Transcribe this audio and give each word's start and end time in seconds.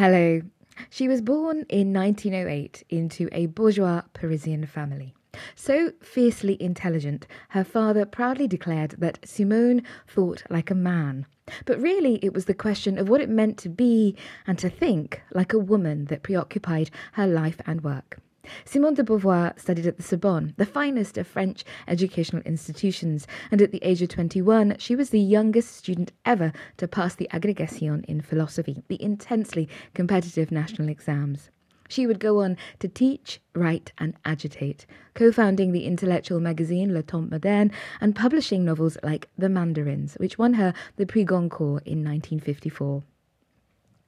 Hello. 0.00 0.40
She 0.88 1.08
was 1.08 1.20
born 1.20 1.66
in 1.68 1.92
1908 1.92 2.84
into 2.88 3.28
a 3.32 3.44
bourgeois 3.44 4.00
Parisian 4.14 4.64
family. 4.64 5.14
So 5.54 5.92
fiercely 6.00 6.56
intelligent, 6.58 7.26
her 7.50 7.64
father 7.64 8.06
proudly 8.06 8.48
declared 8.48 8.94
that 8.96 9.18
Simone 9.26 9.82
thought 10.08 10.42
like 10.48 10.70
a 10.70 10.74
man. 10.74 11.26
But 11.66 11.82
really, 11.82 12.14
it 12.22 12.32
was 12.32 12.46
the 12.46 12.54
question 12.54 12.96
of 12.96 13.10
what 13.10 13.20
it 13.20 13.28
meant 13.28 13.58
to 13.58 13.68
be 13.68 14.16
and 14.46 14.58
to 14.60 14.70
think 14.70 15.20
like 15.34 15.52
a 15.52 15.58
woman 15.58 16.06
that 16.06 16.22
preoccupied 16.22 16.90
her 17.12 17.26
life 17.26 17.60
and 17.66 17.84
work. 17.84 18.20
Simone 18.64 18.94
de 18.94 19.04
Beauvoir 19.04 19.52
studied 19.58 19.86
at 19.86 19.96
the 19.96 20.02
Sorbonne, 20.02 20.54
the 20.56 20.64
finest 20.64 21.18
of 21.18 21.26
French 21.26 21.62
educational 21.86 22.42
institutions, 22.42 23.26
and 23.50 23.60
at 23.60 23.70
the 23.70 23.84
age 23.84 24.00
of 24.00 24.08
21, 24.08 24.76
she 24.78 24.96
was 24.96 25.10
the 25.10 25.20
youngest 25.20 25.76
student 25.76 26.12
ever 26.24 26.52
to 26.78 26.88
pass 26.88 27.14
the 27.14 27.28
Agrégation 27.32 28.04
in 28.06 28.20
philosophy, 28.20 28.82
the 28.88 29.02
intensely 29.02 29.68
competitive 29.94 30.50
national 30.50 30.88
exams. 30.88 31.50
She 31.90 32.06
would 32.06 32.20
go 32.20 32.40
on 32.40 32.56
to 32.78 32.88
teach, 32.88 33.40
write, 33.52 33.92
and 33.98 34.14
agitate, 34.24 34.86
co 35.14 35.32
founding 35.32 35.72
the 35.72 35.84
intellectual 35.84 36.38
magazine 36.38 36.94
Les 36.94 37.02
Temps 37.02 37.30
Modernes 37.30 37.72
and 38.00 38.14
publishing 38.14 38.64
novels 38.64 38.96
like 39.02 39.28
The 39.36 39.48
Mandarins, 39.48 40.14
which 40.14 40.38
won 40.38 40.54
her 40.54 40.72
the 40.96 41.04
Prix 41.04 41.24
Goncourt 41.24 41.82
in 41.84 42.04
1954. 42.04 43.02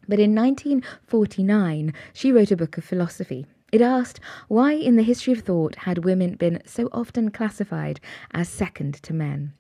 But 0.09 0.21
in 0.21 0.35
1949, 0.35 1.93
she 2.13 2.33
wrote 2.33 2.51
a 2.51 2.57
book 2.57 2.79
of 2.79 2.85
philosophy, 2.85 3.47
it 3.73 3.81
asked 3.81 4.21
why, 4.49 4.73
in 4.73 4.97
the 4.97 5.03
history 5.03 5.33
of 5.33 5.41
thought, 5.41 5.75
had 5.77 6.05
women 6.05 6.37
been 6.37 6.63
so 6.67 6.89
often 6.93 7.31
classified 7.31 8.01
as 8.33 8.49
second 8.49 8.95
to 9.03 9.15
men. 9.15 9.55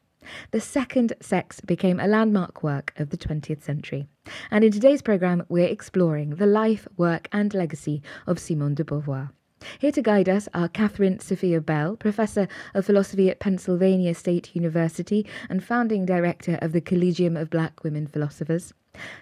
The 0.50 0.60
second 0.60 1.14
sex 1.20 1.60
became 1.60 1.98
a 1.98 2.06
landmark 2.06 2.62
work 2.62 2.92
of 2.96 3.10
the 3.10 3.16
20th 3.16 3.62
century. 3.62 4.06
And 4.50 4.62
in 4.62 4.70
today's 4.70 5.02
programme, 5.02 5.44
we're 5.48 5.66
exploring 5.66 6.36
the 6.36 6.46
life, 6.46 6.86
work, 6.96 7.28
and 7.32 7.52
legacy 7.52 8.02
of 8.26 8.38
Simone 8.38 8.74
de 8.74 8.84
Beauvoir. 8.84 9.30
Here 9.78 9.92
to 9.92 10.02
guide 10.02 10.28
us 10.28 10.48
are 10.54 10.68
Kathryn 10.68 11.20
Sophia 11.20 11.60
Belle, 11.60 11.96
Professor 11.96 12.48
of 12.74 12.84
Philosophy 12.84 13.30
at 13.30 13.40
Pennsylvania 13.40 14.14
State 14.14 14.54
University 14.54 15.26
and 15.48 15.62
founding 15.62 16.04
director 16.04 16.58
of 16.60 16.72
the 16.72 16.80
Collegium 16.80 17.36
of 17.36 17.50
Black 17.50 17.82
Women 17.84 18.06
Philosophers, 18.06 18.74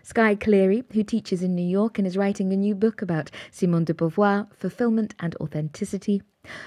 Skye 0.02 0.34
Cleary, 0.34 0.84
who 0.92 1.04
teaches 1.04 1.42
in 1.42 1.54
New 1.54 1.66
York 1.66 1.98
and 1.98 2.06
is 2.06 2.16
writing 2.16 2.52
a 2.52 2.56
new 2.56 2.74
book 2.74 3.00
about 3.00 3.30
Simone 3.50 3.84
de 3.84 3.94
Beauvoir, 3.94 4.48
fulfillment 4.52 5.14
and 5.20 5.36
authenticity. 5.36 6.22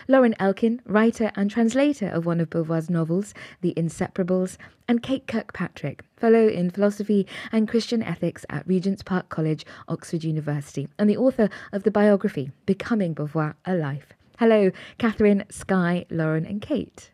Lauren 0.07 0.35
Elkin, 0.39 0.81
writer 0.85 1.31
and 1.35 1.49
translator 1.49 2.07
of 2.07 2.25
one 2.25 2.39
of 2.39 2.49
Beauvoir's 2.49 2.89
novels, 2.89 3.33
The 3.61 3.73
Inseparables, 3.75 4.57
and 4.87 5.01
Kate 5.01 5.27
Kirkpatrick, 5.27 6.03
fellow 6.15 6.47
in 6.47 6.69
philosophy 6.69 7.27
and 7.51 7.67
Christian 7.67 8.03
ethics 8.03 8.45
at 8.49 8.67
Regent's 8.67 9.03
Park 9.03 9.29
College, 9.29 9.65
Oxford 9.87 10.23
University, 10.23 10.87
and 10.99 11.09
the 11.09 11.17
author 11.17 11.49
of 11.71 11.83
the 11.83 11.91
biography 11.91 12.51
Becoming 12.65 13.15
Beauvoir 13.15 13.55
a 13.65 13.75
Life. 13.75 14.13
Hello, 14.37 14.71
Kathryn, 14.99 15.51
Skye, 15.51 16.05
Lauren, 16.09 16.45
and 16.45 16.61
Kate. 16.61 17.11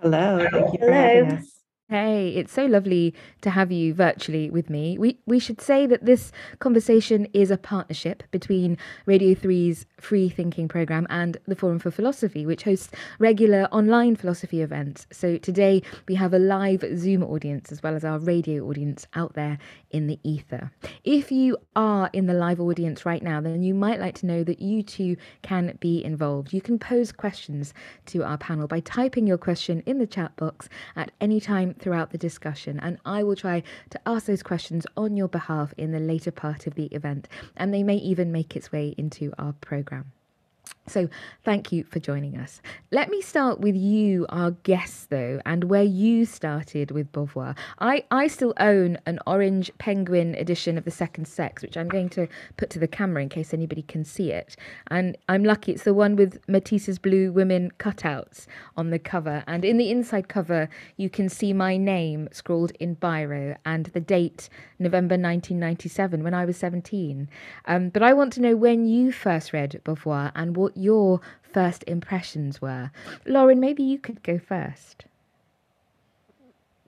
Hello, 0.00 0.46
thank 0.50 0.72
you 0.72 0.78
for 0.80 0.92
having 0.92 1.32
us. 1.32 1.59
Hey, 1.90 2.28
it's 2.36 2.52
so 2.52 2.66
lovely 2.66 3.16
to 3.40 3.50
have 3.50 3.72
you 3.72 3.92
virtually 3.92 4.48
with 4.48 4.70
me. 4.70 4.96
We 4.96 5.18
we 5.26 5.40
should 5.40 5.60
say 5.60 5.88
that 5.88 6.06
this 6.06 6.30
conversation 6.60 7.26
is 7.32 7.50
a 7.50 7.56
partnership 7.56 8.22
between 8.30 8.78
Radio 9.06 9.34
3's 9.34 9.86
Free 9.98 10.28
Thinking 10.28 10.68
program 10.68 11.08
and 11.10 11.36
the 11.48 11.56
Forum 11.56 11.80
for 11.80 11.90
Philosophy, 11.90 12.46
which 12.46 12.62
hosts 12.62 12.90
regular 13.18 13.64
online 13.72 14.14
philosophy 14.14 14.62
events. 14.62 15.08
So 15.10 15.36
today 15.36 15.82
we 16.06 16.14
have 16.14 16.32
a 16.32 16.38
live 16.38 16.84
Zoom 16.96 17.24
audience 17.24 17.72
as 17.72 17.82
well 17.82 17.96
as 17.96 18.04
our 18.04 18.20
radio 18.20 18.68
audience 18.68 19.08
out 19.14 19.34
there 19.34 19.58
in 19.90 20.06
the 20.06 20.20
ether. 20.22 20.70
If 21.02 21.32
you 21.32 21.56
are 21.74 22.08
in 22.12 22.26
the 22.26 22.34
live 22.34 22.60
audience 22.60 23.04
right 23.04 23.20
now, 23.24 23.40
then 23.40 23.64
you 23.64 23.74
might 23.74 23.98
like 23.98 24.14
to 24.18 24.26
know 24.26 24.44
that 24.44 24.62
you 24.62 24.84
too 24.84 25.16
can 25.42 25.76
be 25.80 26.04
involved. 26.04 26.52
You 26.52 26.60
can 26.60 26.78
pose 26.78 27.10
questions 27.10 27.74
to 28.06 28.22
our 28.22 28.38
panel 28.38 28.68
by 28.68 28.78
typing 28.78 29.26
your 29.26 29.38
question 29.38 29.82
in 29.86 29.98
the 29.98 30.06
chat 30.06 30.36
box 30.36 30.68
at 30.94 31.10
any 31.20 31.40
time 31.40 31.74
throughout 31.80 32.10
the 32.10 32.18
discussion, 32.18 32.78
and 32.80 32.98
I 33.04 33.22
will 33.22 33.36
try 33.36 33.62
to 33.90 34.00
ask 34.06 34.26
those 34.26 34.42
questions 34.42 34.86
on 34.96 35.16
your 35.16 35.28
behalf 35.28 35.74
in 35.76 35.92
the 35.92 36.00
later 36.00 36.30
part 36.30 36.66
of 36.66 36.74
the 36.74 36.86
event, 36.86 37.28
and 37.56 37.72
they 37.72 37.82
may 37.82 37.96
even 37.96 38.30
make 38.30 38.54
its 38.54 38.70
way 38.70 38.94
into 38.96 39.32
our 39.38 39.54
program. 39.54 40.12
So, 40.86 41.08
thank 41.44 41.70
you 41.70 41.84
for 41.84 42.00
joining 42.00 42.36
us. 42.36 42.60
Let 42.90 43.10
me 43.10 43.20
start 43.20 43.60
with 43.60 43.76
you, 43.76 44.26
our 44.28 44.50
guest, 44.50 45.10
though, 45.10 45.40
and 45.46 45.64
where 45.64 45.84
you 45.84 46.24
started 46.24 46.90
with 46.90 47.12
Beauvoir. 47.12 47.56
I, 47.78 48.04
I 48.10 48.26
still 48.26 48.54
own 48.58 48.98
an 49.06 49.20
orange 49.24 49.70
penguin 49.78 50.34
edition 50.34 50.76
of 50.76 50.84
The 50.84 50.90
Second 50.90 51.28
Sex, 51.28 51.62
which 51.62 51.76
I'm 51.76 51.88
going 51.88 52.08
to 52.10 52.26
put 52.56 52.70
to 52.70 52.80
the 52.80 52.88
camera 52.88 53.22
in 53.22 53.28
case 53.28 53.54
anybody 53.54 53.82
can 53.82 54.04
see 54.04 54.32
it. 54.32 54.56
And 54.90 55.16
I'm 55.28 55.44
lucky 55.44 55.70
it's 55.70 55.84
the 55.84 55.94
one 55.94 56.16
with 56.16 56.40
Matisse's 56.48 56.98
Blue 56.98 57.30
Women 57.30 57.70
cutouts 57.78 58.46
on 58.76 58.90
the 58.90 58.98
cover. 58.98 59.44
And 59.46 59.64
in 59.64 59.76
the 59.76 59.92
inside 59.92 60.28
cover, 60.28 60.68
you 60.96 61.08
can 61.08 61.28
see 61.28 61.52
my 61.52 61.76
name 61.76 62.28
scrawled 62.32 62.72
in 62.80 62.96
biro 62.96 63.56
and 63.64 63.86
the 63.86 64.00
date, 64.00 64.48
November 64.80 65.12
1997, 65.12 66.24
when 66.24 66.34
I 66.34 66.44
was 66.44 66.56
17. 66.56 67.28
Um, 67.66 67.90
but 67.90 68.02
I 68.02 68.12
want 68.12 68.32
to 68.32 68.40
know 68.40 68.56
when 68.56 68.86
you 68.86 69.12
first 69.12 69.52
read 69.52 69.80
Beauvoir 69.84 70.32
and 70.34 70.56
what 70.56 70.76
your 70.80 71.20
first 71.42 71.84
impressions 71.86 72.60
were. 72.60 72.90
Lauren, 73.26 73.60
maybe 73.60 73.82
you 73.82 73.98
could 73.98 74.22
go 74.22 74.38
first. 74.38 75.04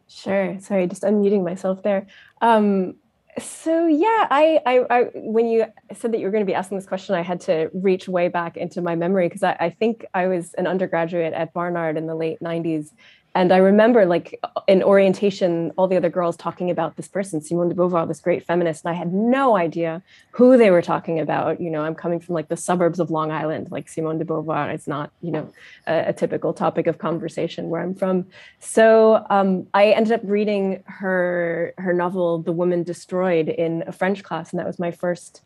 Sure. 0.09 0.59
Sorry, 0.61 0.87
just 0.87 1.03
unmuting 1.03 1.45
myself 1.45 1.83
there. 1.83 2.07
Um, 2.41 2.97
so 3.39 3.87
yeah, 3.87 4.27
I, 4.31 4.61
I, 4.67 4.85
I, 4.91 5.03
when 5.15 5.49
you 5.49 5.65
said 5.95 6.13
that 6.13 6.19
you 6.19 6.27
were 6.27 6.31
going 6.31 6.45
to 6.45 6.51
be 6.51 6.55
asking 6.55 6.77
this 6.77 6.87
question, 6.87 7.15
I 7.15 7.23
had 7.23 7.41
to 7.43 7.71
reach 7.73 8.09
way 8.09 8.29
back 8.29 8.59
into 8.59 8.83
my 8.83 8.95
memory 8.95 9.27
because 9.27 9.43
I, 9.43 9.57
I 9.59 9.71
think 9.71 10.05
I 10.13 10.27
was 10.27 10.53
an 10.55 10.67
undergraduate 10.67 11.33
at 11.33 11.55
Barnard 11.55 11.97
in 11.97 12.07
the 12.07 12.15
late 12.15 12.41
'90s, 12.41 12.91
and 13.35 13.51
I 13.51 13.57
remember 13.57 14.05
like 14.05 14.39
in 14.69 14.83
orientation, 14.83 15.73
all 15.79 15.89
the 15.89 15.97
other 15.97 16.11
girls 16.11 16.37
talking 16.37 16.71
about 16.71 16.97
this 16.97 17.09
person, 17.09 17.41
Simone 17.41 17.71
de 17.71 17.75
Beauvoir, 17.75 18.07
this 18.07 18.21
great 18.21 18.45
feminist. 18.45 18.85
And 18.85 18.95
I 18.95 18.99
had 18.99 19.13
no 19.13 19.57
idea 19.57 20.03
who 20.33 20.59
they 20.59 20.71
were 20.71 20.83
talking 20.83 21.19
about. 21.19 21.59
You 21.59 21.71
know, 21.71 21.83
I'm 21.83 21.95
coming 21.95 22.21
from 22.21 22.35
like 22.35 22.49
the 22.49 22.59
suburbs 22.59 23.01
of 23.01 23.11
Long 23.11 23.31
Island, 23.31 23.71
like 23.71 23.89
Simone 23.89 24.19
de 24.19 24.25
Beauvoir 24.27 24.75
is 24.75 24.87
not, 24.87 25.13
you 25.23 25.31
know, 25.31 25.51
a, 25.87 26.09
a 26.09 26.13
typical 26.13 26.53
topic 26.53 26.87
of 26.87 26.99
conversation 26.99 27.71
where 27.71 27.81
I'm 27.81 27.95
from. 27.95 28.27
So 28.59 29.25
um, 29.31 29.67
I 29.73 29.93
ended 29.93 30.13
up 30.13 30.21
reading 30.25 30.83
her 30.87 31.73
her 31.79 31.95
novel, 31.95 32.43
The 32.43 32.53
Woman 32.53 32.83
Destroyed, 32.83 33.49
in 33.49 33.83
a 33.87 33.93
French 33.93 34.23
class. 34.23 34.51
And 34.51 34.61
that 34.61 34.67
was 34.67 34.79
my 34.79 34.91
first 34.91 35.41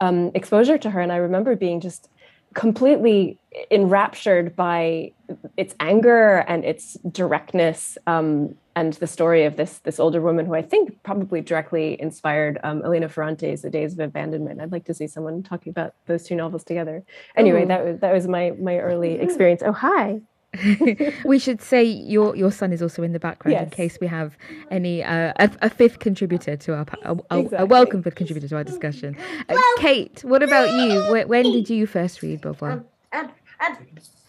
um, 0.00 0.32
exposure 0.34 0.78
to 0.78 0.90
her. 0.90 1.00
And 1.00 1.12
I 1.12 1.16
remember 1.16 1.54
being 1.54 1.80
just 1.80 2.08
completely 2.54 3.38
enraptured 3.70 4.56
by 4.56 5.12
its 5.56 5.74
anger 5.80 6.38
and 6.48 6.64
its 6.64 6.94
directness 7.10 7.98
um, 8.06 8.54
and 8.74 8.92
the 8.94 9.06
story 9.06 9.44
of 9.44 9.56
this 9.56 9.80
this 9.80 9.98
older 9.98 10.20
woman 10.20 10.46
who 10.46 10.54
I 10.54 10.62
think 10.62 11.02
probably 11.02 11.40
directly 11.40 12.00
inspired 12.00 12.58
um, 12.62 12.82
Elena 12.84 13.08
Ferrante's 13.08 13.62
The 13.62 13.70
Days 13.70 13.92
of 13.92 14.00
Abandonment. 14.00 14.60
I'd 14.60 14.72
like 14.72 14.84
to 14.84 14.94
see 14.94 15.08
someone 15.08 15.42
talking 15.42 15.70
about 15.70 15.94
those 16.06 16.24
two 16.24 16.36
novels 16.36 16.64
together. 16.64 17.04
Anyway, 17.36 17.64
that 17.64 17.84
was 17.84 17.98
that 18.00 18.12
was 18.12 18.28
my 18.28 18.52
my 18.52 18.78
early 18.78 19.18
experience. 19.20 19.62
Oh 19.64 19.72
hi. 19.72 20.20
we 21.24 21.38
should 21.38 21.60
say 21.60 21.82
your 21.84 22.34
your 22.36 22.50
son 22.50 22.72
is 22.72 22.82
also 22.82 23.02
in 23.02 23.12
the 23.12 23.20
background 23.20 23.52
yes. 23.52 23.64
in 23.64 23.70
case 23.70 23.98
we 24.00 24.06
have 24.06 24.36
any 24.70 25.02
uh, 25.02 25.32
a, 25.36 25.50
a, 25.62 25.70
fifth 25.70 25.98
contributor 25.98 26.56
to 26.56 26.74
our 26.74 26.86
a, 27.02 27.16
a, 27.30 27.38
exactly. 27.40 27.58
a 27.58 27.66
welcome 27.66 28.02
fifth 28.02 28.14
contributor 28.16 28.48
to 28.48 28.56
our 28.56 28.64
discussion. 28.64 29.16
Uh, 29.48 29.56
Kate, 29.78 30.22
what 30.24 30.42
about 30.42 30.70
you? 30.72 31.00
When, 31.12 31.28
when, 31.28 31.44
did 31.44 31.70
you 31.70 31.86
first 31.86 32.22
read 32.22 32.42
Beauvoir? 32.42 32.84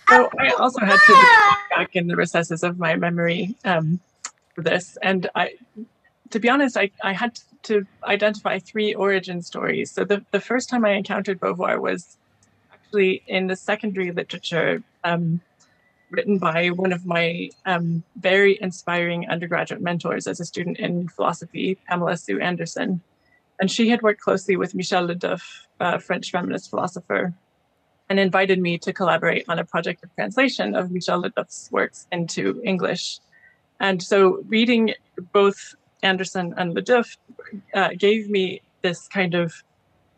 So 0.10 0.30
I 0.40 0.50
also 0.58 0.80
had 0.80 0.98
to 0.98 1.12
look 1.12 1.58
back 1.70 1.96
in 1.96 2.08
the 2.08 2.16
recesses 2.16 2.64
of 2.64 2.80
my 2.80 2.96
memory 2.96 3.56
um, 3.64 4.00
for 4.56 4.64
this, 4.64 4.98
and 5.04 5.30
I, 5.36 5.54
to 6.32 6.40
be 6.40 6.50
honest, 6.50 6.78
I, 6.78 6.92
I 7.04 7.14
had 7.14 7.40
to 7.64 7.86
identify 8.04 8.60
three 8.60 8.94
origin 8.94 9.42
stories. 9.42 9.92
So 9.92 10.04
the 10.04 10.26
the 10.32 10.40
first 10.40 10.70
time 10.70 10.86
I 10.86 10.92
encountered 10.92 11.40
Beauvoir 11.40 11.80
was 11.80 12.18
actually 12.74 13.22
in 13.28 13.48
the 13.48 13.56
secondary 13.56 14.12
literature. 14.12 14.84
Um, 15.04 15.42
written 16.12 16.38
by 16.38 16.68
one 16.68 16.92
of 16.92 17.06
my 17.06 17.50
um, 17.66 18.04
very 18.18 18.58
inspiring 18.62 19.30
undergraduate 19.30 19.82
mentors 19.82 20.28
as 20.28 20.40
a 20.40 20.46
student 20.46 20.78
in 20.78 21.08
philosophy, 21.08 21.78
Pamela 21.88 22.18
Sue 22.18 22.40
Anderson. 22.40 23.02
And 23.60 23.70
she 23.70 23.90
had 23.90 24.02
worked 24.02 24.22
closely 24.22 24.56
with 24.56 24.74
Michèle 24.74 25.08
Le 25.08 25.16
Doeuff, 25.16 25.68
a 25.80 26.00
French 26.00 26.32
feminist 26.32 26.70
philosopher, 26.70 27.34
and 28.10 28.20
invited 28.20 28.60
me 28.60 28.78
to 28.80 28.94
collaborate 28.94 29.46
on 29.48 29.60
a 29.60 29.66
project 29.66 30.04
of 30.04 30.14
translation 30.16 30.76
of 30.76 30.90
Michèle 30.90 31.22
Le 31.22 31.30
Doeuff's 31.30 31.70
works 31.72 32.08
into 32.12 32.62
English. 32.64 33.20
And 33.80 34.02
so 34.02 34.44
reading 34.48 34.94
both 35.32 35.76
Anderson 36.02 36.54
and 36.58 36.74
Le 36.74 36.82
Doeuff 36.82 37.18
uh, 37.74 37.90
gave 37.98 38.30
me 38.30 38.62
this 38.82 39.08
kind 39.08 39.36
of 39.36 39.64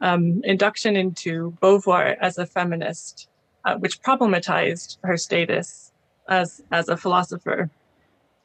um, 0.02 0.42
induction 0.44 0.96
into 0.96 1.56
Beauvoir 1.62 2.18
as 2.20 2.38
a 2.38 2.46
feminist 2.46 3.28
uh, 3.66 3.76
which 3.78 4.02
problematized 4.02 4.98
her 5.04 5.18
status 5.18 5.92
as 6.28 6.62
as 6.72 6.90
a 6.90 6.98
philosopher, 6.98 7.70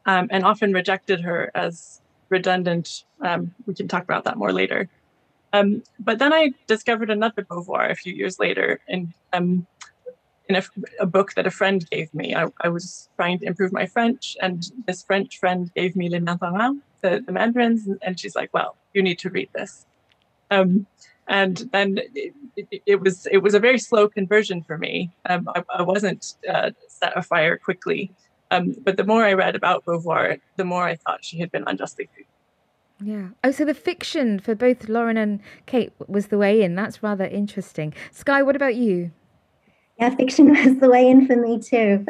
um, 0.06 0.28
and 0.30 0.44
often 0.44 0.72
rejected 0.72 1.20
her 1.20 1.50
as 1.54 2.00
redundant. 2.28 3.04
Um, 3.20 3.54
we 3.66 3.74
can 3.74 3.88
talk 3.88 4.02
about 4.02 4.24
that 4.24 4.36
more 4.36 4.52
later. 4.52 4.88
Um, 5.52 5.82
but 5.98 6.18
then 6.18 6.32
I 6.32 6.50
discovered 6.66 7.10
another 7.10 7.42
Beauvoir 7.42 7.90
a 7.90 7.94
few 7.94 8.12
years 8.12 8.38
later 8.38 8.80
in, 8.88 9.14
um, 9.32 9.66
in 10.48 10.56
a, 10.56 10.62
a, 11.00 11.06
book 11.06 11.34
that 11.34 11.46
a 11.46 11.50
friend 11.50 11.88
gave 11.90 12.12
me. 12.12 12.34
I, 12.34 12.48
I, 12.60 12.68
was 12.68 13.08
trying 13.16 13.38
to 13.38 13.46
improve 13.46 13.72
my 13.72 13.86
French, 13.86 14.36
and 14.42 14.70
this 14.86 15.02
French 15.02 15.38
friend 15.38 15.70
gave 15.74 15.96
me 15.96 16.08
Les 16.08 16.20
Mandarins, 16.20 16.82
the, 17.00 17.22
the 17.24 17.32
Mandarins, 17.32 17.88
and 18.02 18.18
she's 18.20 18.36
like, 18.36 18.52
well, 18.52 18.76
you 18.92 19.02
need 19.02 19.18
to 19.20 19.30
read 19.30 19.48
this. 19.54 19.86
Um, 20.50 20.86
and 21.28 21.68
then 21.72 21.98
it, 22.14 22.34
it, 22.56 22.82
it, 22.86 23.00
was 23.00 23.26
it 23.26 23.38
was 23.38 23.54
a 23.54 23.60
very 23.60 23.78
slow 23.78 24.08
conversion 24.08 24.62
for 24.62 24.78
me. 24.78 25.10
Um, 25.28 25.48
I, 25.54 25.62
I, 25.70 25.82
wasn't 25.82 26.34
uh, 26.48 26.70
set 26.88 27.16
afire 27.16 27.56
quickly, 27.58 28.12
um, 28.50 28.74
but 28.84 28.96
the 28.96 29.04
more 29.04 29.24
I 29.24 29.32
read 29.32 29.56
about 29.56 29.84
Beauvoir, 29.84 30.40
the 30.56 30.64
more 30.64 30.84
I 30.84 30.96
thought 30.96 31.24
she 31.24 31.38
had 31.38 31.50
been 31.50 31.64
unjustly. 31.66 32.08
Yeah. 33.02 33.28
Oh, 33.44 33.50
so 33.50 33.64
the 33.64 33.74
fiction 33.74 34.38
for 34.38 34.54
both 34.54 34.88
Lauren 34.88 35.16
and 35.16 35.40
Kate 35.66 35.92
was 36.06 36.28
the 36.28 36.38
way 36.38 36.62
in. 36.62 36.74
That's 36.74 37.02
rather 37.02 37.26
interesting. 37.26 37.92
Skye, 38.10 38.42
what 38.42 38.56
about 38.56 38.76
you? 38.76 39.10
Yeah, 39.98 40.14
fiction 40.14 40.48
was 40.66 40.78
the 40.78 40.90
way 40.90 41.08
in 41.08 41.26
for 41.26 41.36
me 41.36 41.58
too. 41.58 42.04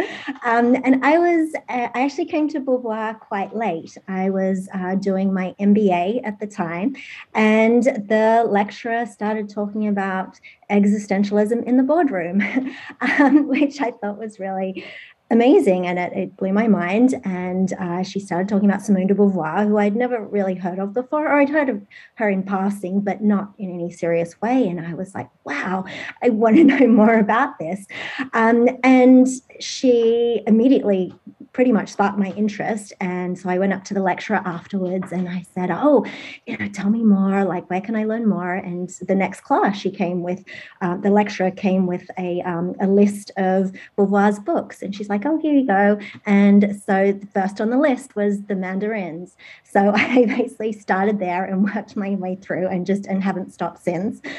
Um, 0.45 0.75
and 0.85 1.05
I 1.05 1.19
was, 1.19 1.55
uh, 1.69 1.89
I 1.95 2.03
actually 2.03 2.27
came 2.27 2.49
to 2.49 2.61
Beauvoir 2.61 3.19
quite 3.21 3.55
late. 3.55 3.97
I 4.09 4.31
was 4.31 4.69
uh, 4.75 4.97
doing 4.97 5.33
my 5.33 5.55
MBA 5.61 6.23
at 6.25 6.41
the 6.41 6.49
time, 6.49 6.97
and 7.35 7.85
the 7.85 8.45
lecturer 8.49 9.07
started 9.07 9.49
talking 9.49 9.87
about 9.87 10.41
existentialism 10.69 11.63
in 11.65 11.77
the 11.77 11.85
boardroom, 11.85 12.43
um, 13.21 13.47
which 13.47 13.81
I 13.81 13.93
thought 13.93 14.19
was 14.19 14.41
really 14.41 14.85
amazing 15.31 15.87
and 15.87 15.99
it, 15.99 16.13
it, 16.13 16.37
blew 16.37 16.53
my 16.53 16.69
mind 16.69 17.15
and 17.25 17.73
uh, 17.81 18.03
she 18.03 18.21
started 18.21 18.49
talking 18.49 18.69
about 18.69 18.83
simone 18.83 19.07
de 19.07 19.15
beauvoir 19.15 19.67
who 19.67 19.79
i'd 19.79 19.97
never 19.97 20.25
really 20.25 20.55
heard 20.55 20.79
of 20.79 20.93
before 20.93 21.27
or 21.27 21.41
i'd 21.41 21.49
heard 21.49 21.69
of 21.69 21.81
her 22.15 22.29
in 22.29 22.43
passing 22.43 23.01
but 23.01 23.23
not 23.23 23.53
in 23.59 23.73
any 23.73 23.91
serious 23.91 24.41
way 24.41 24.69
and 24.69 24.81
i 24.81 24.95
was 24.95 25.15
like 25.15 25.29
wow 25.45 25.85
i 26.23 26.29
want 26.29 26.57
to 26.57 26.65
know 26.65 26.87
more 26.87 27.19
about 27.19 27.59
this. 27.59 27.87
Um, 28.33 28.69
and 28.83 29.27
she 29.61 30.43
immediately 30.47 31.13
pretty 31.53 31.73
much 31.73 31.91
sparked 31.91 32.19
my 32.19 32.33
interest 32.33 32.93
and 33.01 33.39
so 33.39 33.49
i 33.49 33.59
went 33.59 33.73
up 33.73 33.83
to 33.85 33.95
the 33.95 34.03
lecturer 34.03 34.43
afterwards 34.45 35.13
and 35.13 35.29
i 35.29 35.43
said 35.55 35.71
oh 35.71 36.05
you 36.47 36.57
know 36.59 36.69
tell 36.69 36.91
me 36.91 37.03
more 37.03 37.45
like 37.45 37.69
where 37.71 37.81
can 37.81 37.97
i 37.97 38.05
learn 38.05 38.29
more 38.29 38.55
and 38.55 38.91
the 39.09 39.15
next 39.15 39.41
class 39.41 39.79
she 39.79 39.91
came 39.91 40.23
with 40.23 40.45
uh, 40.83 40.97
the 40.99 41.11
lecturer 41.11 41.51
came 41.51 41.87
with 41.87 42.11
a, 42.19 42.43
um, 42.43 42.75
a 42.81 42.87
list 42.87 43.31
of 43.37 43.73
beauvoir's 43.97 44.39
books 44.39 44.83
and 44.83 44.95
she's 44.95 45.09
like 45.09 45.27
oh, 45.27 45.39
here 45.39 45.53
you 45.53 45.67
go. 45.67 45.99
And 46.25 46.81
so 46.87 47.13
the 47.13 47.27
first 47.27 47.61
on 47.61 47.71
the 47.71 47.79
list 47.79 48.17
was 48.17 48.43
the 48.45 48.55
mandarins. 48.55 49.37
So 49.65 49.93
I 49.95 50.25
basically 50.27 50.73
started 50.73 51.19
there 51.19 51.45
and 51.45 51.65
worked 51.65 51.97
my 51.97 52.11
way 52.11 52.37
through 52.37 52.69
and 52.69 52.87
just 52.87 53.07
and 53.07 53.23
haven't 53.23 53.53
stopped 53.53 53.83
since. 53.83 54.21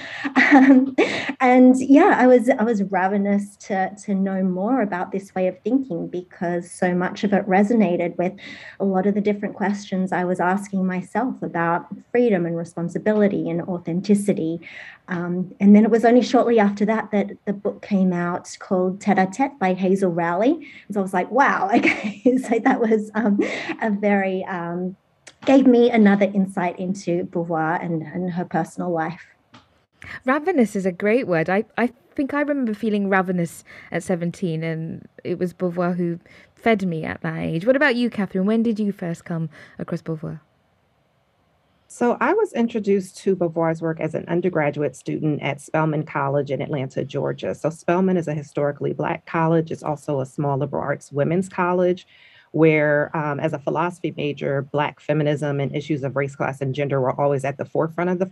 Um, 0.53 0.95
and 1.41 1.75
yeah, 1.77 2.15
I 2.17 2.25
was 2.25 2.49
I 2.49 2.63
was 2.63 2.81
ravenous 2.83 3.57
to 3.67 3.93
to 4.05 4.15
know 4.15 4.43
more 4.43 4.81
about 4.81 5.06
this 5.11 5.33
way 5.35 5.47
of 5.47 5.57
thinking 5.63 6.07
because 6.07 6.69
so 6.69 6.93
much 6.93 7.23
of 7.23 7.33
it 7.33 7.47
resonated 7.47 8.17
with 8.17 8.33
a 8.79 8.85
lot 8.85 9.05
of 9.05 9.15
the 9.15 9.21
different 9.21 9.55
questions 9.55 10.11
I 10.11 10.23
was 10.23 10.39
asking 10.39 10.85
myself 10.85 11.41
about 11.41 11.87
freedom 12.11 12.45
and 12.45 12.57
responsibility 12.57 13.49
and 13.49 13.61
authenticity. 13.61 14.59
Um, 15.07 15.53
and 15.59 15.75
then 15.75 15.83
it 15.83 15.91
was 15.91 16.05
only 16.05 16.21
shortly 16.21 16.59
after 16.59 16.85
that 16.85 17.11
that 17.11 17.31
the 17.45 17.53
book 17.53 17.81
came 17.81 18.11
out 18.11 18.55
called 18.59 18.99
Tete 18.99 19.19
a 19.19 19.25
Tete 19.25 19.57
by 19.59 19.73
Hazel 19.73 20.11
Rowley. 20.11 20.67
So 20.91 20.99
I 20.99 21.03
was 21.03 21.13
like, 21.13 21.31
wow, 21.31 21.69
okay. 21.75 22.21
so 22.37 22.59
that 22.59 22.79
was 22.79 23.11
um, 23.15 23.39
a 23.81 23.89
very, 23.89 24.43
um, 24.45 24.95
gave 25.45 25.65
me 25.65 25.89
another 25.89 26.25
insight 26.25 26.77
into 26.79 27.23
Beauvoir 27.25 27.83
and, 27.83 28.01
and 28.01 28.31
her 28.31 28.45
personal 28.45 28.91
life. 28.91 29.25
Ravenous 30.25 30.75
is 30.75 30.85
a 30.85 30.91
great 30.91 31.27
word. 31.27 31.49
I, 31.49 31.65
I 31.77 31.91
think 32.15 32.33
I 32.33 32.41
remember 32.41 32.73
feeling 32.73 33.09
ravenous 33.09 33.63
at 33.91 34.03
17, 34.03 34.63
and 34.63 35.07
it 35.23 35.39
was 35.39 35.53
Beauvoir 35.53 35.95
who 35.95 36.19
fed 36.55 36.85
me 36.85 37.03
at 37.03 37.21
that 37.21 37.37
age. 37.37 37.65
What 37.65 37.75
about 37.75 37.95
you, 37.95 38.09
Kathryn? 38.09 38.45
When 38.45 38.63
did 38.63 38.79
you 38.79 38.91
first 38.91 39.25
come 39.25 39.49
across 39.79 40.01
Beauvoir? 40.01 40.41
So 41.89 42.17
I 42.19 42.33
was 42.33 42.51
introduced 42.53 43.17
to 43.19 43.35
Beauvoir's 43.35 43.81
work 43.81 43.99
as 44.01 44.13
an 44.13 44.25
undergraduate 44.27 44.95
student 44.95 45.41
at 45.41 45.61
Spelman 45.61 46.03
College 46.03 46.51
in 46.51 46.61
Atlanta, 46.61 47.05
Georgia. 47.05 47.55
So 47.55 47.69
Spelman 47.69 48.17
is 48.17 48.27
a 48.27 48.33
historically 48.33 48.93
Black 48.93 49.25
college. 49.25 49.71
It's 49.71 49.83
also 49.83 50.19
a 50.19 50.25
small 50.25 50.57
liberal 50.57 50.83
arts 50.83 51.11
women's 51.11 51.47
college 51.47 52.05
where, 52.51 53.15
um, 53.15 53.39
as 53.39 53.53
a 53.53 53.59
philosophy 53.59 54.13
major, 54.17 54.63
Black 54.63 54.99
feminism 54.99 55.59
and 55.59 55.75
issues 55.75 56.03
of 56.03 56.15
race, 56.15 56.35
class, 56.35 56.59
and 56.59 56.75
gender 56.75 56.99
were 56.99 57.19
always 57.19 57.45
at 57.45 57.57
the 57.57 57.65
forefront 57.65 58.09
of 58.09 58.19
the 58.19 58.25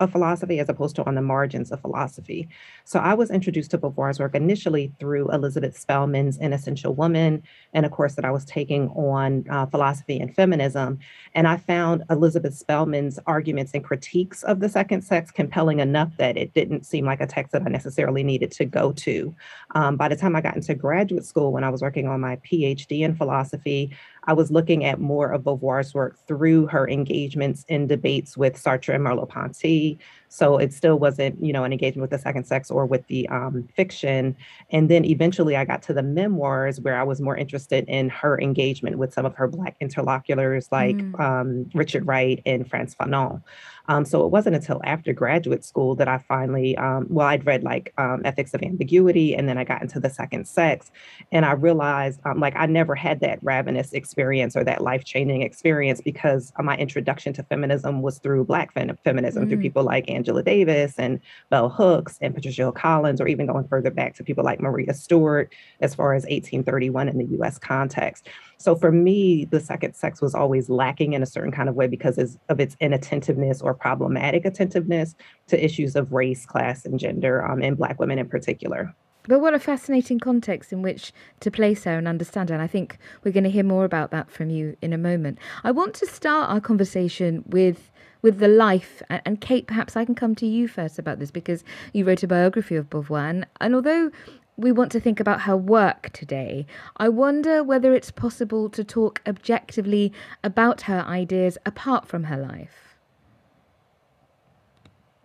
of 0.00 0.12
philosophy 0.12 0.58
as 0.58 0.68
opposed 0.68 0.96
to 0.96 1.04
on 1.04 1.14
the 1.14 1.22
margins 1.22 1.70
of 1.70 1.80
philosophy. 1.80 2.48
So 2.84 2.98
I 2.98 3.14
was 3.14 3.30
introduced 3.30 3.70
to 3.72 3.78
Beauvoir's 3.78 4.18
work 4.18 4.34
initially 4.34 4.92
through 4.98 5.30
Elizabeth 5.30 5.78
Spelman's 5.78 6.36
Inessential 6.38 6.94
Woman 6.94 7.42
and 7.72 7.86
a 7.86 7.88
course 7.88 8.14
that 8.14 8.24
I 8.24 8.30
was 8.30 8.44
taking 8.44 8.88
on 8.90 9.44
uh, 9.50 9.66
philosophy 9.66 10.18
and 10.18 10.34
feminism. 10.34 10.98
And 11.34 11.48
I 11.48 11.56
found 11.56 12.04
Elizabeth 12.10 12.54
Spelman's 12.54 13.18
arguments 13.26 13.72
and 13.74 13.84
critiques 13.84 14.42
of 14.42 14.60
the 14.60 14.68
second 14.68 15.02
sex 15.02 15.30
compelling 15.30 15.80
enough 15.80 16.16
that 16.18 16.36
it 16.36 16.52
didn't 16.54 16.84
seem 16.84 17.04
like 17.04 17.20
a 17.20 17.26
text 17.26 17.52
that 17.52 17.62
I 17.62 17.68
necessarily 17.68 18.22
needed 18.22 18.50
to 18.52 18.64
go 18.64 18.92
to. 18.92 19.34
Um, 19.74 19.96
by 19.96 20.08
the 20.08 20.16
time 20.16 20.36
I 20.36 20.40
got 20.40 20.56
into 20.56 20.74
graduate 20.74 21.24
school, 21.24 21.52
when 21.52 21.64
I 21.64 21.70
was 21.70 21.82
working 21.82 22.06
on 22.06 22.20
my 22.20 22.36
PhD 22.36 23.00
in 23.00 23.14
philosophy, 23.14 23.96
I 24.26 24.32
was 24.32 24.50
looking 24.50 24.84
at 24.84 25.00
more 25.00 25.30
of 25.30 25.42
Beauvoir's 25.42 25.94
work 25.94 26.18
through 26.26 26.66
her 26.66 26.88
engagements 26.88 27.64
in 27.68 27.86
debates 27.86 28.36
with 28.36 28.60
Sartre 28.60 28.94
and 28.94 29.04
Merleau-Ponty. 29.04 29.98
So 30.28 30.58
it 30.58 30.72
still 30.72 30.98
wasn't, 30.98 31.42
you 31.44 31.52
know, 31.52 31.64
an 31.64 31.72
engagement 31.72 32.02
with 32.02 32.10
the 32.10 32.22
second 32.22 32.44
sex 32.44 32.70
or 32.70 32.86
with 32.86 33.06
the 33.06 33.28
um, 33.28 33.68
fiction. 33.74 34.36
And 34.70 34.90
then 34.90 35.04
eventually 35.04 35.56
I 35.56 35.64
got 35.64 35.82
to 35.84 35.94
the 35.94 36.02
memoirs 36.02 36.80
where 36.80 36.98
I 36.98 37.02
was 37.02 37.20
more 37.20 37.36
interested 37.36 37.84
in 37.88 38.08
her 38.10 38.40
engagement 38.40 38.98
with 38.98 39.12
some 39.12 39.26
of 39.26 39.34
her 39.34 39.48
Black 39.48 39.76
interlocutors 39.80 40.68
like 40.70 40.96
mm. 40.96 41.20
um, 41.20 41.70
Richard 41.74 42.06
Wright 42.06 42.42
and 42.44 42.68
Frantz 42.68 42.94
Fanon. 42.94 43.42
Um, 43.88 44.04
so 44.04 44.24
it 44.24 44.30
wasn't 44.30 44.56
until 44.56 44.80
after 44.84 45.12
graduate 45.12 45.64
school 45.64 45.94
that 45.96 46.08
I 46.08 46.18
finally, 46.18 46.76
um, 46.76 47.06
well, 47.08 47.26
I'd 47.26 47.46
read 47.46 47.62
like 47.62 47.92
um, 47.98 48.22
Ethics 48.24 48.54
of 48.54 48.62
Ambiguity, 48.62 49.34
and 49.34 49.48
then 49.48 49.58
I 49.58 49.64
got 49.64 49.82
into 49.82 50.00
the 50.00 50.10
second 50.10 50.46
sex, 50.46 50.90
and 51.32 51.44
I 51.44 51.52
realized 51.52 52.20
um, 52.24 52.40
like 52.40 52.54
I 52.56 52.66
never 52.66 52.94
had 52.94 53.20
that 53.20 53.38
ravenous 53.42 53.92
experience 53.92 54.56
or 54.56 54.64
that 54.64 54.82
life 54.82 55.04
changing 55.04 55.42
experience 55.42 56.00
because 56.00 56.52
my 56.58 56.76
introduction 56.76 57.32
to 57.34 57.42
feminism 57.44 58.02
was 58.02 58.18
through 58.18 58.44
Black 58.44 58.72
fem- 58.72 58.96
feminism, 59.04 59.44
mm 59.44 59.46
through 59.46 59.60
people 59.60 59.84
like 59.84 60.08
Angela 60.16 60.42
Davis 60.42 60.94
and 60.98 61.20
Bell 61.50 61.68
Hooks 61.68 62.18
and 62.20 62.34
Patricia 62.34 62.72
Collins, 62.72 63.20
or 63.20 63.28
even 63.28 63.46
going 63.46 63.68
further 63.68 63.90
back 63.90 64.14
to 64.16 64.24
people 64.24 64.42
like 64.42 64.60
Maria 64.60 64.94
Stewart, 64.94 65.54
as 65.80 65.94
far 65.94 66.14
as 66.14 66.22
1831 66.24 67.08
in 67.08 67.18
the 67.18 67.38
US 67.38 67.58
context. 67.58 68.28
So 68.58 68.74
for 68.74 68.90
me, 68.90 69.44
the 69.44 69.60
second 69.60 69.94
sex 69.94 70.20
was 70.20 70.34
always 70.34 70.68
lacking 70.68 71.12
in 71.12 71.22
a 71.22 71.26
certain 71.26 71.52
kind 71.52 71.68
of 71.68 71.74
way 71.74 71.86
because 71.86 72.18
of 72.48 72.60
its 72.60 72.76
inattentiveness 72.80 73.60
or 73.60 73.74
problematic 73.74 74.44
attentiveness 74.44 75.14
to 75.48 75.62
issues 75.62 75.94
of 75.94 76.12
race, 76.12 76.46
class, 76.46 76.84
and 76.84 76.98
gender, 76.98 77.46
um, 77.46 77.62
and 77.62 77.76
Black 77.76 78.00
women 78.00 78.18
in 78.18 78.28
particular. 78.28 78.94
But 79.28 79.40
what 79.40 79.54
a 79.54 79.58
fascinating 79.58 80.20
context 80.20 80.72
in 80.72 80.82
which 80.82 81.12
to 81.40 81.50
place 81.50 81.84
her 81.84 81.98
and 81.98 82.06
understand 82.06 82.48
her. 82.48 82.54
And 82.54 82.62
I 82.62 82.68
think 82.68 82.98
we're 83.24 83.32
going 83.32 83.44
to 83.44 83.50
hear 83.50 83.64
more 83.64 83.84
about 83.84 84.10
that 84.12 84.30
from 84.30 84.50
you 84.50 84.76
in 84.80 84.92
a 84.92 84.98
moment. 84.98 85.38
I 85.64 85.72
want 85.72 85.94
to 85.94 86.06
start 86.06 86.50
our 86.50 86.60
conversation 86.60 87.42
with 87.46 87.90
with 88.22 88.38
the 88.38 88.48
life 88.48 89.02
and, 89.08 89.40
Kate, 89.40 89.66
perhaps 89.66 89.96
I 89.96 90.04
can 90.04 90.14
come 90.14 90.34
to 90.36 90.46
you 90.46 90.68
first 90.68 90.98
about 90.98 91.18
this 91.18 91.30
because 91.30 91.64
you 91.92 92.04
wrote 92.04 92.22
a 92.22 92.28
biography 92.28 92.76
of 92.76 92.90
Beauvoir, 92.90 93.30
and, 93.30 93.46
and 93.60 93.74
although 93.74 94.10
we 94.56 94.72
want 94.72 94.90
to 94.92 95.00
think 95.00 95.20
about 95.20 95.42
her 95.42 95.56
work 95.56 96.10
today, 96.12 96.66
I 96.96 97.08
wonder 97.08 97.62
whether 97.62 97.94
it's 97.94 98.10
possible 98.10 98.70
to 98.70 98.82
talk 98.82 99.20
objectively 99.26 100.12
about 100.42 100.82
her 100.82 101.00
ideas 101.00 101.58
apart 101.66 102.08
from 102.08 102.24
her 102.24 102.38
life. 102.38 102.96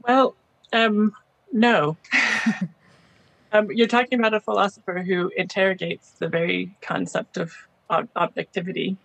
Well, 0.03 0.35
um, 0.73 1.13
no. 1.51 1.97
um, 3.51 3.71
you're 3.71 3.87
talking 3.87 4.19
about 4.19 4.33
a 4.33 4.39
philosopher 4.39 5.01
who 5.01 5.31
interrogates 5.35 6.11
the 6.11 6.27
very 6.27 6.75
concept 6.81 7.37
of 7.37 7.53
ob- 7.89 8.09
objectivity. 8.15 8.97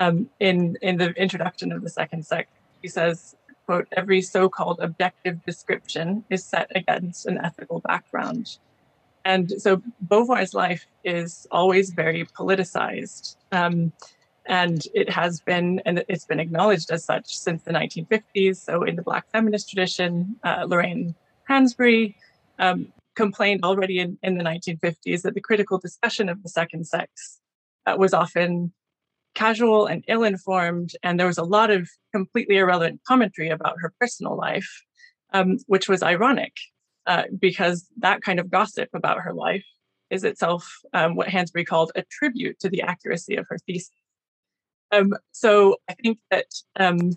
Um, 0.00 0.30
in 0.40 0.76
in 0.82 0.96
the 0.96 1.10
introduction 1.10 1.70
of 1.70 1.82
the 1.82 1.88
second 1.88 2.26
sex, 2.26 2.50
he 2.82 2.88
says, 2.88 3.36
"quote 3.66 3.88
Every 3.92 4.20
so-called 4.22 4.80
objective 4.80 5.44
description 5.44 6.24
is 6.30 6.44
set 6.44 6.70
against 6.74 7.26
an 7.26 7.38
ethical 7.38 7.80
background." 7.80 8.58
And 9.24 9.50
so 9.62 9.82
Beauvoir's 10.08 10.54
life 10.54 10.86
is 11.04 11.46
always 11.50 11.90
very 11.90 12.24
politicized. 12.24 13.36
Um, 13.52 13.92
and 14.46 14.84
it 14.92 15.08
has 15.08 15.40
been, 15.40 15.80
and 15.86 16.04
it's 16.08 16.24
been 16.24 16.40
acknowledged 16.40 16.90
as 16.90 17.04
such 17.04 17.36
since 17.36 17.62
the 17.62 17.72
1950s. 17.72 18.56
So 18.56 18.82
in 18.82 18.96
the 18.96 19.02
Black 19.02 19.30
feminist 19.30 19.68
tradition, 19.70 20.36
uh, 20.42 20.64
Lorraine 20.66 21.14
Hansberry 21.48 22.16
um, 22.58 22.92
complained 23.14 23.64
already 23.64 24.00
in, 24.00 24.18
in 24.22 24.38
the 24.38 24.44
1950s 24.44 25.22
that 25.22 25.34
the 25.34 25.40
critical 25.40 25.78
discussion 25.78 26.28
of 26.28 26.42
the 26.42 26.48
second 26.48 26.86
sex 26.86 27.40
uh, 27.86 27.94
was 27.96 28.14
often 28.14 28.72
casual 29.34 29.86
and 29.86 30.04
ill 30.08 30.24
informed, 30.24 30.92
and 31.02 31.18
there 31.18 31.26
was 31.26 31.38
a 31.38 31.44
lot 31.44 31.70
of 31.70 31.88
completely 32.12 32.56
irrelevant 32.56 33.00
commentary 33.06 33.48
about 33.48 33.76
her 33.80 33.92
personal 33.98 34.36
life 34.36 34.84
um, 35.32 35.58
which 35.66 35.88
was 35.88 36.02
ironic 36.02 36.52
uh, 37.06 37.24
because 37.38 37.88
that 37.98 38.22
kind 38.22 38.38
of 38.38 38.50
gossip 38.50 38.88
about 38.94 39.20
her 39.20 39.32
life 39.32 39.64
is 40.10 40.24
itself 40.24 40.70
um, 40.92 41.16
what 41.16 41.28
Hansberry 41.28 41.66
called 41.66 41.90
a 41.96 42.02
tribute 42.02 42.60
to 42.60 42.68
the 42.68 42.82
accuracy 42.82 43.36
of 43.36 43.46
her 43.48 43.58
thesis. 43.66 43.90
Um, 44.90 45.14
so 45.32 45.76
I 45.88 45.94
think 45.94 46.18
that 46.30 46.46
um, 46.78 47.12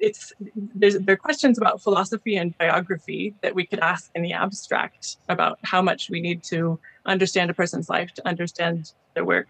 it's 0.00 0.32
there 0.74 1.14
are 1.14 1.16
questions 1.16 1.56
about 1.56 1.80
philosophy 1.80 2.36
and 2.36 2.58
biography 2.58 3.34
that 3.42 3.54
we 3.54 3.64
could 3.64 3.78
ask 3.78 4.10
in 4.16 4.22
the 4.22 4.32
abstract 4.32 5.18
about 5.28 5.60
how 5.62 5.80
much 5.80 6.10
we 6.10 6.20
need 6.20 6.42
to 6.44 6.80
understand 7.06 7.50
a 7.50 7.54
person's 7.54 7.88
life 7.88 8.12
to 8.14 8.26
understand 8.26 8.92
their 9.14 9.24
work. 9.24 9.46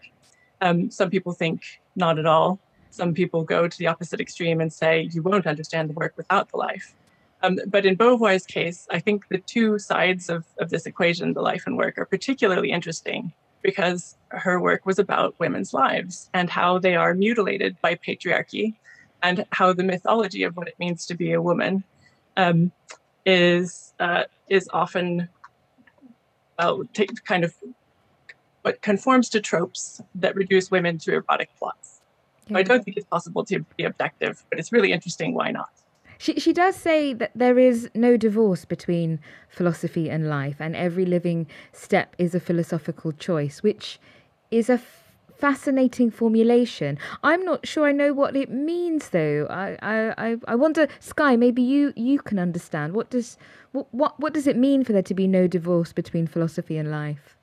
Um, 0.61 0.91
some 0.91 1.11
people 1.11 1.33
think 1.33 1.63
not 1.97 2.19
at 2.19 2.27
all. 2.27 2.59
Some 2.91 3.15
people 3.15 3.45
go 3.45 3.69
to 3.69 3.79
the 3.79 3.87
opposite 3.87 4.21
extreme 4.21 4.61
and 4.61 4.73
say 4.73 5.09
you 5.13 5.23
won't 5.23 5.47
understand 5.47 5.91
the 5.91 5.95
work 5.95 6.15
without 6.17 6.51
the 6.51 6.57
life. 6.57 6.95
Um, 7.43 7.59
but 7.67 7.87
in 7.87 7.95
Beauvoir's 7.95 8.47
case, 8.47 8.87
I 8.91 8.99
think 8.99 9.29
the 9.29 9.39
two 9.39 9.79
sides 9.79 10.29
of, 10.29 10.45
of 10.59 10.71
this 10.71 10.87
equation, 10.87 11.35
the 11.35 11.43
life 11.43 11.65
and 11.67 11.77
work, 11.77 11.97
are 11.99 12.05
particularly 12.05 12.73
interesting 12.73 13.33
because 13.63 14.17
her 14.29 14.61
work 14.61 14.87
was 14.87 14.99
about 14.99 15.39
women's 15.39 15.73
lives 15.73 16.31
and 16.35 16.51
how 16.51 16.79
they 16.79 16.97
are 16.97 17.15
mutilated 17.15 17.77
by 17.81 17.95
patriarchy 17.95 18.75
and 19.23 19.45
how 19.51 19.73
the 19.73 19.83
mythology 19.83 20.43
of 20.43 20.57
what 20.57 20.69
it 20.69 20.79
means 20.79 21.07
to 21.07 21.15
be 21.15 21.33
a 21.33 21.43
woman 21.43 21.85
um, 22.37 22.73
is 23.27 23.93
uh, 24.01 24.25
is 24.49 24.69
often 24.73 25.29
well 26.59 26.83
kind 27.25 27.45
of 27.45 27.55
what 28.69 28.83
conforms 28.83 29.31
to 29.31 29.41
tropes 29.41 30.03
that 30.15 30.35
reduce 30.37 30.71
women 30.71 30.99
to 30.99 31.15
erotic 31.15 31.49
plots. 31.59 32.01
Yeah. 32.47 32.55
So 32.55 32.59
I 32.61 32.63
don't 32.63 32.85
think 32.85 32.97
it's 32.99 33.07
possible 33.07 33.43
to 33.47 33.65
be 33.79 33.85
objective, 33.85 34.45
but 34.51 34.59
it's 34.59 34.73
really 34.73 34.93
interesting. 34.93 35.35
Why 35.35 35.51
not? 35.51 35.71
She 36.19 36.33
she 36.45 36.53
does 36.53 36.77
say 36.77 37.15
that 37.15 37.33
there 37.35 37.59
is 37.59 37.89
no 37.95 38.17
divorce 38.17 38.65
between 38.67 39.21
philosophy 39.49 40.11
and 40.11 40.29
life, 40.29 40.57
and 40.61 40.77
every 40.77 41.07
living 41.07 41.47
step 41.73 42.15
is 42.19 42.35
a 42.35 42.41
philosophical 42.41 43.13
choice, 43.13 43.63
which 43.63 43.99
is 44.51 44.69
a 44.69 44.75
f- 44.75 45.05
fascinating 45.45 46.11
formulation. 46.11 46.99
I'm 47.23 47.43
not 47.51 47.67
sure 47.71 47.87
I 47.87 47.93
know 47.93 48.13
what 48.13 48.37
it 48.37 48.51
means, 48.51 49.11
though. 49.11 49.47
I 49.49 49.67
I, 50.27 50.37
I 50.53 50.55
wonder, 50.65 50.89
Skye, 51.01 51.37
maybe 51.37 51.63
you 51.63 51.93
you 51.97 52.19
can 52.19 52.39
understand. 52.39 52.93
What 52.93 53.09
does 53.11 53.39
what 53.73 53.87
what 54.01 54.13
what 54.23 54.35
does 54.35 54.47
it 54.47 54.57
mean 54.57 54.85
for 54.85 54.93
there 54.93 55.09
to 55.11 55.15
be 55.15 55.29
no 55.29 55.47
divorce 55.47 55.93
between 55.95 56.27
philosophy 56.27 56.77
and 56.77 56.91
life? 56.91 57.38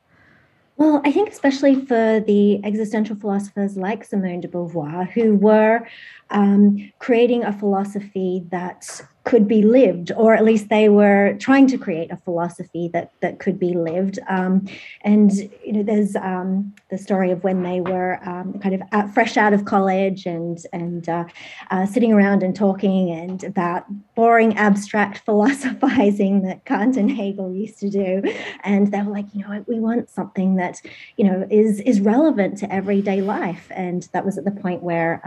Well, 0.78 1.02
I 1.06 1.12
think 1.12 1.30
especially 1.30 1.76
for 1.86 2.20
the 2.20 2.64
existential 2.66 3.16
philosophers 3.16 3.78
like 3.78 4.04
Simone 4.04 4.42
de 4.42 4.50
Beauvoir, 4.50 5.10
who 5.10 5.36
were 5.36 5.88
um, 6.32 6.92
creating 7.00 7.44
a 7.44 7.54
philosophy 7.54 8.44
that 8.50 9.02
could 9.26 9.48
be 9.48 9.64
lived, 9.64 10.12
or 10.16 10.36
at 10.36 10.46
least 10.46 10.70
they 10.70 10.88
were 10.88 11.36
trying 11.40 11.66
to 11.66 11.78
create 11.80 12.12
a 12.12 12.18
philosophy 12.18 12.90
that 12.94 13.12
that 13.22 13.40
could 13.40 13.60
be 13.60 13.74
lived. 13.74 14.20
Um, 14.30 14.68
and 15.02 15.34
you 15.66 15.74
know, 15.74 15.84
there's 15.84 16.16
um, 16.16 16.74
the 16.92 16.98
story 16.98 17.32
of 17.32 17.44
when 17.44 17.64
they 17.64 17.82
were 17.82 18.20
um, 18.24 18.60
kind 18.60 18.76
of 18.76 18.82
out, 18.92 19.14
fresh 19.14 19.36
out 19.36 19.52
of 19.52 19.66
college 19.66 20.28
and 20.28 20.60
and 20.72 21.10
uh, 21.10 21.26
uh, 21.72 21.88
sitting 21.88 22.14
around 22.14 22.44
and 22.44 22.56
talking 22.56 23.10
and 23.10 23.44
about 23.44 23.86
boring 24.14 24.56
abstract 24.58 25.18
philosophizing 25.26 26.44
that 26.44 26.64
Kant 26.66 26.96
and 26.96 27.12
Hegel 27.12 27.52
used 27.52 27.80
to 27.80 27.90
do. 27.90 28.22
And 28.64 28.92
they 28.92 29.02
were 29.02 29.12
like, 29.12 29.26
you 29.34 29.42
know, 29.42 29.66
we 29.68 29.80
want 29.80 30.10
something 30.10 30.56
that 30.58 30.82
you 31.18 31.26
know 31.26 31.48
is 31.50 31.80
is 31.82 32.00
relevant 32.00 32.60
to 32.60 32.72
everyday 32.72 33.22
life. 33.22 33.72
And 33.72 34.08
that 34.14 34.24
was 34.24 34.38
at 34.38 34.46
the 34.46 34.52
point 34.52 34.84
where 34.84 35.20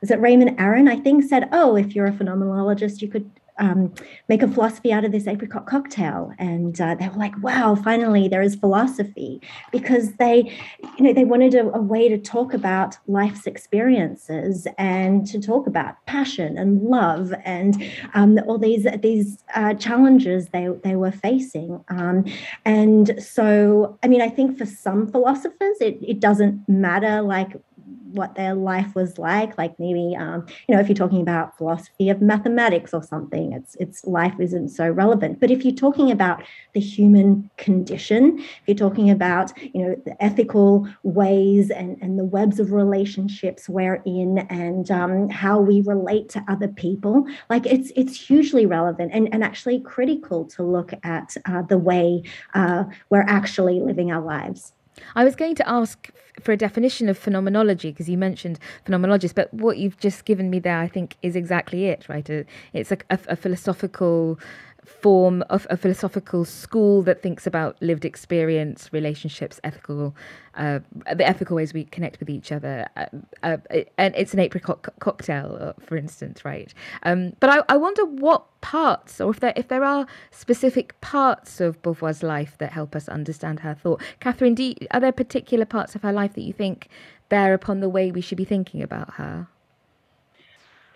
was 0.00 0.10
it 0.10 0.20
Raymond 0.20 0.58
Aron, 0.58 0.88
I 0.88 0.96
think, 0.96 1.24
said, 1.24 1.48
oh, 1.52 1.76
if 1.76 1.94
you're 1.94 2.06
a 2.06 2.12
phenomenologist, 2.12 3.00
you 3.00 3.08
could 3.08 3.30
um, 3.58 3.92
make 4.28 4.42
a 4.42 4.48
philosophy 4.48 4.92
out 4.92 5.04
of 5.04 5.12
this 5.12 5.26
apricot 5.26 5.66
cocktail. 5.66 6.32
And 6.38 6.78
uh, 6.80 6.94
they 6.94 7.08
were 7.08 7.16
like, 7.16 7.40
wow, 7.42 7.74
finally 7.74 8.28
there 8.28 8.42
is 8.42 8.54
philosophy 8.54 9.40
because 9.72 10.14
they, 10.14 10.52
you 10.98 11.04
know, 11.04 11.12
they 11.12 11.24
wanted 11.24 11.54
a, 11.54 11.72
a, 11.74 11.80
way 11.80 12.08
to 12.08 12.18
talk 12.18 12.52
about 12.52 12.98
life's 13.06 13.46
experiences 13.46 14.66
and 14.76 15.26
to 15.28 15.40
talk 15.40 15.66
about 15.66 16.04
passion 16.06 16.58
and 16.58 16.82
love 16.82 17.32
and 17.44 17.82
um, 18.14 18.38
all 18.46 18.58
these, 18.58 18.86
these 19.02 19.42
uh, 19.54 19.74
challenges 19.74 20.48
they, 20.48 20.68
they 20.84 20.96
were 20.96 21.12
facing. 21.12 21.82
Um, 21.88 22.24
and 22.64 23.22
so, 23.22 23.98
I 24.02 24.08
mean, 24.08 24.20
I 24.20 24.28
think 24.28 24.58
for 24.58 24.66
some 24.66 25.10
philosophers, 25.10 25.76
it, 25.80 25.98
it 26.02 26.20
doesn't 26.20 26.68
matter 26.68 27.22
like 27.22 27.52
what 28.12 28.34
their 28.34 28.54
life 28.54 28.94
was 28.94 29.18
like 29.18 29.56
like 29.58 29.78
maybe 29.78 30.14
um, 30.16 30.46
you 30.68 30.74
know 30.74 30.80
if 30.80 30.88
you're 30.88 30.96
talking 30.96 31.20
about 31.20 31.56
philosophy 31.56 32.08
of 32.10 32.20
mathematics 32.20 32.92
or 32.94 33.02
something 33.02 33.52
it's 33.52 33.76
it's 33.76 34.04
life 34.04 34.34
isn't 34.40 34.68
so 34.68 34.88
relevant. 34.88 35.40
But 35.40 35.50
if 35.50 35.64
you're 35.64 35.74
talking 35.74 36.10
about 36.10 36.42
the 36.72 36.80
human 36.80 37.50
condition 37.56 38.38
if 38.38 38.62
you're 38.66 38.76
talking 38.76 39.10
about 39.10 39.52
you 39.74 39.82
know 39.82 39.96
the 40.04 40.22
ethical 40.22 40.88
ways 41.02 41.70
and 41.70 41.96
and 42.00 42.18
the 42.18 42.24
webs 42.24 42.60
of 42.60 42.72
relationships 42.72 43.68
we're 43.68 44.02
in 44.06 44.38
and 44.50 44.90
um, 44.90 45.28
how 45.28 45.60
we 45.60 45.80
relate 45.82 46.28
to 46.30 46.44
other 46.48 46.68
people 46.68 47.26
like 47.50 47.66
it's 47.66 47.92
it's 47.96 48.28
hugely 48.28 48.66
relevant 48.66 49.10
and, 49.12 49.32
and 49.32 49.42
actually 49.42 49.80
critical 49.80 50.44
to 50.44 50.62
look 50.62 50.92
at 51.02 51.36
uh, 51.46 51.62
the 51.62 51.78
way 51.78 52.22
uh, 52.54 52.84
we're 53.10 53.26
actually 53.28 53.80
living 53.80 54.12
our 54.12 54.22
lives 54.22 54.72
I 55.14 55.24
was 55.24 55.36
going 55.36 55.54
to 55.56 55.68
ask 55.68 56.10
for 56.40 56.52
a 56.52 56.56
definition 56.56 57.08
of 57.08 57.18
phenomenology 57.18 57.90
because 57.90 58.08
you 58.08 58.18
mentioned 58.18 58.58
phenomenologist, 58.86 59.34
but 59.34 59.52
what 59.52 59.78
you've 59.78 59.98
just 59.98 60.24
given 60.24 60.50
me 60.50 60.58
there, 60.58 60.78
I 60.78 60.88
think, 60.88 61.16
is 61.22 61.36
exactly 61.36 61.86
it, 61.86 62.08
right? 62.08 62.28
Uh, 62.28 62.42
it's 62.72 62.92
a, 62.92 62.98
a, 63.10 63.18
a 63.28 63.36
philosophical 63.36 64.38
form 64.86 65.42
of 65.50 65.66
a 65.68 65.76
philosophical 65.76 66.44
school 66.44 67.02
that 67.02 67.20
thinks 67.20 67.46
about 67.46 67.76
lived 67.82 68.04
experience, 68.04 68.88
relationships, 68.92 69.60
ethical, 69.64 70.14
uh, 70.54 70.78
the 71.14 71.26
ethical 71.26 71.56
ways 71.56 71.74
we 71.74 71.84
connect 71.84 72.20
with 72.20 72.30
each 72.30 72.52
other. 72.52 72.86
Uh, 72.96 73.06
uh, 73.42 73.56
and 73.98 74.14
it's 74.16 74.32
an 74.32 74.38
apricot 74.38 74.82
co- 74.82 74.92
cocktail, 75.00 75.58
uh, 75.60 75.72
for 75.84 75.96
instance, 75.96 76.44
right? 76.44 76.72
Um, 77.02 77.32
but 77.40 77.50
I, 77.50 77.62
I 77.68 77.76
wonder 77.76 78.04
what 78.04 78.44
parts, 78.60 79.20
or 79.20 79.30
if 79.30 79.40
there 79.40 79.52
if 79.56 79.68
there 79.68 79.84
are 79.84 80.06
specific 80.30 80.98
parts 81.00 81.60
of 81.60 81.82
Beauvoir's 81.82 82.22
life 82.22 82.56
that 82.58 82.72
help 82.72 82.94
us 82.94 83.08
understand 83.08 83.60
her 83.60 83.74
thought. 83.74 84.00
Kathryn, 84.20 84.58
you, 84.58 84.86
are 84.92 85.00
there 85.00 85.12
particular 85.12 85.64
parts 85.64 85.94
of 85.96 86.02
her 86.02 86.12
life 86.12 86.34
that 86.34 86.42
you 86.42 86.52
think 86.52 86.88
bear 87.28 87.54
upon 87.54 87.80
the 87.80 87.88
way 87.88 88.12
we 88.12 88.20
should 88.20 88.38
be 88.38 88.44
thinking 88.44 88.82
about 88.82 89.14
her? 89.14 89.48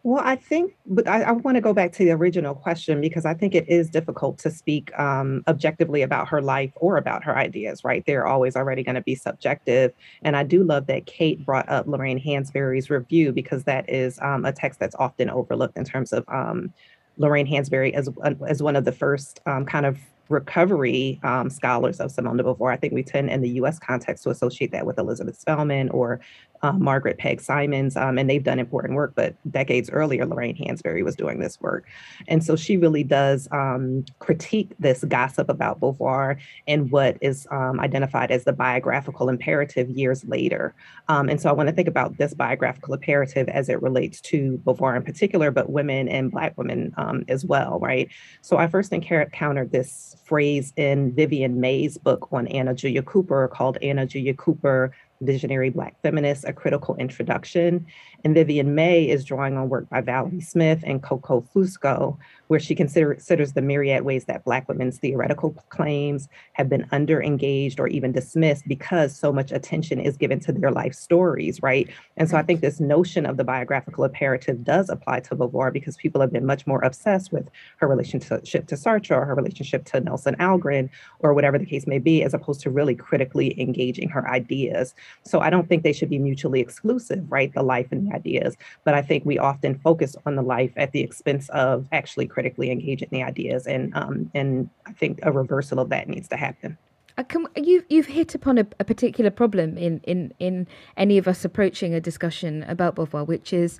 Well, 0.02 0.23
I 0.25 0.37
think, 0.37 0.75
but 0.87 1.07
I, 1.07 1.23
I 1.23 1.33
want 1.33 1.57
to 1.57 1.61
go 1.61 1.75
back 1.75 1.92
to 1.92 2.04
the 2.04 2.12
original 2.12 2.54
question 2.54 3.02
because 3.02 3.26
I 3.26 3.35
think 3.35 3.54
it 3.54 3.69
is 3.69 3.90
difficult 3.90 4.38
to 4.38 4.50
speak 4.50 4.99
um, 4.99 5.42
objectively 5.47 6.00
about 6.00 6.26
her 6.28 6.40
life 6.40 6.73
or 6.76 6.97
about 6.97 7.23
her 7.25 7.37
ideas, 7.37 7.85
right? 7.85 8.02
They're 8.07 8.26
always 8.26 8.57
already 8.57 8.83
going 8.83 8.95
to 8.95 9.02
be 9.02 9.14
subjective. 9.14 9.92
And 10.23 10.37
I 10.37 10.42
do 10.42 10.64
love 10.64 10.87
that 10.87 11.04
Kate 11.04 11.45
brought 11.45 11.69
up 11.69 11.87
Lorraine 11.87 12.19
Hansberry's 12.19 12.88
review 12.88 13.30
because 13.30 13.64
that 13.64 13.90
is 13.90 14.19
um, 14.23 14.47
a 14.47 14.52
text 14.52 14.80
that's 14.80 14.95
often 14.99 15.28
overlooked 15.28 15.76
in 15.76 15.85
terms 15.85 16.14
of 16.14 16.25
um, 16.28 16.73
Lorraine 17.19 17.47
Hansberry 17.47 17.92
as, 17.92 18.09
as 18.49 18.62
one 18.62 18.76
of 18.76 18.87
the 18.87 18.92
first 18.92 19.40
um, 19.45 19.66
kind 19.66 19.85
of 19.85 19.99
recovery 20.30 21.21
um, 21.25 21.50
scholars 21.50 22.00
of 22.00 22.11
Simone 22.11 22.38
de 22.38 22.45
Beauvoir. 22.45 22.73
I 22.73 22.76
think 22.76 22.95
we 22.95 23.02
tend 23.02 23.28
in 23.28 23.42
the 23.42 23.50
US 23.50 23.78
context 23.78 24.23
to 24.25 24.30
associate 24.30 24.73
that 24.73 24.87
with 24.87 24.99
Elizabeth 24.99 25.38
Spelman 25.38 25.90
or 25.90 26.21
uh, 26.62 26.73
Margaret 26.73 27.19
Peg 27.19 27.40
Simons, 27.40 27.97
um, 27.97 28.19
and 28.19 28.29
they've 28.29 28.45
done 28.45 28.59
important 28.59 28.95
work. 28.95 29.12
But 29.14 29.35
decades 29.50 29.90
earlier, 29.90 30.26
Lorraine 30.26 30.57
Hansberry 30.57 31.05
was 31.05 31.17
doing 31.17 31.40
this 31.40 31.61
work. 31.61 31.87
And 32.29 32.45
so 32.45 32.57
she 32.57 32.76
really 32.76 33.05
does 33.05 33.49
um, 33.50 34.05
critique 34.19 34.73
this 34.79 35.05
gossip 35.05 35.49
about 35.49 35.81
Beauvoir 35.81 36.37
and 36.67 36.90
what 36.90 37.17
is 37.21 37.47
um, 37.50 37.81
identified 37.81 38.31
as 38.31 38.45
the 38.45 38.52
biographical 38.52 39.29
imperative 39.29 39.88
years 39.90 40.25
later. 40.25 40.75
Um, 41.09 41.29
and 41.29 41.40
so 41.40 41.49
I 41.49 41.52
want 41.52 41.69
to 41.69 41.75
think 41.75 41.88
about 41.88 42.19
this 42.19 42.35
biographical 42.35 42.95
imperative 42.95 43.49
as 43.49 43.69
it 43.69 43.81
relates 43.83 44.21
to 44.23 44.61
Beauvoir 44.64 44.97
in 44.97 45.02
particular, 45.02 45.50
but 45.50 45.71
women 45.71 46.09
and 46.09 46.31
Black 46.31 46.57
women 46.59 46.93
um, 46.97 47.25
as 47.29 47.45
well, 47.45 47.79
right? 47.81 48.09
So 48.43 48.59
I 48.59 48.67
first 48.67 48.93
encountered 48.93 49.73
this 49.73 50.17
phrase 50.25 50.73
in 50.76 51.12
Vivian 51.14 51.61
May's 51.61 51.97
book 51.99 52.29
on 52.33 52.47
Anna 52.49 52.75
Julia 52.75 53.02
Cooper 53.02 53.49
called 53.49 53.79
Anna 53.83 54.07
Julia 54.07 54.35
Cooper 54.35 54.93
Visionary 55.21 55.71
Black 55.71 56.00
Feminists, 56.03 56.45
A 56.45 56.53
Critical 56.53 56.97
Introduction. 56.97 57.87
And 58.25 58.35
Vivian 58.35 58.75
May 58.75 59.09
is 59.09 59.25
drawing 59.25 59.57
on 59.57 59.69
work 59.69 59.89
by 59.89 60.00
Valerie 60.00 60.41
Smith 60.41 60.83
and 60.87 61.03
Coco 61.03 61.47
Fusco, 61.55 62.19
where 62.50 62.59
she 62.59 62.75
considers 62.75 63.52
the 63.52 63.62
myriad 63.62 64.02
ways 64.02 64.25
that 64.25 64.45
Black 64.45 64.69
women's 64.69 64.99
theoretical 64.99 65.52
claims 65.69 66.28
have 66.54 66.69
been 66.69 66.85
under 66.90 67.23
engaged 67.23 67.78
or 67.78 67.87
even 67.87 68.11
dismissed 68.11 68.66
because 68.66 69.16
so 69.16 69.33
much 69.33 69.52
attention 69.52 70.00
is 70.00 70.16
given 70.16 70.40
to 70.40 70.50
their 70.50 70.73
life 70.73 70.92
stories, 70.92 71.62
right? 71.62 71.88
And 72.16 72.28
so 72.28 72.37
I 72.37 72.42
think 72.42 72.61
this 72.61 72.80
notion 72.80 73.25
of 73.25 73.37
the 73.37 73.45
biographical 73.45 74.02
imperative 74.02 74.64
does 74.64 74.90
apply 74.90 75.21
to 75.21 75.37
Beauvoir 75.37 75.73
because 75.73 75.97
people 75.97 76.21
have 76.21 76.33
been 76.33 76.45
much 76.45 76.66
more 76.66 76.83
obsessed 76.83 77.30
with 77.30 77.49
her 77.76 77.87
relationship 77.87 78.42
to 78.42 78.75
Sartre 78.75 79.16
or 79.16 79.25
her 79.26 79.37
relationship 79.37 79.85
to 79.85 80.00
Nelson 80.00 80.35
Algren 80.40 80.90
or 81.21 81.33
whatever 81.35 81.57
the 81.57 81.64
case 81.64 81.87
may 81.87 82.00
be, 82.00 82.25
as 82.25 82.35
opposed 82.35 82.62
to 82.62 82.71
really 82.71 82.97
critically 82.97 83.61
engaging 83.61 84.09
her 84.09 84.28
ideas. 84.28 84.92
So 85.23 85.38
I 85.38 85.50
don't 85.50 85.69
think 85.69 85.85
they 85.85 85.92
should 85.92 86.11
be 86.11 86.19
mutually 86.19 86.59
exclusive, 86.59 87.30
right? 87.30 87.54
The 87.54 87.62
life 87.62 87.92
and 87.92 88.09
the 88.09 88.12
ideas. 88.12 88.57
But 88.83 88.95
I 88.95 89.02
think 89.02 89.25
we 89.25 89.38
often 89.38 89.78
focus 89.78 90.16
on 90.26 90.35
the 90.35 90.42
life 90.42 90.73
at 90.76 90.90
the 90.90 91.00
expense 91.00 91.49
of 91.50 91.87
actually 91.92 92.26
critically 92.40 92.70
engage 92.70 93.02
in 93.02 93.09
the 93.11 93.23
ideas. 93.23 93.66
And 93.66 93.94
um, 93.94 94.30
and 94.35 94.70
I 94.87 94.92
think 94.92 95.20
a 95.23 95.30
reversal 95.30 95.78
of 95.78 95.90
that 95.90 96.09
needs 96.09 96.28
to 96.28 96.37
happen. 96.37 96.78
Uh, 97.18 97.25
can, 97.25 97.47
you 97.56 97.85
you've 97.90 98.06
hit 98.06 98.35
upon 98.35 98.56
a, 98.56 98.66
a, 98.78 98.85
particular 98.85 99.30
problem 99.30 99.76
in, 99.76 100.00
in, 100.04 100.32
in 100.38 100.66
any 100.97 101.18
of 101.18 101.28
us 101.28 101.44
approaching 101.44 101.92
a 101.92 102.00
discussion 102.00 102.62
about 102.62 102.94
Beauvoir, 102.94 103.26
which 103.26 103.52
is 103.52 103.78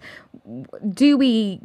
do 0.93 1.17
we 1.17 1.61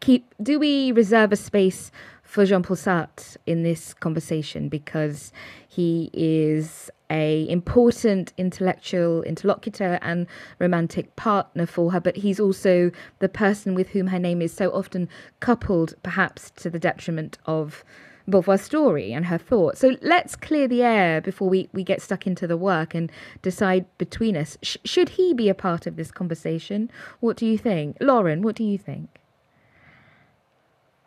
keep 0.00 0.34
do 0.42 0.58
we 0.58 0.90
reserve 0.92 1.30
a 1.30 1.36
space 1.36 1.92
for 2.22 2.44
Jean-Paul 2.44 2.76
Sartre 2.76 3.36
in 3.46 3.62
this 3.62 3.94
conversation 3.94 4.68
because 4.68 5.32
he 5.68 6.10
is 6.12 6.90
a 7.10 7.48
important 7.48 8.32
intellectual 8.36 9.22
interlocutor 9.22 9.98
and 10.02 10.26
romantic 10.58 11.14
partner 11.16 11.66
for 11.66 11.92
her, 11.92 12.00
but 12.00 12.16
he's 12.16 12.40
also 12.40 12.90
the 13.18 13.28
person 13.28 13.74
with 13.74 13.88
whom 13.88 14.08
her 14.08 14.18
name 14.18 14.42
is 14.42 14.52
so 14.52 14.70
often 14.70 15.08
coupled, 15.40 15.94
perhaps 16.02 16.50
to 16.50 16.70
the 16.70 16.78
detriment 16.78 17.38
of 17.46 17.84
Beauvoir's 18.28 18.60
story 18.60 19.12
and 19.12 19.26
her 19.26 19.38
thoughts. 19.38 19.80
So 19.80 19.96
let's 20.02 20.36
clear 20.36 20.68
the 20.68 20.82
air 20.82 21.20
before 21.20 21.48
we, 21.48 21.68
we 21.72 21.82
get 21.82 22.02
stuck 22.02 22.26
into 22.26 22.46
the 22.46 22.58
work 22.58 22.94
and 22.94 23.10
decide 23.40 23.86
between 23.96 24.36
us. 24.36 24.58
Sh- 24.62 24.76
should 24.84 25.10
he 25.10 25.32
be 25.32 25.48
a 25.48 25.54
part 25.54 25.86
of 25.86 25.96
this 25.96 26.10
conversation? 26.10 26.90
What 27.20 27.36
do 27.38 27.46
you 27.46 27.56
think? 27.56 27.96
Lauren, 28.00 28.42
what 28.42 28.54
do 28.54 28.64
you 28.64 28.76
think? 28.76 29.17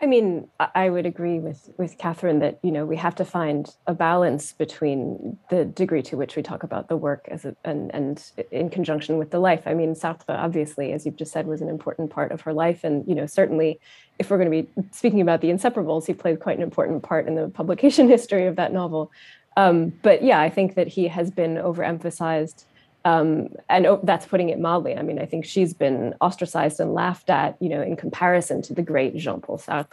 I 0.03 0.07
mean, 0.07 0.47
I 0.59 0.89
would 0.89 1.05
agree 1.05 1.37
with 1.37 1.69
with 1.77 1.99
Kathryn 1.99 2.39
that 2.39 2.57
you 2.63 2.71
know 2.71 2.87
we 2.87 2.95
have 2.95 3.13
to 3.15 3.25
find 3.25 3.69
a 3.85 3.93
balance 3.93 4.51
between 4.51 5.37
the 5.51 5.63
degree 5.63 6.01
to 6.03 6.17
which 6.17 6.35
we 6.35 6.41
talk 6.41 6.63
about 6.63 6.87
the 6.87 6.97
work 6.97 7.27
as 7.29 7.45
a, 7.45 7.55
and 7.63 7.93
and 7.93 8.31
in 8.49 8.71
conjunction 8.71 9.19
with 9.19 9.29
the 9.29 9.37
life. 9.37 9.61
I 9.67 9.75
mean, 9.75 9.93
Sartre 9.93 10.29
obviously, 10.29 10.91
as 10.91 11.05
you've 11.05 11.17
just 11.17 11.31
said, 11.31 11.45
was 11.45 11.61
an 11.61 11.69
important 11.69 12.09
part 12.09 12.31
of 12.31 12.41
her 12.41 12.53
life, 12.53 12.83
and 12.83 13.07
you 13.07 13.13
know 13.13 13.27
certainly, 13.27 13.79
if 14.17 14.31
we're 14.31 14.39
going 14.39 14.51
to 14.51 14.63
be 14.63 14.85
speaking 14.91 15.21
about 15.21 15.41
the 15.41 15.49
Inseparables, 15.49 16.07
he 16.07 16.13
played 16.13 16.39
quite 16.39 16.57
an 16.57 16.63
important 16.63 17.03
part 17.03 17.27
in 17.27 17.35
the 17.35 17.49
publication 17.49 18.07
history 18.17 18.47
of 18.47 18.55
that 18.55 18.73
novel. 18.73 19.11
Um, 19.55 19.93
but 20.01 20.23
yeah, 20.23 20.39
I 20.39 20.49
think 20.49 20.73
that 20.75 20.87
he 20.87 21.09
has 21.09 21.29
been 21.29 21.55
overemphasized 21.57 22.63
um, 23.03 23.49
and 23.69 23.85
oh, 23.85 23.99
that's 24.03 24.25
putting 24.25 24.49
it 24.49 24.59
mildly. 24.59 24.95
I 24.95 25.01
mean, 25.01 25.19
I 25.19 25.25
think 25.25 25.45
she's 25.45 25.73
been 25.73 26.13
ostracized 26.21 26.79
and 26.79 26.93
laughed 26.93 27.29
at, 27.29 27.57
you 27.59 27.69
know, 27.69 27.81
in 27.81 27.95
comparison 27.95 28.61
to 28.63 28.73
the 28.73 28.83
great 28.83 29.15
Jean-Paul 29.15 29.57
Sartre, 29.57 29.87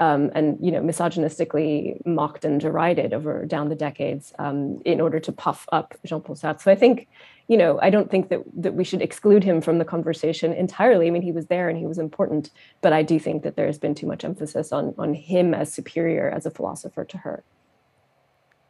um, 0.00 0.30
and 0.34 0.58
you 0.60 0.72
know, 0.72 0.80
misogynistically 0.80 2.04
mocked 2.06 2.44
and 2.44 2.60
derided 2.60 3.12
over 3.12 3.44
down 3.44 3.68
the 3.68 3.74
decades 3.74 4.32
um, 4.38 4.80
in 4.84 5.00
order 5.00 5.20
to 5.20 5.32
puff 5.32 5.66
up 5.70 5.94
Jean-Paul 6.04 6.36
Sartre. 6.36 6.62
So 6.62 6.72
I 6.72 6.74
think, 6.74 7.06
you 7.46 7.56
know, 7.56 7.78
I 7.80 7.90
don't 7.90 8.10
think 8.10 8.30
that 8.30 8.40
that 8.56 8.74
we 8.74 8.84
should 8.84 9.02
exclude 9.02 9.44
him 9.44 9.60
from 9.60 9.78
the 9.78 9.84
conversation 9.84 10.52
entirely. 10.52 11.06
I 11.06 11.10
mean, 11.10 11.22
he 11.22 11.32
was 11.32 11.46
there 11.46 11.68
and 11.68 11.78
he 11.78 11.86
was 11.86 11.98
important, 11.98 12.50
but 12.80 12.92
I 12.92 13.02
do 13.02 13.18
think 13.18 13.42
that 13.42 13.56
there 13.56 13.66
has 13.66 13.78
been 13.78 13.94
too 13.94 14.06
much 14.06 14.24
emphasis 14.24 14.72
on 14.72 14.94
on 14.98 15.14
him 15.14 15.54
as 15.54 15.72
superior 15.72 16.28
as 16.30 16.46
a 16.46 16.50
philosopher 16.50 17.04
to 17.04 17.18
her. 17.18 17.44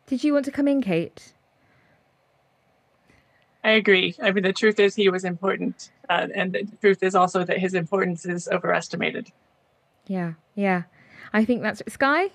Did 0.07 0.25
you 0.25 0.33
want 0.33 0.45
to 0.47 0.51
come 0.51 0.67
in, 0.67 0.83
Kate? 0.83 1.35
I 3.63 3.71
agree. 3.73 4.15
I 4.23 4.31
mean, 4.33 4.45
the 4.45 4.53
truth 4.53 4.81
is 4.81 4.95
he 4.95 5.09
was 5.11 5.25
important, 5.25 5.91
uh, 6.09 6.29
and 6.35 6.53
the 6.53 6.67
truth 6.81 7.03
is 7.03 7.15
also 7.15 7.45
that 7.45 7.59
his 7.59 7.75
importance 7.75 8.25
is 8.25 8.49
overestimated. 8.49 9.31
Yeah, 10.07 10.33
yeah. 10.55 10.85
I 11.33 11.45
think 11.45 11.63
that's 11.63 11.83
Skye. 11.89 12.31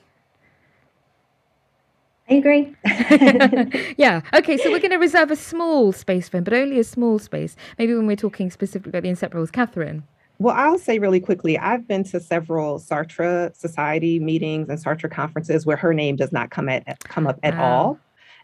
I 2.30 2.34
agree. 2.34 2.76
yeah. 3.98 4.22
Okay. 4.34 4.58
So 4.58 4.72
we're 4.72 4.80
going 4.80 4.92
to 4.92 4.98
reserve 4.98 5.30
a 5.32 5.36
small 5.36 5.92
space 5.92 6.30
for 6.30 6.38
him, 6.38 6.44
but 6.44 6.54
only 6.54 6.80
a 6.80 6.84
small 6.84 7.20
space. 7.20 7.56
Maybe 7.78 7.94
when 7.94 8.08
we're 8.08 8.16
talking 8.16 8.50
specifically 8.50 8.90
about 8.90 9.04
the 9.04 9.10
inseparables, 9.10 9.52
Kathryn. 9.52 10.04
Well, 10.38 10.56
I'll 10.56 10.80
say 10.80 11.00
really 11.00 11.20
quickly, 11.20 11.58
I've 11.58 11.88
been 11.88 12.04
to 12.06 12.20
several 12.20 12.80
Sartre 12.80 13.56
Society 13.56 14.20
meetings 14.20 14.70
and 14.70 14.78
Sartre 14.78 15.10
conferences 15.10 15.66
where 15.66 15.78
her 15.78 15.94
name 15.94 16.18
does 16.18 16.32
not 16.32 16.50
come 16.50 16.68
at 16.68 17.00
come 17.06 17.26
up 17.26 17.40
at 17.44 17.58
all. 17.58 18.00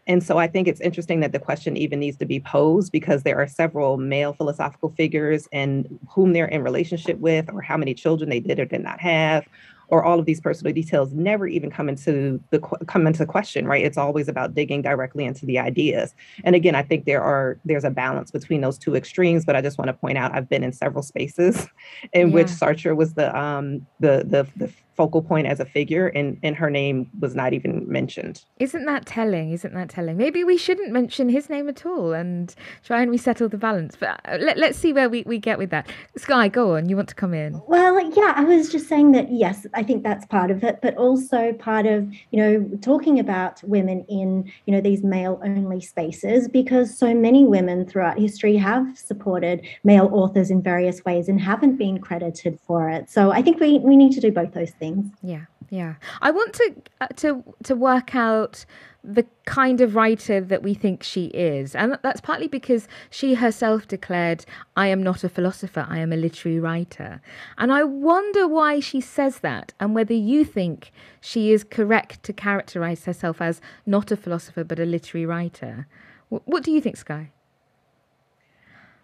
And 0.06 0.22
so 0.22 0.38
I 0.38 0.48
think 0.48 0.66
it's 0.66 0.80
interesting 0.80 1.20
that 1.20 1.32
the 1.32 1.38
question 1.38 1.76
even 1.76 2.00
needs 2.00 2.16
to 2.18 2.26
be 2.26 2.40
posed 2.40 2.90
because 2.90 3.22
there 3.22 3.38
are 3.38 3.46
several 3.46 3.98
male 3.98 4.32
philosophical 4.32 4.90
figures 4.90 5.48
and 5.52 5.98
whom 6.08 6.32
they're 6.32 6.46
in 6.46 6.62
relationship 6.62 7.18
with, 7.18 7.48
or 7.52 7.60
how 7.60 7.76
many 7.76 7.94
children 7.94 8.28
they 8.28 8.40
did 8.40 8.58
or 8.58 8.64
did 8.64 8.82
not 8.82 9.00
have, 9.00 9.46
or 9.92 10.02
all 10.02 10.18
of 10.18 10.24
these 10.24 10.40
personal 10.40 10.72
details 10.72 11.12
never 11.12 11.46
even 11.46 11.70
come 11.70 11.86
into 11.86 12.42
the 12.48 12.58
come 12.88 13.06
into 13.06 13.26
question 13.26 13.66
right 13.66 13.84
it's 13.84 13.98
always 13.98 14.26
about 14.26 14.54
digging 14.54 14.80
directly 14.80 15.24
into 15.24 15.44
the 15.44 15.58
ideas 15.58 16.14
and 16.44 16.56
again 16.56 16.74
i 16.74 16.82
think 16.82 17.04
there 17.04 17.22
are 17.22 17.58
there's 17.66 17.84
a 17.84 17.90
balance 17.90 18.30
between 18.30 18.62
those 18.62 18.78
two 18.78 18.96
extremes 18.96 19.44
but 19.44 19.54
i 19.54 19.60
just 19.60 19.76
want 19.76 19.88
to 19.88 19.92
point 19.92 20.16
out 20.16 20.34
i've 20.34 20.48
been 20.48 20.64
in 20.64 20.72
several 20.72 21.02
spaces 21.02 21.68
in 22.14 22.28
yeah. 22.28 22.34
which 22.34 22.46
sartre 22.46 22.96
was 22.96 23.12
the 23.14 23.38
um 23.38 23.86
the 24.00 24.24
the 24.26 24.48
the 24.56 24.72
focal 24.96 25.22
point 25.22 25.46
as 25.46 25.60
a 25.60 25.64
figure 25.64 26.08
and 26.08 26.38
and 26.42 26.56
her 26.56 26.70
name 26.70 27.10
was 27.20 27.34
not 27.34 27.52
even 27.52 27.90
mentioned. 27.90 28.44
Isn't 28.58 28.84
that 28.86 29.06
telling? 29.06 29.52
Isn't 29.52 29.74
that 29.74 29.88
telling? 29.88 30.16
Maybe 30.16 30.44
we 30.44 30.56
shouldn't 30.56 30.92
mention 30.92 31.28
his 31.28 31.48
name 31.48 31.68
at 31.68 31.84
all 31.86 32.12
and 32.12 32.54
try 32.84 33.02
and 33.02 33.10
resettle 33.10 33.48
the 33.48 33.58
balance 33.58 33.96
but 33.96 34.20
uh, 34.24 34.38
let, 34.40 34.58
let's 34.58 34.78
see 34.78 34.92
where 34.92 35.08
we, 35.08 35.22
we 35.26 35.38
get 35.38 35.58
with 35.58 35.70
that. 35.70 35.88
Skye 36.16 36.48
go 36.48 36.76
on. 36.76 36.88
You 36.88 36.96
want 36.96 37.08
to 37.08 37.14
come 37.14 37.34
in? 37.34 37.60
Well 37.66 37.92
yeah 38.14 38.32
i 38.36 38.44
was 38.44 38.70
just 38.70 38.88
saying 38.88 39.12
that 39.12 39.30
yes 39.30 39.66
i 39.74 39.82
think 39.82 40.02
that's 40.02 40.26
part 40.26 40.50
of 40.50 40.62
it 40.64 40.78
but 40.82 40.96
also 40.96 41.52
part 41.54 41.86
of 41.86 42.12
you 42.30 42.38
know 42.40 42.78
talking 42.80 43.18
about 43.18 43.62
women 43.64 44.04
in 44.08 44.50
you 44.66 44.72
know 44.72 44.80
these 44.80 45.02
male 45.02 45.40
only 45.44 45.80
spaces 45.80 46.48
because 46.48 46.96
so 46.96 47.14
many 47.14 47.44
women 47.44 47.86
throughout 47.86 48.18
history 48.18 48.56
have 48.56 48.98
supported 48.98 49.66
male 49.84 50.10
authors 50.12 50.50
in 50.50 50.62
various 50.62 51.04
ways 51.04 51.28
and 51.28 51.40
haven't 51.40 51.76
been 51.76 51.98
credited 51.98 52.58
for 52.66 52.88
it. 52.88 53.08
So 53.08 53.30
i 53.32 53.42
think 53.42 53.60
we, 53.60 53.78
we 53.78 53.96
need 53.96 54.12
to 54.12 54.20
do 54.20 54.32
both 54.32 54.52
those 54.52 54.70
things. 54.72 54.81
Yeah, 55.22 55.44
yeah. 55.70 55.94
I 56.20 56.30
want 56.30 56.52
to 56.54 56.74
uh, 57.00 57.06
to 57.16 57.42
to 57.64 57.74
work 57.74 58.14
out 58.14 58.64
the 59.04 59.26
kind 59.46 59.80
of 59.80 59.96
writer 59.96 60.40
that 60.40 60.62
we 60.62 60.74
think 60.74 61.02
she 61.02 61.26
is. 61.26 61.74
And 61.74 61.98
that's 62.02 62.20
partly 62.20 62.46
because 62.46 62.86
she 63.10 63.34
herself 63.34 63.88
declared, 63.88 64.44
I 64.76 64.86
am 64.88 65.02
not 65.02 65.24
a 65.24 65.28
philosopher, 65.28 65.86
I 65.88 65.98
am 65.98 66.12
a 66.12 66.16
literary 66.16 66.60
writer. 66.60 67.20
And 67.58 67.72
I 67.72 67.82
wonder 67.82 68.46
why 68.46 68.78
she 68.80 69.00
says 69.00 69.40
that 69.40 69.72
and 69.80 69.94
whether 69.94 70.14
you 70.14 70.44
think 70.44 70.92
she 71.20 71.52
is 71.52 71.64
correct 71.64 72.22
to 72.24 72.32
characterize 72.32 73.04
herself 73.04 73.40
as 73.40 73.60
not 73.86 74.12
a 74.12 74.16
philosopher 74.16 74.62
but 74.62 74.78
a 74.78 74.84
literary 74.84 75.26
writer. 75.26 75.88
What 76.28 76.62
do 76.62 76.70
you 76.70 76.80
think, 76.80 76.96
Skye? 76.96 77.32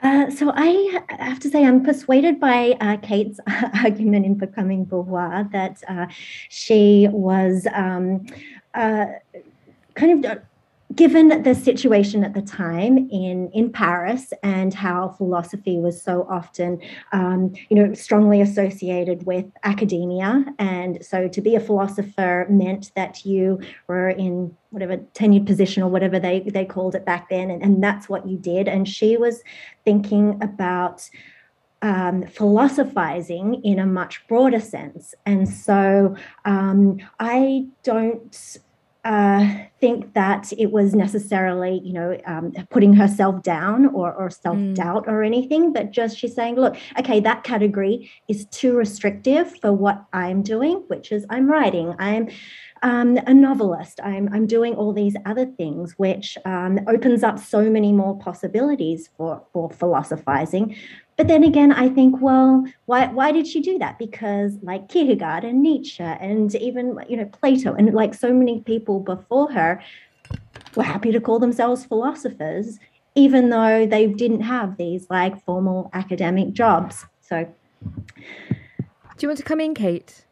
Uh, 0.01 0.31
so 0.31 0.53
I 0.55 1.01
have 1.09 1.41
to 1.41 1.51
say 1.51 1.65
I'm 1.65 1.85
persuaded 1.85 2.39
by 2.39 2.77
uh, 2.81 2.99
Kate's 2.99 3.41
argument 3.83 4.27
in 4.27 4.35
Becoming 4.35 4.87
Beauvoir 4.87 5.51
that 5.51 5.83
uh, 5.89 6.07
she 6.49 7.09
was 7.11 7.67
um, 7.73 8.27
uh, 8.75 9.07
kind 9.95 10.25
of 10.25 10.41
given 10.99 11.29
the 11.45 11.55
situation 11.55 12.25
at 12.25 12.35
the 12.35 12.43
time 12.43 13.09
in 13.09 13.49
in 13.53 13.71
Paris 13.71 14.33
and 14.43 14.75
how 14.75 15.09
philosophy 15.11 15.79
was 15.79 16.03
so 16.03 16.27
often, 16.29 16.81
um, 17.13 17.53
you 17.69 17.77
know, 17.77 17.95
strongly 17.95 18.41
associated 18.41 19.25
with 19.25 19.47
academia, 19.63 20.45
and 20.59 20.99
so 21.01 21.29
to 21.29 21.41
be 21.41 21.55
a 21.55 21.61
philosopher 21.61 22.47
meant 22.51 22.91
that 22.97 23.25
you 23.25 23.61
were 23.87 24.11
in 24.11 24.57
whatever 24.71 24.97
tenured 25.15 25.47
position 25.47 25.85
or 25.85 25.89
whatever 25.89 26.19
they 26.19 26.41
they 26.41 26.65
called 26.65 26.97
it 26.97 27.05
back 27.07 27.29
then, 27.29 27.49
and, 27.49 27.63
and 27.63 27.81
that's 27.81 28.09
what 28.09 28.27
you 28.27 28.37
did. 28.37 28.67
And 28.67 28.89
she 28.89 29.17
was 29.17 29.43
thinking 29.85 30.27
about. 30.43 31.09
Um, 31.81 32.27
philosophizing 32.27 33.63
in 33.63 33.79
a 33.79 33.87
much 33.87 34.27
broader 34.27 34.59
sense. 34.59 35.15
And 35.25 35.49
so 35.49 36.17
um, 36.45 36.99
I 37.21 37.69
don't 37.85 38.59
uh, 39.05 39.55
think 39.81 40.13
that 40.15 40.53
it 40.59 40.73
was 40.73 40.95
necessarily, 40.95 41.81
you 41.85 41.93
know, 41.93 42.19
um, 42.27 42.53
putting 42.71 42.93
herself 42.95 43.43
down 43.43 43.87
or, 43.87 44.13
or 44.13 44.29
self 44.29 44.59
doubt 44.75 45.07
mm. 45.07 45.09
or 45.09 45.23
anything, 45.23 45.73
but 45.73 45.93
just 45.93 46.19
she's 46.19 46.35
saying, 46.35 46.57
look, 46.57 46.77
okay, 46.99 47.21
that 47.21 47.45
category 47.45 48.11
is 48.29 48.47
too 48.47 48.77
restrictive 48.77 49.57
for 49.61 49.73
what 49.73 50.05
I'm 50.13 50.43
doing, 50.43 50.85
which 50.89 51.13
is 51.13 51.25
I'm 51.31 51.49
writing, 51.49 51.95
I'm 51.99 52.29
um, 52.83 53.19
a 53.27 53.35
novelist, 53.35 54.01
I'm, 54.03 54.29
I'm 54.33 54.47
doing 54.47 54.75
all 54.75 54.93
these 54.93 55.17
other 55.27 55.47
things, 55.47 55.95
which 55.97 56.37
um, 56.45 56.81
opens 56.87 57.23
up 57.23 57.39
so 57.39 57.71
many 57.71 57.93
more 57.93 58.19
possibilities 58.19 59.11
for, 59.17 59.43
for 59.53 59.71
philosophizing. 59.71 60.77
But 61.19 61.27
then 61.27 61.43
again, 61.43 61.73
I 61.73 61.89
think, 61.89 62.21
well, 62.21 62.65
why 62.87 63.09
why 63.09 63.33
did 63.33 63.49
she 63.49 63.61
do 63.61 63.77
that? 63.81 63.99
Because 63.99 64.57
like 64.63 64.89
Kierkegaard 64.89 65.43
and 65.43 65.61
Nietzsche 65.61 66.05
and 66.05 66.55
even 66.55 66.97
you 67.09 67.17
know 67.17 67.25
Plato 67.27 67.75
and 67.75 67.93
like 67.93 68.15
so 68.15 68.33
many 68.33 68.61
people 68.61 69.01
before 69.01 69.51
her 69.51 69.83
were 70.77 70.85
happy 70.85 71.11
to 71.11 71.21
call 71.21 71.41
themselves 71.41 71.85
philosophers, 71.85 72.79
even 73.17 73.51
though 73.51 73.85
they 73.85 74.07
didn't 74.07 74.43
have 74.43 74.77
these 74.77 75.11
like 75.11 75.45
formal 75.45 75.91
academic 75.93 76.53
jobs. 76.53 77.05
So, 77.21 77.53
do 77.83 79.19
you 79.19 79.29
want 79.29 79.39
to 79.39 79.45
come 79.45 79.61
in, 79.61 79.75
Kate? 79.75 80.25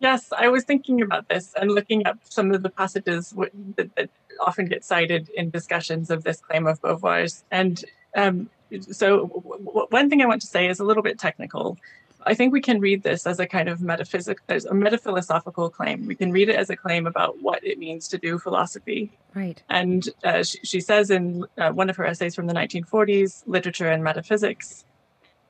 Yes, 0.00 0.32
I 0.36 0.48
was 0.48 0.64
thinking 0.64 1.02
about 1.02 1.28
this 1.28 1.52
and 1.60 1.70
looking 1.70 2.06
up 2.06 2.18
some 2.24 2.52
of 2.52 2.62
the 2.62 2.70
passages 2.70 3.34
that, 3.76 4.08
often 4.40 4.64
get 4.64 4.82
cited 4.82 5.28
in 5.36 5.50
discussions 5.50 6.10
of 6.10 6.24
this 6.24 6.40
claim 6.40 6.66
of 6.66 6.80
Beauvoir's. 6.80 7.44
And 7.52 7.84
um, 8.16 8.48
so 8.80 9.26
w- 9.26 9.86
one 9.90 10.08
thing 10.08 10.22
I 10.22 10.26
want 10.26 10.40
to 10.42 10.46
say 10.46 10.68
is 10.68 10.80
a 10.80 10.84
little 10.84 11.02
bit 11.02 11.18
technical. 11.18 11.78
I 12.24 12.34
think 12.34 12.52
we 12.52 12.60
can 12.60 12.80
read 12.80 13.02
this 13.02 13.26
as 13.26 13.40
a 13.40 13.46
kind 13.46 13.68
of 13.68 13.80
metaphysic, 13.82 14.38
as 14.48 14.64
a 14.64 14.74
metaphilosophical 14.74 15.70
claim. 15.70 16.06
We 16.06 16.14
can 16.14 16.30
read 16.30 16.48
it 16.48 16.56
as 16.56 16.70
a 16.70 16.76
claim 16.76 17.06
about 17.06 17.42
what 17.42 17.64
it 17.64 17.78
means 17.78 18.08
to 18.08 18.18
do 18.18 18.38
philosophy. 18.38 19.10
Right. 19.34 19.60
And 19.68 20.08
uh, 20.22 20.44
she, 20.44 20.58
she, 20.62 20.80
says 20.80 21.10
in 21.10 21.44
uh, 21.58 21.70
one 21.70 21.90
of 21.90 21.96
her 21.96 22.06
essays 22.06 22.34
from 22.34 22.46
the 22.46 22.54
1940s, 22.54 23.42
Literature 23.46 23.90
and 23.90 24.04
Metaphysics, 24.04 24.84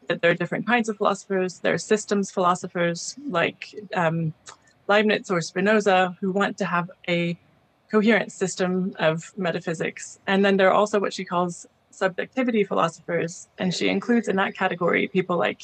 that 0.09 0.23
there 0.23 0.31
are 0.31 0.35
different 0.35 0.67
kinds 0.67 0.89
of 0.89 0.97
philosophers. 0.97 1.59
There 1.59 1.75
are 1.75 1.79
systems 1.79 2.31
philosophers 2.31 3.17
like 3.29 3.75
um, 3.95 4.33
Leibniz 4.89 5.31
or 5.31 5.41
Spinoza 5.41 6.17
who 6.21 6.33
want 6.33 6.57
to 6.59 6.65
have 6.65 6.91
a 7.09 7.39
coherent 7.91 8.33
system 8.33 8.95
of 8.99 9.33
metaphysics. 9.37 10.19
And 10.27 10.45
then 10.45 10.57
there 10.57 10.69
are 10.69 10.75
also 10.75 10.99
what 10.99 11.13
she 11.13 11.25
calls 11.25 11.67
subjectivity 11.95 12.65
philosophers. 12.65 13.49
And 13.59 13.75
she 13.75 13.89
includes 13.89 14.29
in 14.29 14.37
that 14.37 14.55
category 14.55 15.09
people 15.09 15.37
like 15.37 15.63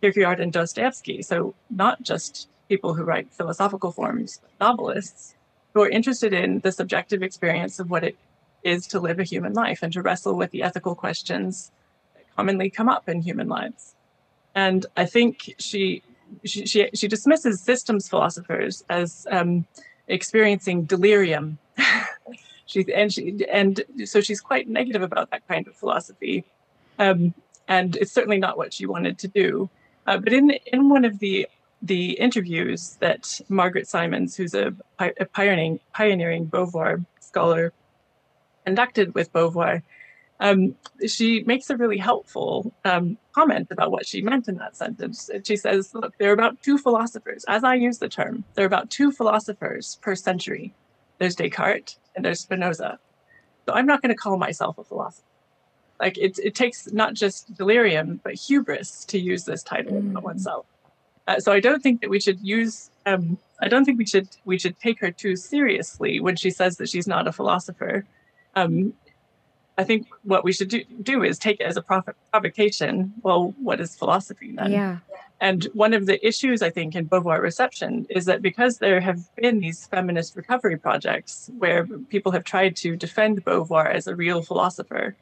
Kierkegaard 0.00 0.40
and 0.40 0.52
Dostoevsky. 0.52 1.22
So 1.22 1.54
not 1.68 2.02
just 2.02 2.48
people 2.68 2.94
who 2.94 3.04
write 3.04 3.32
philosophical 3.32 3.92
forms, 3.92 4.40
novelists 4.60 5.34
who 5.74 5.82
are 5.82 5.88
interested 5.88 6.32
in 6.32 6.60
the 6.60 6.72
subjective 6.72 7.22
experience 7.22 7.78
of 7.78 7.90
what 7.90 8.04
it 8.04 8.16
is 8.62 8.86
to 8.88 9.00
live 9.00 9.18
a 9.18 9.24
human 9.24 9.52
life 9.52 9.82
and 9.82 9.92
to 9.92 10.02
wrestle 10.02 10.34
with 10.34 10.50
the 10.50 10.62
ethical 10.62 10.94
questions 10.94 11.70
that 12.14 12.24
commonly 12.36 12.70
come 12.70 12.88
up 12.88 13.08
in 13.08 13.22
human 13.22 13.48
lives. 13.48 13.94
And 14.54 14.86
I 14.96 15.06
think 15.06 15.54
she 15.58 16.02
she 16.44 16.66
she, 16.66 16.90
she 16.94 17.08
dismisses 17.08 17.60
systems 17.60 18.08
philosophers 18.08 18.84
as 18.88 19.26
um, 19.30 19.66
experiencing 20.08 20.84
delirium. 20.84 21.58
she 22.70 22.86
and 22.94 23.12
she 23.12 23.44
and 23.50 23.82
so 24.04 24.20
she's 24.20 24.40
quite 24.40 24.68
negative 24.68 25.02
about 25.02 25.30
that 25.30 25.46
kind 25.48 25.66
of 25.66 25.74
philosophy, 25.74 26.44
um, 26.98 27.34
and 27.66 27.96
it's 27.96 28.12
certainly 28.12 28.38
not 28.38 28.56
what 28.56 28.72
she 28.72 28.86
wanted 28.86 29.18
to 29.18 29.28
do. 29.28 29.68
Uh, 30.06 30.18
but 30.18 30.32
in 30.32 30.50
in 30.72 30.88
one 30.88 31.04
of 31.04 31.18
the 31.18 31.48
the 31.82 32.12
interviews 32.12 32.96
that 33.00 33.40
Margaret 33.48 33.88
Simons, 33.88 34.36
who's 34.36 34.54
a, 34.54 34.74
a 34.98 35.24
pioneering 35.24 35.80
pioneering 35.92 36.46
Beauvoir 36.46 37.04
scholar, 37.20 37.72
conducted 38.64 39.14
with 39.14 39.32
Beauvoir, 39.32 39.82
um, 40.38 40.76
she 41.06 41.42
makes 41.44 41.70
a 41.70 41.76
really 41.76 41.98
helpful 41.98 42.72
um, 42.84 43.18
comment 43.32 43.68
about 43.70 43.90
what 43.90 44.06
she 44.06 44.22
meant 44.22 44.46
in 44.46 44.56
that 44.56 44.76
sentence. 44.76 45.28
She 45.44 45.56
says, 45.56 45.92
Look, 45.94 46.16
there 46.18 46.30
are 46.30 46.34
about 46.34 46.62
two 46.62 46.78
philosophers, 46.78 47.44
as 47.48 47.64
I 47.64 47.74
use 47.74 47.98
the 47.98 48.08
term, 48.08 48.44
there 48.54 48.64
are 48.64 48.66
about 48.66 48.90
two 48.90 49.10
philosophers 49.10 49.98
per 50.02 50.14
century. 50.14 50.72
There's 51.18 51.36
Descartes 51.36 51.98
and 52.14 52.24
there's 52.24 52.40
Spinoza. 52.40 52.98
So 53.66 53.74
I'm 53.74 53.86
not 53.86 54.02
going 54.02 54.10
to 54.10 54.16
call 54.16 54.36
myself 54.36 54.78
a 54.78 54.84
philosopher. 54.84 55.26
Like 56.00 56.16
it, 56.16 56.38
it 56.38 56.54
takes 56.54 56.90
not 56.92 57.14
just 57.14 57.54
delirium, 57.54 58.20
but 58.24 58.34
hubris 58.34 59.04
to 59.06 59.18
use 59.18 59.44
this 59.44 59.62
title 59.62 59.92
mm. 59.92 60.10
about 60.10 60.22
oneself. 60.22 60.66
Uh, 61.28 61.38
so 61.38 61.52
I 61.52 61.60
don't 61.60 61.82
think 61.82 62.00
that 62.00 62.10
we 62.10 62.18
should 62.18 62.40
use. 62.40 62.90
Um, 63.06 63.38
I 63.60 63.68
don't 63.68 63.84
think 63.84 63.98
we 63.98 64.06
should 64.06 64.28
we 64.44 64.58
should 64.58 64.78
take 64.80 64.98
her 65.00 65.10
too 65.10 65.36
seriously 65.36 66.18
when 66.18 66.36
she 66.36 66.50
says 66.50 66.78
that 66.78 66.88
she's 66.88 67.06
not 67.06 67.28
a 67.28 67.32
philosopher. 67.32 68.06
Um, 68.56 68.94
I 69.78 69.84
think 69.84 70.08
what 70.24 70.44
we 70.44 70.52
should 70.52 70.68
do, 70.68 70.84
do 71.02 71.22
is 71.22 71.38
take 71.38 71.60
it 71.60 71.64
as 71.64 71.76
a 71.76 71.82
provocation. 71.82 73.14
Well, 73.22 73.54
what 73.58 73.80
is 73.80 73.94
philosophy 73.94 74.52
then? 74.52 74.72
Yeah. 74.72 74.98
And 75.40 75.64
one 75.72 75.94
of 75.94 76.06
the 76.06 76.24
issues 76.26 76.60
I 76.60 76.70
think 76.70 76.94
in 76.94 77.08
Beauvoir 77.08 77.40
reception 77.40 78.06
is 78.10 78.26
that 78.26 78.42
because 78.42 78.78
there 78.78 79.00
have 79.00 79.34
been 79.36 79.60
these 79.60 79.86
feminist 79.86 80.36
recovery 80.36 80.76
projects 80.76 81.50
where 81.58 81.86
people 81.86 82.32
have 82.32 82.44
tried 82.44 82.76
to 82.76 82.94
defend 82.94 83.44
Beauvoir 83.44 83.90
as 83.90 84.06
a 84.06 84.14
real 84.14 84.42
philosopher, 84.42 85.16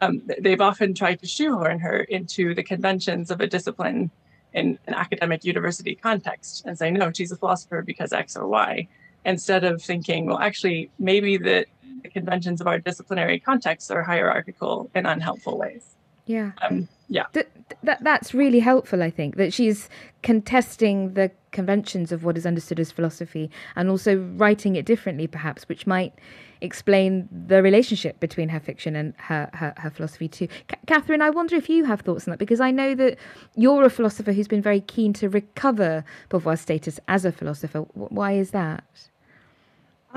um, 0.00 0.22
they've 0.40 0.60
often 0.60 0.94
tried 0.94 1.20
to 1.20 1.26
shoehorn 1.26 1.80
her 1.80 2.00
into 2.00 2.54
the 2.54 2.62
conventions 2.62 3.30
of 3.30 3.40
a 3.40 3.46
discipline 3.46 4.10
in 4.52 4.78
an 4.86 4.94
academic 4.94 5.44
university 5.44 5.96
context 5.96 6.64
and 6.64 6.78
say, 6.78 6.90
no, 6.90 7.10
she's 7.12 7.32
a 7.32 7.36
philosopher 7.36 7.82
because 7.82 8.12
X 8.12 8.36
or 8.36 8.46
Y, 8.46 8.86
instead 9.24 9.64
of 9.64 9.82
thinking, 9.82 10.26
well, 10.26 10.38
actually, 10.38 10.90
maybe 10.98 11.36
the 11.36 11.66
the 12.02 12.08
conventions 12.10 12.60
of 12.60 12.66
our 12.66 12.78
disciplinary 12.78 13.40
context 13.40 13.90
are 13.90 14.02
hierarchical 14.02 14.90
in 14.94 15.06
unhelpful 15.06 15.58
ways. 15.58 15.96
Yeah. 16.26 16.52
Um, 16.62 16.88
yeah. 17.08 17.24
Th- 17.32 17.46
that 17.82 18.02
that's 18.02 18.34
really 18.34 18.60
helpful. 18.60 19.02
I 19.02 19.10
think 19.10 19.36
that 19.36 19.52
she's 19.52 19.88
contesting 20.22 21.14
the 21.14 21.30
conventions 21.52 22.12
of 22.12 22.24
what 22.24 22.36
is 22.36 22.44
understood 22.44 22.80
as 22.80 22.90
philosophy 22.90 23.50
and 23.76 23.88
also 23.88 24.16
writing 24.36 24.76
it 24.76 24.84
differently, 24.84 25.26
perhaps, 25.26 25.68
which 25.68 25.86
might 25.86 26.12
explain 26.60 27.28
the 27.46 27.62
relationship 27.62 28.18
between 28.18 28.48
her 28.48 28.60
fiction 28.60 28.96
and 28.96 29.14
her 29.18 29.48
her, 29.54 29.72
her 29.76 29.90
philosophy 29.90 30.28
too. 30.28 30.48
C- 30.70 30.76
Kathryn, 30.86 31.20
I 31.20 31.30
wonder 31.30 31.54
if 31.56 31.68
you 31.68 31.84
have 31.84 32.00
thoughts 32.00 32.26
on 32.26 32.32
that 32.32 32.38
because 32.38 32.60
I 32.60 32.70
know 32.70 32.94
that 32.94 33.18
you're 33.54 33.84
a 33.84 33.90
philosopher 33.90 34.32
who's 34.32 34.48
been 34.48 34.62
very 34.62 34.80
keen 34.80 35.12
to 35.14 35.28
recover 35.28 36.04
Beauvoir's 36.28 36.60
status 36.60 36.98
as 37.08 37.24
a 37.24 37.32
philosopher. 37.32 37.80
W- 37.94 38.08
why 38.10 38.32
is 38.32 38.50
that? 38.50 38.84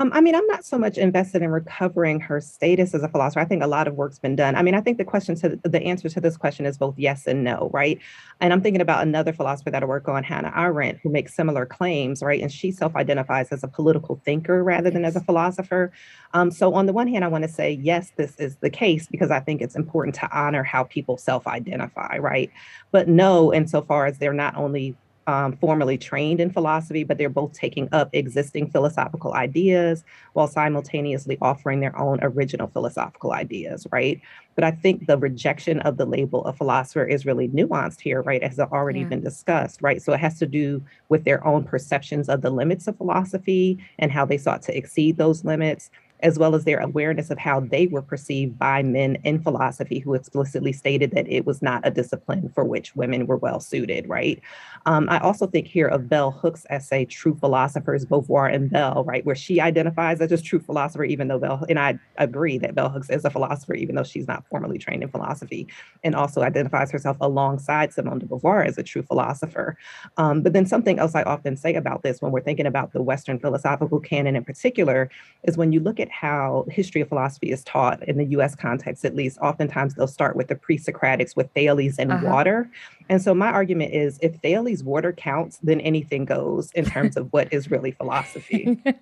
Um, 0.00 0.10
I 0.14 0.22
mean, 0.22 0.34
I'm 0.34 0.46
not 0.46 0.64
so 0.64 0.78
much 0.78 0.96
invested 0.96 1.42
in 1.42 1.50
recovering 1.50 2.20
her 2.20 2.40
status 2.40 2.94
as 2.94 3.02
a 3.02 3.08
philosopher. 3.08 3.40
I 3.40 3.44
think 3.44 3.62
a 3.62 3.66
lot 3.66 3.86
of 3.86 3.96
work's 3.96 4.18
been 4.18 4.34
done. 4.34 4.56
I 4.56 4.62
mean, 4.62 4.74
I 4.74 4.80
think 4.80 4.96
the 4.96 5.04
question 5.04 5.34
to 5.36 5.60
the 5.62 5.82
answer 5.82 6.08
to 6.08 6.20
this 6.22 6.38
question 6.38 6.64
is 6.64 6.78
both 6.78 6.94
yes 6.96 7.26
and 7.26 7.44
no, 7.44 7.68
right? 7.74 7.98
And 8.40 8.50
I'm 8.50 8.62
thinking 8.62 8.80
about 8.80 9.02
another 9.02 9.34
philosopher 9.34 9.70
that 9.70 9.82
I 9.82 9.86
work 9.86 10.08
on, 10.08 10.24
Hannah 10.24 10.54
Arendt, 10.56 11.00
who 11.02 11.10
makes 11.10 11.34
similar 11.34 11.66
claims, 11.66 12.22
right? 12.22 12.40
And 12.40 12.50
she 12.50 12.72
self-identifies 12.72 13.52
as 13.52 13.62
a 13.62 13.68
political 13.68 14.18
thinker 14.24 14.64
rather 14.64 14.88
than 14.88 15.04
as 15.04 15.16
a 15.16 15.20
philosopher. 15.20 15.92
Um, 16.32 16.50
so 16.50 16.72
on 16.72 16.86
the 16.86 16.94
one 16.94 17.06
hand, 17.06 17.22
I 17.22 17.28
want 17.28 17.42
to 17.42 17.48
say 17.48 17.72
yes, 17.72 18.12
this 18.16 18.36
is 18.36 18.56
the 18.56 18.70
case 18.70 19.06
because 19.06 19.30
I 19.30 19.40
think 19.40 19.60
it's 19.60 19.76
important 19.76 20.14
to 20.14 20.30
honor 20.34 20.62
how 20.62 20.84
people 20.84 21.18
self-identify, 21.18 22.16
right? 22.16 22.50
But 22.90 23.08
no, 23.08 23.52
insofar 23.52 24.06
as 24.06 24.16
they're 24.16 24.32
not 24.32 24.56
only 24.56 24.96
um, 25.30 25.56
formally 25.58 25.96
trained 25.96 26.40
in 26.40 26.50
philosophy, 26.50 27.04
but 27.04 27.16
they're 27.16 27.28
both 27.28 27.52
taking 27.52 27.88
up 27.92 28.10
existing 28.12 28.68
philosophical 28.68 29.32
ideas 29.34 30.02
while 30.32 30.48
simultaneously 30.48 31.38
offering 31.40 31.78
their 31.78 31.96
own 31.96 32.18
original 32.22 32.66
philosophical 32.66 33.32
ideas, 33.32 33.86
right? 33.92 34.20
But 34.56 34.64
I 34.64 34.72
think 34.72 35.06
the 35.06 35.16
rejection 35.16 35.78
of 35.82 35.98
the 35.98 36.04
label 36.04 36.44
of 36.44 36.56
philosopher 36.56 37.04
is 37.04 37.24
really 37.24 37.48
nuanced 37.48 38.00
here, 38.00 38.22
right? 38.22 38.42
As 38.42 38.58
already 38.58 39.00
yeah. 39.00 39.06
been 39.06 39.22
discussed, 39.22 39.80
right? 39.80 40.02
So 40.02 40.12
it 40.12 40.18
has 40.18 40.36
to 40.40 40.46
do 40.46 40.82
with 41.08 41.24
their 41.24 41.46
own 41.46 41.62
perceptions 41.62 42.28
of 42.28 42.42
the 42.42 42.50
limits 42.50 42.88
of 42.88 42.96
philosophy 42.96 43.78
and 44.00 44.10
how 44.10 44.24
they 44.24 44.36
sought 44.36 44.62
to 44.62 44.76
exceed 44.76 45.16
those 45.16 45.44
limits 45.44 45.90
as 46.22 46.38
well 46.38 46.54
as 46.54 46.64
their 46.64 46.78
awareness 46.80 47.30
of 47.30 47.38
how 47.38 47.60
they 47.60 47.86
were 47.86 48.02
perceived 48.02 48.58
by 48.58 48.82
men 48.82 49.16
in 49.24 49.42
philosophy 49.42 49.98
who 49.98 50.14
explicitly 50.14 50.72
stated 50.72 51.10
that 51.12 51.28
it 51.28 51.46
was 51.46 51.62
not 51.62 51.86
a 51.86 51.90
discipline 51.90 52.50
for 52.54 52.64
which 52.64 52.94
women 52.96 53.26
were 53.26 53.36
well 53.36 53.60
suited, 53.60 54.08
right? 54.08 54.40
Um, 54.86 55.08
I 55.08 55.18
also 55.20 55.46
think 55.46 55.66
here 55.66 55.86
of 55.86 56.08
Bell 56.08 56.30
Hook's 56.30 56.66
essay, 56.70 57.04
True 57.04 57.34
Philosophers, 57.34 58.06
Beauvoir 58.06 58.52
and 58.52 58.70
Bell, 58.70 59.04
right, 59.04 59.24
where 59.24 59.34
she 59.34 59.60
identifies 59.60 60.20
as 60.20 60.32
a 60.32 60.40
true 60.40 60.60
philosopher, 60.60 61.04
even 61.04 61.28
though 61.28 61.38
Bell, 61.38 61.64
and 61.68 61.78
I 61.78 61.98
agree 62.16 62.58
that 62.58 62.74
Bell 62.74 62.88
Hooks 62.88 63.10
is 63.10 63.24
a 63.24 63.30
philosopher, 63.30 63.74
even 63.74 63.94
though 63.94 64.04
she's 64.04 64.28
not 64.28 64.46
formally 64.48 64.78
trained 64.78 65.02
in 65.02 65.08
philosophy, 65.08 65.66
and 66.04 66.14
also 66.14 66.42
identifies 66.42 66.90
herself 66.90 67.16
alongside 67.20 67.92
Simone 67.92 68.18
de 68.18 68.26
Beauvoir 68.26 68.66
as 68.66 68.78
a 68.78 68.82
true 68.82 69.02
philosopher. 69.02 69.76
Um, 70.16 70.42
but 70.42 70.52
then 70.52 70.66
something 70.66 70.98
else 70.98 71.14
I 71.14 71.22
often 71.22 71.56
say 71.56 71.74
about 71.74 72.02
this 72.02 72.20
when 72.20 72.32
we're 72.32 72.40
thinking 72.40 72.66
about 72.66 72.92
the 72.92 73.02
Western 73.02 73.38
philosophical 73.38 74.00
canon 74.00 74.36
in 74.36 74.44
particular 74.44 75.10
is 75.44 75.56
when 75.56 75.72
you 75.72 75.80
look 75.80 76.00
at 76.00 76.09
how 76.10 76.64
history 76.70 77.00
of 77.00 77.08
philosophy 77.08 77.50
is 77.50 77.64
taught 77.64 78.06
in 78.08 78.18
the 78.18 78.26
US 78.26 78.54
context, 78.54 79.04
at 79.04 79.14
least, 79.14 79.38
oftentimes 79.38 79.94
they'll 79.94 80.06
start 80.06 80.36
with 80.36 80.48
the 80.48 80.54
pre 80.54 80.78
Socratics 80.78 81.36
with 81.36 81.50
Thales 81.52 81.98
and 81.98 82.12
uh-huh. 82.12 82.26
water. 82.26 82.70
And 83.08 83.20
so 83.20 83.34
my 83.34 83.48
argument 83.48 83.92
is 83.92 84.18
if 84.22 84.36
Thales 84.36 84.84
water 84.84 85.12
counts, 85.12 85.58
then 85.62 85.80
anything 85.80 86.24
goes 86.24 86.70
in 86.72 86.84
terms 86.84 87.16
of 87.16 87.32
what 87.32 87.52
is 87.52 87.70
really 87.70 87.92
philosophy. 87.92 88.80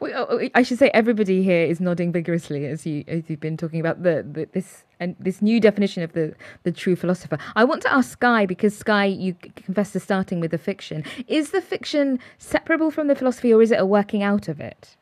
Oh, 0.00 0.48
I 0.54 0.62
should 0.62 0.78
say 0.78 0.90
everybody 0.94 1.42
here 1.42 1.64
is 1.64 1.80
nodding 1.80 2.12
vigorously 2.12 2.66
as 2.66 2.86
you 2.86 3.04
as 3.08 3.24
you've 3.28 3.40
been 3.40 3.56
talking 3.56 3.80
about 3.80 4.02
the, 4.02 4.24
the 4.30 4.48
this 4.52 4.84
and 5.00 5.16
this 5.18 5.42
new 5.42 5.60
definition 5.60 6.02
of 6.02 6.12
the 6.12 6.34
the 6.62 6.72
true 6.72 6.96
philosopher. 6.96 7.38
I 7.54 7.64
want 7.64 7.82
to 7.82 7.92
ask 7.92 8.12
Skye 8.12 8.46
because 8.46 8.76
Skye, 8.76 9.06
you 9.06 9.34
confess 9.34 9.92
to 9.92 10.00
starting 10.00 10.40
with 10.40 10.50
the 10.50 10.58
fiction. 10.58 11.04
Is 11.26 11.50
the 11.50 11.60
fiction 11.60 12.18
separable 12.38 12.90
from 12.90 13.08
the 13.08 13.14
philosophy, 13.14 13.52
or 13.52 13.62
is 13.62 13.70
it 13.70 13.80
a 13.80 13.86
working 13.86 14.22
out 14.22 14.48
of 14.48 14.60
it? 14.60 14.96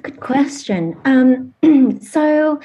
Good 0.00 0.20
question. 0.20 0.96
Um, 1.04 1.54
so 2.02 2.60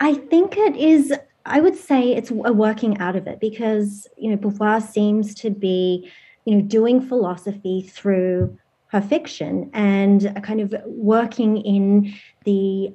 I 0.00 0.14
think 0.14 0.56
it 0.56 0.76
is, 0.76 1.12
I 1.46 1.60
would 1.60 1.76
say 1.76 2.12
it's 2.12 2.30
a 2.30 2.34
working 2.34 2.98
out 2.98 3.16
of 3.16 3.26
it 3.26 3.40
because, 3.40 4.06
you 4.16 4.30
know, 4.30 4.36
Beauvoir 4.36 4.82
seems 4.82 5.34
to 5.36 5.50
be, 5.50 6.10
you 6.44 6.56
know, 6.56 6.62
doing 6.62 7.00
philosophy 7.00 7.82
through 7.82 8.58
her 8.88 9.00
fiction 9.00 9.70
and 9.72 10.40
kind 10.42 10.60
of 10.60 10.74
working 10.86 11.58
in 11.58 12.14
the 12.44 12.94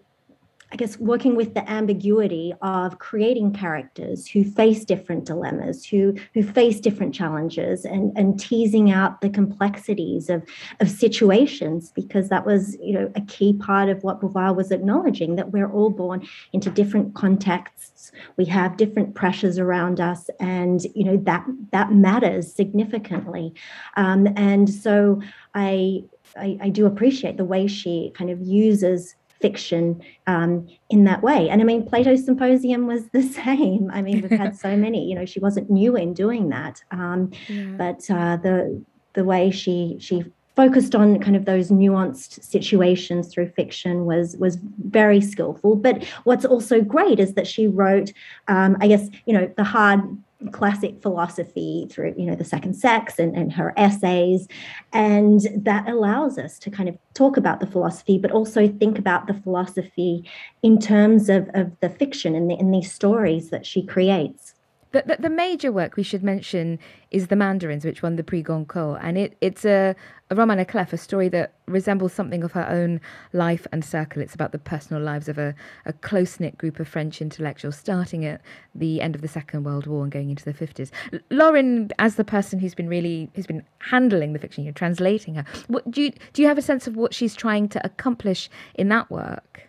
I 0.74 0.76
guess 0.76 0.98
working 0.98 1.36
with 1.36 1.54
the 1.54 1.70
ambiguity 1.70 2.52
of 2.64 2.98
creating 2.98 3.54
characters 3.54 4.28
who 4.28 4.44
face 4.44 4.84
different 4.84 5.26
dilemmas, 5.26 5.86
who 5.86 6.16
who 6.34 6.42
face 6.42 6.80
different 6.80 7.14
challenges, 7.14 7.86
and 7.86 8.12
and 8.18 8.40
teasing 8.40 8.90
out 8.90 9.22
the 9.22 9.30
complexities 9.30 10.32
of 10.32 10.44
of 10.80 10.90
situations, 10.90 11.92
because 11.94 12.30
that 12.30 12.48
was 12.48 12.76
you 12.82 12.94
know 12.94 13.12
a 13.16 13.22
key 13.22 13.54
part 13.54 13.88
of 13.88 14.04
what 14.04 14.20
Beauvoir 14.20 14.56
was 14.56 14.72
acknowledging 14.72 15.36
that 15.36 15.52
we're 15.52 15.72
all 15.72 15.92
born 15.92 16.28
into 16.54 16.72
different 16.72 17.14
contexts, 17.14 18.12
we 18.36 18.46
have 18.46 18.76
different 18.76 19.14
pressures 19.14 19.60
around 19.60 20.00
us, 20.00 20.28
and 20.40 20.86
you 20.96 21.04
know 21.04 21.18
that 21.18 21.46
that 21.72 21.92
matters 21.92 22.52
significantly, 22.52 23.54
um, 23.96 24.28
and 24.36 24.72
so 24.72 25.22
I, 25.54 26.04
I 26.36 26.58
I 26.62 26.70
do 26.70 26.88
appreciate 26.88 27.38
the 27.38 27.46
way 27.46 27.68
she 27.68 28.12
kind 28.16 28.32
of 28.32 28.42
uses 28.42 29.14
fiction 29.44 30.02
um, 30.26 30.66
in 30.90 31.04
that 31.04 31.22
way. 31.22 31.50
And 31.50 31.62
I 31.62 31.66
mean, 31.66 31.86
Plato's 31.86 32.24
Symposium 32.24 32.88
was 32.88 33.10
the 33.10 33.22
same. 33.44 33.92
I 33.94 34.02
mean, 34.02 34.22
we've 34.22 34.40
had 34.40 34.56
so 34.58 34.76
many. 34.88 35.06
You 35.08 35.16
know, 35.16 35.26
she 35.26 35.40
wasn't 35.40 35.70
new 35.70 35.96
in 35.98 36.14
doing 36.14 36.50
that, 36.50 36.82
um, 36.92 37.32
yeah. 37.48 37.66
but 37.78 38.10
uh, 38.10 38.38
the 38.38 38.84
the 39.14 39.26
way 39.26 39.52
she 39.52 39.98
she 40.00 40.24
focused 40.56 40.96
on 40.96 41.20
kind 41.20 41.36
of 41.36 41.46
those 41.46 41.72
nuanced 41.72 42.42
situations 42.44 43.28
through 43.28 43.50
fiction 43.50 44.06
was 44.06 44.38
was 44.38 44.58
very 44.86 45.20
skillful 45.20 45.76
but 45.76 46.04
what's 46.26 46.46
also 46.46 46.80
great 46.80 47.20
is 47.20 47.34
that 47.34 47.48
she 47.48 47.66
wrote 47.66 48.14
um, 48.48 48.78
i 48.80 48.88
guess 48.88 49.10
you 49.26 49.34
know 49.34 49.52
the 49.58 49.64
hard 49.64 50.00
classic 50.52 51.02
philosophy 51.02 51.88
through 51.90 52.14
you 52.18 52.26
know 52.26 52.36
the 52.36 52.44
second 52.44 52.74
sex 52.74 53.20
and, 53.20 53.36
and 53.36 53.54
her 53.54 53.74
essays. 53.78 54.48
And 54.92 55.42
that 55.56 55.88
allows 55.88 56.38
us 56.38 56.60
to 56.60 56.72
kind 56.72 56.90
of 56.90 56.98
talk 57.14 57.38
about 57.38 57.60
the 57.60 57.68
philosophy 57.68 58.18
but 58.18 58.32
also 58.32 58.68
think 58.68 58.98
about 58.98 59.28
the 59.28 59.34
philosophy 59.34 60.30
in 60.62 60.80
terms 60.80 61.30
of, 61.30 61.50
of 61.54 61.72
the 61.80 61.90
fiction 61.90 62.36
and 62.36 62.50
the, 62.50 62.56
in 62.56 62.72
these 62.72 62.92
stories 62.92 63.50
that 63.50 63.66
she 63.66 63.86
creates 63.86 64.53
the, 64.94 65.04
the, 65.06 65.24
the, 65.24 65.30
major 65.30 65.72
work 65.72 65.96
we 65.96 66.04
should 66.04 66.24
mention 66.24 66.78
is 67.10 67.28
The 67.28 67.36
Mandarins, 67.36 67.84
which 67.84 68.04
won 68.04 68.16
the 68.16 68.24
Prix 68.24 68.44
Goncourt. 68.44 69.00
And 69.02 69.18
it, 69.18 69.36
it's 69.42 69.66
a, 69.66 69.96
a 70.30 70.36
roman 70.36 70.60
à 70.60 70.68
clef, 70.68 70.94
a 70.94 70.98
story 70.98 71.30
that 71.30 71.54
resembles 71.66 72.14
something 72.14 72.44
of 72.44 72.52
her 72.52 72.68
own 72.70 73.02
life 73.34 73.66
and 73.72 73.84
circle. 73.84 74.22
It's 74.22 74.36
about 74.36 74.52
the 74.52 74.60
personal 74.60 75.02
lives 75.02 75.28
of 75.28 75.40
a, 75.40 75.56
a 75.88 75.94
close 75.94 76.40
knit 76.40 76.60
group 76.60 76.80
of 76.80 76.88
French 76.88 77.22
intellectuals, 77.22 77.76
starting 77.76 78.24
at 78.24 78.42
the 78.76 79.02
end 79.02 79.16
of 79.16 79.22
the 79.22 79.28
Second 79.28 79.64
World 79.64 79.88
War 79.88 80.04
and 80.04 80.12
going 80.12 80.30
into 80.30 80.46
the 80.46 80.54
50s. 80.54 80.92
Lauren, 81.32 81.90
as 81.98 82.16
the 82.16 82.24
person 82.24 82.60
who's 82.60 82.76
been 82.76 82.88
really 82.88 83.32
who's 83.34 83.48
been 83.48 83.66
handling 83.80 84.34
the 84.34 84.40
fiction, 84.40 84.64
you're 84.64 84.74
translating 84.74 85.36
her, 85.36 85.46
what, 85.68 85.90
do, 85.90 86.04
you, 86.04 86.14
do 86.34 86.44
you 86.44 86.48
have 86.48 86.60
a 86.60 86.62
sense 86.62 86.86
of 86.86 86.96
what 86.96 87.16
she's 87.16 87.36
trying 87.36 87.68
to 87.70 87.84
accomplish 87.84 88.48
in 88.76 88.90
that 88.90 89.10
work? 89.10 89.68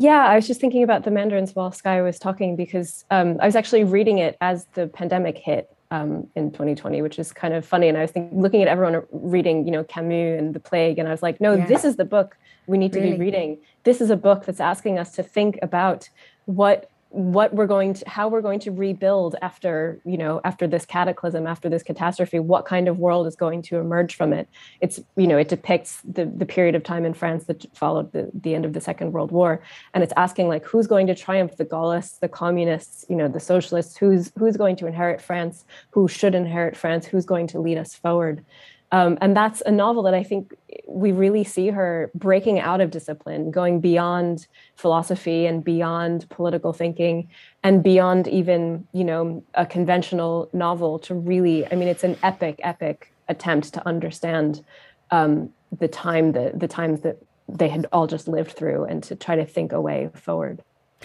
Yeah, 0.00 0.26
I 0.26 0.36
was 0.36 0.46
just 0.46 0.60
thinking 0.60 0.84
about 0.84 1.02
the 1.02 1.10
Mandarins 1.10 1.56
while 1.56 1.72
Skye 1.72 2.00
was 2.02 2.20
talking 2.20 2.54
because 2.54 3.04
um, 3.10 3.36
I 3.40 3.46
was 3.46 3.56
actually 3.56 3.82
reading 3.82 4.18
it 4.18 4.36
as 4.40 4.66
the 4.74 4.86
pandemic 4.86 5.36
hit 5.36 5.74
um, 5.90 6.28
in 6.36 6.52
2020, 6.52 7.02
which 7.02 7.18
is 7.18 7.32
kind 7.32 7.52
of 7.52 7.66
funny. 7.66 7.88
And 7.88 7.98
I 7.98 8.02
was 8.02 8.12
thinking, 8.12 8.40
looking 8.40 8.62
at 8.62 8.68
everyone 8.68 9.02
reading, 9.10 9.66
you 9.66 9.72
know, 9.72 9.82
Camus 9.82 10.38
and 10.38 10.54
the 10.54 10.60
plague, 10.60 11.00
and 11.00 11.08
I 11.08 11.10
was 11.10 11.20
like, 11.20 11.40
no, 11.40 11.54
yeah. 11.54 11.66
this 11.66 11.84
is 11.84 11.96
the 11.96 12.04
book 12.04 12.38
we 12.68 12.78
need 12.78 12.92
to 12.92 13.00
really? 13.00 13.14
be 13.14 13.18
reading. 13.18 13.58
This 13.82 14.00
is 14.00 14.10
a 14.10 14.16
book 14.16 14.44
that's 14.44 14.60
asking 14.60 15.00
us 15.00 15.12
to 15.16 15.24
think 15.24 15.58
about 15.62 16.08
what 16.44 16.88
what 17.10 17.54
we're 17.54 17.66
going 17.66 17.94
to 17.94 18.08
how 18.08 18.28
we're 18.28 18.42
going 18.42 18.60
to 18.60 18.70
rebuild 18.70 19.34
after 19.40 19.98
you 20.04 20.18
know 20.18 20.40
after 20.44 20.66
this 20.66 20.84
cataclysm 20.84 21.46
after 21.46 21.68
this 21.68 21.82
catastrophe 21.82 22.38
what 22.38 22.66
kind 22.66 22.86
of 22.86 22.98
world 22.98 23.26
is 23.26 23.34
going 23.34 23.62
to 23.62 23.76
emerge 23.78 24.14
from 24.14 24.32
it. 24.32 24.48
It's 24.80 25.00
you 25.16 25.26
know 25.26 25.38
it 25.38 25.48
depicts 25.48 26.02
the 26.04 26.26
the 26.26 26.44
period 26.44 26.74
of 26.74 26.82
time 26.82 27.04
in 27.06 27.14
france 27.14 27.44
that 27.44 27.64
followed 27.74 28.12
the, 28.12 28.30
the 28.34 28.54
end 28.54 28.64
of 28.64 28.74
the 28.74 28.80
second 28.80 29.12
world 29.12 29.32
war. 29.32 29.62
And 29.94 30.04
it's 30.04 30.12
asking 30.16 30.48
like 30.48 30.64
who's 30.64 30.86
going 30.86 31.06
to 31.06 31.14
triumph? 31.14 31.56
The 31.56 31.64
gaullists 31.64 32.18
the 32.18 32.28
communists 32.28 33.06
you 33.08 33.16
know 33.16 33.28
the 33.28 33.40
socialists. 33.40 33.96
Who's 33.96 34.30
who's 34.38 34.56
going 34.56 34.76
to 34.76 34.86
inherit 34.86 35.22
france? 35.22 35.64
Who 35.90 36.08
should 36.08 36.34
inherit 36.34 36.76
france? 36.76 37.06
Who's 37.06 37.24
going 37.24 37.46
to 37.48 37.60
lead 37.60 37.78
us 37.78 37.94
forward 37.94 38.44
um, 38.90 39.18
and 39.20 39.36
that's 39.36 39.60
a 39.66 39.70
novel 39.70 40.02
that 40.04 40.14
I 40.14 40.22
think 40.22 40.54
we 40.86 41.12
really 41.12 41.44
see 41.44 41.68
her 41.68 42.10
breaking 42.14 42.58
out 42.58 42.80
of 42.80 42.90
discipline, 42.90 43.50
going 43.50 43.80
beyond 43.80 44.46
philosophy 44.76 45.46
and 45.46 45.62
beyond 45.62 46.28
political 46.30 46.72
thinking 46.72 47.28
and 47.62 47.82
beyond 47.82 48.28
even, 48.28 48.86
you 48.92 49.04
know, 49.04 49.44
a 49.54 49.66
conventional 49.66 50.48
novel 50.52 50.98
to 51.00 51.14
really, 51.14 51.70
I 51.70 51.74
mean, 51.74 51.88
it's 51.88 52.04
an 52.04 52.16
epic, 52.22 52.60
epic 52.62 53.12
attempt 53.28 53.74
to 53.74 53.86
understand 53.86 54.64
um, 55.10 55.50
the 55.78 55.88
time 55.88 56.32
the 56.32 56.68
times 56.68 57.02
that 57.02 57.18
they 57.46 57.68
had 57.68 57.86
all 57.92 58.06
just 58.06 58.28
lived 58.28 58.52
through 58.52 58.84
and 58.84 59.02
to 59.02 59.16
try 59.16 59.36
to 59.36 59.44
think 59.44 59.72
a 59.72 59.80
way 59.80 60.10
forward. 60.14 60.62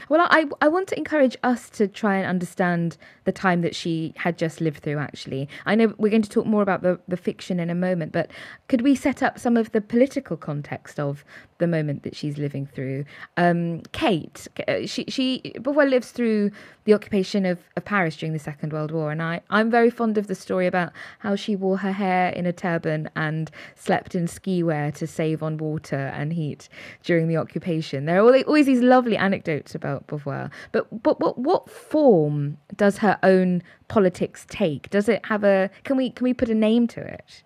Well, 0.10 0.28
I, 0.30 0.46
I 0.62 0.68
want 0.68 0.88
to 0.90 0.98
encourage 0.98 1.38
us 1.44 1.70
to 1.72 1.88
try 1.88 2.18
and 2.18 2.26
understand 2.26 2.98
the 3.26 3.32
time 3.32 3.62
that 3.62 3.76
she 3.76 4.14
had 4.18 4.38
just 4.38 4.60
lived 4.60 4.84
through, 4.84 4.98
actually. 4.98 5.48
I 5.66 5.76
know 5.76 5.94
we're 5.98 6.10
going 6.10 6.22
to 6.24 6.30
talk 6.30 6.46
more 6.46 6.62
about 6.62 6.82
the, 6.82 7.00
the 7.08 7.18
fiction 7.18 7.60
in 7.60 7.70
a 7.70 7.76
moment, 7.76 8.12
but 8.12 8.30
could 8.68 8.82
we 8.82 8.96
set 8.96 9.24
up 9.24 9.40
some 9.40 9.56
of 9.56 9.72
the 9.72 9.82
political 9.82 10.36
context 10.36 11.00
of 11.00 11.24
the 11.60 11.68
moment 11.68 12.04
that 12.04 12.16
she's 12.16 12.38
living 12.38 12.66
through? 12.66 13.06
Um, 13.38 13.82
Kate, 13.92 14.48
uh, 14.68 14.86
she, 14.86 15.06
she 15.08 15.54
Beauvoir 15.58 15.90
lives 15.90 16.12
through 16.12 16.52
the 16.86 16.94
occupation 16.94 17.46
of, 17.46 17.60
of 17.78 17.86
Paris 17.86 18.18
during 18.18 18.34
the 18.34 18.40
Second 18.40 18.74
World 18.74 18.92
War, 18.92 19.12
and 19.12 19.22
I, 19.22 19.42
I'm 19.50 19.72
very 19.72 19.90
fond 19.90 20.18
of 20.18 20.28
the 20.28 20.36
story 20.36 20.68
about 20.68 20.92
how 21.20 21.36
she 21.36 21.56
wore 21.56 21.78
her 21.78 21.94
hair 21.94 22.30
in 22.30 22.46
a 22.46 22.52
turban 22.52 23.10
and 23.16 23.50
slept 23.76 24.16
in 24.16 24.28
ski 24.28 24.64
wear 24.64 24.92
to 24.94 25.08
save 25.08 25.42
on 25.42 25.58
water 25.58 26.12
and 26.14 26.34
heat 26.34 26.68
during 27.04 27.28
the 27.28 27.38
occupation. 27.38 28.06
There 28.06 28.20
are 28.20 28.44
always 28.44 28.66
these 28.66 28.82
lovely 28.82 29.16
anecdotes 29.16 29.76
about 29.84 30.08
Beauvoir, 30.08 30.50
but, 30.72 31.04
but 31.04 31.20
what, 31.20 31.38
what 31.38 31.70
form 31.70 32.58
does 32.76 33.00
her 33.00 33.20
own 33.22 33.62
politics 33.88 34.46
take? 34.50 34.90
Does 34.90 35.10
it 35.10 35.26
have 35.26 35.44
a, 35.44 35.70
can 35.84 35.98
we, 35.98 36.10
can 36.10 36.24
we 36.24 36.34
put 36.34 36.50
a 36.50 36.56
name 36.56 36.88
to 36.88 37.02
it? 37.02 37.44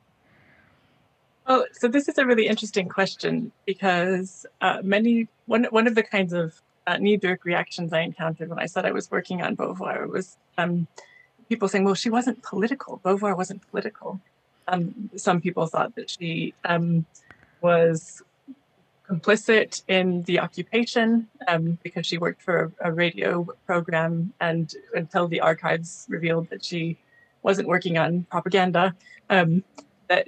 Well, 1.47 1.65
so 1.71 1.87
this 1.87 2.09
is 2.09 2.17
a 2.17 2.25
really 2.25 2.47
interesting 2.47 2.89
question 2.89 3.53
because 3.65 4.45
uh, 4.59 4.81
many 4.83 5.29
one 5.45 5.63
one 5.71 5.87
of 5.87 5.95
the 5.95 6.03
kinds 6.03 6.33
of 6.33 6.61
uh, 6.85 6.97
knee-jerk 6.97 7.45
reactions 7.45 7.93
I 7.93 8.01
encountered 8.01 8.49
when 8.49 8.59
I 8.59 8.65
said 8.65 8.85
I 8.85 8.91
was 8.91 9.09
working 9.09 9.41
on 9.41 9.55
Beauvoir 9.55 10.09
was 10.09 10.35
um, 10.57 10.87
people 11.47 11.69
saying, 11.69 11.85
"Well, 11.85 11.95
she 11.95 12.09
wasn't 12.09 12.43
political. 12.43 12.99
Beauvoir 12.99 13.37
wasn't 13.37 13.61
political." 13.71 14.19
Um, 14.67 15.09
some 15.15 15.39
people 15.39 15.67
thought 15.67 15.95
that 15.95 16.09
she 16.09 16.53
um, 16.65 17.05
was 17.61 18.21
complicit 19.09 19.83
in 19.87 20.23
the 20.23 20.39
occupation 20.39 21.27
um, 21.47 21.77
because 21.83 22.05
she 22.05 22.17
worked 22.17 22.41
for 22.41 22.73
a, 22.81 22.89
a, 22.89 22.91
radio 22.91 23.47
program, 23.65 24.33
and 24.41 24.73
until 24.93 25.27
the 25.27 25.39
archives 25.39 26.05
revealed 26.09 26.49
that 26.49 26.63
she 26.63 26.97
wasn't 27.41 27.67
working 27.67 27.97
on 27.97 28.23
propaganda, 28.29 28.93
um, 29.29 29.63
that 30.09 30.27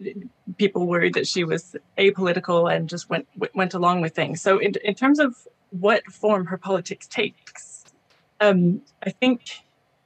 people 0.58 0.88
worried 0.88 1.14
that 1.14 1.28
she 1.28 1.44
was 1.44 1.76
apolitical 1.98 2.74
and 2.74 2.90
just 2.90 3.10
went 3.10 3.28
went 3.54 3.74
along 3.74 4.02
with 4.02 4.16
things. 4.16 4.42
So, 4.42 4.60
in, 4.60 4.74
in 4.84 4.96
terms 4.96 5.20
of 5.20 5.36
what 5.72 6.06
form 6.06 6.46
her 6.46 6.58
politics 6.58 7.08
takes, 7.08 7.86
um, 8.40 8.82
I 9.04 9.10
think 9.10 9.42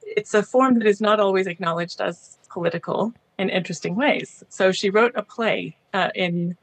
it's 0.01 0.33
a 0.33 0.43
form 0.43 0.79
that 0.79 0.87
is 0.87 1.01
not 1.01 1.19
always 1.19 1.47
acknowledged 1.47 2.01
as 2.01 2.37
political 2.49 3.13
in 3.37 3.49
interesting 3.49 3.95
ways. 3.95 4.43
So, 4.49 4.71
she 4.71 4.89
wrote 4.89 5.13
a 5.15 5.23
play 5.23 5.77
uh, 5.93 6.09
in 6.15 6.57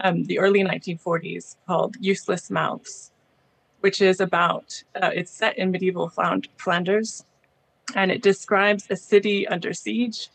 um, 0.00 0.24
the 0.24 0.38
early 0.38 0.62
1940s 0.62 1.56
called 1.66 1.96
Useless 2.00 2.50
Mouths, 2.50 3.12
which 3.80 4.00
is 4.00 4.20
about 4.20 4.82
uh, 5.00 5.10
it's 5.14 5.30
set 5.30 5.58
in 5.58 5.70
medieval 5.70 6.10
Flanders, 6.56 7.24
and 7.94 8.10
it 8.10 8.22
describes 8.22 8.86
a 8.90 8.96
city 8.96 9.46
under 9.46 9.72
siege 9.72 10.30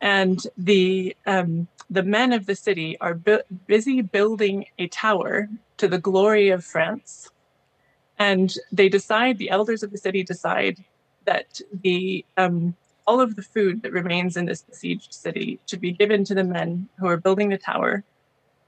and 0.00 0.46
the 0.56 1.16
um, 1.26 1.68
the 1.90 2.02
men 2.02 2.32
of 2.32 2.46
the 2.46 2.54
city 2.54 2.96
are 3.00 3.14
bu- 3.14 3.42
busy 3.66 4.00
building 4.00 4.66
a 4.78 4.88
tower 4.88 5.48
to 5.76 5.88
the 5.88 5.98
glory 5.98 6.50
of 6.50 6.64
France, 6.64 7.30
and 8.18 8.54
they 8.72 8.88
decide 8.88 9.38
the 9.38 9.50
elders 9.50 9.82
of 9.82 9.90
the 9.90 9.98
city 9.98 10.22
decide 10.22 10.82
that 11.26 11.60
the 11.82 12.24
um, 12.36 12.74
all 13.06 13.20
of 13.20 13.36
the 13.36 13.42
food 13.42 13.82
that 13.82 13.92
remains 13.92 14.36
in 14.36 14.46
this 14.46 14.62
besieged 14.62 15.12
city 15.12 15.58
should 15.66 15.80
be 15.80 15.92
given 15.92 16.24
to 16.24 16.34
the 16.34 16.44
men 16.44 16.88
who 16.98 17.06
are 17.06 17.16
building 17.16 17.50
the 17.50 17.58
tower, 17.58 18.04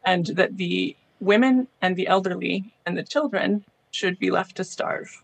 and 0.04 0.26
that 0.26 0.56
the 0.56 0.96
women 1.20 1.68
and 1.80 1.96
the 1.96 2.06
elderly 2.06 2.72
and 2.86 2.96
the 2.96 3.02
children 3.02 3.64
should 3.90 4.18
be 4.18 4.30
left 4.30 4.56
to 4.56 4.64
starve 4.64 5.22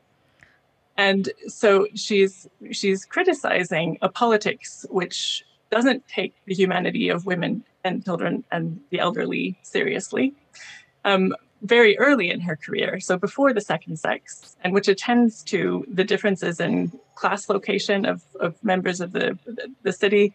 and 0.97 1.31
so 1.47 1.87
she's 1.95 2.49
she's 2.71 3.05
criticizing 3.05 3.99
a 4.03 4.09
politics 4.09 4.85
which 4.91 5.45
doesn't 5.71 6.07
take 6.09 6.35
the 6.47 6.55
humanity 6.55 7.09
of 7.09 7.27
women 7.27 7.65
and 7.85 8.05
children 8.05 8.45
and 8.51 8.81
the 8.91 8.99
elderly 8.99 9.59
seriously 9.63 10.35
um, 11.05 11.35
very 11.63 11.99
early 11.99 12.31
in 12.31 12.41
her 12.41 12.57
career, 12.57 13.01
so 13.01 13.17
before 13.17 13.53
the 13.53 13.61
second 13.61 13.99
sex, 13.99 14.57
and 14.63 14.73
which 14.73 14.89
attends 14.89 15.43
to 15.45 15.85
the 15.89 16.05
differences 16.05 16.61
in 16.61 16.93
class 17.15 17.49
location 17.49 18.05
of, 18.05 18.23
of 18.39 18.63
members 18.63 19.01
of 19.01 19.13
the, 19.13 19.37
the, 19.45 19.73
the 19.83 19.93
city. 19.93 20.33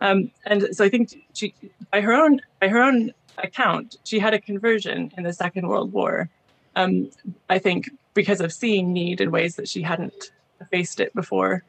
Um, 0.00 0.30
and 0.46 0.74
so 0.74 0.84
I 0.84 0.88
think 0.88 1.14
she, 1.34 1.54
by 1.90 2.00
her 2.00 2.12
own 2.12 2.40
by 2.60 2.68
her 2.68 2.82
own 2.82 3.12
account, 3.38 3.96
she 4.04 4.18
had 4.18 4.34
a 4.34 4.40
conversion 4.40 5.12
in 5.16 5.24
the 5.24 5.32
Second 5.32 5.68
World 5.68 5.92
War 5.92 6.28
um, 6.76 7.10
I 7.48 7.58
think 7.58 7.90
because 8.14 8.40
of 8.40 8.52
seeing 8.52 8.92
need 8.92 9.20
in 9.20 9.30
ways 9.30 9.56
that 9.56 9.68
she 9.68 9.82
hadn't 9.82 10.32
faced 10.70 11.00
it 11.00 11.14
before, 11.14 11.64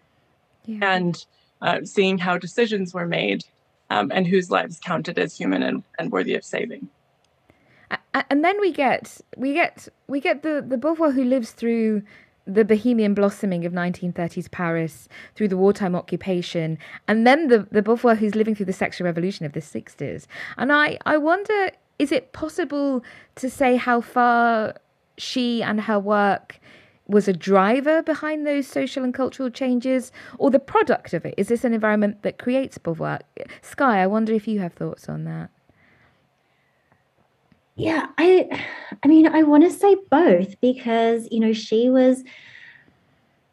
yeah. 0.65 0.95
and 0.95 1.25
uh, 1.61 1.79
seeing 1.83 2.17
how 2.17 2.37
decisions 2.37 2.93
were 2.93 3.05
made 3.05 3.43
um, 3.89 4.11
and 4.13 4.27
whose 4.27 4.51
lives 4.51 4.79
counted 4.79 5.17
as 5.17 5.35
human 5.35 5.63
and, 5.63 5.83
and 5.99 6.11
worthy 6.11 6.35
of 6.35 6.43
saving. 6.43 6.89
And 8.29 8.43
then 8.43 8.59
we 8.59 8.71
get 8.71 9.21
we 9.37 9.53
get 9.53 9.87
we 10.07 10.19
get 10.19 10.41
the 10.43 10.63
the 10.65 10.77
Beauvoir 10.77 11.13
who 11.13 11.23
lives 11.23 11.51
through 11.51 12.03
the 12.45 12.65
bohemian 12.65 13.13
blossoming 13.13 13.65
of 13.65 13.73
1930s 13.73 14.51
Paris 14.51 15.07
through 15.35 15.47
the 15.47 15.57
wartime 15.57 15.95
occupation, 15.95 16.77
and 17.07 17.25
then 17.25 17.47
the, 17.47 17.67
the 17.71 17.81
Beauvoir 17.81 18.17
who's 18.17 18.35
living 18.35 18.55
through 18.55 18.65
the 18.65 18.73
sexual 18.73 19.05
revolution 19.05 19.45
of 19.45 19.53
the 19.53 19.61
60s. 19.61 20.27
And 20.57 20.71
I, 20.71 20.97
I 21.05 21.17
wonder 21.17 21.71
is 21.99 22.11
it 22.11 22.33
possible 22.33 23.03
to 23.35 23.49
say 23.49 23.75
how 23.75 24.01
far 24.01 24.75
she 25.17 25.61
and 25.61 25.81
her 25.81 25.99
work 25.99 26.59
was 27.07 27.27
a 27.27 27.33
driver 27.33 28.01
behind 28.01 28.47
those 28.47 28.67
social 28.67 29.03
and 29.03 29.13
cultural 29.13 29.49
changes 29.49 30.11
or 30.37 30.49
the 30.49 30.59
product 30.59 31.13
of 31.13 31.25
it? 31.25 31.33
Is 31.37 31.47
this 31.49 31.63
an 31.63 31.73
environment 31.73 32.23
that 32.23 32.39
creates 32.39 32.77
Beauvoir? 32.77 33.21
Skye, 33.61 34.01
I 34.01 34.07
wonder 34.07 34.33
if 34.33 34.47
you 34.47 34.59
have 34.59 34.73
thoughts 34.73 35.07
on 35.07 35.23
that. 35.25 35.49
Yeah, 37.75 38.07
I 38.17 38.65
I 39.03 39.07
mean, 39.07 39.27
I 39.27 39.43
want 39.43 39.63
to 39.63 39.71
say 39.71 39.95
both 40.09 40.59
because, 40.61 41.27
you 41.31 41.39
know, 41.39 41.53
she 41.53 41.89
was 41.89 42.23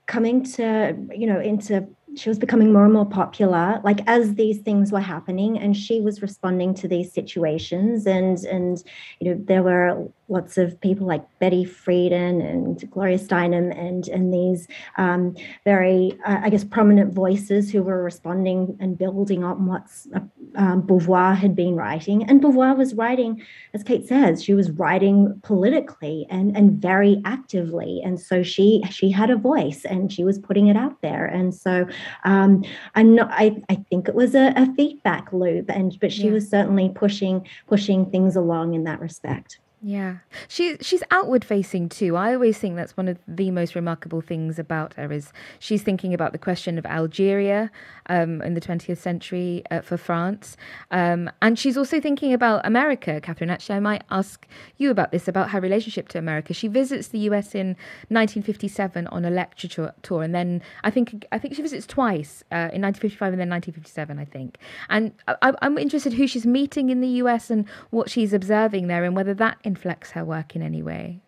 coming 0.06 0.44
to, 0.44 0.96
you 1.14 1.26
know, 1.26 1.40
into 1.40 1.87
she 2.16 2.28
was 2.28 2.38
becoming 2.38 2.72
more 2.72 2.85
and 2.85 2.92
more 2.92 3.06
popular 3.06 3.80
like 3.85 4.00
as 4.09 4.35
these 4.35 4.59
things 4.59 4.90
were 4.90 5.00
happening 5.00 5.56
and 5.56 5.76
she 5.76 6.00
was 6.00 6.22
responding 6.22 6.74
to 6.74 6.88
these 6.88 7.12
situations 7.12 8.04
and 8.04 8.38
and 8.46 8.83
you 9.20 9.30
know 9.30 9.40
there 9.44 9.62
were 9.62 10.09
lots 10.30 10.56
of 10.56 10.80
people 10.80 11.06
like 11.06 11.24
Betty 11.40 11.64
Friedan 11.64 12.40
and 12.48 12.90
Gloria 12.90 13.18
Steinem 13.18 13.76
and 13.76 14.08
and 14.08 14.32
these 14.32 14.68
um, 14.96 15.34
very 15.64 16.16
uh, 16.24 16.38
I 16.42 16.50
guess 16.50 16.64
prominent 16.64 17.12
voices 17.12 17.70
who 17.70 17.82
were 17.82 18.02
responding 18.02 18.76
and 18.80 18.96
building 18.96 19.44
on 19.44 19.66
what 19.66 19.82
uh, 20.14 20.20
um, 20.54 20.82
Beauvoir 20.82 21.36
had 21.36 21.54
been 21.56 21.74
writing 21.74 22.22
and 22.28 22.40
Beauvoir 22.40 22.76
was 22.76 22.94
writing 22.94 23.42
as 23.74 23.82
Kate 23.82 24.06
says 24.06 24.42
she 24.42 24.54
was 24.54 24.70
writing 24.70 25.40
politically 25.42 26.26
and 26.30 26.56
and 26.56 26.80
very 26.80 27.20
actively 27.24 28.00
and 28.04 28.18
so 28.20 28.42
she 28.42 28.82
she 28.90 29.10
had 29.10 29.30
a 29.30 29.36
voice 29.36 29.84
and 29.84 30.12
she 30.12 30.24
was 30.24 30.38
putting 30.38 30.68
it 30.68 30.76
out 30.76 31.00
there 31.02 31.26
and 31.26 31.54
so 31.54 31.86
um, 32.24 32.64
I'm 32.94 33.14
not 33.14 33.30
I, 33.32 33.60
I 33.68 33.74
think 33.90 34.08
it 34.08 34.14
was 34.14 34.34
a, 34.34 34.52
a 34.56 34.72
feedback 34.74 35.32
loop 35.32 35.70
and 35.70 35.98
but 36.00 36.12
she 36.12 36.26
yeah. 36.26 36.32
was 36.32 36.48
certainly 36.48 36.90
pushing 36.94 37.46
pushing 37.66 38.08
things 38.10 38.36
along 38.36 38.74
in 38.74 38.84
that 38.84 39.00
respect. 39.00 39.58
Yeah. 39.82 40.18
She 40.46 40.76
she's 40.82 41.02
outward 41.10 41.42
facing 41.42 41.88
too. 41.88 42.14
I 42.14 42.34
always 42.34 42.58
think 42.58 42.76
that's 42.76 42.98
one 42.98 43.08
of 43.08 43.18
the 43.26 43.50
most 43.50 43.74
remarkable 43.74 44.20
things 44.20 44.58
about 44.58 44.92
her 44.94 45.10
is 45.10 45.32
she's 45.58 45.82
thinking 45.82 46.12
about 46.12 46.32
the 46.32 46.38
question 46.38 46.76
of 46.76 46.84
Algeria 46.84 47.70
um, 48.06 48.42
in 48.42 48.52
the 48.52 48.60
20th 48.60 48.98
century 48.98 49.62
uh, 49.70 49.80
for 49.80 49.96
France. 49.96 50.58
Um, 50.90 51.30
and 51.40 51.58
she's 51.58 51.78
also 51.78 51.98
thinking 51.98 52.34
about 52.34 52.66
America, 52.66 53.22
Kathryn. 53.22 53.50
Actually, 53.50 53.76
I 53.76 53.80
might 53.80 54.02
ask 54.10 54.46
you 54.76 54.90
about 54.90 55.12
this, 55.12 55.28
about 55.28 55.50
her 55.50 55.60
relationship 55.60 56.08
to 56.08 56.18
America. 56.18 56.52
She 56.52 56.68
visits 56.68 57.08
the 57.08 57.20
US 57.30 57.54
in 57.54 57.68
1957 58.08 59.06
on 59.06 59.24
a 59.24 59.30
lecture 59.30 59.92
tour. 60.02 60.22
And 60.22 60.34
then 60.34 60.60
I 60.84 60.90
think 60.90 61.24
I 61.32 61.38
think 61.38 61.54
she 61.54 61.62
visits 61.62 61.86
twice 61.86 62.44
uh, 62.52 62.68
in 62.74 62.82
1955 62.82 63.32
and 63.32 63.40
then 63.40 63.48
1957, 63.48 64.18
I 64.18 64.26
think. 64.26 64.58
And 64.90 65.12
I, 65.26 65.54
I'm 65.62 65.78
interested 65.78 66.12
who 66.12 66.26
she's 66.26 66.44
meeting 66.44 66.90
in 66.90 67.00
the 67.00 67.08
US 67.24 67.48
and 67.48 67.66
what 67.88 68.10
she's 68.10 68.34
observing 68.34 68.88
there 68.88 69.04
and 69.04 69.16
whether 69.16 69.32
that 69.32 69.56
inflects 69.70 70.11
her 70.11 70.24
work 70.24 70.56
in 70.56 70.62
any 70.62 70.83
way? 70.83 71.20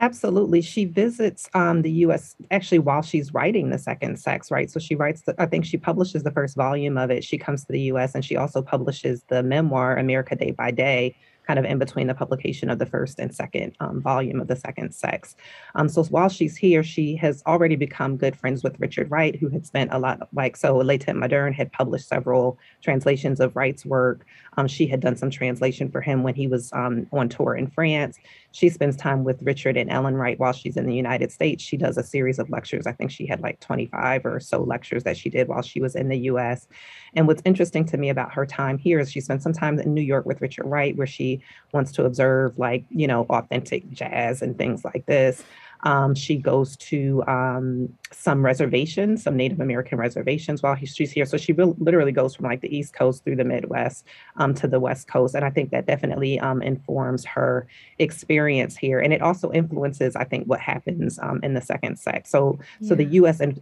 Absolutely. 0.00 0.60
She 0.60 0.84
visits 0.84 1.48
um, 1.54 1.82
the 1.82 1.90
US 2.04 2.36
actually 2.50 2.80
while 2.80 3.00
she's 3.00 3.32
writing 3.32 3.70
The 3.70 3.78
Second 3.78 4.18
Sex, 4.18 4.50
right? 4.50 4.70
So 4.70 4.78
she 4.78 4.94
writes, 4.94 5.22
the, 5.22 5.34
I 5.38 5.46
think 5.46 5.64
she 5.64 5.78
publishes 5.78 6.22
the 6.22 6.30
first 6.30 6.54
volume 6.54 6.98
of 6.98 7.10
it. 7.10 7.24
She 7.24 7.38
comes 7.38 7.64
to 7.64 7.72
the 7.72 7.80
US 7.92 8.14
and 8.14 8.24
she 8.24 8.36
also 8.36 8.60
publishes 8.60 9.24
the 9.28 9.42
memoir, 9.42 9.96
America 9.96 10.36
Day 10.36 10.50
by 10.50 10.70
Day, 10.70 11.16
kind 11.46 11.58
of 11.58 11.64
in 11.64 11.78
between 11.78 12.06
the 12.06 12.14
publication 12.14 12.70
of 12.70 12.78
the 12.78 12.86
first 12.86 13.18
and 13.18 13.34
second 13.34 13.76
um, 13.80 14.00
volume 14.00 14.40
of 14.40 14.48
The 14.48 14.56
Second 14.56 14.92
Sex. 14.92 15.36
Um, 15.74 15.88
so 15.88 16.04
while 16.04 16.28
she's 16.28 16.56
here, 16.56 16.82
she 16.82 17.16
has 17.16 17.42
already 17.46 17.76
become 17.76 18.16
good 18.16 18.36
friends 18.36 18.62
with 18.62 18.78
Richard 18.80 19.10
Wright, 19.10 19.36
who 19.36 19.48
had 19.48 19.66
spent 19.66 19.92
a 19.92 19.98
lot, 19.98 20.28
like, 20.32 20.56
so 20.56 20.76
Les 20.76 20.98
Temps 20.98 21.20
Modernes 21.20 21.54
had 21.54 21.72
published 21.72 22.08
several 22.08 22.58
translations 22.82 23.40
of 23.40 23.54
Wright's 23.54 23.86
work. 23.86 24.26
Um, 24.56 24.66
she 24.66 24.86
had 24.86 25.00
done 25.00 25.16
some 25.16 25.30
translation 25.30 25.90
for 25.90 26.00
him 26.00 26.22
when 26.22 26.34
he 26.34 26.46
was 26.46 26.72
um, 26.72 27.06
on 27.12 27.28
tour 27.28 27.54
in 27.54 27.68
France. 27.68 28.18
She 28.56 28.70
spends 28.70 28.96
time 28.96 29.22
with 29.22 29.42
Richard 29.42 29.76
and 29.76 29.90
Ellen 29.90 30.14
Wright 30.14 30.40
while 30.40 30.54
she's 30.54 30.78
in 30.78 30.86
the 30.86 30.94
United 30.94 31.30
States. 31.30 31.62
She 31.62 31.76
does 31.76 31.98
a 31.98 32.02
series 32.02 32.38
of 32.38 32.48
lectures. 32.48 32.86
I 32.86 32.92
think 32.92 33.10
she 33.10 33.26
had 33.26 33.42
like 33.42 33.60
25 33.60 34.24
or 34.24 34.40
so 34.40 34.62
lectures 34.62 35.04
that 35.04 35.18
she 35.18 35.28
did 35.28 35.46
while 35.46 35.60
she 35.60 35.78
was 35.78 35.94
in 35.94 36.08
the 36.08 36.16
US. 36.30 36.66
And 37.14 37.26
what's 37.26 37.42
interesting 37.44 37.84
to 37.84 37.98
me 37.98 38.08
about 38.08 38.32
her 38.32 38.46
time 38.46 38.78
here 38.78 38.98
is 38.98 39.12
she 39.12 39.20
spent 39.20 39.42
some 39.42 39.52
time 39.52 39.78
in 39.78 39.92
New 39.92 40.00
York 40.00 40.24
with 40.24 40.40
Richard 40.40 40.64
Wright, 40.64 40.96
where 40.96 41.06
she 41.06 41.42
wants 41.72 41.92
to 41.92 42.06
observe 42.06 42.58
like, 42.58 42.86
you 42.88 43.06
know, 43.06 43.26
authentic 43.28 43.90
jazz 43.90 44.40
and 44.40 44.56
things 44.56 44.86
like 44.86 45.04
this. 45.04 45.44
Um, 45.82 46.14
she 46.14 46.36
goes 46.36 46.76
to 46.76 47.22
um, 47.26 47.92
some 48.12 48.44
reservations, 48.44 49.22
some 49.22 49.36
Native 49.36 49.60
American 49.60 49.98
reservations 49.98 50.62
while 50.62 50.74
he, 50.74 50.86
she's 50.86 51.12
here. 51.12 51.26
So 51.26 51.36
she 51.36 51.52
really, 51.52 51.74
literally 51.78 52.12
goes 52.12 52.34
from 52.34 52.46
like 52.46 52.60
the 52.60 52.74
East 52.74 52.94
Coast 52.94 53.24
through 53.24 53.36
the 53.36 53.44
Midwest 53.44 54.06
um, 54.36 54.54
to 54.54 54.68
the 54.68 54.80
West 54.80 55.08
Coast. 55.08 55.34
And 55.34 55.44
I 55.44 55.50
think 55.50 55.70
that 55.70 55.86
definitely 55.86 56.38
um, 56.40 56.62
informs 56.62 57.24
her 57.24 57.66
experience 57.98 58.76
here. 58.76 59.00
And 59.00 59.12
it 59.12 59.22
also 59.22 59.52
influences, 59.52 60.16
I 60.16 60.24
think, 60.24 60.46
what 60.46 60.60
happens 60.60 61.18
um, 61.20 61.40
in 61.42 61.54
the 61.54 61.60
second 61.60 61.98
sex. 61.98 62.30
So, 62.30 62.58
yeah. 62.80 62.88
so 62.88 62.94
the 62.94 63.04
U.S. 63.04 63.40
In, 63.40 63.58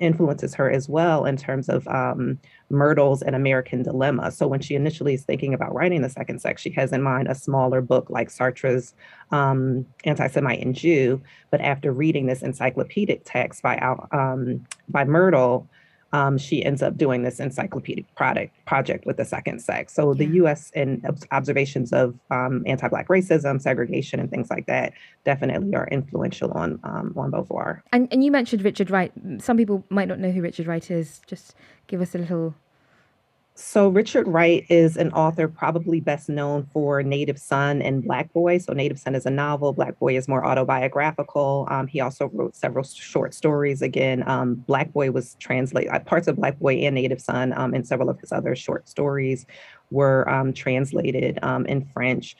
influences 0.00 0.54
her 0.54 0.70
as 0.70 0.88
well 0.88 1.24
in 1.24 1.36
terms 1.36 1.68
of 1.68 1.86
um, 1.88 2.38
Myrdal's 2.70 3.22
An 3.22 3.34
American 3.34 3.82
Dilemma. 3.82 4.30
So 4.30 4.46
when 4.46 4.60
she 4.60 4.74
initially 4.74 5.14
is 5.14 5.24
thinking 5.24 5.54
about 5.54 5.74
writing 5.74 6.02
the 6.02 6.10
second 6.10 6.40
sex, 6.40 6.62
she 6.62 6.70
has 6.70 6.92
in 6.92 7.02
mind 7.02 7.28
a 7.28 7.34
smaller 7.34 7.80
book 7.80 8.10
like 8.10 8.30
Sartre's 8.30 8.94
um, 9.30 9.86
Anti-Semite 10.04 10.64
and 10.64 10.74
Jew. 10.74 11.20
But 11.50 11.60
after 11.60 11.92
reading 11.92 12.26
this 12.26 12.42
encyclopedic 12.42 13.22
text 13.24 13.62
by 13.62 13.78
um, 14.12 14.66
by 14.88 15.04
Myrtle, 15.04 15.68
um, 16.12 16.38
she 16.38 16.64
ends 16.64 16.82
up 16.82 16.96
doing 16.96 17.22
this 17.22 17.40
encyclopedic 17.40 18.12
product 18.14 18.52
project 18.64 19.06
with 19.06 19.16
the 19.16 19.24
second 19.24 19.60
sex. 19.60 19.92
So 19.94 20.12
yeah. 20.12 20.26
the 20.26 20.34
U.S. 20.36 20.70
and 20.74 21.04
observations 21.32 21.92
of 21.92 22.14
um, 22.30 22.62
anti-black 22.66 23.08
racism, 23.08 23.60
segregation, 23.60 24.20
and 24.20 24.30
things 24.30 24.50
like 24.50 24.66
that 24.66 24.92
definitely 25.24 25.74
are 25.74 25.88
influential 25.88 26.52
on 26.52 26.78
um, 26.84 27.12
on 27.16 27.30
Beauvoir. 27.30 27.82
And 27.92 28.08
and 28.12 28.24
you 28.24 28.30
mentioned 28.30 28.62
Richard 28.62 28.90
Wright. 28.90 29.12
Some 29.38 29.56
people 29.56 29.84
might 29.90 30.08
not 30.08 30.18
know 30.18 30.30
who 30.30 30.42
Richard 30.42 30.66
Wright 30.66 30.90
is. 30.90 31.20
Just 31.26 31.54
give 31.86 32.00
us 32.00 32.14
a 32.14 32.18
little 32.18 32.54
so 33.56 33.88
Richard 33.88 34.28
Wright 34.28 34.66
is 34.68 34.98
an 34.98 35.10
author 35.12 35.48
probably 35.48 35.98
best 35.98 36.28
known 36.28 36.66
for 36.72 37.02
Native 37.02 37.38
Son 37.38 37.80
and 37.80 38.04
Black 38.04 38.30
Boy. 38.34 38.58
So 38.58 38.74
Native 38.74 38.98
Son 38.98 39.14
is 39.14 39.24
a 39.24 39.30
novel, 39.30 39.72
Black 39.72 39.98
Boy 39.98 40.16
is 40.16 40.28
more 40.28 40.44
autobiographical. 40.44 41.66
Um, 41.70 41.86
he 41.86 42.00
also 42.00 42.30
wrote 42.34 42.54
several 42.54 42.84
short 42.84 43.32
stories. 43.32 43.80
Again, 43.80 44.28
um, 44.28 44.56
Black 44.56 44.92
Boy 44.92 45.10
was 45.10 45.36
translated, 45.40 45.90
uh, 45.90 46.00
parts 46.00 46.28
of 46.28 46.36
Black 46.36 46.58
Boy 46.58 46.74
and 46.74 46.94
Native 46.94 47.20
Son 47.20 47.54
um, 47.56 47.72
and 47.72 47.86
several 47.86 48.10
of 48.10 48.20
his 48.20 48.30
other 48.30 48.54
short 48.54 48.88
stories 48.88 49.46
were 49.90 50.28
um, 50.28 50.52
translated 50.52 51.38
um, 51.42 51.64
in 51.64 51.86
French. 51.86 52.36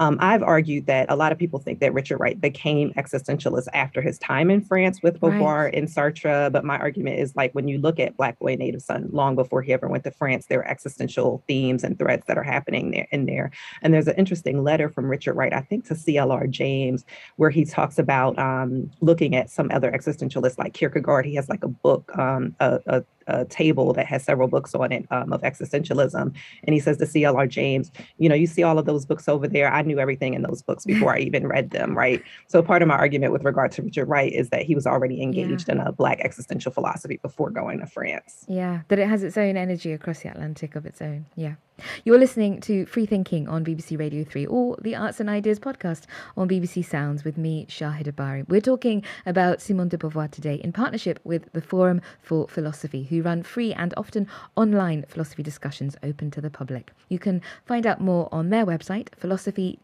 Um, 0.00 0.16
I've 0.20 0.42
argued 0.42 0.86
that 0.86 1.10
a 1.10 1.16
lot 1.16 1.32
of 1.32 1.38
people 1.38 1.58
think 1.58 1.80
that 1.80 1.92
Richard 1.92 2.18
Wright 2.18 2.40
became 2.40 2.92
existentialist 2.94 3.66
after 3.72 4.00
his 4.00 4.18
time 4.18 4.50
in 4.50 4.60
France 4.60 5.02
with 5.02 5.20
Beauvoir 5.20 5.64
right. 5.64 5.74
and 5.74 5.88
Sartre. 5.88 6.52
But 6.52 6.64
my 6.64 6.78
argument 6.78 7.18
is 7.18 7.34
like 7.34 7.52
when 7.52 7.66
you 7.66 7.78
look 7.78 7.98
at 7.98 8.16
Black 8.16 8.38
Boy 8.38 8.54
Native 8.54 8.82
Son, 8.82 9.08
long 9.12 9.34
before 9.34 9.62
he 9.62 9.72
ever 9.72 9.88
went 9.88 10.04
to 10.04 10.10
France, 10.12 10.46
there 10.46 10.60
are 10.60 10.68
existential 10.68 11.42
themes 11.48 11.82
and 11.82 11.98
threads 11.98 12.26
that 12.26 12.38
are 12.38 12.44
happening 12.44 12.92
there 12.92 13.08
in 13.10 13.26
there. 13.26 13.50
And 13.82 13.92
there's 13.92 14.08
an 14.08 14.16
interesting 14.16 14.62
letter 14.62 14.88
from 14.88 15.06
Richard 15.06 15.34
Wright, 15.34 15.52
I 15.52 15.62
think, 15.62 15.86
to 15.86 15.94
CLR 15.94 16.48
James, 16.48 17.04
where 17.36 17.50
he 17.50 17.64
talks 17.64 17.98
about 17.98 18.38
um, 18.38 18.90
looking 19.00 19.34
at 19.34 19.50
some 19.50 19.68
other 19.72 19.90
existentialists 19.90 20.58
like 20.58 20.74
Kierkegaard. 20.74 21.26
He 21.26 21.34
has 21.34 21.48
like 21.48 21.64
a 21.64 21.68
book, 21.68 22.16
um, 22.16 22.54
a, 22.60 22.80
a 22.86 23.04
a 23.28 23.44
table 23.44 23.92
that 23.92 24.06
has 24.06 24.24
several 24.24 24.48
books 24.48 24.74
on 24.74 24.90
it 24.90 25.06
um, 25.10 25.32
of 25.32 25.42
existentialism. 25.42 26.34
And 26.64 26.74
he 26.74 26.80
says 26.80 26.96
to 26.98 27.06
C.L.R. 27.06 27.46
James, 27.46 27.92
you 28.18 28.28
know, 28.28 28.34
you 28.34 28.46
see 28.46 28.62
all 28.62 28.78
of 28.78 28.86
those 28.86 29.06
books 29.06 29.28
over 29.28 29.46
there. 29.46 29.72
I 29.72 29.82
knew 29.82 29.98
everything 29.98 30.34
in 30.34 30.42
those 30.42 30.62
books 30.62 30.84
before 30.84 31.14
I 31.14 31.20
even 31.20 31.46
read 31.46 31.70
them, 31.70 31.96
right? 31.96 32.22
So 32.48 32.62
part 32.62 32.82
of 32.82 32.88
my 32.88 32.96
argument 32.96 33.32
with 33.32 33.44
regard 33.44 33.72
to 33.72 33.82
Richard 33.82 34.06
Wright 34.06 34.32
is 34.32 34.50
that 34.50 34.62
he 34.62 34.74
was 34.74 34.86
already 34.86 35.22
engaged 35.22 35.68
yeah. 35.68 35.74
in 35.74 35.80
a 35.80 35.92
Black 35.92 36.20
existential 36.20 36.72
philosophy 36.72 37.18
before 37.22 37.50
going 37.50 37.80
to 37.80 37.86
France. 37.86 38.44
Yeah, 38.48 38.80
that 38.88 38.98
it 38.98 39.08
has 39.08 39.22
its 39.22 39.36
own 39.36 39.56
energy 39.56 39.92
across 39.92 40.20
the 40.20 40.30
Atlantic 40.30 40.74
of 40.74 40.86
its 40.86 41.00
own. 41.00 41.26
Yeah. 41.36 41.54
You're 42.04 42.18
listening 42.18 42.60
to 42.62 42.86
Free 42.86 43.06
Thinking 43.06 43.48
on 43.48 43.64
BBC 43.64 43.98
Radio 43.98 44.24
3 44.24 44.46
or 44.46 44.76
the 44.82 44.96
Arts 44.96 45.20
and 45.20 45.30
Ideas 45.30 45.60
podcast 45.60 46.04
on 46.36 46.48
BBC 46.48 46.84
Sounds 46.84 47.24
with 47.24 47.38
me, 47.38 47.66
Shahidha 47.66 48.14
Bari. 48.14 48.42
We're 48.48 48.60
talking 48.60 49.04
about 49.24 49.60
Simone 49.60 49.88
de 49.88 49.96
Beauvoir 49.96 50.28
today 50.30 50.56
in 50.56 50.72
partnership 50.72 51.20
with 51.22 51.52
the 51.52 51.60
Forum 51.60 52.00
for 52.20 52.48
Philosophy, 52.48 53.04
who 53.04 53.17
run 53.20 53.42
free 53.42 53.72
and 53.72 53.94
often 53.96 54.26
online 54.56 55.04
philosophy 55.08 55.42
discussions 55.42 55.96
open 56.02 56.30
to 56.32 56.40
the 56.40 56.50
public. 56.50 56.92
You 57.08 57.18
can 57.18 57.42
find 57.64 57.86
out 57.86 58.00
more 58.00 58.28
on 58.32 58.50
their 58.50 58.66
website, 58.66 59.08
philosophy 59.16 59.78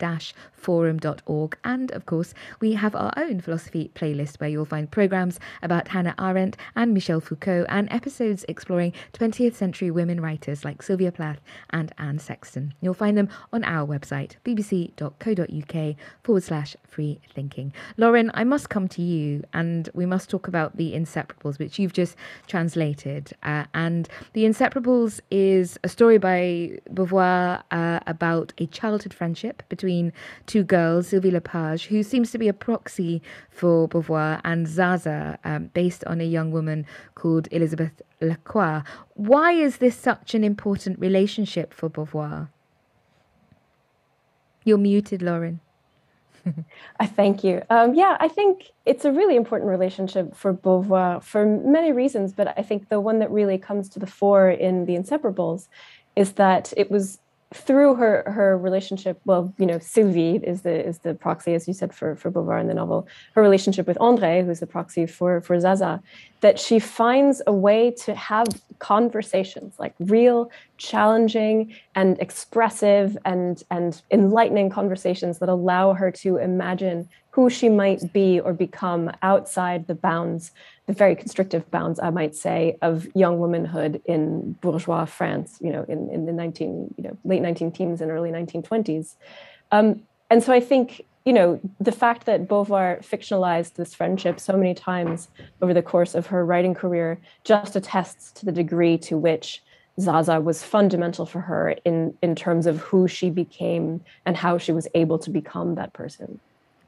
forum.org. 0.53 1.59
And 1.65 1.91
of 1.93 2.07
course, 2.07 2.35
we 2.61 2.73
have 2.75 2.95
our 2.95 3.13
own 3.17 3.41
philosophy 3.41 3.91
playlist 3.95 4.41
where 4.41 4.49
you'll 4.51 4.65
find 4.65 4.91
programs 4.91 5.39
about 5.63 5.89
Hannah 5.89 6.15
Arendt 6.19 6.57
and 6.75 6.95
Michel 6.95 7.21
Foucault 7.21 7.67
and 7.69 7.91
episodes 7.91 8.45
exploring 8.49 8.93
20th 9.13 9.55
century 9.55 9.91
women 9.91 10.21
writers 10.21 10.65
like 10.65 10.83
Sylvia 10.83 11.13
Plath 11.13 11.41
and 11.71 11.93
Anne 11.99 12.19
Sexton. 12.19 12.75
You'll 12.81 12.95
find 12.95 13.17
them 13.17 13.29
on 13.53 13.65
our 13.65 13.87
website, 13.87 14.37
bbc.co.uk 14.45 15.97
forward 16.23 16.43
slash 16.43 16.77
free 16.87 17.21
thinking. 17.35 17.73
Lauren, 17.97 18.31
I 18.35 18.45
must 18.45 18.69
come 18.69 18.89
to 18.89 19.03
you 19.03 19.45
and 19.53 19.89
we 19.95 20.07
must 20.07 20.31
talk 20.31 20.49
about 20.49 20.77
The 20.77 20.93
Inseparables, 20.95 21.59
which 21.59 21.79
you've 21.79 21.93
just 21.93 22.17
translated. 22.47 23.24
Uh, 23.43 23.65
and 23.75 24.09
The 24.33 24.45
Inseparables 24.45 25.21
is 25.31 25.79
a 25.85 25.89
story 25.89 26.19
by 26.19 26.79
Beauvoir 26.93 27.63
uh, 27.71 28.01
about 28.07 28.53
a 28.59 28.67
childhood 28.67 29.15
friendship 29.15 29.63
between 29.69 30.13
two 30.47 30.65
girls, 30.65 31.09
Sylvie 31.09 31.31
Lepage, 31.31 31.87
who 31.87 32.03
seems 32.03 32.31
to 32.33 32.39
be 32.39 32.49
a 32.49 32.53
proxy 32.53 33.23
for 33.51 33.89
Beauvoir, 33.89 34.41
and 34.45 34.67
Zaza, 34.67 35.39
um, 35.45 35.71
based 35.75 36.05
on 36.05 36.21
a 36.21 36.25
young 36.25 36.51
woman 36.51 36.87
called 37.15 37.49
Elizabeth 37.51 38.03
Lacoin. 38.21 38.85
Why 39.15 39.53
is 39.53 39.79
this 39.79 39.97
such 39.97 40.35
an 40.35 40.45
important 40.45 40.99
relationship 40.99 41.73
for 41.73 41.89
Beauvoir? 41.89 42.49
You're 44.65 44.79
muted, 44.79 45.23
Lauren. 45.23 45.61
I 47.01 47.07
thank 47.19 47.45
you. 47.45 47.63
Um, 47.71 47.95
yeah, 47.95 48.17
I 48.21 48.29
think 48.29 48.73
it's 48.85 49.05
a 49.05 49.13
really 49.13 49.37
important 49.37 49.71
relationship 49.71 50.35
for 50.35 50.53
Beauvoir 50.53 51.23
for 51.23 51.45
many 51.47 51.93
reasons, 51.93 52.33
but 52.33 52.55
I 52.59 52.63
think 52.63 52.89
the 52.89 53.01
one 53.01 53.19
that 53.21 53.31
really 53.31 53.59
comes 53.59 53.89
to 53.91 53.99
the 53.99 54.07
fore 54.07 54.51
in 54.51 54.87
The 54.87 54.95
Inseparables 54.95 55.69
is 56.17 56.33
that 56.33 56.73
it 56.77 56.91
was 56.91 57.19
through 57.55 57.95
her 57.95 58.25
her 58.27 58.59
relationship, 58.59 59.21
well, 59.25 59.55
you 59.59 59.67
know, 59.67 59.79
Sylvie 59.79 60.37
is 60.37 60.63
the 60.63 60.87
is 60.87 60.99
the 60.99 61.15
proxy, 61.15 61.55
as 61.55 61.69
you 61.69 61.75
said, 61.75 61.95
for 61.95 62.17
for 62.17 62.31
Beauvoir 62.31 62.61
in 62.61 62.67
the 62.67 62.75
novel. 62.75 63.07
Her 63.35 63.43
relationship 63.43 63.87
with 63.87 63.97
André, 63.99 64.45
who's 64.45 64.61
the 64.61 64.67
proxy 64.67 65.07
for 65.07 65.41
for 65.41 65.59
Zaza, 65.61 66.03
that 66.45 66.61
she 66.61 66.79
finds 66.79 67.41
a 67.47 67.53
way 67.55 67.91
to 67.91 68.15
have 68.15 68.47
conversations, 68.79 69.77
like 69.79 69.95
real, 69.99 70.51
challenging 70.77 71.75
and 71.95 72.21
expressive 72.21 73.17
and 73.25 73.63
and 73.71 74.03
enlightening 74.11 74.69
conversations 74.69 75.39
that 75.39 75.49
allow 75.49 75.95
her 75.95 76.11
to 76.11 76.37
imagine 76.37 77.09
who 77.31 77.49
she 77.49 77.71
might 77.71 78.13
be 78.13 78.41
or 78.41 78.53
become 78.53 79.11
outside 79.23 79.87
the 79.87 79.95
bounds 79.95 80.51
the 80.87 80.93
very 80.93 81.17
constrictive 81.17 81.71
bounds, 81.71 81.99
I 81.99 82.11
might 82.11 82.37
say, 82.37 82.77
of 82.83 83.09
young 83.15 83.39
womanhood 83.39 84.03
in 84.05 84.53
bourgeois 84.61 85.07
France, 85.07 85.57
you 85.63 85.73
know, 85.73 85.87
in, 85.89 86.11
in 86.11 86.27
the 86.27 86.33
19, 86.33 86.95
you 86.99 87.05
know, 87.05 87.17
late 87.25 87.41
19 87.41 87.73
teens 87.73 88.03
and 88.03 88.11
early 88.11 88.31
1920s. 88.31 89.15
Um, 89.73 90.03
and 90.29 90.43
so 90.43 90.53
I 90.53 90.61
think, 90.61 91.07
you 91.25 91.33
know, 91.33 91.59
the 91.81 91.93
fact 91.93 92.27
that 92.27 92.47
Beauvoir 92.47 93.03
fictionalized 93.03 93.75
this 93.75 93.95
friendship 93.95 94.39
so 94.39 94.57
many 94.57 94.75
times 94.75 95.29
over 95.63 95.73
the 95.73 95.83
course 95.83 96.15
of 96.15 96.27
her 96.27 96.45
writing 96.45 96.75
career 96.75 97.19
just 97.45 97.77
attests 97.77 98.31
to 98.33 98.45
the 98.45 98.53
degree 98.53 98.99
to 98.99 99.17
which 99.17 99.63
Zaza 99.99 100.41
was 100.41 100.63
fundamental 100.63 101.25
for 101.25 101.41
her 101.41 101.77
in, 101.85 102.15
in 102.21 102.35
terms 102.35 102.67
of 102.67 102.81
who 102.81 103.09
she 103.09 103.31
became 103.31 104.03
and 104.27 104.37
how 104.37 104.59
she 104.59 104.73
was 104.73 104.89
able 104.95 105.19
to 105.21 105.31
become 105.31 105.77
that 105.77 105.93
person. 105.93 106.41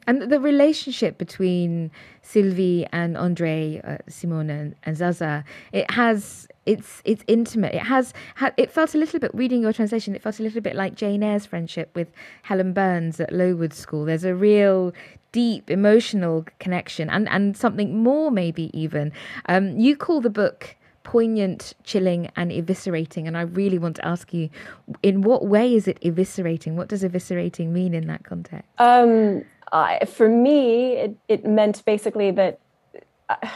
And 0.07 0.23
the 0.23 0.41
relationship 0.41 1.19
between 1.19 1.91
Sylvie 2.23 2.87
and 2.93 3.17
Andre, 3.17 3.81
uh, 3.85 3.99
Simone 4.09 4.51
and, 4.51 4.75
and, 4.85 4.97
Zaza, 4.97 5.45
it 5.73 5.91
has 5.91 6.49
it's 6.65 7.03
it's 7.05 7.25
intimate. 7.27 7.75
It 7.75 7.83
has 7.83 8.13
ha, 8.37 8.51
it 8.57 8.71
felt 8.71 8.95
a 8.95 8.99
little 8.99 9.21
bit 9.21 9.31
reading 9.35 9.63
your 9.63 9.73
translation. 9.73 10.15
It 10.15 10.23
felt 10.23 10.41
a 10.41 10.43
little 10.43 10.61
bit 10.61 10.75
like 10.75 10.95
Jane 10.95 11.23
Eyre's 11.23 11.47
friendship 11.47 11.91
with 11.95 12.09
Helen 12.43 12.73
Burns 12.73 13.21
at 13.21 13.33
Lowood 13.33 13.73
School. 13.73 14.05
There's 14.05 14.25
a 14.25 14.35
real 14.35 14.93
deep 15.33 15.71
emotional 15.71 16.47
connection 16.59 17.11
and 17.11 17.29
and 17.29 17.57
something 17.57 17.99
more 18.03 18.31
maybe 18.31 18.71
even. 18.79 19.13
Um, 19.47 19.77
you 19.79 19.97
call 19.97 20.21
the 20.21 20.31
book 20.31 20.77
poignant, 21.07 21.73
chilling, 21.85 22.29
and 22.35 22.51
eviscerating. 22.51 23.29
And 23.29 23.37
I 23.39 23.43
really 23.43 23.79
want 23.79 23.95
to 23.97 24.05
ask 24.05 24.35
you, 24.35 24.51
in 25.05 25.23
what 25.23 25.47
way 25.47 25.73
is 25.73 25.87
it 25.87 26.01
eviscerating? 26.01 26.75
What 26.75 26.89
does 26.89 27.05
eviscerating 27.05 27.69
mean 27.69 27.95
in 27.95 28.09
that 28.09 28.25
context? 28.25 28.69
Um, 28.79 29.45
uh, 29.73 30.05
for 30.07 30.29
me, 30.29 30.93
it, 30.93 31.17
it 31.29 31.47
meant 31.47 31.85
basically 31.85 32.31
that 32.33 32.61
I, 33.29 33.51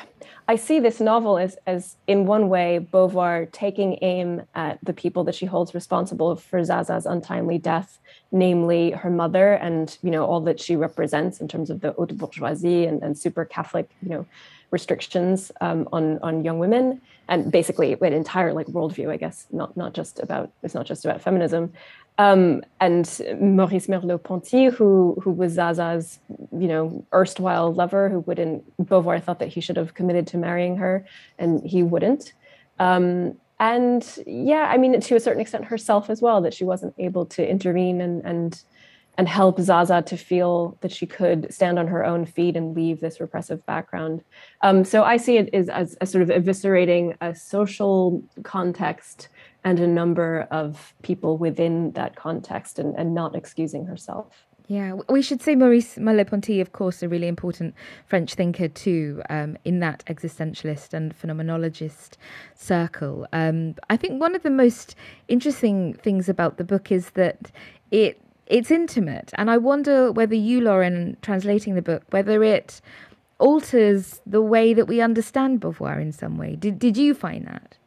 I 0.49 0.57
see 0.57 0.81
this 0.81 0.99
novel 1.01 1.39
as, 1.39 1.57
as, 1.67 1.97
in 2.09 2.27
one 2.27 2.49
way, 2.49 2.85
Beauvoir 2.93 3.51
taking 3.53 3.99
aim 4.03 4.43
at 4.55 4.79
the 4.83 4.93
people 4.93 5.23
that 5.25 5.35
she 5.37 5.47
holds 5.47 5.75
responsible 5.75 6.35
for 6.35 6.65
Zaza's 6.65 7.07
untimely 7.07 7.57
death, 7.57 8.01
namely 8.33 8.91
her 8.91 9.11
mother 9.11 9.53
and 9.53 9.97
you 10.03 10.11
know 10.11 10.25
all 10.25 10.41
that 10.41 10.59
she 10.59 10.75
represents 10.75 11.41
in 11.41 11.47
terms 11.47 11.71
of 11.71 11.81
the 11.83 11.93
haute 11.93 12.19
bourgeoisie 12.19 12.85
and, 12.85 13.01
and 13.01 13.17
super 13.17 13.45
Catholic, 13.45 13.89
you 14.03 14.09
know, 14.09 14.27
restrictions 14.73 15.53
um, 15.61 15.89
on 15.93 16.19
on 16.19 16.43
young 16.43 16.59
women 16.59 17.01
and 17.31 17.51
basically 17.51 17.93
an 17.93 18.13
entire 18.13 18.53
like 18.53 18.67
worldview, 18.67 19.09
I 19.09 19.17
guess, 19.17 19.47
not 19.53 19.77
not 19.77 19.95
just 19.95 20.19
about 20.19 20.51
it's 20.63 20.75
not 20.75 20.85
just 20.85 21.05
about 21.05 21.23
feminism. 21.23 21.73
Um, 22.19 22.63
and 22.81 23.07
Maurice 23.41 23.87
Merleau-Ponty, 23.87 24.67
who 24.67 25.17
who 25.23 25.31
was 25.31 25.55
Zaza's, 25.55 26.19
you 26.53 26.69
know, 26.69 27.07
erstwhile 27.15 27.73
lover, 27.73 28.11
who 28.11 28.21
wouldn't. 28.21 28.65
Beauvoir 28.85 29.23
thought 29.23 29.39
that 29.39 29.49
he 29.49 29.61
should 29.61 29.77
have 29.77 29.95
committed 29.95 30.27
to 30.27 30.37
marrying 30.37 30.77
her, 30.77 31.07
and 31.39 31.65
he 31.65 31.83
wouldn't. 31.85 32.35
Um, 32.81 33.37
and 33.61 34.05
yeah, 34.27 34.67
I 34.69 34.77
mean, 34.77 35.01
to 35.01 35.15
a 35.15 35.21
certain 35.21 35.41
extent, 35.41 35.65
herself 35.67 36.11
as 36.11 36.21
well, 36.21 36.41
that 36.41 36.53
she 36.53 36.65
wasn't 36.65 36.95
able 36.99 37.27
to 37.27 37.49
intervene 37.49 38.01
and 38.01 38.25
and 38.27 38.63
and 39.21 39.29
help 39.29 39.61
Zaza 39.61 40.01
to 40.01 40.17
feel 40.17 40.79
that 40.81 40.91
she 40.91 41.07
could 41.07 41.53
stand 41.53 41.79
on 41.79 41.87
her 41.89 42.03
own 42.03 42.25
feet 42.25 42.57
and 42.57 42.75
leave 42.75 43.01
this 43.01 43.21
repressive 43.21 43.61
background. 43.67 44.25
Um, 44.63 44.83
so 44.83 45.05
I 45.05 45.19
see 45.19 45.37
it 45.37 45.51
as, 45.53 45.69
as, 45.69 45.95
as 45.97 46.11
sort 46.11 46.23
of 46.23 46.31
eviscerating 46.31 47.15
a 47.21 47.35
social 47.35 48.25
context 48.45 49.29
and 49.63 49.79
a 49.79 49.87
number 49.87 50.49
of 50.51 50.95
people 51.03 51.37
within 51.37 51.91
that 51.93 52.17
context 52.17 52.79
and, 52.79 52.95
and 52.97 53.15
not 53.15 53.37
excusing 53.37 53.85
herself. 53.85 54.47
Yeah, 54.69 54.95
we 55.11 55.21
should 55.21 55.43
say 55.43 55.55
Maurice 55.55 55.97
Merleau-Ponty, 55.97 56.59
of 56.63 56.73
course, 56.73 57.03
a 57.03 57.09
really 57.09 57.29
important 57.29 57.75
French 58.07 58.33
thinker 58.33 58.69
too, 58.69 59.21
um, 59.29 59.59
in 59.67 59.81
that 59.81 60.03
existentialist 60.07 60.95
and 60.95 61.15
phenomenologist 61.15 62.17
circle. 62.55 63.27
Um, 63.35 63.75
I 63.91 63.99
think 63.99 64.19
one 64.19 64.35
of 64.35 64.45
the 64.45 64.51
most 64.51 64.95
interesting 65.29 65.93
things 65.93 66.31
about 66.31 66.57
the 66.57 66.65
book 66.65 66.91
is 66.91 67.11
that 67.11 67.51
it 67.91 68.23
it's 68.51 68.71
intimate, 68.71 69.31
and 69.35 69.51
I 69.51 69.57
wonder 69.57 70.13
whether 70.13 70.35
you, 70.35 70.61
Lauren, 70.61 71.17
translating 71.23 71.75
the 71.77 71.83
book, 71.83 72.03
whether 72.11 72.43
it 72.43 72.81
alters 73.39 74.21
the 74.27 74.43
way 74.43 74.75
that 74.75 74.87
we 74.87 75.01
understand 75.01 75.61
Beauvoir 75.61 76.01
in 76.01 76.13
some 76.13 76.37
way. 76.37 76.57
Did 76.57 76.79
did 76.79 76.97
you 76.97 77.15
find 77.15 77.47
that? 77.47 77.79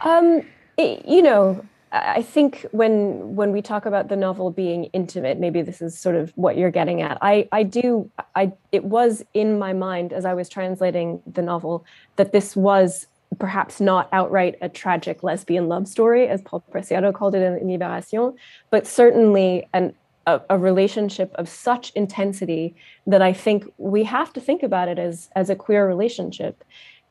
Um, 0.00 0.42
it, 0.76 1.04
you 1.06 1.22
know, 1.22 1.64
I 1.90 2.22
think 2.22 2.66
when 2.70 3.34
when 3.34 3.50
we 3.50 3.60
talk 3.60 3.84
about 3.84 4.08
the 4.08 4.16
novel 4.16 4.50
being 4.52 4.84
intimate, 4.92 5.40
maybe 5.40 5.60
this 5.60 5.82
is 5.82 5.98
sort 5.98 6.14
of 6.14 6.32
what 6.36 6.56
you're 6.56 6.70
getting 6.70 7.02
at. 7.02 7.18
I 7.20 7.48
I 7.50 7.64
do 7.64 8.08
I 8.36 8.52
it 8.70 8.84
was 8.84 9.24
in 9.34 9.58
my 9.58 9.72
mind 9.72 10.12
as 10.12 10.24
I 10.24 10.34
was 10.34 10.48
translating 10.48 11.20
the 11.26 11.42
novel 11.42 11.84
that 12.14 12.30
this 12.30 12.54
was 12.54 13.07
perhaps 13.38 13.80
not 13.80 14.08
outright 14.12 14.56
a 14.60 14.68
tragic 14.68 15.22
lesbian 15.22 15.68
love 15.68 15.88
story, 15.88 16.28
as 16.28 16.42
Paul 16.42 16.62
Preciado 16.70 17.12
called 17.12 17.34
it 17.34 17.42
in, 17.42 17.66
Libération, 17.66 18.34
but 18.70 18.86
certainly 18.86 19.68
an 19.72 19.94
a, 20.26 20.40
a, 20.50 20.58
relationship 20.58 21.32
of 21.36 21.48
such 21.48 21.90
intensity 21.94 22.74
that 23.06 23.22
I 23.22 23.32
think 23.32 23.64
we 23.78 24.04
have 24.04 24.30
to 24.34 24.40
think 24.40 24.62
about 24.62 24.88
it 24.88 24.98
as 24.98 25.30
as 25.34 25.48
a 25.48 25.56
queer 25.56 25.86
relationship, 25.86 26.64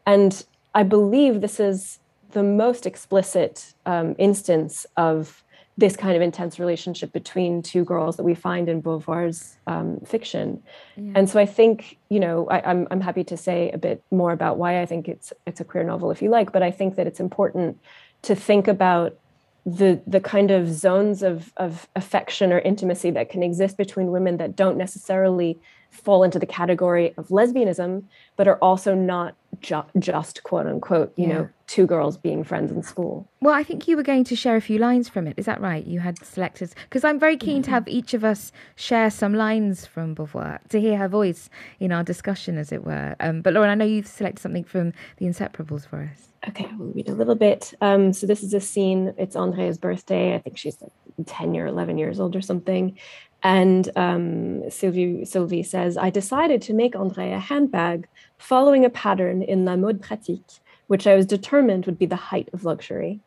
and 0.05 0.45
I 0.75 0.84
believe 0.84 1.41
this 1.41 1.59
is 1.59 1.99
the 2.32 2.43
most 2.43 2.86
explicit 2.86 3.73
um, 3.86 4.15
instance 4.17 4.86
of 4.97 5.43
this 5.78 5.95
kind 5.95 6.15
of 6.15 6.21
intense 6.23 6.57
relationship 6.57 7.13
between 7.13 7.61
two 7.61 7.84
girls 7.86 8.17
that 8.17 8.23
we 8.23 8.34
find 8.34 8.67
in 8.67 8.82
Beauvoir's 8.82 9.57
um, 9.67 9.99
fiction. 9.99 10.63
Yeah. 10.95 11.13
And 11.15 11.30
so 11.30 11.39
I 11.39 11.45
think, 11.45 11.99
you 12.09 12.19
know, 12.19 12.47
I, 12.47 12.57
am 12.59 12.63
I'm, 12.65 12.88
I'm 12.91 13.01
happy 13.01 13.23
to 13.25 13.38
say 13.38 13.69
a 13.71 13.78
bit 13.78 14.03
more 14.09 14.32
about 14.32 14.57
why 14.57 14.82
I 14.82 14.88
think 14.88 15.07
it's 15.07 15.32
it's 15.45 15.61
a 15.61 15.63
queer 15.63 15.84
novel, 15.84 16.09
if 16.09 16.21
you 16.21 16.30
like. 16.30 16.51
But 16.51 16.63
I 16.63 16.71
think 16.71 16.95
that 16.95 17.05
it's 17.05 17.19
important 17.19 17.80
to 18.23 18.36
think 18.36 18.67
about 18.67 19.19
the 19.65 20.01
the 20.07 20.19
kind 20.19 20.49
of 20.49 20.67
zones 20.67 21.21
of 21.21 21.53
of 21.57 21.88
affection 21.95 22.51
or 22.51 22.59
intimacy 22.59 23.11
that 23.11 23.30
can 23.30 23.43
exist 23.43 23.78
between 23.78 24.11
women 24.11 24.38
that 24.38 24.55
don't 24.55 24.78
necessarily 24.78 25.59
fall 25.89 26.23
into 26.23 26.39
the 26.39 26.45
category 26.45 27.13
of 27.17 27.27
lesbianism, 27.29 28.03
but 28.35 28.47
are 28.47 28.57
also 28.57 28.93
not 28.93 29.35
ju- 29.61 29.83
just 29.99 30.43
quote 30.43 30.67
unquote, 30.67 31.13
you 31.15 31.27
yeah. 31.27 31.33
know, 31.33 31.49
two 31.67 31.85
girls 31.85 32.17
being 32.17 32.43
friends 32.43 32.71
in 32.71 32.81
school. 32.81 33.27
Well, 33.41 33.53
I 33.53 33.63
think 33.63 33.88
you 33.88 33.97
were 33.97 34.03
going 34.03 34.23
to 34.25 34.35
share 34.35 34.55
a 34.55 34.61
few 34.61 34.79
lines 34.79 35.09
from 35.09 35.27
it. 35.27 35.33
Is 35.38 35.45
that 35.45 35.59
right? 35.61 35.85
You 35.85 35.99
had 35.99 36.23
selected 36.25 36.73
because 36.83 37.03
I'm 37.03 37.19
very 37.19 37.38
keen 37.38 37.61
to 37.63 37.71
have 37.71 37.88
each 37.88 38.13
of 38.13 38.23
us 38.23 38.51
share 38.75 39.09
some 39.09 39.33
lines 39.33 39.85
from 39.85 40.15
Beauvoir 40.15 40.59
to 40.69 40.79
hear 40.79 40.97
her 40.97 41.07
voice 41.07 41.49
in 41.79 41.91
our 41.91 42.03
discussion, 42.03 42.57
as 42.57 42.71
it 42.71 42.85
were. 42.85 43.15
Um, 43.19 43.41
but 43.41 43.53
Lauren, 43.53 43.69
I 43.69 43.75
know 43.75 43.85
you've 43.85 44.07
selected 44.07 44.41
something 44.41 44.63
from 44.63 44.93
The 45.17 45.25
Inseparables 45.25 45.88
for 45.88 46.09
us. 46.11 46.29
Okay, 46.47 46.69
we'll 46.77 46.89
read 46.89 47.09
a 47.09 47.13
little 47.13 47.35
bit. 47.35 47.73
Um, 47.81 48.13
so 48.13 48.27
this 48.27 48.43
is 48.43 48.53
a 48.53 48.61
scene. 48.61 49.13
It's 49.17 49.35
Andrea's 49.35 49.77
birthday. 49.77 50.35
I 50.35 50.39
think 50.39 50.57
she's 50.57 50.77
like 50.81 50.91
10 51.25 51.55
or 51.57 51.65
11 51.65 51.97
years 51.97 52.19
old 52.19 52.35
or 52.35 52.41
something. 52.41 52.97
And 53.43 53.89
um, 53.95 54.69
Sylvie, 54.69 55.25
Sylvie 55.25 55.63
says, 55.63 55.97
I 55.97 56.09
decided 56.09 56.61
to 56.63 56.73
make 56.73 56.93
André 56.93 57.35
a 57.35 57.39
handbag 57.39 58.07
following 58.38 58.83
a 58.83 58.89
pattern 58.89 59.41
in 59.41 59.65
La 59.65 59.75
Mode 59.75 60.01
Pratique, 60.01 60.59
which 60.88 61.05
I 61.05 61.15
was 61.15 61.25
determined 61.25 61.85
would 61.85 61.99
be 61.99 62.05
the 62.05 62.15
height 62.15 62.49
of 62.53 62.65
luxury. 62.65 63.19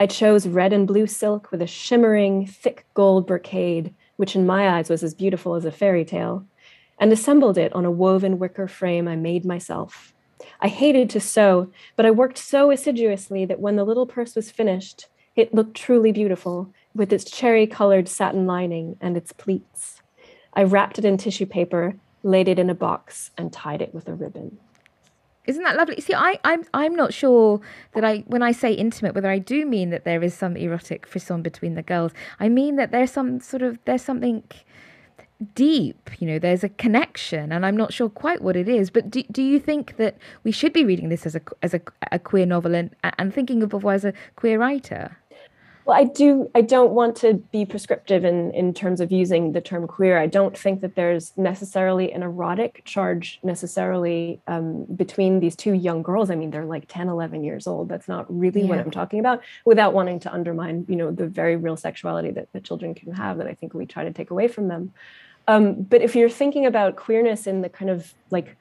I 0.00 0.06
chose 0.06 0.46
red 0.46 0.72
and 0.72 0.86
blue 0.86 1.06
silk 1.06 1.50
with 1.50 1.60
a 1.60 1.66
shimmering, 1.66 2.46
thick 2.46 2.86
gold 2.94 3.26
brocade, 3.26 3.94
which 4.16 4.34
in 4.34 4.46
my 4.46 4.78
eyes 4.78 4.88
was 4.88 5.02
as 5.02 5.14
beautiful 5.14 5.54
as 5.54 5.64
a 5.64 5.72
fairy 5.72 6.04
tale, 6.04 6.46
and 6.98 7.12
assembled 7.12 7.58
it 7.58 7.72
on 7.72 7.84
a 7.84 7.90
woven 7.90 8.38
wicker 8.38 8.68
frame 8.68 9.06
I 9.06 9.16
made 9.16 9.44
myself. 9.44 10.14
I 10.60 10.68
hated 10.68 11.10
to 11.10 11.20
sew, 11.20 11.70
but 11.96 12.06
I 12.06 12.10
worked 12.10 12.38
so 12.38 12.70
assiduously 12.70 13.44
that 13.44 13.60
when 13.60 13.76
the 13.76 13.84
little 13.84 14.06
purse 14.06 14.34
was 14.34 14.50
finished, 14.50 15.06
it 15.36 15.54
looked 15.54 15.76
truly 15.76 16.12
beautiful, 16.12 16.72
with 16.94 17.12
its 17.12 17.24
cherry 17.24 17.66
colored 17.66 18.08
satin 18.08 18.46
lining 18.46 18.96
and 19.00 19.16
its 19.16 19.32
pleats. 19.32 20.02
I 20.54 20.62
wrapped 20.64 20.98
it 20.98 21.04
in 21.04 21.16
tissue 21.16 21.46
paper, 21.46 21.96
laid 22.22 22.48
it 22.48 22.58
in 22.58 22.70
a 22.70 22.74
box, 22.74 23.30
and 23.38 23.52
tied 23.52 23.82
it 23.82 23.94
with 23.94 24.08
a 24.08 24.14
ribbon. 24.14 24.58
Isn't 25.46 25.62
that 25.62 25.76
lovely? 25.76 26.00
See, 26.00 26.14
I, 26.14 26.38
I'm 26.44 26.64
I'm 26.74 26.94
not 26.94 27.14
sure 27.14 27.60
that 27.94 28.04
I 28.04 28.18
when 28.26 28.42
I 28.42 28.52
say 28.52 28.72
intimate, 28.72 29.14
whether 29.14 29.30
I 29.30 29.38
do 29.38 29.64
mean 29.64 29.88
that 29.90 30.04
there 30.04 30.22
is 30.22 30.34
some 30.34 30.56
erotic 30.56 31.06
frisson 31.06 31.40
between 31.40 31.74
the 31.74 31.82
girls. 31.82 32.12
I 32.38 32.50
mean 32.50 32.76
that 32.76 32.90
there's 32.90 33.10
some 33.10 33.40
sort 33.40 33.62
of 33.62 33.78
there's 33.86 34.02
something 34.02 34.42
deep 35.54 36.10
you 36.18 36.26
know 36.26 36.38
there's 36.38 36.64
a 36.64 36.68
connection 36.68 37.52
and 37.52 37.64
i'm 37.64 37.76
not 37.76 37.92
sure 37.92 38.08
quite 38.08 38.42
what 38.42 38.56
it 38.56 38.68
is 38.68 38.90
but 38.90 39.08
do, 39.08 39.22
do 39.30 39.40
you 39.40 39.60
think 39.60 39.96
that 39.96 40.16
we 40.42 40.50
should 40.50 40.72
be 40.72 40.84
reading 40.84 41.10
this 41.10 41.24
as 41.24 41.36
a 41.36 41.40
as 41.62 41.74
a, 41.74 41.80
a 42.10 42.18
queer 42.18 42.44
novel 42.44 42.74
and 42.74 42.90
and 43.18 43.32
thinking 43.32 43.62
of 43.62 43.70
Beauvoir 43.70 43.94
as 43.94 44.04
a 44.04 44.12
queer 44.34 44.58
writer 44.58 45.16
well, 45.88 45.96
I 45.96 46.04
do. 46.04 46.50
I 46.54 46.60
don't 46.60 46.92
want 46.92 47.16
to 47.16 47.32
be 47.50 47.64
prescriptive 47.64 48.22
in 48.22 48.50
in 48.50 48.74
terms 48.74 49.00
of 49.00 49.10
using 49.10 49.52
the 49.52 49.62
term 49.62 49.86
queer. 49.86 50.18
I 50.18 50.26
don't 50.26 50.54
think 50.56 50.82
that 50.82 50.96
there's 50.96 51.32
necessarily 51.38 52.12
an 52.12 52.22
erotic 52.22 52.82
charge 52.84 53.40
necessarily 53.42 54.38
um, 54.46 54.84
between 54.84 55.40
these 55.40 55.56
two 55.56 55.72
young 55.72 56.02
girls. 56.02 56.30
I 56.30 56.34
mean, 56.34 56.50
they're 56.50 56.66
like 56.66 56.84
10, 56.88 57.08
11 57.08 57.42
years 57.42 57.66
old. 57.66 57.88
That's 57.88 58.06
not 58.06 58.26
really 58.28 58.60
yeah. 58.60 58.68
what 58.68 58.78
I'm 58.80 58.90
talking 58.90 59.18
about. 59.18 59.40
Without 59.64 59.94
wanting 59.94 60.20
to 60.20 60.32
undermine, 60.32 60.84
you 60.90 60.96
know, 60.96 61.10
the 61.10 61.26
very 61.26 61.56
real 61.56 61.78
sexuality 61.78 62.32
that 62.32 62.52
the 62.52 62.60
children 62.60 62.94
can 62.94 63.14
have 63.14 63.38
that 63.38 63.46
I 63.46 63.54
think 63.54 63.72
we 63.72 63.86
try 63.86 64.04
to 64.04 64.12
take 64.12 64.30
away 64.30 64.46
from 64.46 64.68
them. 64.68 64.92
Um, 65.46 65.84
but 65.84 66.02
if 66.02 66.14
you're 66.14 66.28
thinking 66.28 66.66
about 66.66 66.96
queerness 66.96 67.46
in 67.46 67.62
the 67.62 67.70
kind 67.70 67.90
of 67.90 68.12
like 68.30 68.58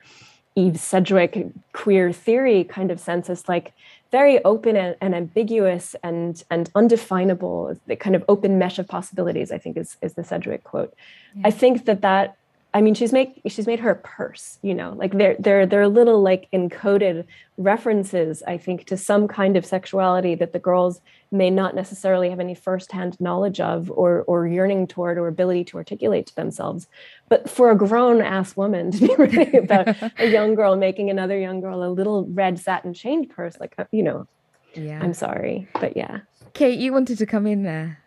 Eve 0.56 0.80
Sedgwick 0.80 1.52
queer 1.74 2.14
theory 2.14 2.64
kind 2.64 2.90
of 2.90 3.02
sense, 3.02 3.30
it's 3.30 3.50
like 3.50 3.74
very 4.12 4.44
open 4.44 4.76
and, 4.76 4.96
and, 5.02 5.14
ambiguous 5.16 5.96
and 6.04 6.44
and 6.50 6.70
undefinable 6.76 7.76
the 7.88 7.96
kind 7.96 8.16
of 8.16 8.24
open 8.28 8.58
mesh 8.58 8.80
of 8.80 8.88
possibilities 8.88 9.52
i 9.52 9.58
think 9.58 9.78
is 9.78 9.98
is 10.02 10.14
the 10.14 10.24
sedgwick 10.24 10.64
quote 10.64 10.94
yeah. 11.36 11.44
i 11.46 11.52
think 11.52 11.86
that 11.86 12.02
that 12.02 12.38
I 12.78 12.82
mean, 12.82 12.94
she's 12.94 13.12
made 13.12 13.42
she's 13.48 13.66
made 13.66 13.80
her 13.80 13.96
purse, 13.96 14.60
you 14.62 14.76
know, 14.76 14.94
like 14.96 15.18
they're 15.18 15.36
they're 15.40 15.66
they're 15.66 15.88
little 15.88 16.22
like 16.22 16.48
encoded 16.54 17.26
references, 17.58 18.44
I 18.46 18.60
think, 18.60 18.86
to 18.86 18.98
some 18.98 19.28
kind 19.28 19.58
of 19.58 19.66
sexuality 19.66 20.36
that 20.36 20.54
the 20.54 20.60
girls 20.60 21.02
may 21.32 21.50
not 21.50 21.74
necessarily 21.74 22.30
have 22.30 22.40
any 22.40 22.54
firsthand 22.54 23.20
knowledge 23.20 23.60
of 23.60 23.90
or 23.90 24.22
or 24.28 24.46
yearning 24.46 24.86
toward 24.86 25.18
or 25.18 25.28
ability 25.28 25.64
to 25.64 25.78
articulate 25.78 26.28
to 26.28 26.36
themselves. 26.36 26.86
But 27.30 27.50
for 27.50 27.72
a 27.72 27.76
grown 27.76 28.22
ass 28.22 28.56
woman 28.56 28.92
to 28.92 29.08
be 29.08 29.16
reading 29.18 29.56
about 29.56 29.88
a 30.20 30.30
young 30.30 30.54
girl 30.54 30.76
making 30.76 31.10
another 31.10 31.40
young 31.40 31.62
girl 31.62 31.84
a 31.84 31.90
little 31.90 32.28
red 32.28 32.60
satin 32.60 32.94
chained 32.94 33.32
purse, 33.32 33.60
like 33.60 33.76
you 33.90 34.04
know, 34.04 34.28
yeah, 34.76 35.00
I'm 35.02 35.16
sorry, 35.16 35.68
but 35.82 35.98
yeah. 35.98 36.20
Kate, 36.54 36.78
you 36.78 36.94
wanted 36.94 37.18
to 37.18 37.26
come 37.26 37.48
in 37.48 37.64
there. 37.64 38.04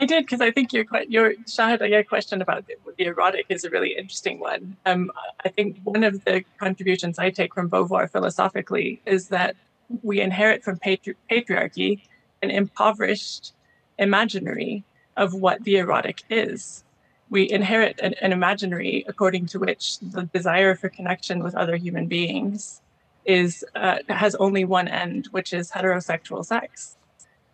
I 0.00 0.06
did 0.06 0.24
because 0.24 0.40
I 0.40 0.50
think 0.50 0.72
your 0.72 0.84
your 1.08 1.34
Shahidha, 1.46 1.88
your 1.88 2.04
question 2.04 2.40
about 2.40 2.66
the, 2.66 2.74
the, 2.96 3.06
erotic 3.06 3.46
is 3.48 3.64
a 3.64 3.70
really 3.70 3.96
interesting 3.96 4.38
one. 4.38 4.76
Um, 4.86 5.10
I 5.44 5.48
think 5.48 5.78
one 5.82 6.04
of 6.04 6.24
the 6.24 6.44
contributions 6.58 7.18
I 7.18 7.30
take 7.30 7.54
from 7.54 7.68
Beauvoir 7.68 8.08
philosophically 8.08 9.00
is 9.06 9.28
that 9.28 9.56
we 10.02 10.20
inherit 10.20 10.62
from 10.62 10.78
patri- 10.78 11.16
patriarchy 11.30 12.02
an 12.42 12.50
impoverished 12.50 13.52
imaginary 13.98 14.84
of 15.16 15.34
what 15.34 15.64
the 15.64 15.78
erotic 15.78 16.22
is. 16.30 16.84
We 17.30 17.50
inherit 17.50 17.98
an, 18.00 18.14
an 18.22 18.32
imaginary 18.32 19.04
according 19.08 19.46
to 19.46 19.58
which 19.58 19.98
the 19.98 20.22
desire 20.22 20.76
for 20.76 20.88
connection 20.88 21.42
with 21.42 21.56
other 21.56 21.76
human 21.76 22.06
beings 22.06 22.80
is 23.24 23.64
uh, 23.74 23.98
has 24.08 24.36
only 24.36 24.64
one 24.64 24.86
end, 24.86 25.26
which 25.32 25.52
is 25.52 25.72
heterosexual 25.72 26.44
sex, 26.44 26.96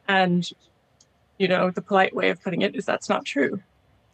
and 0.07 0.51
you 1.39 1.49
know 1.49 1.71
the 1.71 1.83
polite 1.83 2.15
way 2.15 2.31
of 2.31 2.43
putting 2.43 2.63
it 2.63 2.75
is 2.75 2.85
that's 2.85 3.09
not 3.09 3.25
true. 3.25 3.61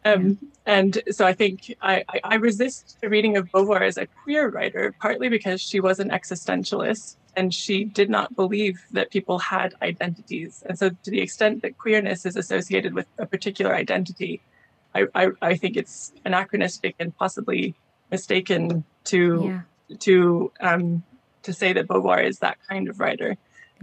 Um, 0.03 0.39
and 0.65 0.99
so 1.11 1.27
i 1.27 1.33
think 1.33 1.75
I, 1.79 2.03
I, 2.23 2.35
resist 2.35 2.97
the 3.01 3.09
reading 3.09 3.37
of 3.37 3.51
beauvoir 3.51 3.81
as 3.81 3.97
a 3.97 4.07
queer 4.07 4.49
writer 4.49 4.95
partly 4.99 5.29
because 5.29 5.61
she 5.61 5.79
was 5.79 5.99
an 5.99 6.09
existentialist 6.09 7.17
and 7.35 7.53
she 7.53 7.83
did 7.83 8.09
not 8.09 8.35
believe 8.35 8.83
that 8.91 9.11
people 9.11 9.37
had 9.37 9.75
identities. 9.81 10.63
And 10.65 10.77
so 10.77 10.89
to 10.89 11.11
the 11.11 11.21
extent 11.21 11.61
that 11.61 11.77
queerness 11.77 12.25
is 12.25 12.35
associated 12.35 12.95
with 12.95 13.05
a 13.19 13.27
particular 13.27 13.75
identity 13.75 14.41
i, 14.93 15.05
I, 15.15 15.29
I 15.41 15.55
think 15.55 15.77
it's 15.77 16.11
anachronistic 16.25 16.95
and 16.99 17.15
possibly 17.15 17.75
mistaken 18.09 18.83
to 19.05 19.63
yeah. 19.87 19.97
to 19.99 20.51
um, 20.59 21.03
to 21.43 21.53
say 21.53 21.73
that 21.73 21.87
beauvoir 21.87 22.23
is 22.23 22.39
that 22.39 22.57
kind 22.67 22.87
of 22.89 22.99
writer 22.99 23.37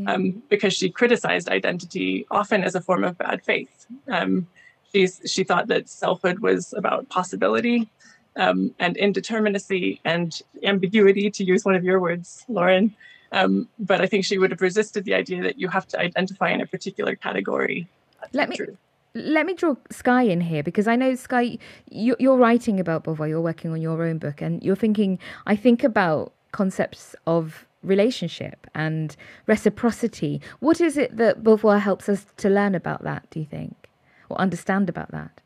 um, 0.06 0.42
because 0.48 0.74
she 0.74 0.90
criticized 0.90 1.48
identity 1.48 2.26
often 2.30 2.62
as 2.62 2.74
a 2.74 2.80
form 2.80 3.04
of 3.04 3.18
bad 3.18 3.42
faith. 3.42 3.86
Um, 4.08 4.46
she's, 4.92 5.20
she 5.26 5.44
thought 5.44 5.68
that 5.68 5.88
selfhood 5.88 6.40
was 6.40 6.72
about 6.74 7.08
possibility 7.08 7.90
um, 8.36 8.74
and 8.78 8.96
indeterminacy 8.96 10.00
and 10.04 10.40
ambiguity, 10.62 11.30
to 11.30 11.44
use 11.44 11.64
one 11.64 11.74
of 11.74 11.84
your 11.84 12.00
words, 12.00 12.44
Lauren. 12.48 12.94
Um, 13.32 13.68
but 13.78 14.00
I 14.00 14.06
think 14.06 14.24
she 14.24 14.38
would 14.38 14.50
have 14.50 14.62
resisted 14.62 15.04
the 15.04 15.14
idea 15.14 15.42
that 15.42 15.58
you 15.58 15.68
have 15.68 15.86
to 15.88 16.00
identify 16.00 16.50
in 16.50 16.60
a 16.60 16.66
particular 16.66 17.14
category. 17.14 17.86
Let 18.32 18.48
me. 18.48 18.58
Let 19.14 19.46
me 19.46 19.54
draw 19.54 19.74
Skye 19.90 20.22
in 20.22 20.40
here 20.40 20.62
because 20.62 20.86
I 20.86 20.94
know 20.94 21.14
Skye, 21.14 21.58
you're 21.90 22.36
writing 22.36 22.78
about 22.78 23.04
Beauvoir, 23.04 23.28
you're 23.28 23.40
working 23.40 23.72
on 23.72 23.80
your 23.80 24.02
own 24.02 24.18
book, 24.18 24.40
and 24.40 24.62
you're 24.62 24.76
thinking. 24.76 25.18
I 25.46 25.56
think 25.56 25.82
about 25.82 26.32
concepts 26.52 27.16
of 27.26 27.66
relationship 27.82 28.66
and 28.74 29.16
reciprocity. 29.46 30.40
What 30.60 30.80
is 30.80 30.96
it 30.96 31.16
that 31.16 31.42
Beauvoir 31.42 31.80
helps 31.80 32.08
us 32.08 32.26
to 32.38 32.48
learn 32.48 32.74
about 32.74 33.02
that, 33.04 33.28
do 33.30 33.40
you 33.40 33.46
think, 33.46 33.88
or 34.28 34.40
understand 34.40 34.88
about 34.88 35.10
that? 35.12 35.40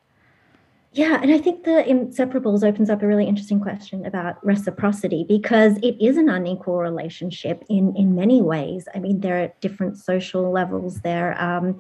Yeah, 0.95 1.18
and 1.22 1.33
I 1.33 1.39
think 1.39 1.64
the 1.64 1.83
Inseparables 1.89 2.62
opens 2.62 2.91
up 2.91 3.03
a 3.03 3.07
really 3.07 3.26
interesting 3.26 3.61
question 3.61 4.05
about 4.05 4.45
reciprocity 4.45 5.24
because 5.26 5.78
it 5.78 5.97
is 5.99 6.18
an 6.18 6.28
unequal 6.28 6.76
relationship 6.76 7.64
in 7.70 7.97
in 7.97 8.14
many 8.14 8.43
ways. 8.43 8.87
I 8.95 8.99
mean, 8.99 9.20
there 9.20 9.43
are 9.43 9.53
different 9.62 9.97
social 9.97 10.51
levels 10.51 11.01
there. 11.01 11.41
Um, 11.41 11.78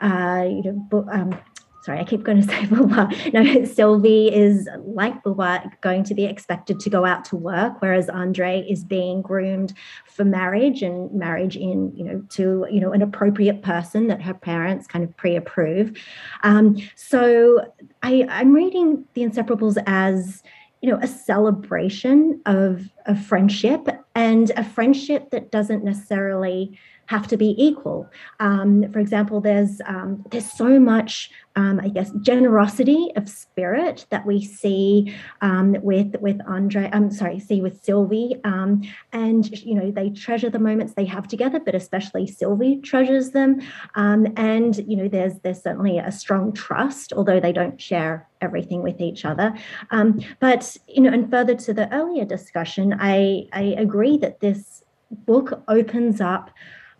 uh, 0.00 0.46
you 0.48 0.62
know, 0.62 1.06
um, 1.12 1.38
sorry, 1.86 2.00
I 2.00 2.04
keep 2.04 2.24
going 2.24 2.42
to 2.42 2.46
say 2.48 2.64
Beauvoir. 2.64 3.32
No, 3.32 3.64
Sylvie 3.64 4.34
is 4.34 4.68
like 4.84 5.22
Beauvoir 5.22 5.70
going 5.80 6.02
to 6.04 6.14
be 6.14 6.24
expected 6.24 6.80
to 6.80 6.90
go 6.90 7.04
out 7.04 7.24
to 7.26 7.36
work, 7.36 7.80
whereas 7.80 8.10
Andre 8.10 8.66
is 8.68 8.84
being 8.84 9.22
groomed 9.22 9.72
for 10.06 10.24
marriage 10.24 10.82
and 10.82 11.10
marriage 11.12 11.56
in, 11.56 11.92
you 11.94 12.04
know, 12.04 12.22
to, 12.30 12.66
you 12.70 12.80
know, 12.80 12.92
an 12.92 13.02
appropriate 13.02 13.62
person 13.62 14.08
that 14.08 14.20
her 14.20 14.34
parents 14.34 14.86
kind 14.86 15.04
of 15.04 15.16
pre-approve. 15.16 15.96
Um, 16.42 16.76
so 16.96 17.72
I, 18.02 18.26
I'm 18.28 18.52
reading 18.52 19.04
The 19.14 19.22
Inseparables 19.22 19.80
as, 19.86 20.42
you 20.82 20.90
know, 20.90 20.98
a 21.00 21.06
celebration 21.06 22.42
of, 22.46 22.90
of 23.06 23.24
friendship 23.24 23.88
and 24.16 24.50
a 24.56 24.64
friendship 24.64 25.30
that 25.30 25.52
doesn't 25.52 25.84
necessarily 25.84 26.78
have 27.06 27.26
to 27.28 27.36
be 27.36 27.54
equal. 27.58 28.10
Um, 28.40 28.90
for 28.92 28.98
example, 28.98 29.40
there's 29.40 29.80
um, 29.86 30.24
there's 30.30 30.50
so 30.50 30.78
much 30.78 31.30
um, 31.56 31.80
I 31.82 31.88
guess, 31.88 32.10
generosity 32.20 33.10
of 33.16 33.28
spirit 33.30 34.06
that 34.10 34.26
we 34.26 34.44
see 34.44 35.14
um, 35.40 35.74
with 35.82 36.14
with 36.20 36.38
Andre. 36.46 36.90
I'm 36.92 37.10
sorry, 37.10 37.40
see 37.40 37.62
with 37.62 37.82
Sylvie, 37.82 38.36
um, 38.44 38.82
and 39.12 39.50
you 39.62 39.74
know 39.74 39.90
they 39.90 40.10
treasure 40.10 40.50
the 40.50 40.58
moments 40.58 40.92
they 40.92 41.06
have 41.06 41.26
together, 41.26 41.58
but 41.58 41.74
especially 41.74 42.26
Sylvie 42.26 42.76
treasures 42.82 43.30
them. 43.30 43.62
Um, 43.94 44.26
and 44.36 44.76
you 44.86 44.96
know, 44.96 45.08
there's 45.08 45.38
there's 45.40 45.62
certainly 45.62 45.98
a 45.98 46.12
strong 46.12 46.52
trust, 46.52 47.14
although 47.14 47.40
they 47.40 47.52
don't 47.52 47.80
share 47.80 48.28
everything 48.42 48.82
with 48.82 49.00
each 49.00 49.24
other. 49.24 49.54
Um, 49.90 50.20
but 50.40 50.76
you 50.86 51.02
know, 51.02 51.10
and 51.10 51.30
further 51.30 51.54
to 51.54 51.72
the 51.72 51.92
earlier 51.92 52.26
discussion, 52.26 52.94
I 53.00 53.48
I 53.52 53.74
agree 53.78 54.18
that 54.18 54.40
this 54.40 54.84
book 55.10 55.62
opens 55.68 56.20
up 56.20 56.50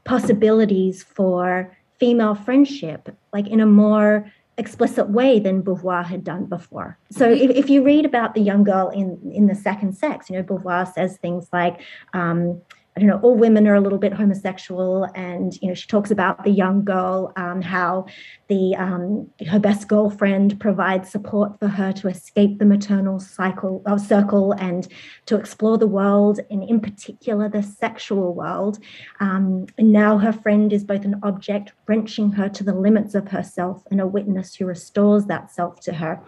possibilities 0.07 1.03
for 1.03 1.77
female 1.99 2.35
friendship 2.35 3.15
like 3.33 3.47
in 3.49 3.61
a 3.61 3.67
more 3.67 4.31
explicit 4.59 5.11
way 5.11 5.39
than 5.39 5.63
Beauvoir 5.63 6.05
had 6.05 6.25
done 6.25 6.47
before. 6.47 6.99
So 7.11 7.31
if, 7.31 7.51
if 7.51 7.69
you 7.69 7.83
read 7.83 8.07
about 8.07 8.35
the 8.35 8.41
young 8.41 8.65
girl 8.65 8.89
in 8.89 9.19
in 9.33 9.47
the 9.47 9.55
second 9.55 9.93
sex, 9.95 10.31
you 10.31 10.37
know, 10.37 10.43
Beauvoir 10.43 10.91
says 10.93 11.19
things 11.19 11.49
like, 11.53 11.81
um, 12.15 12.61
I 12.97 13.01
don't 13.01 13.09
know, 13.09 13.21
all 13.21 13.35
women 13.35 13.69
are 13.69 13.75
a 13.75 13.81
little 13.81 13.99
bit 13.99 14.15
homosexual. 14.15 15.07
And, 15.15 15.55
you 15.61 15.69
know, 15.69 15.75
she 15.75 15.87
talks 15.87 16.11
about 16.11 16.45
the 16.45 16.51
young 16.51 16.83
girl, 16.83 17.31
um, 17.37 17.61
how 17.61 18.07
the 18.49 18.75
um, 18.77 19.29
her 19.49 19.59
best 19.59 19.87
girlfriend 19.87 20.59
provides 20.61 21.11
support 21.11 21.59
for 21.59 21.69
her 21.69 21.93
to 21.93 22.09
escape 22.09 22.59
the 22.59 22.65
maternal 22.65 23.21
cycle 23.21 23.83
of 23.85 23.93
uh, 23.93 24.03
circle 24.03 24.53
and 24.53 24.89
to 25.27 25.37
explore 25.37 25.77
the 25.77 25.87
world, 25.87 26.41
and 26.51 26.65
in 26.65 26.81
particular 26.81 27.51
the 27.51 27.63
sexual 27.63 28.33
world. 28.33 28.79
Um, 29.21 29.67
and 29.77 29.93
now 29.93 30.17
her 30.17 30.33
friend 30.33 30.73
is 30.73 30.83
both 30.83 31.05
an 31.05 31.21
object 31.23 31.73
wrenching 31.87 32.33
her 32.33 32.49
to 32.49 32.65
the 32.65 32.75
limits 32.75 33.15
of 33.15 33.29
herself 33.29 33.83
and 33.91 34.01
a 34.01 34.07
witness 34.07 34.55
who 34.55 34.65
restores 34.65 35.27
that 35.27 35.51
self 35.51 35.81
to 35.81 35.93
her. 35.93 36.19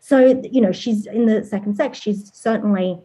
So, 0.00 0.40
you 0.42 0.60
know, 0.60 0.72
she's 0.72 1.06
in 1.06 1.26
the 1.26 1.44
second 1.44 1.76
sex, 1.76 1.98
she's 1.98 2.30
certainly 2.32 3.00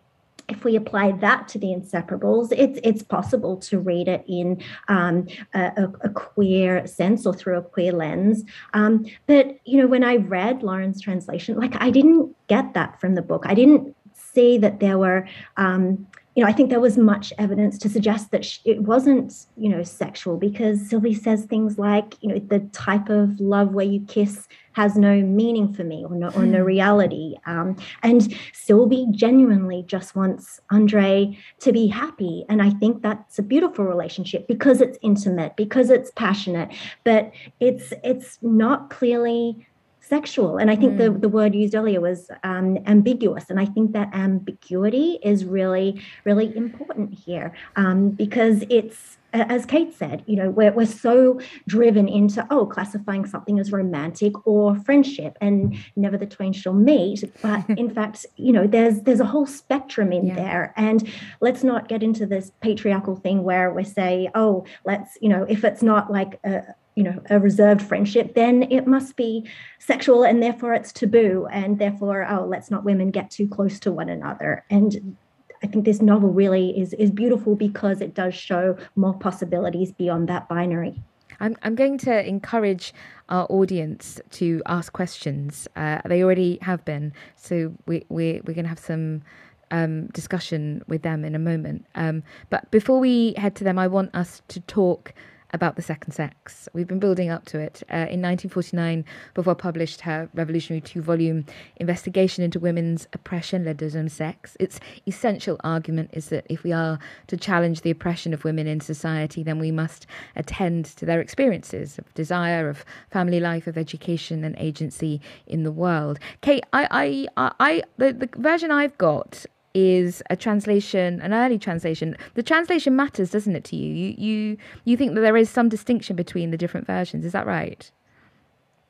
if 0.47 0.63
we 0.63 0.75
apply 0.75 1.11
that 1.11 1.47
to 1.49 1.59
the 1.59 1.67
inseparables, 1.67 2.53
it's 2.55 2.79
it's 2.83 3.03
possible 3.03 3.57
to 3.57 3.79
read 3.79 4.07
it 4.07 4.23
in 4.27 4.61
um, 4.87 5.27
a, 5.53 5.89
a, 6.01 6.09
queer 6.09 6.87
sense 6.87 7.25
or 7.25 7.33
through 7.33 7.57
a 7.57 7.61
queer 7.61 7.91
lens. 7.91 8.43
Um, 8.73 9.05
but 9.25 9.57
you 9.65 9.81
know, 9.81 9.87
when 9.87 10.03
I 10.03 10.15
read 10.17 10.63
Lauren's 10.63 11.01
translation, 11.01 11.59
like 11.59 11.75
I 11.81 11.89
didn't 11.89 12.33
get 12.47 12.73
that 12.75 12.99
from 13.01 13.15
the 13.15 13.21
book. 13.21 13.43
I 13.45 13.53
didn't 13.53 13.95
see 14.13 14.57
that 14.59 14.79
there 14.79 14.97
were 14.97 15.27
um, 15.57 16.07
you 16.37 16.43
know, 16.43 16.49
I 16.49 16.53
think 16.53 16.69
there 16.69 16.79
was 16.79 16.99
much 16.99 17.33
evidence 17.39 17.79
to 17.79 17.89
suggest 17.89 18.29
that 18.29 18.45
she, 18.45 18.59
it 18.63 18.83
wasn't, 18.83 19.47
you 19.57 19.69
know, 19.69 19.81
sexual 19.81 20.37
because 20.37 20.87
Sylvie 20.87 21.15
says 21.15 21.45
things 21.45 21.79
like, 21.79 22.13
you 22.21 22.29
know, 22.29 22.37
the 22.37 22.59
type 22.73 23.09
of 23.09 23.39
love 23.39 23.73
where 23.73 23.87
you 23.87 24.01
kiss 24.01 24.47
has 24.73 24.95
no 24.95 25.19
meaning 25.21 25.73
for 25.73 25.83
me 25.83 26.05
or 26.07 26.15
no, 26.15 26.29
or 26.35 26.45
no 26.45 26.59
hmm. 26.59 26.65
reality. 26.65 27.33
Um, 27.47 27.75
and 28.03 28.37
Sylvie 28.53 29.07
genuinely 29.09 29.83
just 29.87 30.15
wants 30.15 30.59
Andre 30.69 31.35
to 31.61 31.71
be 31.71 31.87
happy. 31.87 32.45
And 32.49 32.61
I 32.61 32.69
think 32.69 33.01
that's 33.01 33.39
a 33.39 33.43
beautiful 33.43 33.85
relationship 33.85 34.47
because 34.47 34.79
it's 34.79 34.99
intimate, 35.01 35.55
because 35.55 35.89
it's 35.89 36.11
passionate, 36.11 36.69
but 37.03 37.31
it's 37.59 37.93
it's 38.03 38.37
not 38.43 38.91
clearly 38.91 39.65
sexual. 40.07 40.57
And 40.57 40.71
I 40.71 40.75
think 40.75 40.93
mm. 40.93 40.97
the, 40.97 41.11
the 41.11 41.29
word 41.29 41.53
used 41.53 41.75
earlier 41.75 41.99
was 41.99 42.29
um, 42.43 42.77
ambiguous. 42.85 43.49
And 43.49 43.59
I 43.59 43.65
think 43.65 43.91
that 43.93 44.09
ambiguity 44.13 45.19
is 45.23 45.45
really, 45.45 46.01
really 46.23 46.55
important 46.55 47.13
here 47.13 47.53
um, 47.75 48.11
because 48.11 48.63
it's, 48.69 49.17
as 49.33 49.65
Kate 49.65 49.93
said, 49.93 50.23
you 50.25 50.37
know, 50.37 50.49
we're, 50.49 50.71
we're 50.71 50.85
so 50.85 51.39
driven 51.67 52.07
into, 52.07 52.47
oh, 52.49 52.65
classifying 52.65 53.25
something 53.25 53.59
as 53.59 53.71
romantic 53.71 54.47
or 54.47 54.75
friendship 54.77 55.37
and 55.41 55.77
never 55.95 56.17
the 56.17 56.25
twain 56.25 56.53
shall 56.53 56.73
meet. 56.73 57.23
But 57.41 57.69
in 57.77 57.93
fact, 57.93 58.25
you 58.37 58.53
know, 58.53 58.65
there's 58.65 59.01
there's 59.01 59.19
a 59.19 59.25
whole 59.25 59.45
spectrum 59.45 60.13
in 60.13 60.27
yeah. 60.27 60.35
there. 60.35 60.73
And 60.77 61.11
let's 61.41 61.63
not 61.63 61.89
get 61.89 62.01
into 62.01 62.25
this 62.25 62.51
patriarchal 62.61 63.17
thing 63.17 63.43
where 63.43 63.71
we 63.73 63.83
say, 63.83 64.29
oh, 64.33 64.65
let's, 64.85 65.17
you 65.21 65.29
know, 65.29 65.45
if 65.49 65.63
it's 65.63 65.83
not 65.83 66.11
like 66.11 66.39
a, 66.45 66.63
you 66.97 67.03
know 67.03 67.21
a 67.29 67.39
reserved 67.39 67.81
friendship 67.81 68.33
then 68.33 68.63
it 68.71 68.87
must 68.87 69.15
be 69.15 69.47
sexual 69.77 70.23
and 70.23 70.41
therefore 70.41 70.73
it's 70.73 70.91
taboo 70.91 71.47
and 71.51 71.77
therefore 71.77 72.27
oh 72.27 72.43
let's 72.45 72.71
not 72.71 72.83
women 72.83 73.11
get 73.11 73.29
too 73.29 73.47
close 73.47 73.79
to 73.79 73.91
one 73.91 74.09
another. 74.09 74.65
And 74.71 75.15
i 75.63 75.67
think 75.67 75.85
this 75.85 76.01
novel 76.01 76.31
really 76.33 76.77
is 76.77 76.93
is 76.93 77.11
beautiful 77.11 77.55
because 77.55 78.01
it 78.01 78.15
does 78.15 78.33
show 78.33 78.75
more 78.95 79.13
possibilities 79.13 79.91
beyond 79.91 80.27
that 80.27 80.49
binary. 80.49 80.95
I'm, 81.39 81.55
I'm 81.61 81.75
going 81.75 81.99
to 81.99 82.27
encourage 82.27 82.95
our 83.29 83.45
audience 83.51 84.19
to 84.31 84.63
ask 84.65 84.91
questions. 84.91 85.67
Uh, 85.75 86.01
they 86.05 86.23
already 86.23 86.57
have 86.63 86.83
been 86.83 87.13
so 87.35 87.73
we, 87.85 88.05
we 88.09 88.41
we're 88.43 88.55
going 88.55 88.65
to 88.65 88.75
have 88.75 88.79
some 88.79 89.21
um, 89.69 90.07
discussion 90.07 90.81
with 90.87 91.03
them 91.03 91.23
in 91.23 91.35
a 91.35 91.39
moment. 91.39 91.85
Um, 91.93 92.23
but 92.49 92.71
before 92.71 92.99
we 92.99 93.35
head 93.37 93.55
to 93.57 93.63
them 93.63 93.77
i 93.77 93.87
want 93.87 94.15
us 94.15 94.41
to 94.47 94.59
talk 94.61 95.13
about 95.57 95.75
the 95.75 95.81
second 95.81 96.11
sex. 96.11 96.69
We've 96.71 96.87
been 96.87 96.99
building 96.99 97.31
up 97.31 97.45
to 97.45 97.57
it. 97.57 97.81
Uh, 97.89 98.05
in 98.13 98.21
1949, 98.21 99.03
Beauvoir 99.33 99.57
published 99.57 100.01
her 100.01 100.29
revolutionary 100.35 100.81
two 100.81 101.01
volume 101.01 101.45
investigation 101.77 102.43
into 102.43 102.59
women's 102.59 103.07
oppression, 103.11 103.65
Le 103.65 103.73
Deuxième 103.73 104.09
Sexe. 104.09 104.55
Its 104.59 104.79
essential 105.07 105.57
argument 105.63 106.11
is 106.13 106.29
that 106.29 106.45
if 106.47 106.63
we 106.63 106.71
are 106.71 106.99
to 107.25 107.35
challenge 107.35 107.81
the 107.81 107.89
oppression 107.89 108.35
of 108.35 108.43
women 108.43 108.67
in 108.67 108.79
society, 108.79 109.41
then 109.41 109.57
we 109.57 109.71
must 109.71 110.05
attend 110.35 110.85
to 110.85 111.05
their 111.05 111.19
experiences 111.19 111.97
of 111.97 112.13
desire, 112.13 112.69
of 112.69 112.85
family 113.09 113.39
life, 113.39 113.65
of 113.65 113.79
education 113.79 114.43
and 114.43 114.55
agency 114.59 115.19
in 115.47 115.63
the 115.63 115.71
world. 115.71 116.19
Kate, 116.41 116.63
I, 116.71 117.27
I, 117.35 117.47
I, 117.59 117.83
the, 117.97 118.13
the 118.13 118.29
version 118.37 118.69
I've 118.69 118.95
got 118.99 119.47
is 119.73 120.23
a 120.29 120.35
translation, 120.35 121.21
an 121.21 121.33
early 121.33 121.59
translation. 121.59 122.15
The 122.33 122.43
translation 122.43 122.95
matters, 122.95 123.31
doesn't 123.31 123.55
it, 123.55 123.63
to 123.65 123.75
you? 123.75 123.93
You 123.93 124.15
you 124.17 124.57
you 124.85 124.97
think 124.97 125.13
that 125.15 125.21
there 125.21 125.37
is 125.37 125.49
some 125.49 125.69
distinction 125.69 126.15
between 126.15 126.51
the 126.51 126.57
different 126.57 126.87
versions. 126.87 127.25
Is 127.25 127.31
that 127.33 127.45
right? 127.45 127.89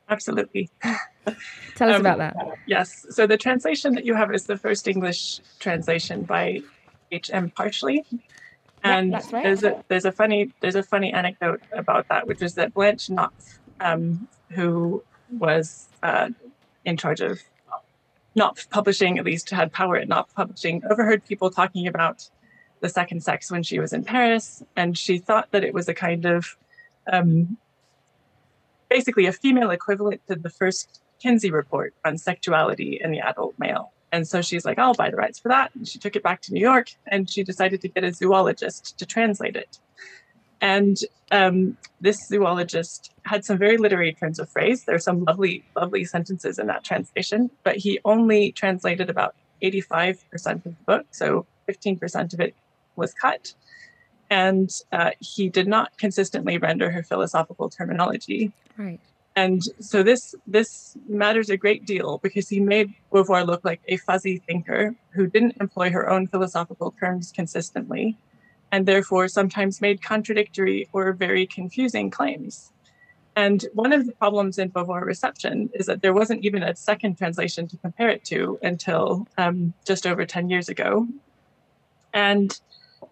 Absolutely. 0.08 0.70
Tell 1.74 1.90
us 1.90 1.96
um, 1.96 2.00
about 2.00 2.18
that. 2.18 2.36
Yes. 2.66 3.04
So 3.10 3.26
the 3.26 3.36
translation 3.36 3.94
that 3.94 4.06
you 4.06 4.14
have 4.14 4.32
is 4.32 4.46
the 4.46 4.56
first 4.56 4.88
English 4.88 5.40
translation 5.58 6.22
by 6.22 6.62
H. 7.12 7.30
M. 7.32 7.50
Parshley. 7.50 8.04
And 8.84 9.12
yeah, 9.12 9.22
right. 9.32 9.42
there's 9.44 9.64
a 9.64 9.84
there's 9.88 10.04
a 10.04 10.12
funny 10.12 10.52
there's 10.60 10.76
a 10.76 10.82
funny 10.82 11.12
anecdote 11.12 11.60
about 11.72 12.08
that, 12.08 12.26
which 12.26 12.42
is 12.42 12.54
that 12.54 12.72
Blanche 12.72 13.08
Knopf, 13.08 13.58
um, 13.80 14.28
who 14.50 15.02
was 15.30 15.88
uh, 16.02 16.28
in 16.84 16.96
charge 16.96 17.20
of 17.20 17.40
Knopf 18.38 18.70
Publishing, 18.70 19.18
at 19.18 19.24
least 19.24 19.50
had 19.50 19.72
power 19.72 19.96
at 19.96 20.08
Knopf 20.08 20.34
Publishing, 20.34 20.82
overheard 20.90 21.24
people 21.24 21.50
talking 21.50 21.86
about 21.86 22.28
the 22.80 22.88
second 22.88 23.22
sex 23.22 23.50
when 23.50 23.62
she 23.62 23.78
was 23.80 23.92
in 23.92 24.04
Paris, 24.04 24.62
and 24.76 24.96
she 24.96 25.18
thought 25.18 25.50
that 25.50 25.64
it 25.64 25.74
was 25.74 25.88
a 25.88 25.94
kind 25.94 26.24
of 26.24 26.56
um, 27.12 27.56
basically 28.88 29.26
a 29.26 29.32
female 29.32 29.70
equivalent 29.70 30.20
to 30.28 30.36
the 30.36 30.50
first 30.50 31.02
Kinsey 31.20 31.50
report 31.50 31.94
on 32.04 32.16
sexuality 32.16 33.00
in 33.02 33.10
the 33.10 33.20
adult 33.20 33.54
male. 33.58 33.92
And 34.12 34.26
so 34.26 34.40
she's 34.40 34.64
like, 34.64 34.78
I'll 34.78 34.94
buy 34.94 35.10
the 35.10 35.16
rights 35.16 35.38
for 35.38 35.48
that. 35.48 35.74
And 35.74 35.86
she 35.86 35.98
took 35.98 36.16
it 36.16 36.22
back 36.22 36.40
to 36.42 36.52
New 36.52 36.60
York 36.60 36.92
and 37.06 37.28
she 37.28 37.42
decided 37.42 37.80
to 37.82 37.88
get 37.88 38.04
a 38.04 38.12
zoologist 38.12 38.98
to 38.98 39.04
translate 39.04 39.56
it. 39.56 39.78
And 40.60 40.98
um, 41.30 41.76
this 42.00 42.26
zoologist 42.26 43.12
had 43.24 43.44
some 43.44 43.58
very 43.58 43.76
literary 43.76 44.12
turns 44.12 44.38
of 44.38 44.48
phrase. 44.48 44.84
There's 44.84 45.04
some 45.04 45.24
lovely, 45.24 45.64
lovely 45.76 46.04
sentences 46.04 46.58
in 46.58 46.66
that 46.66 46.84
translation, 46.84 47.50
but 47.64 47.76
he 47.76 48.00
only 48.04 48.52
translated 48.52 49.10
about 49.10 49.34
85% 49.62 50.20
of 50.46 50.62
the 50.64 50.70
book. 50.86 51.06
So 51.10 51.46
15% 51.68 52.32
of 52.32 52.40
it 52.40 52.54
was 52.96 53.12
cut. 53.14 53.54
And 54.30 54.70
uh, 54.92 55.12
he 55.20 55.48
did 55.48 55.68
not 55.68 55.96
consistently 55.98 56.58
render 56.58 56.90
her 56.90 57.02
philosophical 57.02 57.70
terminology. 57.70 58.52
Right. 58.76 59.00
And 59.36 59.62
so 59.78 60.02
this 60.02 60.34
this 60.48 60.96
matters 61.08 61.48
a 61.48 61.56
great 61.56 61.86
deal 61.86 62.18
because 62.18 62.48
he 62.48 62.58
made 62.58 62.92
Beauvoir 63.12 63.46
look 63.46 63.64
like 63.64 63.80
a 63.86 63.96
fuzzy 63.98 64.38
thinker 64.38 64.96
who 65.10 65.28
didn't 65.28 65.58
employ 65.60 65.90
her 65.90 66.10
own 66.10 66.26
philosophical 66.26 66.92
terms 66.98 67.30
consistently 67.30 68.16
and 68.72 68.86
therefore 68.86 69.28
sometimes 69.28 69.80
made 69.80 70.02
contradictory 70.02 70.88
or 70.92 71.12
very 71.12 71.46
confusing 71.46 72.10
claims. 72.10 72.72
And 73.36 73.64
one 73.72 73.92
of 73.92 74.04
the 74.04 74.12
problems 74.12 74.58
in 74.58 74.70
Beauvoir 74.70 75.04
reception 75.04 75.70
is 75.74 75.86
that 75.86 76.02
there 76.02 76.12
wasn't 76.12 76.44
even 76.44 76.62
a 76.62 76.74
second 76.74 77.16
translation 77.16 77.68
to 77.68 77.76
compare 77.76 78.08
it 78.08 78.24
to 78.24 78.58
until 78.62 79.28
um, 79.38 79.74
just 79.86 80.06
over 80.06 80.24
10 80.26 80.50
years 80.50 80.68
ago. 80.68 81.06
And 82.12 82.58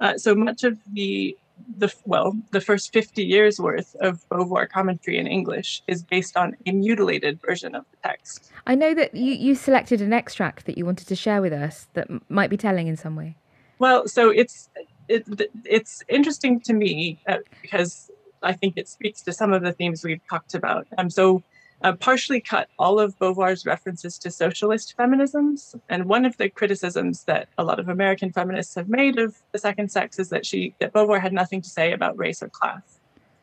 uh, 0.01 0.19
so 0.19 0.35
much 0.35 0.65
of 0.65 0.79
the 0.93 1.37
the 1.79 1.93
well, 2.05 2.37
the 2.51 2.61
first 2.61 2.93
50 2.93 3.25
years 3.25 3.59
worth 3.59 3.95
of 4.01 4.29
Beauvoir 4.29 4.69
commentary 4.69 5.17
in 5.19 5.27
English 5.27 5.83
is 5.87 6.03
based 6.03 6.37
on 6.37 6.57
a 6.67 6.73
mutilated 6.73 7.41
version 7.41 7.75
of 7.75 7.85
the 7.91 7.97
text. 8.09 8.51
I 8.67 8.75
know 8.75 8.95
that 8.95 9.15
you, 9.15 9.33
you 9.33 9.55
selected 9.55 10.03
an 10.03 10.13
extract 10.13 10.67
that 10.67 10.77
you 10.77 10.85
wanted 10.85 11.09
to 11.09 11.17
share 11.17 11.41
with 11.41 11.53
us 11.53 11.89
that 11.95 12.11
m- 12.11 12.21
might 12.29 12.51
be 12.51 12.57
telling 12.57 12.89
in 12.89 12.97
some 12.97 13.17
way. 13.17 13.37
Well, 13.79 14.07
so 14.07 14.31
it's 14.31 14.69
it, 15.09 15.51
it's 15.65 16.03
interesting 16.09 16.61
to 16.61 16.73
me 16.73 17.19
uh, 17.27 17.39
because 17.63 18.11
I 18.43 18.53
think 18.53 18.75
it 18.77 18.89
speaks 18.89 19.23
to 19.23 19.33
some 19.33 19.53
of 19.53 19.63
the 19.63 19.73
themes 19.73 20.05
we've 20.05 20.21
talked 20.29 20.55
about. 20.55 20.87
Um, 20.99 21.11
so 21.11 21.43
uh, 21.83 21.93
Parshley 21.93 22.41
cut 22.41 22.69
all 22.79 22.99
of 22.99 23.19
Beauvoir's 23.19 23.67
references 23.67 24.19
to 24.19 24.31
socialist 24.31 24.95
feminisms. 24.99 25.75
And 25.89 26.07
one 26.07 26.25
of 26.25 26.37
the 26.37 26.49
criticisms 26.49 27.25
that 27.25 27.49
a 27.59 27.65
lot 27.65 27.79
of 27.79 27.89
American 27.89 28.33
feminists 28.33 28.75
have 28.75 28.89
made 28.89 29.19
of 29.19 29.37
the 29.53 29.59
second 29.59 29.91
sex 29.91 30.19
is 30.19 30.31
that 30.31 30.47
she 30.47 30.75
that 30.81 30.93
Beauvoir 30.93 31.21
had 31.21 31.33
nothing 31.33 31.61
to 31.63 31.69
say 31.69 31.93
about 31.93 32.17
race 32.17 32.43
or 32.43 32.49
class. 32.49 32.99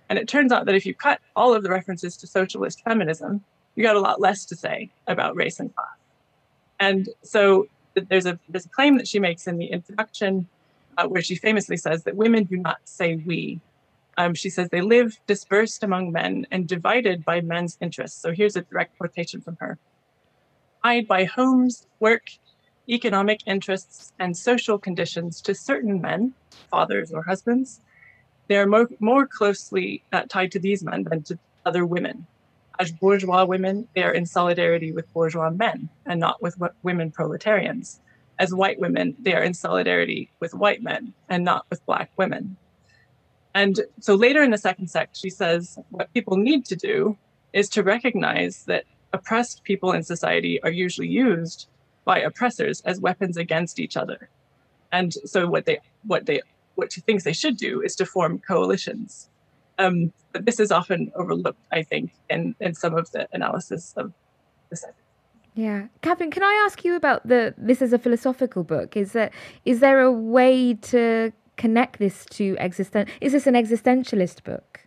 And 0.09 0.19
it 0.19 0.27
turns 0.27 0.51
out 0.51 0.65
that 0.65 0.75
if 0.75 0.85
you 0.85 0.93
cut 0.93 1.19
all 1.35 1.53
of 1.53 1.63
the 1.63 1.69
references 1.69 2.17
to 2.17 2.27
socialist 2.27 2.83
feminism, 2.83 3.43
you 3.75 3.83
got 3.83 3.95
a 3.95 4.01
lot 4.01 4.19
less 4.19 4.45
to 4.45 4.55
say 4.55 4.89
about 5.07 5.35
race 5.35 5.59
and 5.59 5.73
class. 5.73 5.87
And 6.79 7.09
so 7.23 7.67
there's 7.95 8.25
a 8.25 8.39
there's 8.49 8.65
a 8.65 8.69
claim 8.69 8.97
that 8.97 9.07
she 9.07 9.19
makes 9.19 9.47
in 9.47 9.57
the 9.57 9.67
introduction 9.67 10.47
uh, 10.97 11.07
where 11.07 11.21
she 11.21 11.35
famously 11.35 11.77
says 11.77 12.03
that 12.03 12.15
women 12.15 12.43
do 12.43 12.57
not 12.57 12.77
say 12.85 13.15
we 13.15 13.59
um, 14.17 14.33
she 14.33 14.49
says 14.49 14.69
they 14.69 14.81
live 14.81 15.17
dispersed 15.27 15.83
among 15.83 16.11
men 16.11 16.45
and 16.51 16.67
divided 16.67 17.25
by 17.25 17.41
men's 17.41 17.77
interests. 17.81 18.21
So 18.21 18.31
here's 18.31 18.55
a 18.55 18.61
direct 18.61 18.97
quotation 18.97 19.41
from 19.41 19.57
her. 19.59 19.77
Tied 20.83 21.07
by 21.07 21.25
homes, 21.25 21.87
work, 21.99 22.29
economic 22.87 23.39
interests, 23.47 24.13
and 24.19 24.37
social 24.37 24.77
conditions 24.77 25.41
to 25.41 25.55
certain 25.55 26.01
men, 26.01 26.33
fathers 26.69 27.11
or 27.11 27.23
husbands, 27.23 27.81
they 28.47 28.57
are 28.57 28.67
more, 28.67 28.89
more 28.99 29.25
closely 29.25 30.03
uh, 30.11 30.23
tied 30.29 30.51
to 30.51 30.59
these 30.59 30.83
men 30.83 31.03
than 31.03 31.23
to 31.23 31.39
other 31.65 31.85
women. 31.85 32.27
As 32.79 32.91
bourgeois 32.91 33.45
women, 33.45 33.87
they 33.95 34.03
are 34.03 34.13
in 34.13 34.25
solidarity 34.25 34.91
with 34.91 35.11
bourgeois 35.13 35.49
men 35.49 35.89
and 36.05 36.19
not 36.19 36.41
with 36.41 36.57
women 36.83 37.11
proletarians. 37.11 38.01
As 38.39 38.53
white 38.53 38.79
women, 38.79 39.15
they 39.19 39.33
are 39.33 39.43
in 39.43 39.53
solidarity 39.53 40.31
with 40.39 40.53
white 40.53 40.81
men 40.81 41.13
and 41.29 41.43
not 41.43 41.65
with 41.69 41.85
black 41.85 42.11
women. 42.17 42.57
And 43.53 43.81
so 43.99 44.15
later 44.15 44.41
in 44.41 44.51
the 44.51 44.57
second 44.57 44.87
sex, 44.87 45.19
she 45.19 45.29
says 45.29 45.77
what 45.89 46.13
people 46.13 46.37
need 46.37 46.65
to 46.65 46.75
do 46.75 47.17
is 47.53 47.69
to 47.69 47.83
recognize 47.83 48.63
that 48.65 48.85
oppressed 49.13 49.63
people 49.63 49.91
in 49.91 50.03
society 50.03 50.61
are 50.63 50.71
usually 50.71 51.07
used 51.07 51.67
by 52.03 52.19
oppressors 52.19 52.81
as 52.81 52.99
weapons 52.99 53.37
against 53.37 53.79
each 53.79 53.95
other. 53.95 54.29
And 54.91 55.13
so 55.25 55.47
what 55.47 55.65
they 55.65 55.79
what 56.03 56.25
they 56.25 56.41
what 56.75 56.91
she 56.91 57.01
thinks 57.01 57.23
they 57.23 57.33
should 57.33 57.57
do 57.57 57.81
is 57.81 57.95
to 57.97 58.05
form 58.05 58.39
coalitions. 58.39 59.29
Um, 59.77 60.11
but 60.31 60.45
this 60.45 60.59
is 60.59 60.71
often 60.71 61.11
overlooked, 61.15 61.63
I 61.71 61.83
think, 61.83 62.13
in, 62.29 62.55
in 62.59 62.73
some 62.73 62.95
of 62.95 63.11
the 63.11 63.27
analysis 63.33 63.93
of 63.95 64.13
the 64.69 64.75
sect. 64.75 64.95
Yeah, 65.55 65.87
Kathryn, 66.01 66.31
can 66.31 66.43
I 66.43 66.63
ask 66.65 66.83
you 66.83 66.95
about 66.95 67.27
the? 67.27 67.53
This 67.57 67.81
is 67.81 67.93
a 67.93 67.99
philosophical 67.99 68.63
book. 68.63 68.97
Is 68.97 69.11
that 69.11 69.31
is 69.65 69.81
there 69.81 70.01
a 70.01 70.11
way 70.11 70.73
to 70.75 71.31
connect 71.57 71.99
this 71.99 72.25
to 72.25 72.55
existen 72.59 73.07
is 73.21 73.31
this 73.31 73.47
an 73.47 73.53
existentialist 73.53 74.43
book 74.43 74.82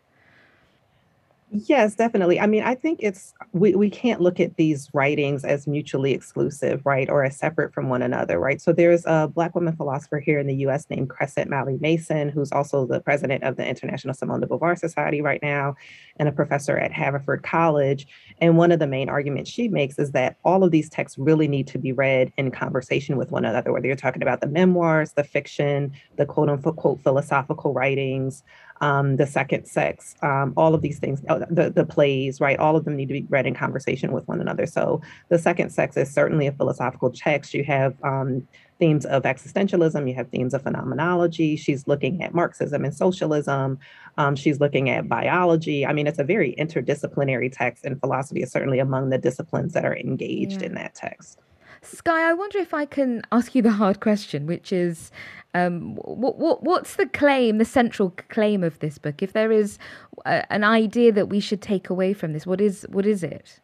Yes, 1.65 1.95
definitely. 1.95 2.39
I 2.39 2.47
mean, 2.47 2.65
I 2.65 2.75
think 2.75 2.99
it's 3.03 3.33
we 3.53 3.75
we 3.75 3.89
can't 3.89 4.21
look 4.21 4.41
at 4.41 4.57
these 4.57 4.91
writings 4.93 5.43
as 5.43 5.67
mutually 5.67 6.13
exclusive, 6.13 6.83
right, 6.85 7.09
or 7.09 7.25
as 7.25 7.39
separate 7.39 7.73
from 7.73 7.89
one 7.89 8.03
another, 8.03 8.39
right? 8.39 8.61
So 8.61 8.75
there's 8.75 9.07
a 9.07 9.29
Black 9.35 9.55
woman 9.55 9.75
philosopher 9.75 10.19
here 10.21 10.39
in 10.39 10.49
the 10.49 10.57
U.S. 10.57 10.87
named 10.91 11.09
Qrescent 11.09 11.49
Mali 11.49 11.79
Mason, 11.81 12.29
who's 12.29 12.53
also 12.53 12.85
the 12.85 13.01
president 13.01 13.43
of 13.43 13.57
the 13.57 13.67
International 13.67 14.13
Simone 14.13 14.41
de 14.41 14.47
Beauvoir 14.47 14.77
Society 14.79 15.23
right 15.23 15.41
now, 15.43 15.77
and 16.19 16.29
a 16.29 16.33
professor 16.33 16.77
at 16.77 16.93
Haverford 16.93 17.43
College. 17.43 18.07
And 18.39 18.59
one 18.59 18.71
of 18.71 18.79
the 18.79 18.87
main 18.87 19.09
arguments 19.09 19.51
she 19.51 19.69
makes 19.69 19.99
is 19.99 20.11
that 20.11 20.37
all 20.45 20.63
of 20.63 20.73
these 20.73 20.91
texts 20.91 21.17
really 21.17 21.49
need 21.49 21.69
to 21.69 21.79
be 21.79 21.93
read 21.93 22.33
in 22.37 22.51
conversation 22.51 23.17
with 23.17 23.31
one 23.31 23.47
another, 23.47 23.73
whether 23.73 23.87
you're 23.87 23.97
talking 23.97 24.23
about 24.23 24.43
the 24.43 24.49
memoirs, 24.49 25.13
the 25.13 25.25
fiction, 25.25 25.93
the 26.17 26.27
quote 26.27 26.51
unquote 26.51 27.01
philosophical 27.03 27.73
writings 27.73 28.43
um, 28.81 29.17
the 29.17 29.27
second 29.27 29.67
sex, 29.67 30.15
um, 30.23 30.53
all 30.57 30.75
of 30.75 30.83
these 30.83 30.99
things, 30.99 31.23
uh, 31.29 31.41
the, 31.51 31.71
the 31.71 31.85
plays, 31.85 32.41
right? 32.41 32.59
All 32.59 32.77
of 32.77 32.85
them 32.85 32.97
need 32.97 33.09
to 33.09 33.15
be 33.15 33.27
read 33.29 33.47
in 33.47 33.55
conversation 33.55 34.13
with 34.13 34.27
one 34.29 34.41
another. 34.41 34.67
So 34.67 35.01
the 35.29 35.39
second 35.39 35.71
sex 35.71 35.97
is 35.97 36.13
certainly 36.13 36.47
a 36.47 36.53
philosophical 36.53 37.11
text. 37.11 37.55
You 37.55 37.65
have 37.65 37.95
um, 38.03 38.47
themes 38.79 39.07
of 39.07 39.23
existentialism, 39.23 40.09
you 40.09 40.15
have 40.15 40.29
themes 40.29 40.55
of 40.55 40.63
phenomenology. 40.63 41.57
She's 41.57 41.87
looking 41.87 42.23
at 42.23 42.35
Marxism 42.35 42.85
and 42.85 42.95
socialism. 42.95 43.79
Um, 44.19 44.37
she's 44.37 44.61
looking 44.61 44.91
at 44.91 45.09
biology. 45.09 45.87
I 45.87 45.93
mean, 45.93 46.07
it's 46.07 46.19
a 46.19 46.25
very 46.25 46.55
interdisciplinary 46.59 47.51
text, 47.53 47.85
and 47.85 47.99
philosophy 48.01 48.43
is 48.43 48.51
certainly 48.51 48.79
among 48.79 49.11
the 49.11 49.19
disciplines 49.19 49.73
that 49.73 49.85
are 49.85 49.97
engaged 49.97 50.61
yeah. 50.61 50.69
in 50.69 50.75
that 50.75 50.95
text. 50.95 51.39
Skye, 51.87 52.31
I 52.31 52.33
wonder 52.33 52.59
if 52.59 52.75
I 52.75 52.85
can 52.85 53.23
ask 53.31 53.55
you 53.55 53.63
the 53.63 53.71
hard 53.71 54.01
question, 54.01 54.47
which 54.47 54.73
is 54.73 55.11
um, 55.55 55.95
what, 55.97 56.39
what, 56.39 56.63
what's 56.63 56.97
the 56.97 57.07
claim, 57.07 57.59
the 57.59 57.65
central 57.65 58.11
claim 58.29 58.65
of 58.65 58.79
this 58.81 58.99
book? 58.99 59.23
If 59.23 59.33
there 59.33 59.53
is 59.53 59.79
a, 60.25 60.51
an 60.53 60.65
idea 60.65 61.13
that 61.13 61.29
we 61.29 61.41
should 61.41 61.63
take 61.63 61.89
away 61.89 62.13
from 62.13 62.33
this, 62.33 62.47
what 62.47 62.61
is 62.61 62.87
what 62.91 63.07
is 63.07 63.23
it? 63.23 63.61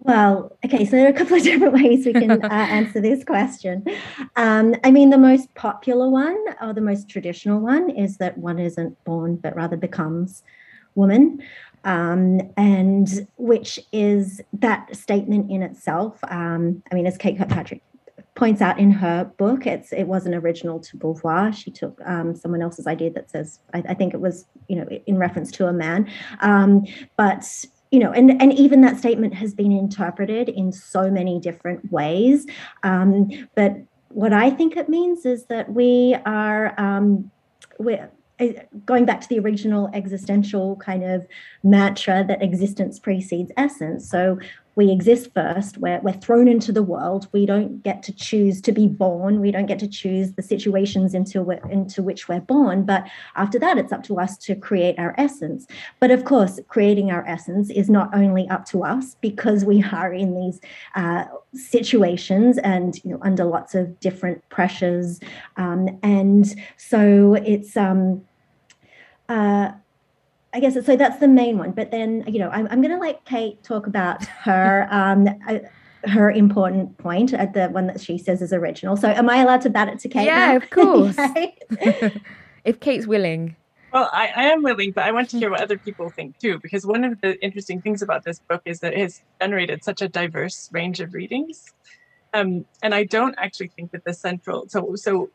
Well, 0.00 0.56
okay, 0.64 0.84
so 0.84 0.92
there 0.92 1.06
are 1.06 1.10
a 1.10 1.12
couple 1.12 1.36
of 1.36 1.42
different 1.50 1.74
ways 1.74 2.06
we 2.06 2.12
can 2.12 2.30
uh, 2.30 2.48
answer 2.48 3.00
this 3.00 3.24
question. 3.24 3.84
Um, 4.36 4.76
I 4.84 4.92
mean, 4.92 5.10
the 5.10 5.18
most 5.18 5.52
popular 5.54 6.08
one 6.08 6.38
or 6.62 6.72
the 6.72 6.80
most 6.80 7.08
traditional 7.08 7.58
one 7.58 7.90
is 7.90 8.18
that 8.18 8.38
one 8.38 8.60
isn't 8.60 9.02
born 9.04 9.36
but 9.36 9.56
rather 9.56 9.76
becomes 9.76 10.44
woman. 10.94 11.42
Um, 11.84 12.40
and 12.56 13.26
which 13.36 13.78
is 13.92 14.40
that 14.52 14.94
statement 14.94 15.50
in 15.50 15.62
itself. 15.62 16.18
Um, 16.24 16.82
I 16.90 16.94
mean, 16.94 17.06
as 17.06 17.16
Kate 17.16 17.38
Kirkpatrick 17.38 17.82
points 18.34 18.62
out 18.62 18.78
in 18.78 18.90
her 18.90 19.24
book, 19.36 19.66
it's 19.66 19.92
it 19.92 20.04
wasn't 20.04 20.34
original 20.34 20.78
to 20.80 20.96
Beauvoir. 20.96 21.52
She 21.54 21.70
took 21.70 22.00
um, 22.06 22.36
someone 22.36 22.62
else's 22.62 22.86
idea 22.86 23.10
that 23.10 23.30
says, 23.30 23.58
I, 23.74 23.82
I, 23.88 23.94
think 23.94 24.14
it 24.14 24.20
was, 24.20 24.46
you 24.68 24.76
know, 24.76 24.88
in 25.06 25.18
reference 25.18 25.50
to 25.52 25.66
a 25.66 25.72
man. 25.72 26.10
Um, 26.40 26.86
but 27.16 27.44
you 27.90 27.98
know, 27.98 28.12
and 28.12 28.40
and 28.40 28.52
even 28.52 28.80
that 28.82 28.96
statement 28.96 29.34
has 29.34 29.54
been 29.54 29.72
interpreted 29.72 30.48
in 30.48 30.72
so 30.72 31.10
many 31.10 31.40
different 31.40 31.90
ways. 31.90 32.46
Um, 32.82 33.30
but 33.54 33.76
what 34.10 34.32
I 34.32 34.50
think 34.50 34.76
it 34.76 34.88
means 34.88 35.26
is 35.26 35.46
that 35.46 35.72
we 35.72 36.16
are 36.24 36.74
um, 36.78 37.30
we're 37.78 38.10
going 38.84 39.04
back 39.04 39.20
to 39.20 39.28
the 39.28 39.38
original 39.38 39.90
existential 39.92 40.76
kind 40.76 41.04
of 41.04 41.26
mantra 41.62 42.24
that 42.28 42.42
existence 42.42 42.98
precedes 42.98 43.50
essence. 43.56 44.08
So 44.08 44.38
we 44.78 44.92
exist 44.92 45.30
first, 45.34 45.76
we're, 45.78 45.98
we're 46.02 46.12
thrown 46.12 46.46
into 46.46 46.70
the 46.70 46.84
world. 46.84 47.26
We 47.32 47.46
don't 47.46 47.82
get 47.82 48.00
to 48.04 48.12
choose 48.12 48.60
to 48.60 48.70
be 48.70 48.86
born. 48.86 49.40
We 49.40 49.50
don't 49.50 49.66
get 49.66 49.80
to 49.80 49.88
choose 49.88 50.34
the 50.34 50.42
situations 50.42 51.14
into, 51.14 51.50
into 51.68 52.00
which 52.00 52.28
we're 52.28 52.40
born. 52.40 52.84
But 52.84 53.04
after 53.34 53.58
that, 53.58 53.76
it's 53.76 53.90
up 53.92 54.04
to 54.04 54.20
us 54.20 54.38
to 54.38 54.54
create 54.54 54.96
our 54.96 55.16
essence. 55.18 55.66
But 55.98 56.12
of 56.12 56.24
course, 56.24 56.60
creating 56.68 57.10
our 57.10 57.26
essence 57.26 57.70
is 57.70 57.90
not 57.90 58.14
only 58.14 58.48
up 58.50 58.66
to 58.66 58.84
us 58.84 59.16
because 59.20 59.64
we 59.64 59.82
are 59.92 60.14
in 60.14 60.36
these 60.36 60.60
uh, 60.94 61.24
situations 61.54 62.58
and 62.58 63.02
you 63.02 63.10
know 63.10 63.18
under 63.22 63.44
lots 63.44 63.74
of 63.74 63.98
different 63.98 64.48
pressures. 64.48 65.18
Um, 65.56 65.98
and 66.04 66.54
so 66.76 67.34
it's 67.34 67.76
um, 67.76 68.24
uh, 69.28 69.72
I 70.52 70.60
guess 70.60 70.74
so. 70.84 70.96
That's 70.96 71.18
the 71.18 71.28
main 71.28 71.58
one. 71.58 71.72
But 71.72 71.90
then, 71.90 72.24
you 72.26 72.38
know, 72.38 72.48
I'm, 72.50 72.66
I'm 72.70 72.80
going 72.80 72.94
to 72.94 73.00
let 73.00 73.24
Kate 73.24 73.62
talk 73.62 73.86
about 73.86 74.24
her 74.44 74.88
um, 74.90 75.28
uh, 75.46 75.58
her 76.04 76.30
important 76.30 76.96
point 76.98 77.34
at 77.34 77.54
the 77.54 77.68
one 77.68 77.86
that 77.88 78.00
she 78.00 78.18
says 78.18 78.40
is 78.40 78.52
original. 78.52 78.96
So, 78.96 79.08
am 79.08 79.28
I 79.28 79.38
allowed 79.38 79.62
to 79.62 79.70
bat 79.70 79.88
it 79.88 79.98
to 80.00 80.08
Kate? 80.08 80.26
Yeah, 80.26 80.52
now? 80.52 80.56
of 80.56 80.70
course. 80.70 81.16
if 82.64 82.80
Kate's 82.80 83.06
willing. 83.06 83.56
Well, 83.92 84.10
I, 84.12 84.30
I, 84.36 84.42
am 84.44 84.62
willing, 84.62 84.92
but 84.92 85.04
I 85.04 85.12
want 85.12 85.30
to 85.30 85.38
hear 85.38 85.50
what 85.50 85.62
other 85.62 85.78
people 85.78 86.10
think 86.10 86.38
too, 86.38 86.58
because 86.60 86.84
one 86.84 87.04
of 87.04 87.18
the 87.22 87.42
interesting 87.42 87.80
things 87.80 88.02
about 88.02 88.22
this 88.22 88.38
book 88.38 88.60
is 88.66 88.80
that 88.80 88.92
it 88.92 88.98
has 88.98 89.22
generated 89.40 89.82
such 89.82 90.02
a 90.02 90.08
diverse 90.08 90.68
range 90.72 91.00
of 91.00 91.14
readings. 91.14 91.72
Um, 92.34 92.66
and 92.82 92.94
I 92.94 93.04
don't 93.04 93.34
actually 93.38 93.68
think 93.68 93.92
that 93.92 94.04
the 94.04 94.12
central 94.12 94.68
so 94.68 94.94
so 94.94 95.30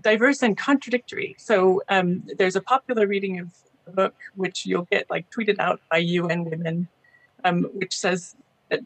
diverse 0.00 0.42
and 0.42 0.56
contradictory. 0.56 1.34
So 1.38 1.82
um, 1.88 2.22
there's 2.38 2.56
a 2.56 2.60
popular 2.60 3.06
reading 3.06 3.40
of 3.40 3.50
the 3.84 3.92
book, 3.92 4.14
which 4.34 4.66
you'll 4.66 4.88
get 4.90 5.10
like 5.10 5.30
tweeted 5.30 5.58
out 5.58 5.80
by 5.90 5.98
UN 5.98 6.44
Women, 6.44 6.88
um, 7.44 7.64
which 7.74 7.96
says 7.96 8.36
that, 8.68 8.80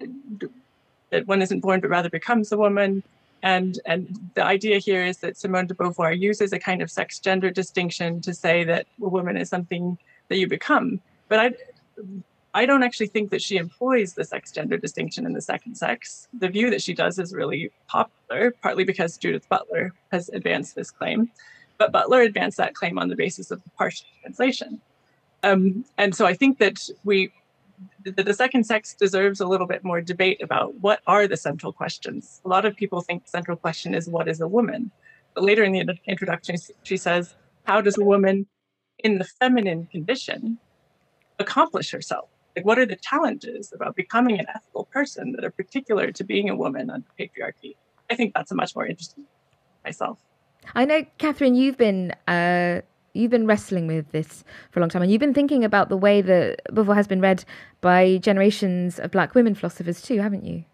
that 1.10 1.26
one 1.26 1.42
isn't 1.42 1.60
born 1.60 1.80
but 1.80 1.90
rather 1.90 2.10
becomes 2.10 2.52
a 2.52 2.56
woman. 2.56 3.02
And, 3.42 3.78
and 3.84 4.30
the 4.34 4.44
idea 4.44 4.78
here 4.78 5.04
is 5.04 5.18
that 5.18 5.36
Simone 5.36 5.66
de 5.66 5.74
Beauvoir 5.74 6.18
uses 6.18 6.52
a 6.52 6.58
kind 6.58 6.82
of 6.82 6.90
sex 6.90 7.18
gender 7.18 7.50
distinction 7.50 8.20
to 8.22 8.34
say 8.34 8.64
that 8.64 8.86
a 9.00 9.08
woman 9.08 9.36
is 9.36 9.48
something 9.48 9.98
that 10.28 10.38
you 10.38 10.48
become. 10.48 11.00
But 11.28 11.38
I, 11.40 11.52
I 12.56 12.64
don't 12.64 12.82
actually 12.82 13.08
think 13.08 13.30
that 13.32 13.42
she 13.42 13.58
employs 13.58 14.14
the 14.14 14.24
sex 14.24 14.50
gender 14.50 14.78
distinction 14.78 15.26
in 15.26 15.34
the 15.34 15.42
second 15.42 15.74
sex. 15.74 16.26
The 16.32 16.48
view 16.48 16.70
that 16.70 16.80
she 16.80 16.94
does 16.94 17.18
is 17.18 17.34
really 17.34 17.70
popular, 17.86 18.50
partly 18.62 18.82
because 18.82 19.18
Judith 19.18 19.46
Butler 19.50 19.92
has 20.10 20.30
advanced 20.30 20.74
this 20.74 20.90
claim. 20.90 21.30
But 21.76 21.92
Butler 21.92 22.22
advanced 22.22 22.56
that 22.56 22.74
claim 22.74 22.98
on 22.98 23.10
the 23.10 23.14
basis 23.14 23.50
of 23.50 23.62
the 23.62 23.68
partial 23.76 24.06
translation. 24.22 24.80
Um, 25.42 25.84
and 25.98 26.14
so 26.14 26.24
I 26.24 26.32
think 26.32 26.56
that 26.60 26.78
we, 27.04 27.30
the, 28.02 28.22
the 28.22 28.32
second 28.32 28.64
sex 28.64 28.94
deserves 28.94 29.40
a 29.40 29.46
little 29.46 29.66
bit 29.66 29.84
more 29.84 30.00
debate 30.00 30.42
about 30.42 30.76
what 30.76 31.00
are 31.06 31.28
the 31.28 31.36
central 31.36 31.74
questions. 31.74 32.40
A 32.46 32.48
lot 32.48 32.64
of 32.64 32.74
people 32.74 33.02
think 33.02 33.24
the 33.24 33.30
central 33.30 33.58
question 33.58 33.94
is 33.94 34.08
what 34.08 34.28
is 34.28 34.40
a 34.40 34.48
woman? 34.48 34.90
But 35.34 35.44
later 35.44 35.62
in 35.62 35.72
the 35.72 35.98
introduction, 36.06 36.56
she 36.84 36.96
says, 36.96 37.34
how 37.64 37.82
does 37.82 37.98
a 37.98 38.04
woman 38.04 38.46
in 39.00 39.18
the 39.18 39.24
feminine 39.24 39.88
condition 39.92 40.56
accomplish 41.38 41.90
herself? 41.90 42.30
Like, 42.56 42.64
what 42.64 42.78
are 42.78 42.86
the 42.86 42.96
challenges 42.96 43.72
about 43.74 43.94
becoming 43.94 44.40
an 44.40 44.46
ethical 44.48 44.84
person 44.86 45.32
that 45.32 45.44
are 45.44 45.50
particular 45.50 46.10
to 46.10 46.24
being 46.24 46.48
a 46.48 46.56
woman 46.56 46.88
under 46.88 47.06
patriarchy? 47.20 47.76
I 48.10 48.14
think 48.14 48.32
that's 48.34 48.50
a 48.50 48.54
much 48.54 48.74
more 48.74 48.86
interesting 48.86 49.26
myself. 49.84 50.18
I 50.74 50.86
know, 50.86 51.04
Kathryn, 51.18 51.54
you've 51.54 51.76
been 51.76 52.12
uh, 52.26 52.80
you've 53.12 53.30
been 53.30 53.46
wrestling 53.46 53.86
with 53.86 54.10
this 54.12 54.42
for 54.70 54.80
a 54.80 54.82
long 54.82 54.88
time, 54.88 55.02
and 55.02 55.12
you've 55.12 55.20
been 55.20 55.34
thinking 55.34 55.64
about 55.64 55.90
the 55.90 55.96
way 55.96 56.22
that 56.22 56.62
Beauvoir 56.72 56.94
has 56.94 57.06
been 57.06 57.20
read 57.20 57.44
by 57.82 58.16
generations 58.18 58.98
of 58.98 59.10
Black 59.10 59.34
women 59.34 59.54
philosophers 59.54 60.00
too, 60.00 60.20
haven't 60.20 60.44
you? 60.44 60.64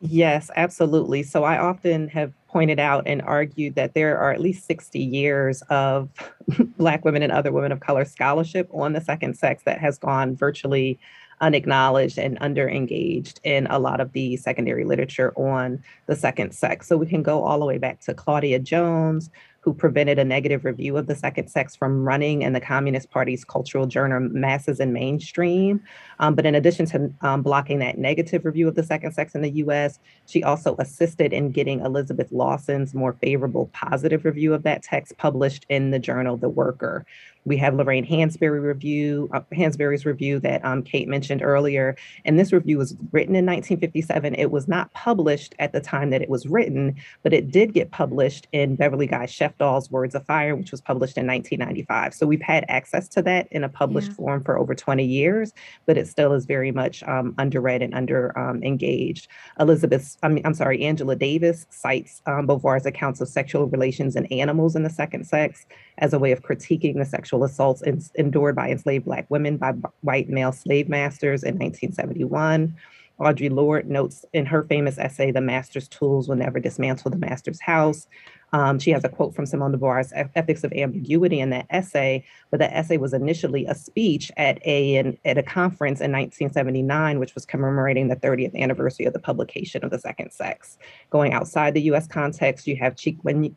Yes, 0.00 0.50
absolutely. 0.54 1.24
So 1.24 1.42
I 1.42 1.58
often 1.58 2.08
have 2.08 2.32
pointed 2.46 2.78
out 2.78 3.02
and 3.06 3.20
argued 3.22 3.74
that 3.74 3.94
there 3.94 4.16
are 4.16 4.32
at 4.32 4.40
least 4.40 4.66
60 4.66 5.00
years 5.00 5.62
of 5.70 6.08
Black 6.78 7.04
women 7.04 7.22
and 7.22 7.32
other 7.32 7.50
women 7.50 7.72
of 7.72 7.80
color 7.80 8.04
scholarship 8.04 8.68
on 8.72 8.92
the 8.92 9.00
second 9.00 9.36
sex 9.36 9.64
that 9.64 9.80
has 9.80 9.98
gone 9.98 10.36
virtually 10.36 10.98
unacknowledged 11.40 12.18
and 12.18 12.38
underengaged 12.40 13.38
in 13.44 13.66
a 13.68 13.78
lot 13.78 14.00
of 14.00 14.12
the 14.12 14.36
secondary 14.36 14.84
literature 14.84 15.32
on 15.36 15.82
the 16.06 16.16
second 16.16 16.52
sex. 16.52 16.88
So 16.88 16.96
we 16.96 17.06
can 17.06 17.22
go 17.22 17.44
all 17.44 17.58
the 17.58 17.66
way 17.66 17.78
back 17.78 18.00
to 18.00 18.14
Claudia 18.14 18.58
Jones, 18.58 19.30
who 19.60 19.74
prevented 19.74 20.18
a 20.18 20.24
negative 20.24 20.64
review 20.64 20.96
of 20.96 21.06
the 21.06 21.14
second 21.14 21.48
sex 21.48 21.74
from 21.74 22.04
running 22.04 22.42
in 22.42 22.52
the 22.52 22.60
Communist 22.60 23.10
Party's 23.10 23.44
cultural 23.44 23.86
journal 23.86 24.20
Masses 24.20 24.80
and 24.80 24.92
Mainstream. 24.92 25.80
Um, 26.20 26.34
but 26.34 26.46
in 26.46 26.54
addition 26.54 26.86
to 26.86 27.12
um, 27.22 27.42
blocking 27.42 27.78
that 27.80 27.98
negative 27.98 28.44
review 28.44 28.68
of 28.68 28.76
the 28.76 28.82
second 28.82 29.12
sex 29.12 29.34
in 29.34 29.42
the 29.42 29.50
US, 29.50 29.98
she 30.26 30.42
also 30.42 30.76
assisted 30.78 31.32
in 31.32 31.50
getting 31.50 31.80
Elizabeth 31.80 32.30
Lawson's 32.30 32.94
more 32.94 33.14
favorable 33.14 33.66
positive 33.72 34.24
review 34.24 34.54
of 34.54 34.62
that 34.62 34.82
text 34.82 35.16
published 35.18 35.66
in 35.68 35.90
the 35.90 35.98
journal 35.98 36.36
The 36.36 36.48
Worker. 36.48 37.04
We 37.48 37.56
have 37.56 37.74
Lorraine 37.74 38.06
Hansberry 38.06 38.62
review, 38.62 39.30
uh, 39.32 39.40
Hansberry's 39.52 40.04
review 40.04 40.38
that 40.40 40.62
um, 40.64 40.82
Kate 40.82 41.08
mentioned 41.08 41.42
earlier. 41.42 41.96
And 42.26 42.38
this 42.38 42.52
review 42.52 42.76
was 42.76 42.94
written 43.10 43.34
in 43.34 43.46
1957. 43.46 44.34
It 44.34 44.50
was 44.50 44.68
not 44.68 44.92
published 44.92 45.54
at 45.58 45.72
the 45.72 45.80
time 45.80 46.10
that 46.10 46.20
it 46.20 46.28
was 46.28 46.46
written, 46.46 46.94
but 47.22 47.32
it 47.32 47.50
did 47.50 47.72
get 47.72 47.90
published 47.90 48.46
in 48.52 48.76
Beverly 48.76 49.06
Guy 49.06 49.24
Sheftall's 49.24 49.90
Words 49.90 50.14
of 50.14 50.26
Fire, 50.26 50.54
which 50.54 50.70
was 50.70 50.82
published 50.82 51.16
in 51.16 51.26
1995. 51.26 52.12
So 52.14 52.26
we've 52.26 52.42
had 52.42 52.66
access 52.68 53.08
to 53.08 53.22
that 53.22 53.48
in 53.50 53.64
a 53.64 53.68
published 53.68 54.08
yeah. 54.08 54.14
form 54.14 54.44
for 54.44 54.58
over 54.58 54.74
20 54.74 55.02
years, 55.02 55.54
but 55.86 55.96
it 55.96 56.06
still 56.06 56.34
is 56.34 56.44
very 56.44 56.70
much 56.70 57.02
um, 57.04 57.32
underread 57.38 57.82
and 57.82 57.94
under 57.94 58.38
um, 58.38 58.62
engaged. 58.62 59.28
Elizabeth, 59.58 60.18
I 60.22 60.28
mean, 60.28 60.44
I'm 60.44 60.54
sorry, 60.54 60.84
Angela 60.84 61.16
Davis 61.16 61.66
cites 61.70 62.20
um, 62.26 62.46
Beauvoir's 62.46 62.84
accounts 62.84 63.22
of 63.22 63.28
sexual 63.28 63.66
relations 63.68 64.16
in 64.16 64.26
animals 64.26 64.76
in 64.76 64.82
the 64.82 64.90
second 64.90 65.24
sex 65.24 65.64
as 65.98 66.12
a 66.12 66.18
way 66.18 66.32
of 66.32 66.42
critiquing 66.42 66.96
the 66.96 67.04
sexual 67.04 67.44
assaults 67.44 67.82
in, 67.82 68.02
endured 68.14 68.56
by 68.56 68.70
enslaved 68.70 69.04
Black 69.04 69.26
women 69.28 69.56
by 69.56 69.72
white 70.00 70.28
male 70.28 70.52
slave 70.52 70.88
masters 70.88 71.42
in 71.42 71.54
1971. 71.54 72.74
Audre 73.20 73.50
Lorde 73.50 73.88
notes 73.88 74.24
in 74.32 74.46
her 74.46 74.62
famous 74.62 74.96
essay, 74.96 75.32
The 75.32 75.40
Master's 75.40 75.88
Tools 75.88 76.28
Will 76.28 76.36
Never 76.36 76.60
Dismantle 76.60 77.10
the 77.10 77.16
Master's 77.16 77.60
House. 77.60 78.06
Um, 78.52 78.78
she 78.78 78.90
has 78.92 79.04
a 79.04 79.08
quote 79.08 79.34
from 79.34 79.44
Simone 79.44 79.72
de 79.72 79.78
Beauvoir's 79.78 80.12
Ethics 80.14 80.64
of 80.64 80.72
Ambiguity 80.72 81.40
in 81.40 81.50
that 81.50 81.66
essay, 81.68 82.24
but 82.50 82.60
the 82.60 82.74
essay 82.74 82.96
was 82.96 83.12
initially 83.12 83.66
a 83.66 83.74
speech 83.74 84.30
at 84.36 84.64
a, 84.66 85.18
at 85.24 85.36
a 85.36 85.42
conference 85.42 86.00
in 86.00 86.12
1979, 86.12 87.18
which 87.18 87.34
was 87.34 87.44
commemorating 87.44 88.08
the 88.08 88.16
30th 88.16 88.54
anniversary 88.58 89.04
of 89.04 89.12
the 89.12 89.18
publication 89.18 89.84
of 89.84 89.90
The 89.90 89.98
Second 89.98 90.30
Sex. 90.30 90.78
Going 91.10 91.32
outside 91.32 91.74
the 91.74 91.82
US 91.92 92.06
context, 92.06 92.66
you 92.66 92.76
have 92.76 92.94
Chikwenye 92.94 93.52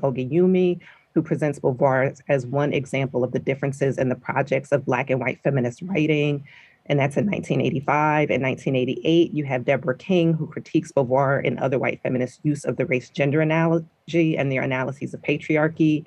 Ogunyemi, 0.00 0.80
who 1.16 1.22
presents 1.22 1.58
Beauvoir 1.58 2.14
as 2.28 2.44
one 2.44 2.74
example 2.74 3.24
of 3.24 3.32
the 3.32 3.38
differences 3.38 3.96
in 3.96 4.10
the 4.10 4.14
projects 4.14 4.70
of 4.70 4.84
Black 4.84 5.08
and 5.08 5.18
white 5.18 5.40
feminist 5.42 5.80
writing. 5.80 6.46
And 6.84 6.98
that's 6.98 7.16
in 7.16 7.24
1985. 7.24 8.30
In 8.30 8.42
1988, 8.42 9.32
you 9.32 9.44
have 9.46 9.64
Deborah 9.64 9.96
King, 9.96 10.34
who 10.34 10.46
critiques 10.46 10.92
Beauvoir 10.92 11.40
and 11.42 11.58
other 11.58 11.78
white 11.78 12.02
feminist 12.02 12.40
use 12.42 12.66
of 12.66 12.76
the 12.76 12.84
race 12.84 13.08
gender 13.08 13.40
analogy 13.40 14.36
and 14.36 14.52
their 14.52 14.60
analyses 14.60 15.14
of 15.14 15.22
patriarchy. 15.22 16.04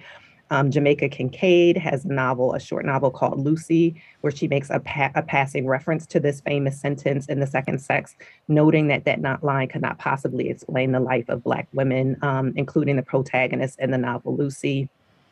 Um, 0.52 0.70
Jamaica 0.70 1.10
Kincaid 1.10 1.76
has 1.78 2.06
a 2.06 2.14
novel, 2.14 2.54
a 2.54 2.60
short 2.60 2.86
novel 2.86 3.10
called 3.10 3.40
Lucy, 3.40 4.00
where 4.22 4.32
she 4.32 4.48
makes 4.48 4.70
a, 4.70 4.80
pa- 4.80 5.12
a 5.16 5.24
passing 5.24 5.66
reference 5.66 6.06
to 6.08 6.20
this 6.20 6.42
famous 6.42 6.80
sentence 6.80 7.26
in 7.26 7.40
the 7.40 7.48
second 7.48 7.82
sex, 7.82 8.16
noting 8.48 8.88
that 8.90 9.06
that 9.06 9.22
not 9.22 9.44
line 9.44 9.70
could 9.70 9.82
not 9.82 9.98
possibly 9.98 10.50
explain 10.50 10.92
the 10.92 11.00
life 11.00 11.26
of 11.30 11.44
Black 11.44 11.68
women, 11.74 12.16
um, 12.22 12.54
including 12.56 12.96
the 12.96 13.02
protagonist 13.02 13.80
in 13.80 13.90
the 13.90 13.98
novel 13.98 14.38
Lucy. 14.38 14.88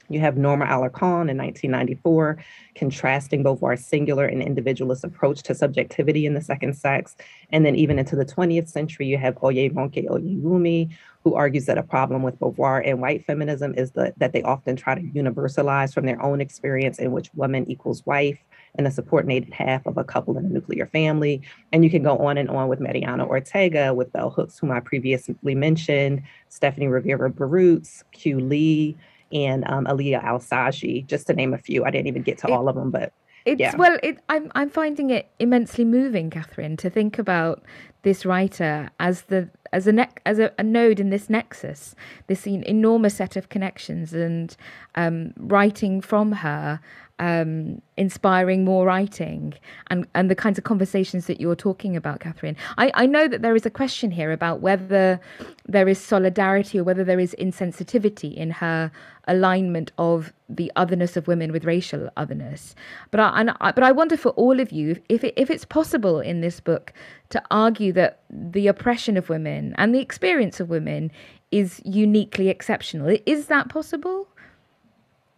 You 0.09 0.19
have 0.21 0.37
Norma 0.37 0.65
Alarcon 0.65 1.29
in 1.29 1.37
1994, 1.37 2.37
contrasting 2.75 3.43
Beauvoir's 3.43 3.85
singular 3.85 4.25
and 4.25 4.41
individualist 4.41 5.03
approach 5.03 5.43
to 5.43 5.55
subjectivity 5.55 6.25
in 6.25 6.33
the 6.33 6.41
second 6.41 6.75
sex. 6.75 7.15
And 7.51 7.65
then 7.65 7.75
even 7.75 7.99
into 7.99 8.15
the 8.15 8.25
20th 8.25 8.69
century, 8.69 9.07
you 9.07 9.17
have 9.17 9.35
Oyeronke 9.35 10.07
Oyewumi, 10.07 10.95
who 11.23 11.35
argues 11.35 11.65
that 11.65 11.77
a 11.77 11.83
problem 11.83 12.23
with 12.23 12.39
Beauvoir 12.39 12.87
and 12.87 13.01
white 13.01 13.25
feminism 13.25 13.73
is 13.75 13.91
the, 13.91 14.13
that 14.15 14.31
they 14.31 14.41
often 14.43 14.77
try 14.77 14.95
to 14.95 15.01
universalize 15.01 15.93
from 15.93 16.05
their 16.05 16.21
own 16.21 16.39
experience 16.39 16.99
in 16.99 17.11
which 17.11 17.29
woman 17.33 17.69
equals 17.69 18.05
wife 18.05 18.39
and 18.75 18.85
the 18.85 18.91
subordinated 18.91 19.53
half 19.53 19.85
of 19.85 19.97
a 19.97 20.05
couple 20.05 20.37
in 20.37 20.45
a 20.45 20.49
nuclear 20.49 20.85
family. 20.85 21.41
And 21.73 21.83
you 21.83 21.89
can 21.89 22.03
go 22.03 22.17
on 22.19 22.37
and 22.37 22.49
on 22.49 22.69
with 22.69 22.79
Mariana 22.79 23.25
Ortega, 23.25 23.93
with 23.93 24.13
Bell 24.13 24.29
Hooks, 24.29 24.57
whom 24.57 24.71
I 24.71 24.79
previously 24.79 25.55
mentioned, 25.55 26.23
Stephanie 26.47 26.87
Rivera 26.87 27.29
Berruz, 27.29 28.03
Kyoo 28.13 28.39
Lee, 28.39 28.95
and 29.32 29.67
um, 29.67 29.88
Alia 29.88 30.19
Al-Saji, 30.23 31.05
just 31.05 31.28
to 31.28 31.34
name 31.34 31.53
a 31.53 31.57
few. 31.57 31.86
I 31.86 31.91
didn't 31.91 32.07
even 32.07 32.21
get 32.21 32.38
to 32.39 32.47
it, 32.47 32.53
all 32.53 32.69
of 32.69 32.75
them, 32.75 32.91
but 32.91 33.13
it's 33.45 33.61
yeah. 33.61 33.75
well, 33.78 33.97
it, 34.03 34.19
I'm 34.28 34.51
I'm 34.55 34.69
finding 34.69 35.09
it 35.09 35.30
immensely 35.39 35.86
moving, 35.86 36.30
Kathryn, 36.30 36.78
to 36.80 36.89
think 36.89 37.17
about 37.17 37.63
this 38.01 38.25
writer 38.25 38.89
as 38.99 39.23
the 39.23 39.49
as 39.71 39.88
a 39.88 39.93
ne- 39.93 40.09
as 40.25 40.39
a, 40.39 40.51
a, 40.57 40.63
node 40.63 40.99
in 40.99 41.09
this 41.09 41.30
nexus, 41.30 41.95
this 42.28 42.45
enormous 42.45 43.15
set 43.15 43.36
of 43.36 43.49
connections, 43.49 44.13
and 44.13 44.55
um, 44.95 45.34
writing 45.38 46.01
from 46.01 46.34
her 46.34 46.80
um, 47.20 47.82
inspiring 47.97 48.63
more 48.63 48.86
writing 48.86 49.53
and, 49.88 50.07
and 50.13 50.30
the 50.30 50.36
kinds 50.36 50.57
of 50.57 50.63
conversations 50.63 51.26
that 51.28 51.41
you're 51.41 51.55
talking 51.55 51.95
about, 51.95 52.20
Kathryn. 52.20 52.55
I, 52.78 52.91
I 52.93 53.05
know 53.05 53.28
that 53.28 53.41
there 53.41 53.55
is 53.55 53.65
a 53.65 53.70
question 53.70 54.11
here 54.11 54.32
about 54.32 54.61
whether 54.61 55.20
there 55.65 55.88
is 55.88 55.99
solidarity 55.99 56.80
or 56.80 56.84
whether 56.84 57.03
there 57.03 57.20
is 57.20 57.36
insensitivity 57.39 58.36
in 58.36 58.51
her 58.51 58.91
alignment 59.28 59.91
of 59.97 60.32
the 60.47 60.72
otherness 60.76 61.18
of 61.18 61.28
women 61.28 61.51
with 61.51 61.65
racial 61.65 62.09
otherness. 62.18 62.76
But 63.11 63.20
I, 63.20 63.39
and 63.39 63.51
I, 63.59 63.72
but 63.72 63.84
I 63.84 63.91
wonder 63.91 64.15
for 64.15 64.30
all 64.30 64.59
of 64.59 64.72
you 64.72 65.01
if 65.09 65.24
it, 65.24 65.34
if 65.36 65.49
it's 65.49 65.65
possible 65.65 66.20
in 66.20 66.41
this 66.41 66.59
book 66.59 66.93
to 67.30 67.41
argue 67.51 67.91
that 67.93 68.22
the 68.30 68.68
oppression 68.68 69.18
of 69.18 69.28
women 69.28 69.74
and 69.78 69.93
the 69.93 69.99
experience 69.99 70.59
of 70.59 70.70
women 70.70 71.11
is 71.51 71.82
uniquely 71.84 72.49
exceptional. 72.49 73.18
Is 73.26 73.47
that 73.47 73.70
possible? 73.70 74.28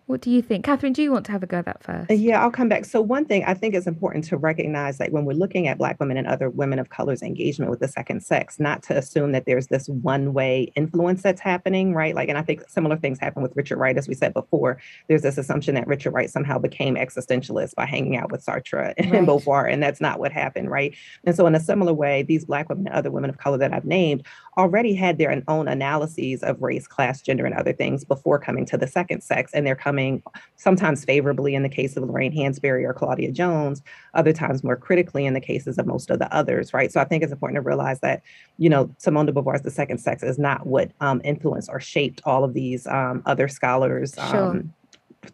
What 0.09 0.21
do 0.21 0.31
you 0.31 0.41
think? 0.41 0.65
Kathryn, 0.65 0.93
do 0.93 1.03
you 1.03 1.11
want 1.11 1.27
to 1.27 1.31
have 1.31 1.43
a 1.43 1.45
go 1.45 1.59
at 1.59 1.65
that 1.65 1.83
first? 1.83 2.09
Yeah, 2.09 2.41
I'll 2.41 2.49
come 2.49 2.67
back. 2.67 2.85
So, 2.85 2.99
one 2.99 3.25
thing 3.25 3.43
I 3.43 3.53
think 3.53 3.75
is 3.75 3.85
important 3.85 4.23
to 4.23 4.37
recognize 4.37 4.97
that 4.97 5.11
when 5.11 5.23
we're 5.23 5.33
looking 5.33 5.67
at 5.67 5.77
Black 5.77 5.99
women 5.99 6.17
and 6.17 6.25
other 6.25 6.49
women 6.49 6.79
of 6.79 6.89
color's 6.89 7.21
engagement 7.21 7.69
with 7.69 7.79
the 7.79 7.87
second 7.87 8.23
sex, 8.23 8.59
not 8.59 8.81
to 8.83 8.97
assume 8.97 9.33
that 9.33 9.45
there's 9.45 9.67
this 9.67 9.87
one 9.87 10.33
way 10.33 10.73
influence 10.75 11.21
that's 11.21 11.39
happening, 11.39 11.93
right? 11.93 12.15
Like, 12.15 12.27
and 12.27 12.39
I 12.39 12.41
think 12.41 12.67
similar 12.67 12.97
things 12.97 13.19
happen 13.19 13.43
with 13.43 13.55
Richard 13.55 13.77
Wright, 13.77 13.95
as 13.95 14.07
we 14.07 14.15
said 14.15 14.33
before. 14.33 14.81
There's 15.07 15.21
this 15.21 15.37
assumption 15.37 15.75
that 15.75 15.85
Richard 15.85 16.09
Wright 16.09 16.27
somehow 16.27 16.57
became 16.57 16.95
existentialist 16.95 17.75
by 17.75 17.85
hanging 17.85 18.17
out 18.17 18.31
with 18.31 18.43
Sartre 18.43 18.95
and 18.97 19.11
right. 19.11 19.21
Beauvoir, 19.21 19.71
and 19.71 19.83
that's 19.83 20.01
not 20.01 20.19
what 20.19 20.31
happened, 20.31 20.71
right? 20.71 20.95
And 21.25 21.35
so, 21.35 21.45
in 21.45 21.53
a 21.53 21.59
similar 21.59 21.93
way, 21.93 22.23
these 22.23 22.45
Black 22.45 22.67
women 22.67 22.87
and 22.87 22.95
other 22.95 23.11
women 23.11 23.29
of 23.29 23.37
color 23.37 23.59
that 23.59 23.73
I've 23.73 23.85
named 23.85 24.25
already 24.57 24.95
had 24.95 25.19
their 25.19 25.43
own 25.47 25.67
analyses 25.67 26.41
of 26.41 26.59
race, 26.63 26.87
class, 26.87 27.21
gender, 27.21 27.45
and 27.45 27.53
other 27.53 27.73
things 27.73 28.03
before 28.03 28.39
coming 28.39 28.65
to 28.65 28.75
the 28.75 28.87
second 28.87 29.21
sex, 29.21 29.51
and 29.53 29.67
they're 29.67 29.75
coming 29.75 29.98
coming 29.99 30.23
sometimes 30.55 31.05
favorably 31.05 31.55
in 31.55 31.63
the 31.63 31.69
case 31.69 31.95
of 31.95 32.03
Lorraine 32.03 32.35
Hansberry 32.35 32.83
or 32.83 32.93
Claudia 32.93 33.31
Jones, 33.31 33.81
other 34.13 34.33
times 34.33 34.63
more 34.63 34.75
critically 34.75 35.25
in 35.25 35.33
the 35.33 35.41
cases 35.41 35.77
of 35.77 35.85
most 35.85 36.09
of 36.09 36.19
the 36.19 36.33
others, 36.33 36.73
right? 36.73 36.91
So 36.91 36.99
I 36.99 37.05
think 37.05 37.23
it's 37.23 37.31
important 37.31 37.55
to 37.55 37.61
realize 37.61 37.99
that, 38.01 38.21
you 38.57 38.69
know, 38.69 38.93
Simone 38.97 39.25
de 39.25 39.31
Beauvoir's 39.31 39.61
The 39.61 39.71
Second 39.71 39.99
Sex 39.99 40.23
is 40.23 40.37
not 40.37 40.65
what 40.65 40.91
um, 40.99 41.21
influenced 41.23 41.69
or 41.69 41.79
shaped 41.79 42.21
all 42.25 42.43
of 42.43 42.53
these 42.53 42.87
um, 42.87 43.23
other 43.25 43.47
scholars. 43.47 44.15
Sure. 44.15 44.49
Um, 44.51 44.73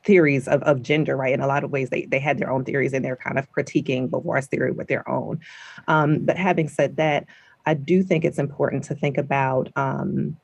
theories 0.03 0.47
of, 0.47 0.63
of 0.63 0.81
gender, 0.81 1.15
right? 1.15 1.33
In 1.33 1.41
a 1.41 1.47
lot 1.47 1.63
of 1.63 1.71
ways, 1.71 1.91
they, 1.91 2.05
they 2.05 2.17
had 2.17 2.39
their 2.39 2.49
own 2.49 2.65
theories 2.65 2.91
and 2.91 3.05
they're 3.05 3.15
kind 3.15 3.37
of 3.37 3.47
critiquing 3.51 4.09
Beauvoir's 4.09 4.47
theory 4.47 4.71
with 4.71 4.87
their 4.87 5.07
own. 5.07 5.39
Um, 5.87 6.25
but 6.25 6.37
having 6.37 6.67
said 6.67 6.97
that, 6.97 7.27
I 7.67 7.75
do 7.75 8.01
think 8.01 8.25
it's 8.25 8.39
important 8.39 8.83
to 8.85 8.95
think 8.95 9.17
about 9.17 9.71
um, 9.75 10.37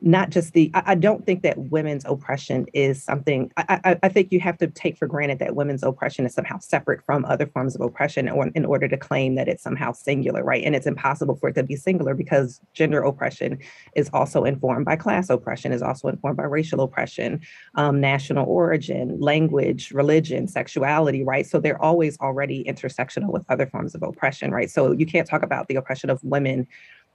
not 0.00 0.30
just 0.30 0.52
the 0.52 0.70
I, 0.74 0.82
I, 0.86 0.94
don't 0.94 1.26
think 1.26 1.42
that 1.42 1.58
women's 1.58 2.04
oppression 2.04 2.66
is 2.72 3.02
something 3.02 3.50
I, 3.56 3.80
I, 3.84 3.98
I, 4.04 4.08
think 4.08 4.30
you 4.30 4.38
have 4.40 4.56
to 4.58 4.68
take 4.68 4.96
for 4.96 5.08
granted 5.08 5.40
that 5.40 5.56
women's 5.56 5.82
oppression 5.82 6.24
is 6.24 6.34
somehow 6.34 6.58
separate 6.58 7.04
from 7.04 7.24
other 7.24 7.46
forms 7.46 7.74
of 7.74 7.80
oppression 7.80 8.28
or 8.28 8.46
in 8.54 8.64
order 8.64 8.86
to 8.86 8.96
claim 8.96 9.34
that 9.34 9.48
it's 9.48 9.62
somehow 9.62 9.92
singular 9.92 10.44
right? 10.44 10.62
And 10.62 10.76
it's 10.76 10.86
impossible 10.86 11.34
for 11.36 11.48
it 11.48 11.54
to 11.54 11.64
be 11.64 11.74
singular 11.74 12.14
because 12.14 12.60
gender 12.74 13.02
oppression 13.02 13.58
is 13.96 14.08
also 14.12 14.44
informed 14.44 14.84
by 14.84 14.94
class 14.94 15.30
oppression 15.30 15.72
is 15.72 15.82
also 15.82 16.08
informed 16.08 16.36
by 16.36 16.44
racial 16.44 16.80
oppression 16.80 17.40
um, 17.74 18.00
national 18.00 18.46
origin 18.46 19.18
language 19.20 19.90
religion 19.90 20.46
sexuality 20.46 21.24
right? 21.24 21.46
So 21.46 21.58
they're 21.58 21.82
always 21.82 22.16
already 22.20 22.64
intersectional 22.64 23.32
with 23.32 23.44
other 23.48 23.66
forms 23.66 23.96
of 23.96 24.04
oppression 24.04 24.52
right? 24.52 24.70
So 24.70 24.92
you 24.92 25.06
can't 25.06 25.26
talk 25.26 25.42
about 25.42 25.66
the 25.66 25.74
oppression 25.74 26.08
of 26.08 26.22
women 26.22 26.68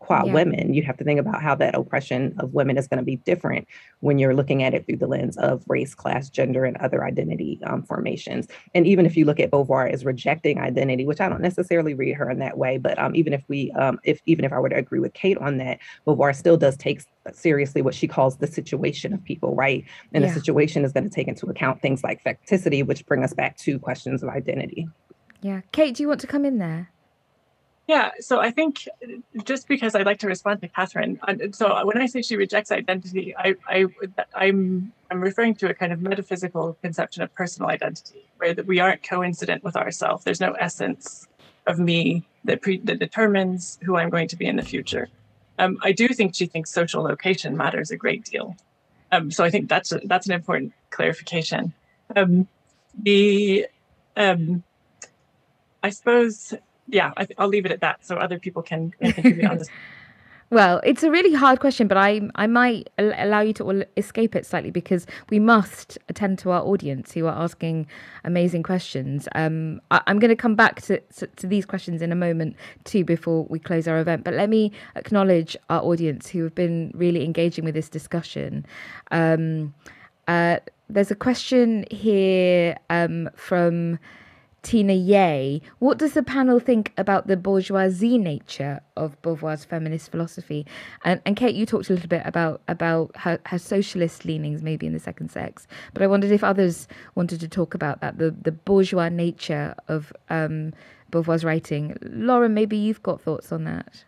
qua 0.03 0.23
yeah. 0.25 0.33
women, 0.33 0.73
you 0.73 0.83
have 0.83 0.97
to 0.97 1.03
think 1.03 1.19
about 1.19 1.41
how 1.41 1.55
that 1.55 1.75
oppression 1.75 2.35
of 2.39 2.53
women 2.53 2.77
is 2.77 2.87
going 2.87 2.97
to 2.97 3.05
be 3.05 3.15
different 3.15 3.65
when 4.01 4.19
you're 4.19 4.35
looking 4.35 4.61
at 4.61 4.73
it 4.73 4.85
through 4.85 4.97
the 4.97 5.07
lens 5.07 5.37
of 5.37 5.63
race, 5.67 5.95
class, 5.95 6.29
gender, 6.29 6.65
and 6.65 6.75
other 6.77 7.05
identity 7.05 7.59
um, 7.65 7.83
formations. 7.83 8.47
And 8.75 8.85
even 8.85 9.05
if 9.05 9.15
you 9.15 9.23
look 9.23 9.39
at 9.39 9.49
Beauvoir 9.49 9.89
as 9.89 10.03
rejecting 10.03 10.59
identity, 10.59 11.05
which 11.05 11.21
I 11.21 11.29
don't 11.29 11.41
necessarily 11.41 11.93
read 11.93 12.15
her 12.15 12.29
in 12.29 12.39
that 12.39 12.57
way, 12.57 12.77
but 12.77 12.99
um, 12.99 13.15
even 13.15 13.31
if 13.31 13.43
we, 13.47 13.71
um, 13.71 13.97
if 14.03 14.21
even 14.25 14.43
if 14.43 14.51
I 14.51 14.59
were 14.59 14.69
to 14.69 14.75
agree 14.75 14.99
with 14.99 15.13
Kate 15.13 15.37
on 15.37 15.57
that, 15.57 15.79
Beauvoir 16.05 16.35
still 16.35 16.57
does 16.57 16.75
take 16.75 17.01
seriously 17.31 17.81
what 17.81 17.95
she 17.95 18.07
calls 18.07 18.37
the 18.37 18.47
situation 18.47 19.13
of 19.13 19.23
people, 19.23 19.55
right? 19.55 19.85
And 20.13 20.23
yeah. 20.23 20.29
the 20.29 20.39
situation 20.39 20.83
is 20.83 20.91
going 20.91 21.05
to 21.05 21.09
take 21.09 21.29
into 21.29 21.45
account 21.47 21.81
things 21.81 22.03
like 22.03 22.21
facticity, 22.23 22.85
which 22.85 23.05
bring 23.05 23.23
us 23.23 23.33
back 23.33 23.55
to 23.59 23.79
questions 23.79 24.21
of 24.21 24.27
identity. 24.27 24.87
Yeah. 25.41 25.61
Kate, 25.71 25.95
do 25.95 26.03
you 26.03 26.09
want 26.09 26.21
to 26.21 26.27
come 26.27 26.45
in 26.45 26.57
there? 26.57 26.92
Yeah, 27.87 28.11
so 28.21 28.39
I 28.39 28.51
think 28.51 28.87
just 29.43 29.67
because 29.67 29.93
I'd 29.93 30.05
like 30.05 30.19
to 30.19 30.27
respond 30.27 30.61
to 30.61 30.69
Kathryn, 30.69 31.53
so 31.53 31.85
when 31.85 32.01
I 32.01 32.05
say 32.05 32.21
she 32.21 32.37
rejects 32.37 32.71
identity, 32.71 33.35
I, 33.35 33.55
I, 33.67 33.85
I'm, 34.33 34.93
I'm 35.11 35.19
referring 35.19 35.55
to 35.55 35.69
a 35.69 35.73
kind 35.73 35.91
of 35.91 36.01
metaphysical 36.01 36.77
conception 36.81 37.23
of 37.23 37.35
personal 37.35 37.69
identity, 37.69 38.25
where 38.37 38.53
that 38.53 38.65
we 38.65 38.79
aren't 38.79 39.03
coincident 39.03 39.65
with 39.65 39.75
ourselves. 39.75 40.23
There's 40.23 40.39
no 40.39 40.53
essence 40.53 41.27
of 41.67 41.77
me 41.77 42.25
that, 42.45 42.61
pre, 42.61 42.77
that 42.79 42.99
determines 42.99 43.79
who 43.83 43.97
I'm 43.97 44.09
going 44.09 44.29
to 44.29 44.37
be 44.37 44.45
in 44.45 44.55
the 44.55 44.63
future. 44.63 45.09
Um, 45.59 45.77
I 45.83 45.91
do 45.91 46.07
think 46.07 46.35
she 46.35 46.45
thinks 46.45 46.71
social 46.71 47.03
location 47.03 47.57
matters 47.57 47.91
a 47.91 47.97
great 47.97 48.23
deal. 48.23 48.55
Um, 49.11 49.29
so 49.29 49.43
I 49.43 49.49
think 49.49 49.69
that's 49.69 49.91
a, 49.91 49.99
that's 50.05 50.25
an 50.25 50.33
important 50.33 50.73
clarification. 50.89 51.73
Um, 52.15 52.47
the 52.97 53.67
um, 54.15 54.63
I 55.83 55.89
suppose 55.89 56.53
yeah, 56.87 57.11
I 57.17 57.27
will 57.37 57.47
leave 57.47 57.65
it 57.65 57.71
at 57.71 57.81
that 57.81 58.05
so 58.05 58.17
other 58.17 58.39
people 58.39 58.61
can. 58.61 58.93
Well, 60.53 60.81
it's 60.83 61.01
a 61.01 61.09
really 61.09 61.33
hard 61.33 61.59
question, 61.59 61.87
but 61.87 61.97
I 61.97 62.21
I 62.35 62.45
might 62.45 62.87
allow 62.99 63.41
you 63.41 63.53
to 63.53 63.87
escape 63.97 64.35
it 64.35 64.45
slightly 64.45 64.69
because 64.69 65.07
we 65.31 65.39
must 65.39 65.97
attend 66.09 66.37
to 66.39 66.51
our 66.51 66.61
audience 66.61 67.11
who 67.11 67.25
are 67.25 67.35
asking 67.35 67.87
amazing 68.23 68.61
questions. 68.61 69.27
Um, 69.33 69.81
I, 69.89 70.01
am 70.05 70.19
going 70.19 70.29
to 70.29 70.35
come 70.35 70.53
back 70.53 70.79
to, 70.83 70.99
to, 70.99 71.25
to 71.25 71.47
these 71.47 71.65
questions 71.65 72.03
in 72.03 72.11
a 72.11 72.15
moment 72.15 72.55
too 72.83 73.03
before 73.03 73.45
we 73.49 73.57
close 73.57 73.87
our 73.87 73.97
event. 73.97 74.23
But 74.23 74.35
let 74.35 74.47
me 74.47 74.71
acknowledge 74.95 75.57
our 75.71 75.81
audience 75.81 76.29
who 76.29 76.43
have 76.43 76.53
been 76.53 76.91
really 76.93 77.25
engaging 77.25 77.65
with 77.65 77.73
this 77.73 77.89
discussion. 77.89 78.63
Um, 79.09 79.73
uh, 80.27 80.57
there's 80.87 81.09
a 81.09 81.15
question 81.15 81.85
here 81.89 82.77
um, 82.91 83.27
from. 83.35 83.97
Tina 84.63 84.93
Yeh. 84.93 85.59
What 85.79 85.97
does 85.97 86.13
the 86.13 86.23
panel 86.23 86.59
think 86.59 86.93
about 86.97 87.27
the 87.27 87.37
bourgeoisie 87.37 88.17
nature 88.17 88.79
of 88.95 89.21
Beauvoir's 89.21 89.65
feminist 89.65 90.09
philosophy? 90.09 90.65
And, 91.03 91.21
and 91.25 91.35
Kate, 91.35 91.53
you 91.53 91.65
talked 91.65 91.89
a 91.89 91.93
little 91.93 92.07
bit 92.07 92.23
about 92.25 92.61
about 92.67 93.11
her, 93.17 93.39
her 93.45 93.59
socialist 93.59 94.25
leanings, 94.25 94.63
maybe 94.63 94.87
in 94.87 94.93
the 94.93 94.99
second 94.99 95.29
sex. 95.29 95.67
But 95.93 96.01
I 96.01 96.07
wondered 96.07 96.31
if 96.31 96.43
others 96.43 96.87
wanted 97.13 97.39
to 97.41 97.47
talk 97.47 97.75
about 97.75 98.01
that, 98.01 98.17
the 98.17 98.31
the 98.31 98.53
bourgeois 98.53 99.09
nature 99.09 99.75
of 99.87 100.13
um, 100.29 100.73
Beauvoir's 101.11 101.43
writing. 101.43 101.97
Lauren, 102.01 102.53
maybe 102.53 102.77
you've 102.77 103.03
got 103.03 103.21
thoughts 103.21 103.51
on 103.51 103.65
that. 103.65 104.05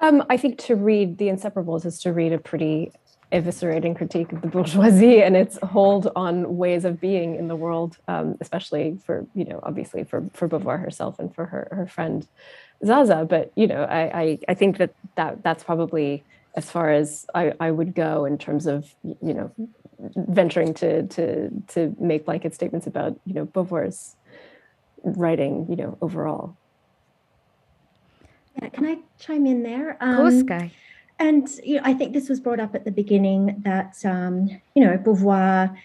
Um, 0.00 0.22
I 0.28 0.36
think 0.36 0.58
to 0.58 0.76
read 0.76 1.16
The 1.16 1.28
Inseparables 1.28 1.86
is 1.86 1.98
to 2.02 2.12
read 2.12 2.32
a 2.32 2.38
pretty 2.38 2.92
eviscerating 3.34 3.96
critique 3.96 4.32
of 4.32 4.40
the 4.40 4.46
bourgeoisie 4.46 5.20
and 5.20 5.36
its 5.36 5.58
hold 5.62 6.10
on 6.14 6.56
ways 6.56 6.84
of 6.84 7.00
being 7.00 7.34
in 7.34 7.48
the 7.48 7.56
world, 7.56 7.98
um, 8.06 8.36
especially 8.40 8.96
for, 9.04 9.26
you 9.34 9.44
know, 9.44 9.58
obviously 9.64 10.04
for, 10.04 10.22
for 10.32 10.48
Beauvoir 10.48 10.80
herself 10.80 11.18
and 11.18 11.34
for 11.34 11.46
her, 11.46 11.68
her 11.72 11.86
friend 11.86 12.28
Zaza. 12.86 13.26
But, 13.28 13.52
you 13.56 13.66
know, 13.66 13.82
I, 13.82 14.20
I, 14.22 14.38
I 14.48 14.54
think 14.54 14.78
that, 14.78 14.94
that 15.16 15.42
that's 15.42 15.64
probably 15.64 16.22
as 16.54 16.70
far 16.70 16.90
as 16.90 17.26
I, 17.34 17.52
I 17.58 17.72
would 17.72 17.94
go 17.94 18.24
in 18.24 18.38
terms 18.38 18.66
of, 18.66 18.94
you 19.02 19.34
know, 19.34 19.50
venturing 20.16 20.72
to, 20.74 21.06
to, 21.08 21.50
to 21.68 21.96
make 21.98 22.24
blanket 22.24 22.54
statements 22.54 22.86
about, 22.86 23.18
you 23.26 23.34
know, 23.34 23.46
Beauvoir's 23.46 24.14
writing, 25.02 25.66
you 25.68 25.76
know, 25.76 25.98
overall. 26.00 26.56
Yeah, 28.62 28.68
can 28.68 28.86
I 28.86 28.98
chime 29.18 29.46
in 29.46 29.64
there? 29.64 29.96
Um, 30.00 30.10
of 30.10 30.16
course, 30.16 30.42
Guy. 30.44 30.70
And 31.18 31.48
you 31.62 31.76
know, 31.76 31.82
I 31.84 31.94
think 31.94 32.12
this 32.12 32.28
was 32.28 32.40
brought 32.40 32.60
up 32.60 32.74
at 32.74 32.84
the 32.84 32.90
beginning 32.90 33.56
that 33.64 33.96
um, 34.04 34.48
you 34.74 34.84
know 34.84 34.98
Beauvoir 34.98 35.76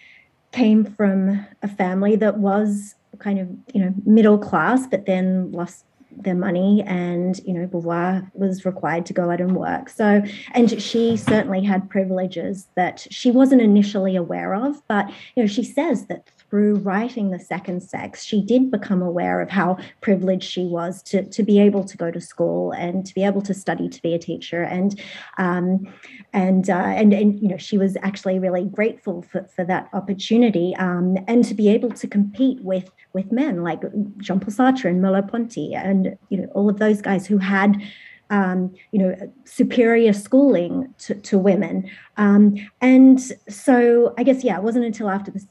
came 0.52 0.84
from 0.84 1.46
a 1.62 1.68
family 1.68 2.16
that 2.16 2.38
was 2.38 2.96
kind 3.20 3.40
of 3.40 3.50
you 3.74 3.82
know 3.82 3.94
middle 4.06 4.38
class, 4.38 4.88
but 4.88 5.06
then 5.06 5.52
lost 5.52 5.86
their 6.12 6.36
money 6.36 6.84
and 6.86 7.40
you 7.46 7.54
know 7.54 7.68
Beauvoir 7.68 8.30
was 8.34 8.66
required 8.66 9.06
to 9.06 9.14
go 9.14 9.30
out 9.30 9.40
and 9.40 9.56
work. 9.56 9.90
So 9.90 10.24
and 10.54 10.82
she 10.82 11.16
certainly 11.16 11.64
had 11.64 11.90
privileges 11.90 12.68
that 12.76 13.06
she 13.12 13.32
wasn't 13.32 13.62
initially 13.62 14.16
aware 14.16 14.56
of 14.56 14.86
but 14.88 15.08
you 15.36 15.44
know 15.44 15.48
she 15.48 15.64
says 15.64 16.08
that 16.08 16.30
through 16.50 16.76
writing 16.76 17.30
The 17.30 17.40
Second 17.40 17.82
Sex, 17.82 18.24
she 18.24 18.42
did 18.42 18.72
become 18.72 19.02
aware 19.02 19.42
of 19.42 19.50
how 19.50 19.78
privileged 20.02 20.50
she 20.50 20.66
was 20.66 21.04
to, 21.04 21.24
to 21.24 21.44
be 21.44 21.60
able 21.60 21.84
to 21.84 21.98
go 21.98 22.12
to 22.12 22.20
school 22.20 22.72
and 22.72 23.06
to 23.06 23.14
be 23.14 23.24
able 23.24 23.42
to 23.44 23.54
study 23.54 23.88
to 23.90 24.02
be 24.02 24.14
a 24.14 24.20
teacher. 24.20 24.64
And 24.64 25.00
um, 25.38 25.88
and, 26.34 26.70
uh, 26.70 26.74
and 26.74 27.14
and 27.14 27.40
you 27.40 27.48
know 27.48 27.58
she 27.58 27.78
was 27.78 27.98
actually 28.02 28.40
really 28.40 28.66
grateful 28.66 29.24
for, 29.24 29.48
for 29.56 29.66
that 29.66 29.90
opportunity 29.94 30.76
um, 30.76 31.18
and 31.28 31.44
to 31.46 31.54
be 31.54 31.70
able 31.70 31.92
to 31.92 32.08
compete 32.08 32.62
with 32.62 32.92
with 33.14 33.32
men 33.32 33.64
like 33.64 33.82
Jean-Paul 34.18 34.54
Sartre 34.54 34.86
and 34.86 35.02
Merleau-Ponty 35.02 35.74
and 35.74 36.18
you 36.30 36.38
know 36.38 36.48
all 36.54 36.70
of 36.70 36.78
those 36.80 37.02
guys 37.02 37.26
who 37.26 37.38
had 37.38 37.82
um, 38.30 38.74
you 38.92 39.00
know, 39.00 39.16
superior 39.46 40.14
schooling 40.14 40.94
to, 41.00 41.16
to 41.16 41.38
women. 41.38 41.90
Um, 42.18 42.56
and 42.80 43.20
so 43.50 44.14
I 44.18 44.24
guess, 44.24 44.44
yeah, 44.44 44.58
it 44.58 44.64
wasn't 44.64 44.86
until 44.86 45.10
after 45.10 45.32
the 45.32 45.44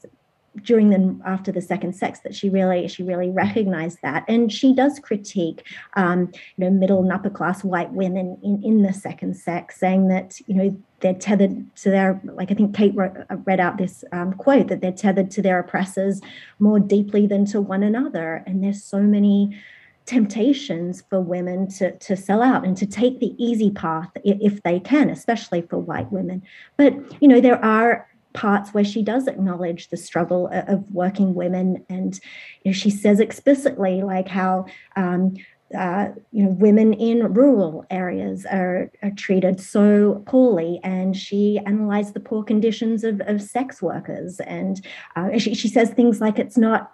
during 0.63 0.89
the 0.89 1.19
after 1.25 1.51
the 1.51 1.61
second 1.61 1.93
sex 1.93 2.19
that 2.21 2.35
she 2.35 2.49
really 2.49 2.87
she 2.87 3.03
really 3.03 3.29
recognized 3.29 3.99
that. 4.03 4.25
And 4.27 4.51
she 4.51 4.73
does 4.73 4.99
critique 4.99 5.65
um, 5.95 6.31
you 6.57 6.65
know 6.65 6.69
middle 6.69 7.01
and 7.01 7.11
upper 7.11 7.29
class 7.29 7.63
white 7.63 7.91
women 7.93 8.37
in 8.43 8.61
in 8.63 8.81
the 8.83 8.93
second 8.93 9.35
sex 9.35 9.79
saying 9.79 10.07
that 10.09 10.39
you 10.47 10.55
know 10.55 10.77
they're 11.01 11.13
tethered 11.13 11.65
to 11.77 11.89
their 11.89 12.19
like 12.25 12.51
i 12.51 12.53
think 12.53 12.75
kate 12.75 12.93
uh, 12.99 13.07
read 13.45 13.59
out 13.61 13.77
this 13.77 14.03
um, 14.11 14.33
quote 14.33 14.67
that 14.67 14.81
they're 14.81 14.91
tethered 14.91 15.31
to 15.31 15.41
their 15.41 15.57
oppressors 15.59 16.19
more 16.59 16.79
deeply 16.79 17.27
than 17.27 17.45
to 17.45 17.61
one 17.61 17.83
another. 17.83 18.43
And 18.45 18.63
there's 18.63 18.83
so 18.83 18.99
many 18.99 19.57
temptations 20.05 21.03
for 21.09 21.21
women 21.21 21.67
to, 21.67 21.95
to 21.99 22.17
sell 22.17 22.41
out 22.41 22.65
and 22.65 22.75
to 22.75 22.85
take 22.85 23.19
the 23.19 23.35
easy 23.37 23.69
path 23.69 24.09
if 24.25 24.61
they 24.63 24.79
can, 24.79 25.09
especially 25.09 25.61
for 25.61 25.77
white 25.77 26.11
women. 26.11 26.41
But, 26.77 26.93
you 27.21 27.27
know, 27.27 27.39
there 27.39 27.63
are 27.63 28.08
parts 28.33 28.73
where 28.73 28.83
she 28.83 29.01
does 29.01 29.27
acknowledge 29.27 29.89
the 29.89 29.97
struggle 29.97 30.49
of 30.51 30.89
working 30.91 31.33
women 31.33 31.83
and 31.89 32.19
you 32.63 32.71
know, 32.71 32.73
she 32.73 32.89
says 32.89 33.19
explicitly 33.19 34.01
like 34.03 34.27
how 34.27 34.65
um, 34.95 35.35
uh, 35.77 36.09
you 36.31 36.43
know 36.43 36.49
women 36.51 36.93
in 36.93 37.33
rural 37.33 37.85
areas 37.89 38.45
are, 38.45 38.91
are 39.03 39.11
treated 39.11 39.59
so 39.59 40.23
poorly 40.25 40.79
and 40.83 41.15
she 41.15 41.59
analyzed 41.65 42.13
the 42.13 42.19
poor 42.19 42.43
conditions 42.43 43.03
of, 43.03 43.21
of 43.25 43.41
sex 43.41 43.81
workers 43.81 44.39
and 44.41 44.85
uh, 45.15 45.37
she, 45.37 45.53
she 45.53 45.67
says 45.67 45.91
things 45.91 46.21
like 46.21 46.39
it's 46.39 46.57
not 46.57 46.91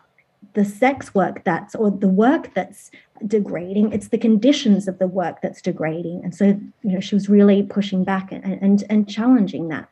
the 0.53 0.65
sex 0.65 1.13
work 1.15 1.43
that's 1.43 1.73
or 1.75 1.89
the 1.89 2.07
work 2.07 2.53
that's 2.53 2.91
degrading 3.27 3.91
it's 3.93 4.09
the 4.09 4.17
conditions 4.17 4.88
of 4.88 4.99
the 4.99 5.07
work 5.07 5.41
that's 5.41 5.61
degrading. 5.61 6.21
And 6.23 6.36
so 6.36 6.45
you 6.81 6.91
know 6.91 6.99
she 6.99 7.15
was 7.15 7.29
really 7.29 7.63
pushing 7.63 8.03
back 8.03 8.31
and 8.31 8.43
and, 8.43 8.83
and 8.89 9.09
challenging 9.09 9.69
that 9.69 9.89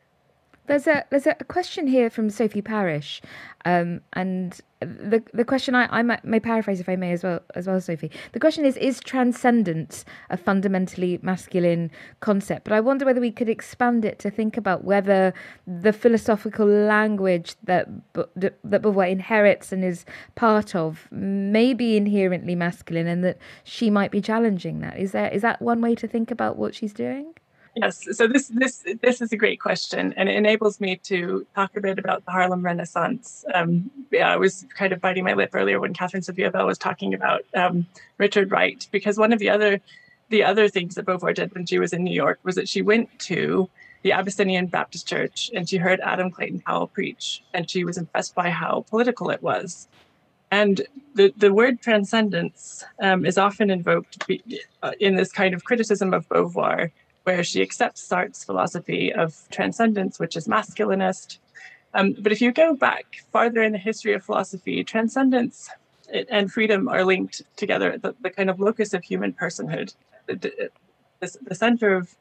there's 0.66 0.86
a 0.86 1.04
there's 1.10 1.26
a 1.26 1.34
question 1.34 1.86
here 1.86 2.08
from 2.08 2.30
Sophie 2.30 2.62
Parish, 2.62 3.20
um, 3.64 4.00
and 4.14 4.60
the 4.80 5.22
the 5.34 5.44
question 5.44 5.74
I, 5.74 5.86
I 5.90 6.02
may 6.22 6.40
paraphrase 6.40 6.80
if 6.80 6.88
I 6.88 6.96
may 6.96 7.12
as 7.12 7.22
well 7.22 7.40
as 7.54 7.66
well 7.66 7.80
Sophie. 7.80 8.10
The 8.32 8.40
question 8.40 8.64
is: 8.64 8.76
Is 8.78 9.00
transcendence 9.00 10.04
a 10.30 10.38
fundamentally 10.38 11.18
masculine 11.22 11.90
concept? 12.20 12.64
But 12.64 12.72
I 12.72 12.80
wonder 12.80 13.04
whether 13.04 13.20
we 13.20 13.30
could 13.30 13.48
expand 13.48 14.04
it 14.06 14.18
to 14.20 14.30
think 14.30 14.56
about 14.56 14.84
whether 14.84 15.34
the 15.66 15.92
philosophical 15.92 16.66
language 16.66 17.56
that 17.64 17.88
that 18.14 18.62
Beauvoir 18.62 19.10
inherits 19.10 19.70
and 19.70 19.84
is 19.84 20.06
part 20.34 20.74
of 20.74 21.08
may 21.10 21.74
be 21.74 21.96
inherently 21.96 22.54
masculine, 22.54 23.06
and 23.06 23.22
that 23.22 23.36
she 23.64 23.90
might 23.90 24.10
be 24.10 24.22
challenging 24.22 24.80
that. 24.80 24.98
Is 24.98 25.12
there 25.12 25.28
is 25.28 25.42
that 25.42 25.60
one 25.60 25.82
way 25.82 25.94
to 25.96 26.08
think 26.08 26.30
about 26.30 26.56
what 26.56 26.74
she's 26.74 26.94
doing? 26.94 27.34
Yes, 27.76 28.06
so 28.12 28.28
this 28.28 28.48
this 28.48 28.84
this 29.02 29.20
is 29.20 29.32
a 29.32 29.36
great 29.36 29.60
question, 29.60 30.14
and 30.16 30.28
it 30.28 30.36
enables 30.36 30.80
me 30.80 30.96
to 31.04 31.44
talk 31.56 31.76
a 31.76 31.80
bit 31.80 31.98
about 31.98 32.24
the 32.24 32.30
Harlem 32.30 32.62
Renaissance. 32.62 33.44
Um, 33.52 33.90
yeah, 34.12 34.30
I 34.30 34.36
was 34.36 34.64
kind 34.74 34.92
of 34.92 35.00
biting 35.00 35.24
my 35.24 35.34
lip 35.34 35.50
earlier 35.54 35.80
when 35.80 35.92
Kathryn 35.92 36.22
Sophia 36.22 36.52
Belle 36.52 36.66
was 36.66 36.78
talking 36.78 37.14
about 37.14 37.42
um, 37.54 37.86
Richard 38.18 38.52
Wright, 38.52 38.86
because 38.92 39.18
one 39.18 39.32
of 39.32 39.40
the 39.40 39.50
other 39.50 39.80
the 40.28 40.44
other 40.44 40.68
things 40.68 40.94
that 40.94 41.04
Beauvoir 41.04 41.34
did 41.34 41.52
when 41.52 41.66
she 41.66 41.80
was 41.80 41.92
in 41.92 42.04
New 42.04 42.14
York 42.14 42.38
was 42.44 42.54
that 42.54 42.68
she 42.68 42.80
went 42.80 43.08
to 43.20 43.68
the 44.02 44.12
Abyssinian 44.12 44.66
Baptist 44.66 45.08
Church 45.08 45.50
and 45.54 45.68
she 45.68 45.78
heard 45.78 45.98
Adam 46.00 46.30
Clayton 46.30 46.60
Powell 46.60 46.86
preach, 46.86 47.42
and 47.54 47.68
she 47.68 47.84
was 47.84 47.98
impressed 47.98 48.36
by 48.36 48.50
how 48.50 48.84
political 48.88 49.30
it 49.30 49.42
was. 49.42 49.88
And 50.52 50.82
the, 51.16 51.34
the 51.36 51.52
word 51.52 51.80
transcendence 51.80 52.84
um, 53.02 53.26
is 53.26 53.36
often 53.36 53.70
invoked 53.70 54.30
uh, 54.82 54.92
in 55.00 55.16
this 55.16 55.32
kind 55.32 55.54
of 55.54 55.64
criticism 55.64 56.14
of 56.14 56.28
Beauvoir 56.28 56.92
where 57.24 57.42
she 57.42 57.62
accepts 57.62 58.02
Sartre's 58.02 58.44
philosophy 58.44 59.12
of 59.12 59.34
transcendence, 59.50 60.18
which 60.18 60.36
is 60.36 60.46
masculinist. 60.46 61.38
Um, 61.94 62.14
but 62.18 62.32
if 62.32 62.40
you 62.40 62.52
go 62.52 62.74
back 62.74 63.22
farther 63.32 63.62
in 63.62 63.72
the 63.72 63.78
history 63.78 64.14
of 64.14 64.24
philosophy, 64.24 64.84
transcendence 64.84 65.70
and 66.30 66.52
freedom 66.52 66.88
are 66.88 67.04
linked 67.04 67.42
together, 67.56 67.98
the, 67.98 68.14
the 68.20 68.30
kind 68.30 68.50
of 68.50 68.60
locus 68.60 68.92
of 68.94 69.02
human 69.02 69.32
personhood, 69.32 69.94
the, 70.26 70.70
the, 71.20 71.38
the 71.42 71.54
center 71.54 71.94
of 71.96 72.14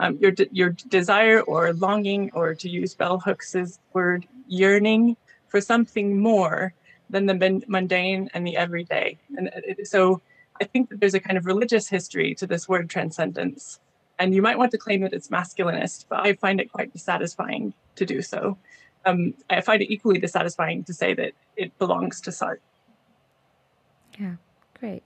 um, 0.00 0.18
your, 0.20 0.32
your 0.50 0.70
desire 0.88 1.40
or 1.40 1.72
longing, 1.72 2.30
or 2.34 2.54
to 2.54 2.68
use 2.68 2.94
Bell 2.94 3.18
Hooks's 3.18 3.78
word, 3.92 4.26
yearning 4.46 5.16
for 5.48 5.60
something 5.60 6.18
more 6.18 6.74
than 7.10 7.26
the 7.26 7.62
mundane 7.66 8.30
and 8.34 8.46
the 8.46 8.56
everyday. 8.56 9.18
And 9.36 9.48
uh, 9.48 9.84
so 9.84 10.20
I 10.60 10.64
think 10.64 10.90
that 10.90 11.00
there's 11.00 11.14
a 11.14 11.20
kind 11.20 11.38
of 11.38 11.46
religious 11.46 11.88
history 11.88 12.34
to 12.36 12.46
this 12.46 12.68
word 12.68 12.90
transcendence 12.90 13.78
and 14.18 14.34
you 14.34 14.42
might 14.42 14.58
want 14.58 14.70
to 14.72 14.78
claim 14.78 15.00
that 15.02 15.12
it's 15.12 15.28
masculinist, 15.28 16.06
but 16.08 16.20
I 16.20 16.34
find 16.34 16.60
it 16.60 16.70
quite 16.70 16.92
dissatisfying 16.92 17.74
to 17.96 18.06
do 18.06 18.22
so. 18.22 18.58
Um, 19.04 19.34
I 19.50 19.60
find 19.60 19.82
it 19.82 19.92
equally 19.92 20.18
dissatisfying 20.18 20.84
to 20.84 20.94
say 20.94 21.14
that 21.14 21.32
it 21.56 21.76
belongs 21.78 22.20
to 22.22 22.30
Sartre. 22.30 22.58
Yeah, 24.18 24.36
great. 24.78 25.02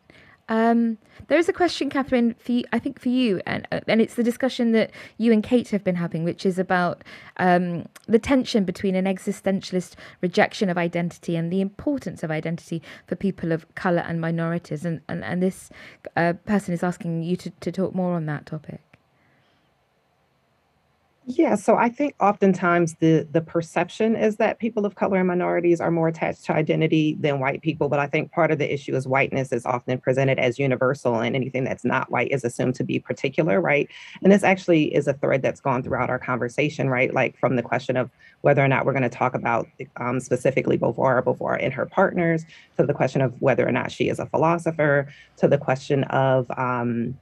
Um, 0.51 0.97
there 1.27 1.39
is 1.39 1.49
a 1.49 1.53
question, 1.53 1.91
Kathryn, 1.91 2.35
for 2.39 2.53
you, 2.53 2.65
I 2.73 2.79
think 2.79 2.99
for 2.99 3.11
you, 3.11 3.43
and 3.45 3.69
uh, 3.71 3.81
and 3.87 4.01
it's 4.01 4.15
the 4.15 4.23
discussion 4.23 4.73
that 4.73 4.91
you 5.19 5.31
and 5.31 5.43
Kate 5.43 5.69
have 5.69 5.85
been 5.85 5.97
having, 5.97 6.25
which 6.25 6.47
is 6.47 6.59
about 6.59 7.05
um, 7.37 7.87
the 8.07 8.19
tension 8.19 8.65
between 8.65 8.95
an 8.95 9.05
existentialist 9.05 9.95
rejection 10.23 10.71
of 10.71 10.79
identity 10.79 11.37
and 11.37 11.53
the 11.53 11.61
importance 11.61 12.23
of 12.23 12.31
identity 12.31 12.83
for 13.07 13.15
people 13.15 13.53
of 13.53 13.67
color 13.75 14.01
and 14.01 14.23
minorities. 14.23 14.87
And 14.87 15.03
and, 15.07 15.23
and 15.23 15.43
this 15.43 15.69
uh, 16.17 16.33
person 16.47 16.73
is 16.73 16.83
asking 16.83 17.25
you 17.25 17.37
to, 17.37 17.51
to 17.51 17.71
talk 17.71 17.95
more 17.95 18.15
on 18.15 18.25
that 18.27 18.47
topic. 18.47 18.81
Yeah, 21.31 21.57
so 21.57 21.77
I 21.77 21.91
think 21.91 22.15
oftentimes 22.21 22.95
the 23.01 23.29
the 23.31 23.43
perception 23.43 24.17
is 24.17 24.37
that 24.37 24.59
people 24.59 24.87
of 24.87 24.95
color 24.95 25.19
and 25.19 25.29
minorities 25.29 25.79
are 25.79 25.91
more 25.91 26.09
attached 26.09 26.47
to 26.47 26.55
identity 26.55 27.19
than 27.21 27.39
white 27.39 27.61
people, 27.61 27.91
but 27.91 27.99
I 27.99 28.07
think 28.07 28.33
part 28.33 28.51
of 28.51 28.59
the 28.59 28.73
issue 28.73 28.97
is 28.97 29.07
whiteness 29.07 29.53
is 29.53 29.67
often 29.67 29.99
presented 29.99 30.39
as 30.39 30.59
universal 30.59 31.17
and 31.21 31.37
anything 31.37 31.65
that's 31.65 31.85
not 31.85 32.11
white 32.11 32.31
is 32.31 32.45
assumed 32.45 32.77
to 32.77 32.85
be 32.85 32.99
particular, 32.99 33.61
right? 33.61 33.91
And 34.23 34.33
this 34.33 34.43
actually 34.43 34.85
is 34.95 35.07
a 35.07 35.13
thread 35.13 35.43
that's 35.43 35.61
gone 35.61 35.83
throughout 35.83 36.09
our 36.09 36.19
conversation, 36.19 36.89
right? 36.89 37.13
Like 37.13 37.39
from 37.39 37.57
the 37.57 37.63
question 37.63 37.99
of 37.99 38.11
whether 38.41 38.65
or 38.65 38.69
not 38.69 38.87
we're 38.87 38.93
going 38.95 39.03
to 39.03 39.11
talk 39.11 39.35
about 39.35 39.69
um, 39.99 40.21
specifically 40.21 40.79
Beauvoir, 40.79 41.23
Beauvoir 41.23 41.63
and 41.63 41.75
her 41.75 41.85
partners, 41.85 42.47
to 42.79 42.87
the 42.87 42.95
question 42.95 43.21
of 43.21 43.35
whether 43.43 43.69
or 43.69 43.73
not 43.73 43.93
she 43.93 44.09
is 44.09 44.19
a 44.19 44.25
philosopher, 44.27 45.07
to 45.37 45.47
the 45.47 45.59
question 45.59 46.05
of 46.05 46.51
um, 46.57 47.19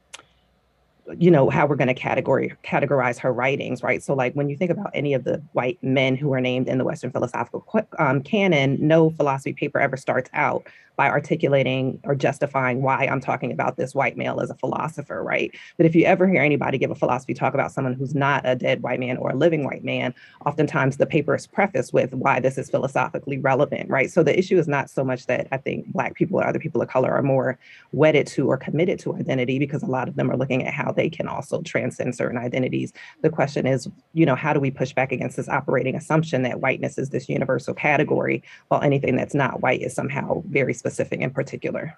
you 1.18 1.30
know 1.30 1.48
how 1.50 1.66
we're 1.66 1.76
going 1.76 1.88
to 1.88 1.94
category 1.94 2.52
categorize 2.64 3.18
her 3.18 3.32
writings 3.32 3.82
right 3.82 4.02
so 4.02 4.14
like 4.14 4.34
when 4.34 4.48
you 4.48 4.56
think 4.56 4.70
about 4.70 4.90
any 4.94 5.14
of 5.14 5.24
the 5.24 5.42
white 5.52 5.78
men 5.82 6.16
who 6.16 6.32
are 6.32 6.40
named 6.40 6.68
in 6.68 6.78
the 6.78 6.84
western 6.84 7.10
philosophical 7.10 7.64
um, 7.98 8.22
canon 8.22 8.76
no 8.80 9.10
philosophy 9.10 9.52
paper 9.52 9.78
ever 9.78 9.96
starts 9.96 10.28
out 10.32 10.66
by 10.96 11.08
articulating 11.08 12.00
or 12.04 12.14
justifying 12.14 12.82
why 12.82 13.06
I'm 13.06 13.20
talking 13.20 13.52
about 13.52 13.76
this 13.76 13.94
white 13.94 14.16
male 14.16 14.40
as 14.40 14.50
a 14.50 14.54
philosopher, 14.54 15.22
right? 15.22 15.54
But 15.76 15.86
if 15.86 15.94
you 15.94 16.04
ever 16.04 16.26
hear 16.26 16.42
anybody 16.42 16.78
give 16.78 16.90
a 16.90 16.94
philosophy 16.94 17.34
talk 17.34 17.54
about 17.54 17.70
someone 17.70 17.92
who's 17.92 18.14
not 18.14 18.42
a 18.44 18.56
dead 18.56 18.82
white 18.82 18.98
man 18.98 19.18
or 19.18 19.30
a 19.30 19.36
living 19.36 19.64
white 19.64 19.84
man, 19.84 20.14
oftentimes 20.46 20.96
the 20.96 21.06
paper 21.06 21.34
is 21.34 21.46
prefaced 21.46 21.92
with 21.92 22.14
why 22.14 22.40
this 22.40 22.56
is 22.56 22.70
philosophically 22.70 23.38
relevant, 23.38 23.90
right? 23.90 24.10
So 24.10 24.22
the 24.22 24.36
issue 24.36 24.58
is 24.58 24.66
not 24.66 24.88
so 24.88 25.04
much 25.04 25.26
that 25.26 25.46
I 25.52 25.58
think 25.58 25.86
Black 25.88 26.14
people 26.14 26.40
or 26.40 26.46
other 26.46 26.58
people 26.58 26.80
of 26.80 26.88
color 26.88 27.12
are 27.12 27.22
more 27.22 27.58
wedded 27.92 28.26
to 28.28 28.50
or 28.50 28.56
committed 28.56 28.98
to 29.00 29.14
identity 29.16 29.58
because 29.58 29.82
a 29.82 29.86
lot 29.86 30.08
of 30.08 30.16
them 30.16 30.30
are 30.30 30.36
looking 30.36 30.64
at 30.66 30.72
how 30.72 30.92
they 30.96 31.10
can 31.10 31.28
also 31.28 31.62
transcend 31.62 32.14
certain 32.14 32.38
identities. 32.38 32.92
The 33.22 33.30
question 33.30 33.66
is, 33.66 33.88
you 34.14 34.26
know, 34.26 34.34
how 34.34 34.52
do 34.52 34.60
we 34.60 34.70
push 34.70 34.92
back 34.92 35.12
against 35.12 35.36
this 35.36 35.48
operating 35.48 35.94
assumption 35.94 36.42
that 36.42 36.60
whiteness 36.60 36.98
is 36.98 37.10
this 37.10 37.28
universal 37.28 37.74
category 37.74 38.42
while 38.68 38.80
anything 38.80 39.16
that's 39.16 39.34
not 39.34 39.60
white 39.60 39.82
is 39.82 39.94
somehow 39.94 40.42
very 40.48 40.72
specific? 40.72 41.16
and 41.20 41.34
particular. 41.34 41.96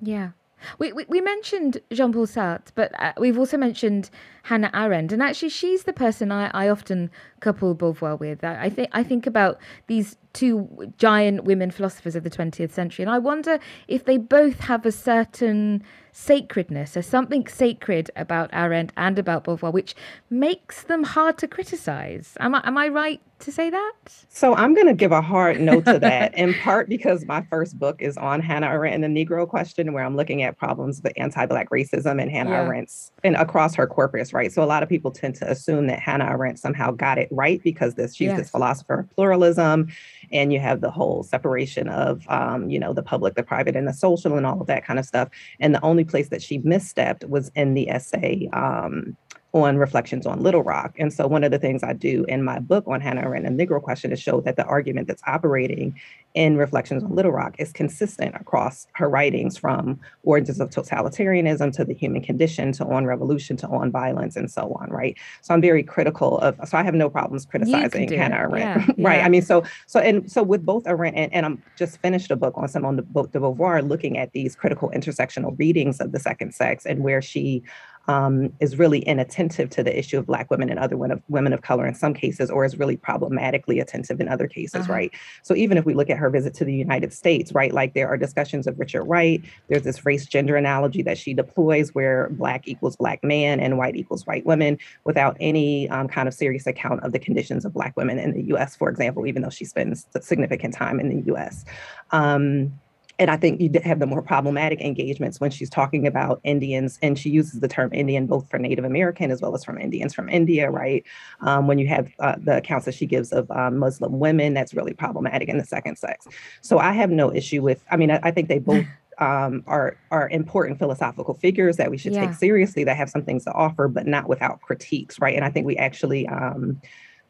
Yeah. 0.00 0.30
We, 0.78 0.92
we, 0.92 1.04
we 1.08 1.20
mentioned 1.20 1.78
Jean 1.92 2.12
Paul 2.12 2.26
Sartre, 2.26 2.72
but 2.74 2.92
uh, 3.00 3.12
we've 3.18 3.38
also 3.38 3.56
mentioned 3.56 4.10
Hannah 4.44 4.70
Arendt, 4.74 5.12
and 5.12 5.22
actually, 5.22 5.50
she's 5.50 5.84
the 5.84 5.92
person 5.92 6.32
I, 6.32 6.50
I 6.54 6.68
often 6.68 7.10
couple 7.40 7.74
Beauvoir 7.74 8.18
with. 8.18 8.42
I, 8.42 8.64
I 8.64 8.70
think 8.70 8.88
I 8.92 9.02
think 9.02 9.26
about 9.26 9.58
these 9.86 10.16
two 10.32 10.92
giant 10.98 11.44
women 11.44 11.70
philosophers 11.70 12.16
of 12.16 12.24
the 12.24 12.30
20th 12.30 12.70
century, 12.72 13.02
and 13.02 13.10
I 13.10 13.18
wonder 13.18 13.58
if 13.86 14.04
they 14.04 14.16
both 14.16 14.60
have 14.60 14.86
a 14.86 14.92
certain 14.92 15.82
sacredness. 16.12 16.92
There's 16.92 17.06
something 17.06 17.46
sacred 17.46 18.10
about 18.16 18.50
Arendt 18.52 18.92
and 18.96 19.18
about 19.18 19.44
Beauvoir, 19.44 19.72
which 19.72 19.94
makes 20.30 20.82
them 20.82 21.04
hard 21.04 21.38
to 21.38 21.48
criticize. 21.48 22.36
Am 22.40 22.54
I, 22.54 22.62
am 22.64 22.76
I 22.76 22.88
right 22.88 23.20
to 23.40 23.52
say 23.52 23.70
that? 23.70 23.92
So 24.28 24.54
I'm 24.54 24.74
going 24.74 24.86
to 24.86 24.94
give 24.94 25.12
a 25.12 25.20
hard 25.20 25.60
no 25.60 25.80
to 25.80 25.98
that, 25.98 26.36
in 26.36 26.54
part 26.54 26.88
because 26.88 27.24
my 27.26 27.42
first 27.50 27.78
book 27.78 28.00
is 28.00 28.16
on 28.16 28.40
Hannah 28.40 28.66
Arendt 28.66 29.02
and 29.02 29.16
the 29.16 29.24
Negro 29.24 29.48
question, 29.48 29.92
where 29.92 30.04
I'm 30.04 30.16
looking 30.16 30.42
at 30.42 30.56
problems 30.58 31.00
with 31.02 31.12
anti-Black 31.16 31.70
racism 31.70 32.20
and 32.20 32.30
Hannah 32.30 32.50
yeah. 32.50 32.66
Arendt's 32.66 33.12
and 33.24 33.36
across 33.36 33.74
her 33.74 33.86
corpus, 33.86 34.32
right? 34.32 34.52
So 34.52 34.62
a 34.62 34.66
lot 34.66 34.82
of 34.82 34.88
people 34.88 35.10
tend 35.10 35.34
to 35.36 35.50
assume 35.50 35.86
that 35.86 35.98
Hannah 35.98 36.26
Arendt 36.26 36.58
somehow 36.58 36.90
got 36.90 37.18
it 37.18 37.28
right 37.30 37.62
because 37.62 37.94
this 37.94 38.14
she's 38.14 38.26
yes. 38.26 38.38
this 38.38 38.50
philosopher 38.50 39.00
of 39.00 39.10
pluralism, 39.10 39.88
and 40.32 40.52
you 40.52 40.60
have 40.60 40.80
the 40.80 40.90
whole 40.90 41.22
separation 41.22 41.88
of 41.88 42.24
um, 42.28 42.68
you 42.68 42.78
know 42.78 42.92
the 42.92 43.02
public, 43.02 43.34
the 43.34 43.42
private, 43.42 43.76
and 43.76 43.86
the 43.86 43.94
social, 43.94 44.36
and 44.36 44.46
all 44.46 44.60
of 44.60 44.66
that 44.66 44.84
kind 44.84 44.98
of 44.98 45.04
stuff. 45.04 45.28
And 45.60 45.74
the 45.74 45.84
only 45.84 46.04
place 46.04 46.28
that 46.28 46.42
she 46.42 46.58
misstepped 46.60 47.28
was 47.28 47.50
in 47.54 47.74
the 47.74 47.88
essay 47.88 48.48
um, 48.52 49.16
on 49.54 49.78
reflections 49.78 50.26
on 50.26 50.42
Little 50.42 50.62
Rock. 50.62 50.94
And 50.98 51.12
so 51.12 51.26
one 51.26 51.42
of 51.42 51.50
the 51.50 51.58
things 51.58 51.82
I 51.82 51.94
do 51.94 52.24
in 52.28 52.42
my 52.44 52.58
book 52.58 52.84
on 52.86 53.00
Hannah 53.00 53.22
Arendt 53.22 53.46
and 53.46 53.58
the 53.58 53.66
Negro 53.66 53.80
question 53.80 54.12
is 54.12 54.20
show 54.20 54.40
that 54.42 54.56
the 54.56 54.64
argument 54.64 55.08
that's 55.08 55.22
operating 55.26 55.98
in 56.34 56.58
Reflections 56.58 57.02
on 57.02 57.14
Little 57.14 57.32
Rock 57.32 57.56
is 57.58 57.72
consistent 57.72 58.34
across 58.34 58.86
her 58.92 59.08
writings 59.08 59.56
from 59.56 59.98
origins 60.22 60.60
of 60.60 60.68
totalitarianism 60.68 61.72
to 61.72 61.84
the 61.84 61.94
human 61.94 62.22
condition 62.22 62.72
to 62.72 62.84
on 62.84 63.06
revolution 63.06 63.56
to 63.56 63.68
on 63.68 63.90
violence 63.90 64.36
and 64.36 64.50
so 64.50 64.76
on, 64.80 64.90
right? 64.90 65.16
So 65.40 65.54
I'm 65.54 65.62
very 65.62 65.82
critical 65.82 66.38
of 66.38 66.56
so 66.68 66.76
I 66.76 66.82
have 66.82 66.94
no 66.94 67.08
problems 67.08 67.46
criticizing 67.46 68.12
Hannah 68.12 68.36
Arendt. 68.36 68.54
Yeah, 68.54 68.74
right. 68.98 69.16
Yeah. 69.16 69.26
I 69.26 69.28
mean, 69.30 69.42
so 69.42 69.64
so 69.86 69.98
and 70.00 70.30
so 70.30 70.42
with 70.42 70.64
both 70.66 70.86
Arendt 70.86 71.16
and, 71.16 71.32
and 71.32 71.46
I'm 71.46 71.62
just 71.76 71.98
finished 72.02 72.30
a 72.30 72.36
book 72.36 72.52
on 72.56 72.68
some 72.68 72.84
on 72.84 72.96
the 72.96 73.02
book 73.02 73.32
de 73.32 73.40
Beauvoir 73.40 73.86
looking 73.86 74.18
at 74.18 74.32
these 74.32 74.54
critical 74.54 74.90
intersectional 74.90 75.58
readings 75.58 76.00
of 76.00 76.12
the 76.12 76.20
second 76.20 76.54
sex 76.54 76.84
and 76.84 77.02
where 77.02 77.22
she 77.22 77.62
um, 78.08 78.52
is 78.60 78.78
really 78.78 79.00
inattentive 79.00 79.68
to 79.70 79.82
the 79.82 79.96
issue 79.96 80.18
of 80.18 80.26
Black 80.26 80.50
women 80.50 80.70
and 80.70 80.78
other 80.78 80.96
women 80.96 81.18
of, 81.18 81.22
women 81.28 81.52
of 81.52 81.60
color 81.60 81.86
in 81.86 81.94
some 81.94 82.14
cases, 82.14 82.50
or 82.50 82.64
is 82.64 82.78
really 82.78 82.96
problematically 82.96 83.78
attentive 83.78 84.20
in 84.20 84.28
other 84.28 84.48
cases, 84.48 84.82
uh-huh. 84.82 84.92
right? 84.92 85.12
So 85.42 85.54
even 85.54 85.76
if 85.76 85.84
we 85.84 85.94
look 85.94 86.08
at 86.08 86.16
her 86.16 86.30
visit 86.30 86.54
to 86.54 86.64
the 86.64 86.74
United 86.74 87.12
States, 87.12 87.52
right, 87.52 87.72
like 87.72 87.94
there 87.94 88.08
are 88.08 88.16
discussions 88.16 88.66
of 88.66 88.78
Richard 88.78 89.04
Wright, 89.04 89.44
there's 89.68 89.82
this 89.82 90.04
race 90.06 90.26
gender 90.26 90.56
analogy 90.56 91.02
that 91.02 91.18
she 91.18 91.34
deploys 91.34 91.94
where 91.94 92.30
Black 92.30 92.66
equals 92.66 92.96
Black 92.96 93.22
man 93.22 93.60
and 93.60 93.76
white 93.76 93.94
equals 93.94 94.26
white 94.26 94.46
women 94.46 94.78
without 95.04 95.36
any 95.38 95.88
um, 95.90 96.08
kind 96.08 96.26
of 96.26 96.34
serious 96.34 96.66
account 96.66 97.02
of 97.04 97.12
the 97.12 97.18
conditions 97.18 97.66
of 97.66 97.74
Black 97.74 97.94
women 97.96 98.18
in 98.18 98.32
the 98.32 98.54
US, 98.54 98.74
for 98.74 98.88
example, 98.88 99.26
even 99.26 99.42
though 99.42 99.50
she 99.50 99.66
spends 99.66 100.06
significant 100.20 100.72
time 100.72 100.98
in 100.98 101.08
the 101.08 101.32
US. 101.34 101.66
Um, 102.10 102.72
and 103.18 103.30
I 103.30 103.36
think 103.36 103.60
you 103.60 103.70
have 103.82 103.98
the 103.98 104.06
more 104.06 104.22
problematic 104.22 104.80
engagements 104.80 105.40
when 105.40 105.50
she's 105.50 105.68
talking 105.68 106.06
about 106.06 106.40
Indians, 106.44 106.98
and 107.02 107.18
she 107.18 107.30
uses 107.30 107.60
the 107.60 107.68
term 107.68 107.92
Indian 107.92 108.26
both 108.26 108.48
for 108.48 108.58
Native 108.58 108.84
American 108.84 109.30
as 109.30 109.42
well 109.42 109.54
as 109.54 109.64
from 109.64 109.78
Indians 109.78 110.14
from 110.14 110.28
India, 110.28 110.70
right? 110.70 111.04
Um, 111.40 111.66
when 111.66 111.78
you 111.78 111.88
have 111.88 112.08
uh, 112.20 112.36
the 112.38 112.58
accounts 112.58 112.84
that 112.84 112.94
she 112.94 113.06
gives 113.06 113.32
of 113.32 113.50
um, 113.50 113.78
Muslim 113.78 114.18
women, 114.20 114.54
that's 114.54 114.72
really 114.72 114.94
problematic 114.94 115.48
in 115.48 115.58
the 115.58 115.64
second 115.64 115.96
sex. 115.96 116.26
So 116.60 116.78
I 116.78 116.92
have 116.92 117.10
no 117.10 117.34
issue 117.34 117.60
with. 117.62 117.84
I 117.90 117.96
mean, 117.96 118.10
I, 118.10 118.20
I 118.22 118.30
think 118.30 118.48
they 118.48 118.58
both. 118.58 118.84
Um, 119.20 119.64
are 119.66 119.96
are 120.12 120.28
important 120.28 120.78
philosophical 120.78 121.34
figures 121.34 121.76
that 121.78 121.90
we 121.90 121.98
should 121.98 122.12
yeah. 122.12 122.26
take 122.26 122.36
seriously 122.36 122.84
that 122.84 122.96
have 122.96 123.10
some 123.10 123.24
things 123.24 123.42
to 123.46 123.52
offer, 123.52 123.88
but 123.88 124.06
not 124.06 124.28
without 124.28 124.60
critiques, 124.60 125.20
right? 125.20 125.34
And 125.34 125.44
I 125.44 125.50
think 125.50 125.66
we 125.66 125.76
actually 125.76 126.28
um, 126.28 126.80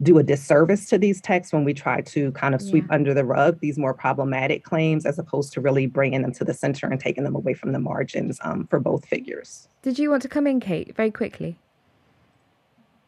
do 0.02 0.18
a 0.18 0.22
disservice 0.22 0.86
to 0.86 0.98
these 0.98 1.20
texts 1.20 1.52
when 1.52 1.64
we 1.64 1.74
try 1.74 2.00
to 2.00 2.30
kind 2.32 2.54
of 2.54 2.62
sweep 2.62 2.84
yeah. 2.88 2.94
under 2.94 3.12
the 3.12 3.24
rug 3.24 3.58
these 3.60 3.76
more 3.76 3.92
problematic 3.92 4.62
claims 4.64 5.04
as 5.04 5.18
opposed 5.18 5.52
to 5.52 5.60
really 5.60 5.86
bringing 5.86 6.22
them 6.22 6.32
to 6.32 6.44
the 6.44 6.54
center 6.54 6.86
and 6.86 7.00
taking 7.00 7.24
them 7.24 7.34
away 7.34 7.52
from 7.54 7.72
the 7.72 7.80
margins 7.80 8.38
um, 8.42 8.66
for 8.68 8.78
both 8.78 9.04
figures. 9.06 9.68
Did 9.82 9.98
you 9.98 10.10
want 10.10 10.22
to 10.22 10.28
come 10.28 10.46
in, 10.46 10.60
Kate, 10.60 10.94
very 10.94 11.10
quickly? 11.10 11.58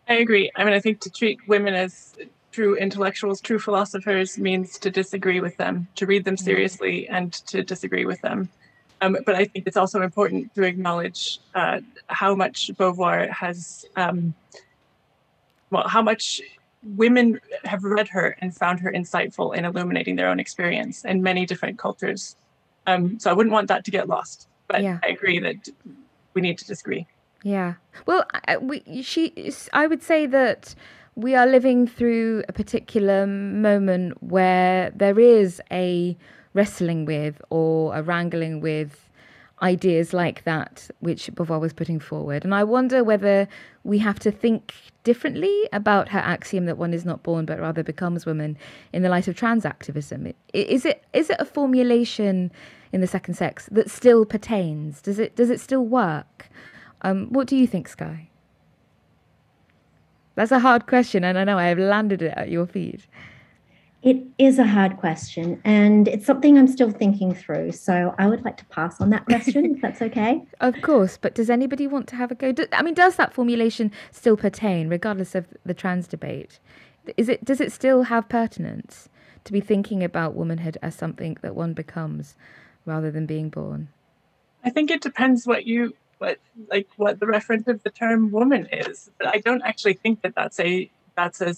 I 0.09 0.15
agree. 0.15 0.51
I 0.57 0.65
mean, 0.65 0.75
I 0.75 0.81
think 0.81 1.01
to 1.03 1.11
treat 1.11 1.39
women 1.47 1.75
as 1.75 2.15
true 2.51 2.75
intellectuals, 2.77 3.41
true 3.41 3.61
philosophers 3.61 4.39
means 4.39 4.77
to 4.79 4.91
disagree 4.91 5.41
with 5.41 5.57
them, 5.57 5.87
to 5.95 6.07
read 6.07 6.25
them 6.25 6.37
seriously, 6.37 7.09
and 7.09 7.33
to 7.33 7.63
disagree 7.63 8.05
with 8.05 8.21
them. 8.23 8.49
Um, 9.01 9.17
but 9.25 9.37
I 9.37 9.45
think 9.45 9.69
it's 9.69 9.77
also 9.77 10.03
important 10.03 10.53
to 10.57 10.65
acknowledge 10.65 11.39
uh, 11.55 11.81
how 12.09 12.35
much 12.35 12.71
Beauvoir 12.77 13.31
has, 13.31 13.87
um, 13.97 14.35
well, 15.71 15.87
how 15.87 16.03
much 16.03 16.43
women 16.83 17.41
have 17.65 17.85
read 17.85 18.09
her 18.09 18.37
and 18.41 18.57
found 18.57 18.81
her 18.81 18.91
insightful 18.91 19.55
in 19.55 19.65
illuminating 19.65 20.17
their 20.17 20.29
own 20.29 20.41
experience 20.41 21.05
in 21.05 21.23
many 21.23 21.47
different 21.47 21.79
cultures. 21.79 22.37
Um, 22.87 23.19
so 23.19 23.31
I 23.31 23.35
wouldn't 23.35 23.53
want 23.53 23.69
that 23.69 23.85
to 23.85 23.91
get 23.91 24.09
lost. 24.09 24.49
But 24.67 24.83
yeah. 24.83 24.99
I 25.03 25.09
agree 25.09 25.39
that 25.41 25.69
we 26.35 26.41
need 26.41 26.59
to 26.59 26.67
disagree. 26.67 27.07
Yeah. 27.43 27.75
Well, 28.07 28.25
I, 28.47 28.57
we 28.59 29.03
she 29.03 29.53
I 29.73 29.87
would 29.87 30.03
say 30.03 30.27
that 30.27 30.75
we 31.17 31.35
are 31.35 31.47
living 31.47 31.87
through 31.87 32.45
a 32.49 32.53
particular 32.53 33.27
moment 33.27 34.23
where 34.23 34.91
there 34.91 35.19
is 35.19 35.61
a 35.71 36.17
wrestling 36.55 37.05
with 37.05 37.41
or 37.51 37.95
a 37.95 38.03
wrangling 38.03 38.61
with 38.61 39.10
ideas 39.63 40.13
like 40.13 40.45
that 40.45 40.91
which 41.01 41.31
Beauvoir 41.35 41.61
was 41.61 41.73
putting 41.73 42.01
forward. 42.01 42.45
And 42.45 42.55
I 42.55 42.65
wonder 42.65 43.05
whether 43.05 43.49
we 43.85 43.99
have 43.99 44.19
to 44.21 44.31
think 44.31 44.75
differently 45.05 45.69
about 45.73 46.09
her 46.09 46.19
axiom 46.19 46.67
that 46.67 46.79
one 46.79 46.95
is 46.95 47.05
not 47.05 47.23
born 47.23 47.45
but 47.45 47.61
rather 47.61 47.83
becomes 47.83 48.27
woman 48.27 48.57
in 48.93 49.03
the 49.03 49.09
light 49.09 49.29
of 49.29 49.37
trans 49.37 49.65
activism. 49.65 50.33
Is 50.53 50.85
it 50.85 51.05
is 51.13 51.31
it 51.31 51.37
a 51.39 51.45
formulation 51.45 52.51
in 52.93 53.01
the 53.01 53.07
second 53.07 53.35
sex 53.35 53.69
that 53.71 53.91
still 53.91 54.25
pertains? 54.25 55.01
Does 55.03 55.19
it 55.19 55.37
does 55.37 55.51
it 55.51 55.61
still 55.61 55.85
work? 55.85 56.49
Um, 57.03 57.29
what 57.31 57.47
do 57.47 57.57
you 57.57 57.67
think, 57.67 57.89
Skye? 57.89 58.29
That's 60.35 60.53
a 60.53 60.59
hard 60.59 60.87
question, 60.87 61.25
and 61.25 61.39
I 61.39 61.45
know 61.45 61.59
I 61.59 61.67
have 61.67 61.79
landed 61.79 62.23
it 62.23 62.35
at 62.37 62.51
your 62.51 62.67
feet. 62.67 63.07
It 64.03 64.25
is 64.39 64.59
a 64.59 64.67
hard 64.67 64.97
question, 64.97 65.61
and 65.63 66.09
it's 66.09 66.25
something 66.25 66.57
I'm 66.57 66.69
still 66.69 66.91
thinking 66.91 67.35
through. 67.35 67.73
So 67.73 68.15
I 68.19 68.29
would 68.29 68.43
like 68.45 68.57
to 68.57 68.65
pass 68.67 68.99
on 68.99 69.11
that 69.11 69.27
question, 69.27 69.75
if 69.75 69.83
that's 69.83 70.01
okay. 70.01 70.43
Of 70.61 70.81
course, 70.81 71.19
but 71.19 71.35
does 71.35 71.51
anybody 71.51 71.87
want 71.87 72.07
to 72.09 72.17
have 72.17 72.31
a 72.31 72.35
go? 72.35 72.55
I 72.73 72.83
mean, 72.83 72.95
does 72.95 73.17
that 73.17 73.35
formulation 73.35 73.93
still 74.11 74.39
pertain, 74.39 74.89
regardless 74.89 75.35
of 75.35 75.47
the 75.67 75.75
trans 75.75 76.07
debate? 76.09 76.61
Is 77.19 77.29
it 77.29 77.45
does 77.45 77.61
it 77.61 77.73
still 77.73 78.05
have 78.05 78.29
pertinence 78.29 79.11
to 79.45 79.53
be 79.53 79.61
thinking 79.61 80.03
about 80.03 80.35
womanhood 80.35 80.79
as 80.81 80.95
something 80.95 81.37
that 81.43 81.55
one 81.55 81.75
becomes 81.75 82.37
rather 82.87 83.11
than 83.11 83.27
being 83.27 83.51
born? 83.51 83.89
I 84.65 84.71
think 84.71 84.91
it 84.91 85.03
depends 85.03 85.47
what 85.47 85.67
you 85.67 85.95
what 86.19 86.39
like 86.71 86.89
what 86.97 87.21
the 87.21 87.27
reference 87.27 87.69
of 87.69 87.83
the 87.83 87.91
term 87.91 88.31
woman 88.31 88.67
is. 88.73 89.11
But 89.19 89.29
I 89.29 89.39
don't 89.39 89.63
actually 89.63 89.95
think 89.95 90.23
that 90.23 90.35
that's 90.35 90.59
a 90.61 90.91
that's 91.17 91.41
a 91.41 91.55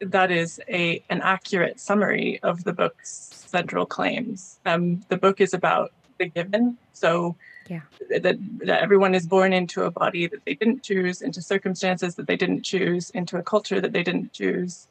that 0.00 0.30
is 0.30 0.60
a 0.68 1.02
an 1.10 1.20
accurate 1.22 1.80
summary 1.80 2.40
of 2.42 2.64
the 2.64 2.72
book's 2.72 3.10
central 3.46 3.86
claims. 3.86 4.58
Um, 4.66 5.02
the 5.08 5.16
book 5.16 5.40
is 5.40 5.54
about 5.54 5.92
the 6.18 6.26
given, 6.26 6.76
so 6.92 7.36
yeah. 7.68 7.80
that, 8.10 8.22
that 8.22 8.82
everyone 8.82 9.14
is 9.14 9.26
born 9.26 9.52
into 9.52 9.84
a 9.84 9.90
body 9.90 10.26
that 10.26 10.44
they 10.44 10.54
didn't 10.54 10.82
choose, 10.82 11.22
into 11.22 11.42
circumstances 11.42 12.14
that 12.14 12.26
they 12.26 12.36
didn't 12.36 12.62
choose, 12.62 13.10
into 13.10 13.36
a 13.36 13.42
culture 13.42 13.80
that 13.80 13.92
they 13.92 14.02
didn't 14.02 14.32
choose, 14.32 14.86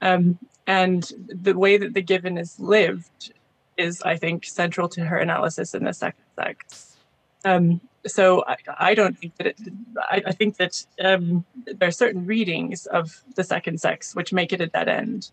um, 0.00 0.38
and 0.66 1.12
the 1.28 1.56
way 1.56 1.76
that 1.76 1.94
the 1.94 2.02
given 2.02 2.38
is 2.38 2.58
lived 2.58 3.32
is, 3.76 4.02
I 4.02 4.16
think, 4.16 4.44
central 4.44 4.88
to 4.90 5.04
her 5.04 5.18
analysis 5.18 5.74
in 5.74 5.84
the 5.84 5.92
second 5.92 6.24
sex. 6.36 6.96
Um, 7.44 7.80
so 8.06 8.44
I, 8.46 8.56
I, 8.78 8.94
don't 8.94 9.16
think 9.18 9.36
that 9.36 9.46
it, 9.48 9.56
I, 9.98 10.22
I 10.26 10.32
think 10.32 10.56
that 10.56 10.84
um, 11.02 11.44
there 11.66 11.88
are 11.88 11.92
certain 11.92 12.26
readings 12.26 12.86
of 12.86 13.22
the 13.36 13.44
second 13.44 13.80
sex 13.80 14.14
which 14.14 14.32
make 14.32 14.52
it 14.52 14.60
a 14.60 14.66
dead 14.66 14.88
end. 14.88 15.30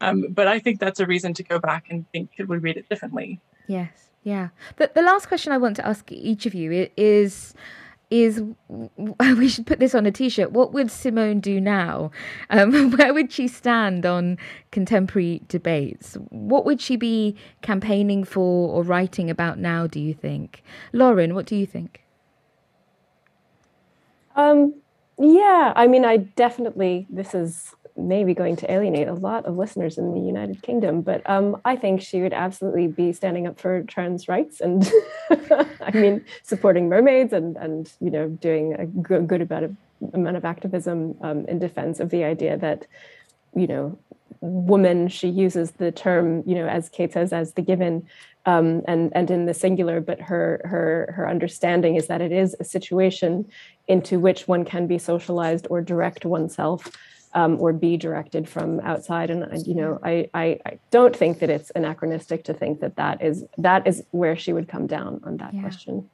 Um, 0.00 0.26
but 0.30 0.48
I 0.48 0.58
think 0.58 0.80
that's 0.80 1.00
a 1.00 1.06
reason 1.06 1.34
to 1.34 1.42
go 1.42 1.58
back 1.58 1.86
and 1.90 2.08
think 2.10 2.34
could 2.36 2.48
we 2.48 2.58
read 2.58 2.76
it 2.76 2.88
differently? 2.88 3.40
Yes, 3.66 4.10
yeah. 4.24 4.48
The, 4.76 4.90
the 4.94 5.02
last 5.02 5.26
question 5.28 5.52
I 5.52 5.58
want 5.58 5.76
to 5.76 5.86
ask 5.86 6.10
each 6.10 6.46
of 6.46 6.54
you 6.54 6.88
is 6.96 7.54
is 8.12 8.42
we 9.18 9.48
should 9.48 9.66
put 9.66 9.80
this 9.80 9.94
on 9.94 10.04
a 10.04 10.12
t-shirt 10.12 10.52
what 10.52 10.72
would 10.74 10.90
simone 10.90 11.40
do 11.40 11.58
now 11.58 12.10
um, 12.50 12.90
where 12.96 13.14
would 13.14 13.32
she 13.32 13.48
stand 13.48 14.04
on 14.04 14.36
contemporary 14.70 15.40
debates 15.48 16.18
what 16.28 16.66
would 16.66 16.78
she 16.78 16.94
be 16.94 17.34
campaigning 17.62 18.22
for 18.22 18.68
or 18.68 18.82
writing 18.82 19.30
about 19.30 19.58
now 19.58 19.86
do 19.86 19.98
you 19.98 20.12
think 20.12 20.62
lauren 20.92 21.34
what 21.34 21.46
do 21.46 21.56
you 21.56 21.64
think 21.64 22.02
um, 24.36 24.74
yeah 25.18 25.72
i 25.76 25.86
mean 25.86 26.04
i 26.04 26.16
definitely 26.16 27.06
this 27.10 27.34
is 27.34 27.74
maybe 27.96 28.34
going 28.34 28.56
to 28.56 28.70
alienate 28.70 29.08
a 29.08 29.14
lot 29.14 29.44
of 29.44 29.56
listeners 29.56 29.98
in 29.98 30.14
the 30.14 30.20
United 30.20 30.62
Kingdom, 30.62 31.02
but 31.02 31.28
um, 31.28 31.60
I 31.64 31.76
think 31.76 32.00
she 32.00 32.22
would 32.22 32.32
absolutely 32.32 32.86
be 32.86 33.12
standing 33.12 33.46
up 33.46 33.60
for 33.60 33.82
trans 33.82 34.28
rights 34.28 34.60
and 34.60 34.90
I 35.30 35.90
mean 35.92 36.24
supporting 36.42 36.88
mermaids 36.88 37.32
and 37.32 37.56
and 37.56 37.92
you 38.00 38.10
know 38.10 38.28
doing 38.28 38.74
a 38.74 38.86
good, 38.86 39.26
good 39.26 39.42
amount 39.42 39.64
of 39.64 39.76
amount 40.14 40.36
of 40.36 40.44
activism 40.44 41.16
um, 41.20 41.46
in 41.46 41.58
defense 41.58 42.00
of 42.00 42.10
the 42.10 42.24
idea 42.24 42.56
that 42.58 42.86
you 43.54 43.66
know 43.66 43.98
woman 44.40 45.08
she 45.08 45.28
uses 45.28 45.72
the 45.72 45.92
term 45.92 46.42
you 46.46 46.54
know 46.54 46.66
as 46.66 46.88
Kate 46.88 47.12
says 47.12 47.32
as 47.32 47.52
the 47.52 47.62
given 47.62 48.06
um, 48.46 48.82
and 48.86 49.12
and 49.14 49.30
in 49.30 49.46
the 49.46 49.54
singular, 49.54 50.00
but 50.00 50.20
her 50.20 50.60
her 50.64 51.12
her 51.16 51.28
understanding 51.28 51.96
is 51.96 52.06
that 52.08 52.20
it 52.20 52.32
is 52.32 52.56
a 52.58 52.64
situation 52.64 53.48
into 53.88 54.18
which 54.18 54.48
one 54.48 54.64
can 54.64 54.86
be 54.86 54.98
socialized 54.98 55.66
or 55.70 55.80
direct 55.80 56.24
oneself 56.24 56.90
um, 57.34 57.60
or 57.60 57.72
be 57.72 57.96
directed 57.96 58.48
from 58.48 58.80
outside. 58.80 59.30
And, 59.30 59.66
you 59.66 59.74
know, 59.74 59.98
I, 60.02 60.28
I, 60.34 60.60
I 60.66 60.78
don't 60.90 61.16
think 61.16 61.38
that 61.38 61.50
it's 61.50 61.72
anachronistic 61.74 62.44
to 62.44 62.54
think 62.54 62.80
that 62.80 62.96
that 62.96 63.22
is 63.22 63.44
that 63.58 63.86
is 63.86 64.02
where 64.10 64.36
she 64.36 64.52
would 64.52 64.68
come 64.68 64.86
down 64.86 65.20
on 65.24 65.38
that 65.38 65.54
yeah. 65.54 65.60
question. 65.60 66.08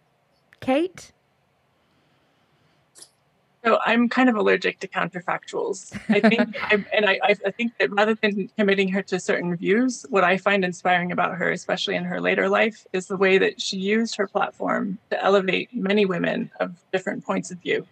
Kate. 0.60 1.12
So 3.64 3.78
I'm 3.84 4.08
kind 4.08 4.28
of 4.28 4.36
allergic 4.36 4.78
to 4.80 4.88
counterfactuals. 4.88 5.92
I 6.08 6.20
think, 6.20 6.56
I, 6.62 6.84
and 6.92 7.06
I, 7.06 7.18
I 7.24 7.50
think 7.50 7.72
that 7.78 7.90
rather 7.90 8.14
than 8.14 8.48
committing 8.56 8.88
her 8.90 9.02
to 9.02 9.18
certain 9.18 9.56
views, 9.56 10.06
what 10.10 10.24
I 10.24 10.36
find 10.36 10.64
inspiring 10.64 11.12
about 11.12 11.34
her, 11.36 11.50
especially 11.50 11.96
in 11.96 12.04
her 12.04 12.20
later 12.20 12.48
life, 12.48 12.86
is 12.92 13.08
the 13.08 13.16
way 13.16 13.38
that 13.38 13.60
she 13.60 13.76
used 13.76 14.16
her 14.16 14.28
platform 14.28 14.98
to 15.10 15.22
elevate 15.22 15.74
many 15.74 16.06
women 16.06 16.50
of 16.60 16.82
different 16.92 17.24
points 17.24 17.50
of 17.50 17.58
view. 17.58 17.86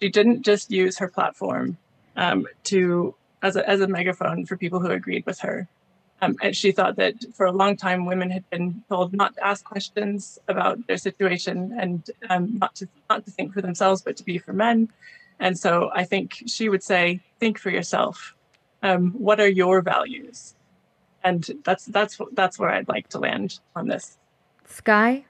She 0.00 0.08
didn't 0.08 0.42
just 0.42 0.70
use 0.70 0.98
her 0.98 1.08
platform 1.08 1.76
um, 2.16 2.46
to 2.64 3.14
as 3.42 3.56
a, 3.56 3.68
as 3.68 3.80
a 3.80 3.88
megaphone 3.88 4.46
for 4.46 4.56
people 4.56 4.80
who 4.80 4.90
agreed 4.90 5.26
with 5.26 5.40
her. 5.40 5.68
Um, 6.22 6.36
and 6.40 6.56
she 6.56 6.70
thought 6.70 6.96
that 6.96 7.16
for 7.34 7.46
a 7.46 7.52
long 7.52 7.76
time, 7.76 8.06
women 8.06 8.30
had 8.30 8.48
been 8.48 8.84
told 8.88 9.12
not 9.12 9.34
to 9.34 9.44
ask 9.44 9.64
questions 9.64 10.38
about 10.46 10.86
their 10.86 10.96
situation 10.96 11.76
and 11.78 12.08
um, 12.30 12.58
not 12.58 12.76
to 12.76 12.88
not 13.10 13.24
to 13.24 13.30
think 13.32 13.52
for 13.52 13.60
themselves, 13.60 14.02
but 14.02 14.16
to 14.18 14.24
be 14.24 14.38
for 14.38 14.52
men. 14.52 14.88
And 15.40 15.58
so 15.58 15.90
I 15.92 16.04
think 16.04 16.44
she 16.46 16.68
would 16.68 16.84
say, 16.84 17.20
think 17.40 17.58
for 17.58 17.70
yourself. 17.70 18.36
Um, 18.84 19.10
what 19.12 19.40
are 19.40 19.48
your 19.48 19.82
values? 19.82 20.54
And 21.24 21.44
that's 21.64 21.86
that's 21.86 22.20
that's 22.32 22.56
where 22.56 22.70
I'd 22.70 22.88
like 22.88 23.08
to 23.08 23.18
land 23.18 23.58
on 23.74 23.88
this. 23.88 24.16
Skye. 24.64 25.24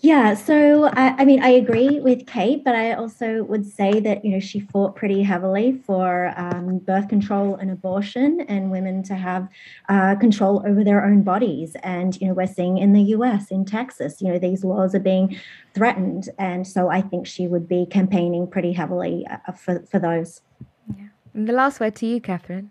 Yeah, 0.00 0.34
so 0.34 0.84
I, 0.84 1.16
I, 1.18 1.24
mean, 1.24 1.42
I 1.42 1.48
agree 1.48 1.98
with 1.98 2.24
Kate, 2.24 2.62
but 2.62 2.76
I 2.76 2.92
also 2.92 3.42
would 3.42 3.66
say 3.66 3.98
that 3.98 4.24
you 4.24 4.30
know 4.30 4.38
she 4.38 4.60
fought 4.60 4.94
pretty 4.94 5.24
heavily 5.24 5.72
for 5.72 6.32
um, 6.36 6.78
birth 6.78 7.08
control 7.08 7.56
and 7.56 7.68
abortion, 7.68 8.42
and 8.42 8.70
women 8.70 9.02
to 9.04 9.16
have 9.16 9.48
uh, 9.88 10.14
control 10.14 10.62
over 10.64 10.84
their 10.84 11.04
own 11.04 11.22
bodies. 11.22 11.74
And 11.82 12.16
you 12.20 12.28
know, 12.28 12.34
we're 12.34 12.46
seeing 12.46 12.78
in 12.78 12.92
the 12.92 13.02
U.S., 13.16 13.50
in 13.50 13.64
Texas, 13.64 14.22
you 14.22 14.28
know, 14.28 14.38
these 14.38 14.62
laws 14.62 14.94
are 14.94 15.00
being 15.00 15.36
threatened, 15.74 16.28
and 16.38 16.64
so 16.64 16.88
I 16.88 17.00
think 17.00 17.26
she 17.26 17.48
would 17.48 17.68
be 17.68 17.84
campaigning 17.84 18.46
pretty 18.46 18.72
heavily 18.72 19.26
uh, 19.28 19.50
for 19.50 19.80
for 19.90 19.98
those. 19.98 20.42
Yeah. 20.96 21.06
And 21.34 21.48
the 21.48 21.52
last 21.52 21.80
word 21.80 21.96
to 21.96 22.06
you, 22.06 22.20
Kathryn. 22.20 22.68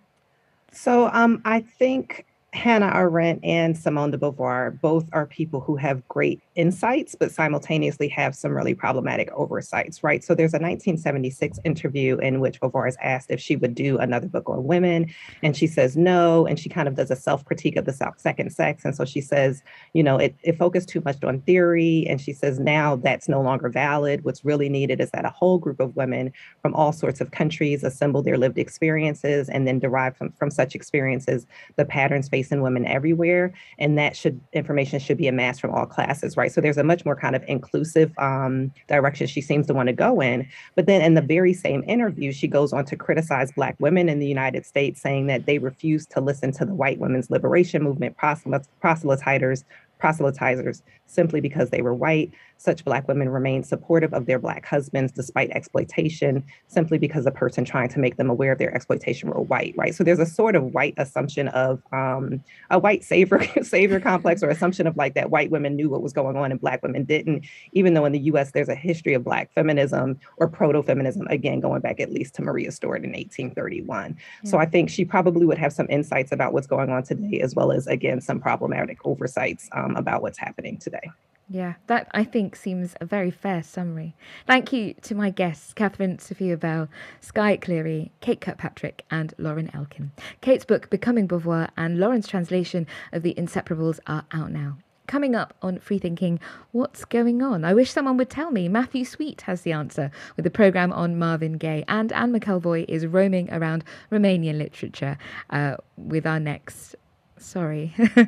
So 0.71 1.09
um, 1.11 1.41
I 1.43 1.59
think 1.59 2.25
Hannah 2.53 2.91
Arendt 2.93 3.43
and 3.43 3.77
Simone 3.77 4.11
de 4.11 4.17
Beauvoir 4.17 4.79
both 4.79 5.09
are 5.11 5.25
people 5.25 5.59
who 5.59 5.75
have 5.75 6.07
great 6.07 6.41
insights, 6.57 7.15
but 7.15 7.31
simultaneously 7.31 8.09
have 8.09 8.35
some 8.35 8.51
really 8.51 8.73
problematic 8.73 9.31
oversights, 9.31 10.03
right? 10.03 10.23
So 10.23 10.35
there's 10.35 10.53
a 10.53 10.59
1976 10.59 11.59
interview 11.63 12.17
in 12.17 12.39
which 12.39 12.59
Beauvoir 12.59 12.87
is 12.87 12.97
asked 13.01 13.31
if 13.31 13.39
she 13.39 13.55
would 13.55 13.75
do 13.75 13.97
another 13.99 14.27
book 14.27 14.49
on 14.49 14.65
women, 14.65 15.07
and 15.43 15.55
she 15.55 15.67
says 15.67 15.95
no, 15.95 16.45
and 16.45 16.59
she 16.59 16.67
kind 16.67 16.87
of 16.87 16.95
does 16.95 17.11
a 17.11 17.15
self 17.15 17.45
critique 17.45 17.77
of 17.77 17.85
the 17.85 18.13
second 18.17 18.51
sex. 18.51 18.83
And 18.83 18.95
so 18.95 19.05
she 19.05 19.21
says, 19.21 19.63
you 19.93 20.03
know, 20.03 20.17
it, 20.17 20.35
it 20.43 20.57
focused 20.57 20.89
too 20.89 21.01
much 21.05 21.23
on 21.23 21.41
theory, 21.41 22.05
and 22.09 22.19
she 22.19 22.33
says 22.33 22.59
now 22.59 22.95
that's 22.95 23.29
no 23.29 23.41
longer 23.41 23.69
valid. 23.69 24.23
What's 24.23 24.43
really 24.43 24.67
needed 24.67 24.99
is 24.99 25.11
that 25.11 25.25
a 25.25 25.29
whole 25.29 25.59
group 25.59 25.79
of 25.79 25.95
women 25.95 26.33
from 26.61 26.73
all 26.73 26.91
sorts 26.91 27.21
of 27.21 27.31
countries 27.31 27.83
assemble 27.83 28.23
their 28.23 28.37
lived 28.37 28.57
experiences 28.57 29.47
and 29.47 29.67
then 29.67 29.79
derive 29.79 30.17
from, 30.17 30.31
from 30.33 30.49
such 30.49 30.75
experiences 30.75 31.45
the 31.75 31.85
patterns 31.85 32.27
facing 32.27 32.61
women 32.61 32.85
everywhere. 32.85 33.53
And 33.77 33.97
that 33.97 34.15
should 34.15 34.41
information 34.53 34.99
should 34.99 35.17
be 35.17 35.27
amassed 35.27 35.61
from 35.61 35.71
all 35.71 35.85
classes, 35.85 36.35
right? 36.35 36.46
Right? 36.47 36.53
So 36.53 36.61
there's 36.61 36.77
a 36.77 36.83
much 36.83 37.05
more 37.05 37.15
kind 37.15 37.35
of 37.35 37.43
inclusive 37.47 38.11
um, 38.17 38.71
direction 38.87 39.27
she 39.27 39.41
seems 39.41 39.67
to 39.67 39.73
want 39.73 39.87
to 39.87 39.93
go 39.93 40.21
in. 40.21 40.47
But 40.75 40.85
then 40.85 41.01
in 41.01 41.13
the 41.13 41.21
very 41.21 41.53
same 41.53 41.83
interview, 41.87 42.31
she 42.31 42.47
goes 42.47 42.73
on 42.73 42.85
to 42.85 42.95
criticize 42.95 43.51
Black 43.51 43.75
women 43.79 44.09
in 44.09 44.19
the 44.19 44.27
United 44.27 44.65
States, 44.65 45.01
saying 45.01 45.27
that 45.27 45.45
they 45.45 45.57
refuse 45.57 46.05
to 46.07 46.21
listen 46.21 46.51
to 46.53 46.65
the 46.65 46.73
white 46.73 46.99
women's 46.99 47.29
liberation 47.29 47.83
movement 47.83 48.15
proselytizers 48.17 49.63
proselytizers 49.99 50.83
simply 51.07 51.41
because 51.41 51.71
they 51.71 51.81
were 51.81 51.93
white. 51.93 52.31
Such 52.57 52.83
Black 52.83 53.07
women 53.07 53.29
remained 53.29 53.65
supportive 53.65 54.13
of 54.13 54.25
their 54.25 54.39
Black 54.39 54.65
husbands 54.65 55.11
despite 55.11 55.49
exploitation, 55.51 56.43
simply 56.67 56.97
because 56.97 57.25
the 57.25 57.31
person 57.31 57.65
trying 57.65 57.89
to 57.89 57.99
make 57.99 58.17
them 58.17 58.29
aware 58.29 58.51
of 58.51 58.59
their 58.59 58.73
exploitation 58.73 59.29
were 59.29 59.41
white, 59.41 59.73
right? 59.77 59.93
So 59.93 60.03
there's 60.03 60.19
a 60.19 60.25
sort 60.25 60.55
of 60.55 60.73
white 60.73 60.95
assumption 60.97 61.47
of 61.49 61.81
um, 61.91 62.43
a 62.71 62.79
white 62.79 63.03
savior, 63.03 63.41
savior 63.63 63.99
complex 63.99 64.41
or 64.43 64.49
assumption 64.49 64.87
of 64.87 64.97
like 64.97 65.13
that 65.13 65.29
white 65.29 65.51
women 65.51 65.75
knew 65.75 65.89
what 65.89 66.01
was 66.01 66.13
going 66.13 66.35
on 66.35 66.51
and 66.51 66.59
Black 66.59 66.81
women 66.83 67.03
didn't, 67.03 67.45
even 67.73 67.93
though 67.93 68.05
in 68.05 68.11
the 68.11 68.19
US 68.19 68.51
there's 68.51 68.69
a 68.69 68.75
history 68.75 69.13
of 69.13 69.23
Black 69.23 69.51
feminism 69.53 70.19
or 70.37 70.47
proto 70.47 70.81
feminism, 70.81 71.27
again, 71.27 71.59
going 71.59 71.81
back 71.81 71.99
at 71.99 72.11
least 72.11 72.35
to 72.35 72.41
Maria 72.41 72.71
Stewart 72.71 73.03
in 73.03 73.11
1831. 73.11 74.17
Yeah. 74.43 74.49
So 74.49 74.57
I 74.57 74.65
think 74.65 74.89
she 74.89 75.05
probably 75.05 75.45
would 75.45 75.57
have 75.57 75.73
some 75.73 75.87
insights 75.89 76.31
about 76.31 76.53
what's 76.53 76.67
going 76.67 76.89
on 76.89 77.03
today, 77.03 77.39
as 77.41 77.55
well 77.55 77.71
as, 77.71 77.87
again, 77.87 78.21
some 78.21 78.39
problematic 78.39 79.05
oversights 79.05 79.69
um, 79.73 79.95
about 79.95 80.21
what's 80.21 80.37
happening 80.37 80.77
today. 80.77 81.09
Yeah, 81.49 81.75
that 81.87 82.09
I 82.11 82.25
think 82.25 82.57
seems 82.57 82.95
a 82.99 83.05
very 83.05 83.31
fair 83.31 83.63
summary. 83.63 84.15
Thank 84.45 84.73
you 84.73 84.95
to 85.03 85.15
my 85.15 85.29
guests, 85.29 85.73
Kathryn 85.73 86.19
Sophia 86.19 86.57
Belle, 86.57 86.89
Skye 87.21 87.55
Cleary, 87.55 88.11
Kate 88.19 88.41
Kirkpatrick, 88.41 89.05
and 89.09 89.33
Lauren 89.37 89.71
Elkin. 89.73 90.11
Kate's 90.41 90.65
book, 90.65 90.89
Becoming 90.89 91.25
Beauvoir, 91.25 91.69
and 91.77 91.99
Lauren's 91.99 92.27
translation 92.27 92.85
of 93.13 93.23
The 93.23 93.33
Inseparables 93.35 93.99
are 94.07 94.25
out 94.33 94.51
now. 94.51 94.77
Coming 95.07 95.35
up 95.35 95.53
on 95.61 95.79
Free 95.79 95.99
Thinking, 95.99 96.37
what's 96.73 97.05
going 97.05 97.41
on? 97.41 97.63
I 97.63 97.73
wish 97.73 97.91
someone 97.91 98.17
would 98.17 98.29
tell 98.29 98.51
me. 98.51 98.67
Matthew 98.67 99.05
Sweet 99.05 99.39
has 99.43 99.61
the 99.61 99.71
answer 99.71 100.11
with 100.35 100.45
a 100.45 100.51
programme 100.51 100.91
on 100.91 101.17
Marvin 101.17 101.53
Gaye, 101.53 101.85
and 101.87 102.11
Anne 102.11 102.33
McElvoy 102.33 102.83
is 102.89 103.07
roaming 103.07 103.49
around 103.53 103.85
Romanian 104.11 104.57
literature 104.57 105.17
uh, 105.49 105.77
with 105.95 106.27
our 106.27 106.41
next 106.41 106.97
Sorry. 107.39 107.93
uh, 108.17 108.25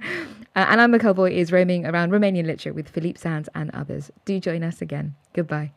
Anna 0.55 0.87
McElvoy 0.87 1.31
is 1.31 1.51
roaming 1.51 1.85
around 1.85 2.11
Romanian 2.11 2.45
literature 2.45 2.73
with 2.73 2.89
Philippe 2.89 3.19
Sands 3.19 3.49
and 3.55 3.71
others. 3.73 4.11
Do 4.25 4.39
join 4.39 4.63
us 4.63 4.81
again. 4.81 5.15
Goodbye. 5.33 5.71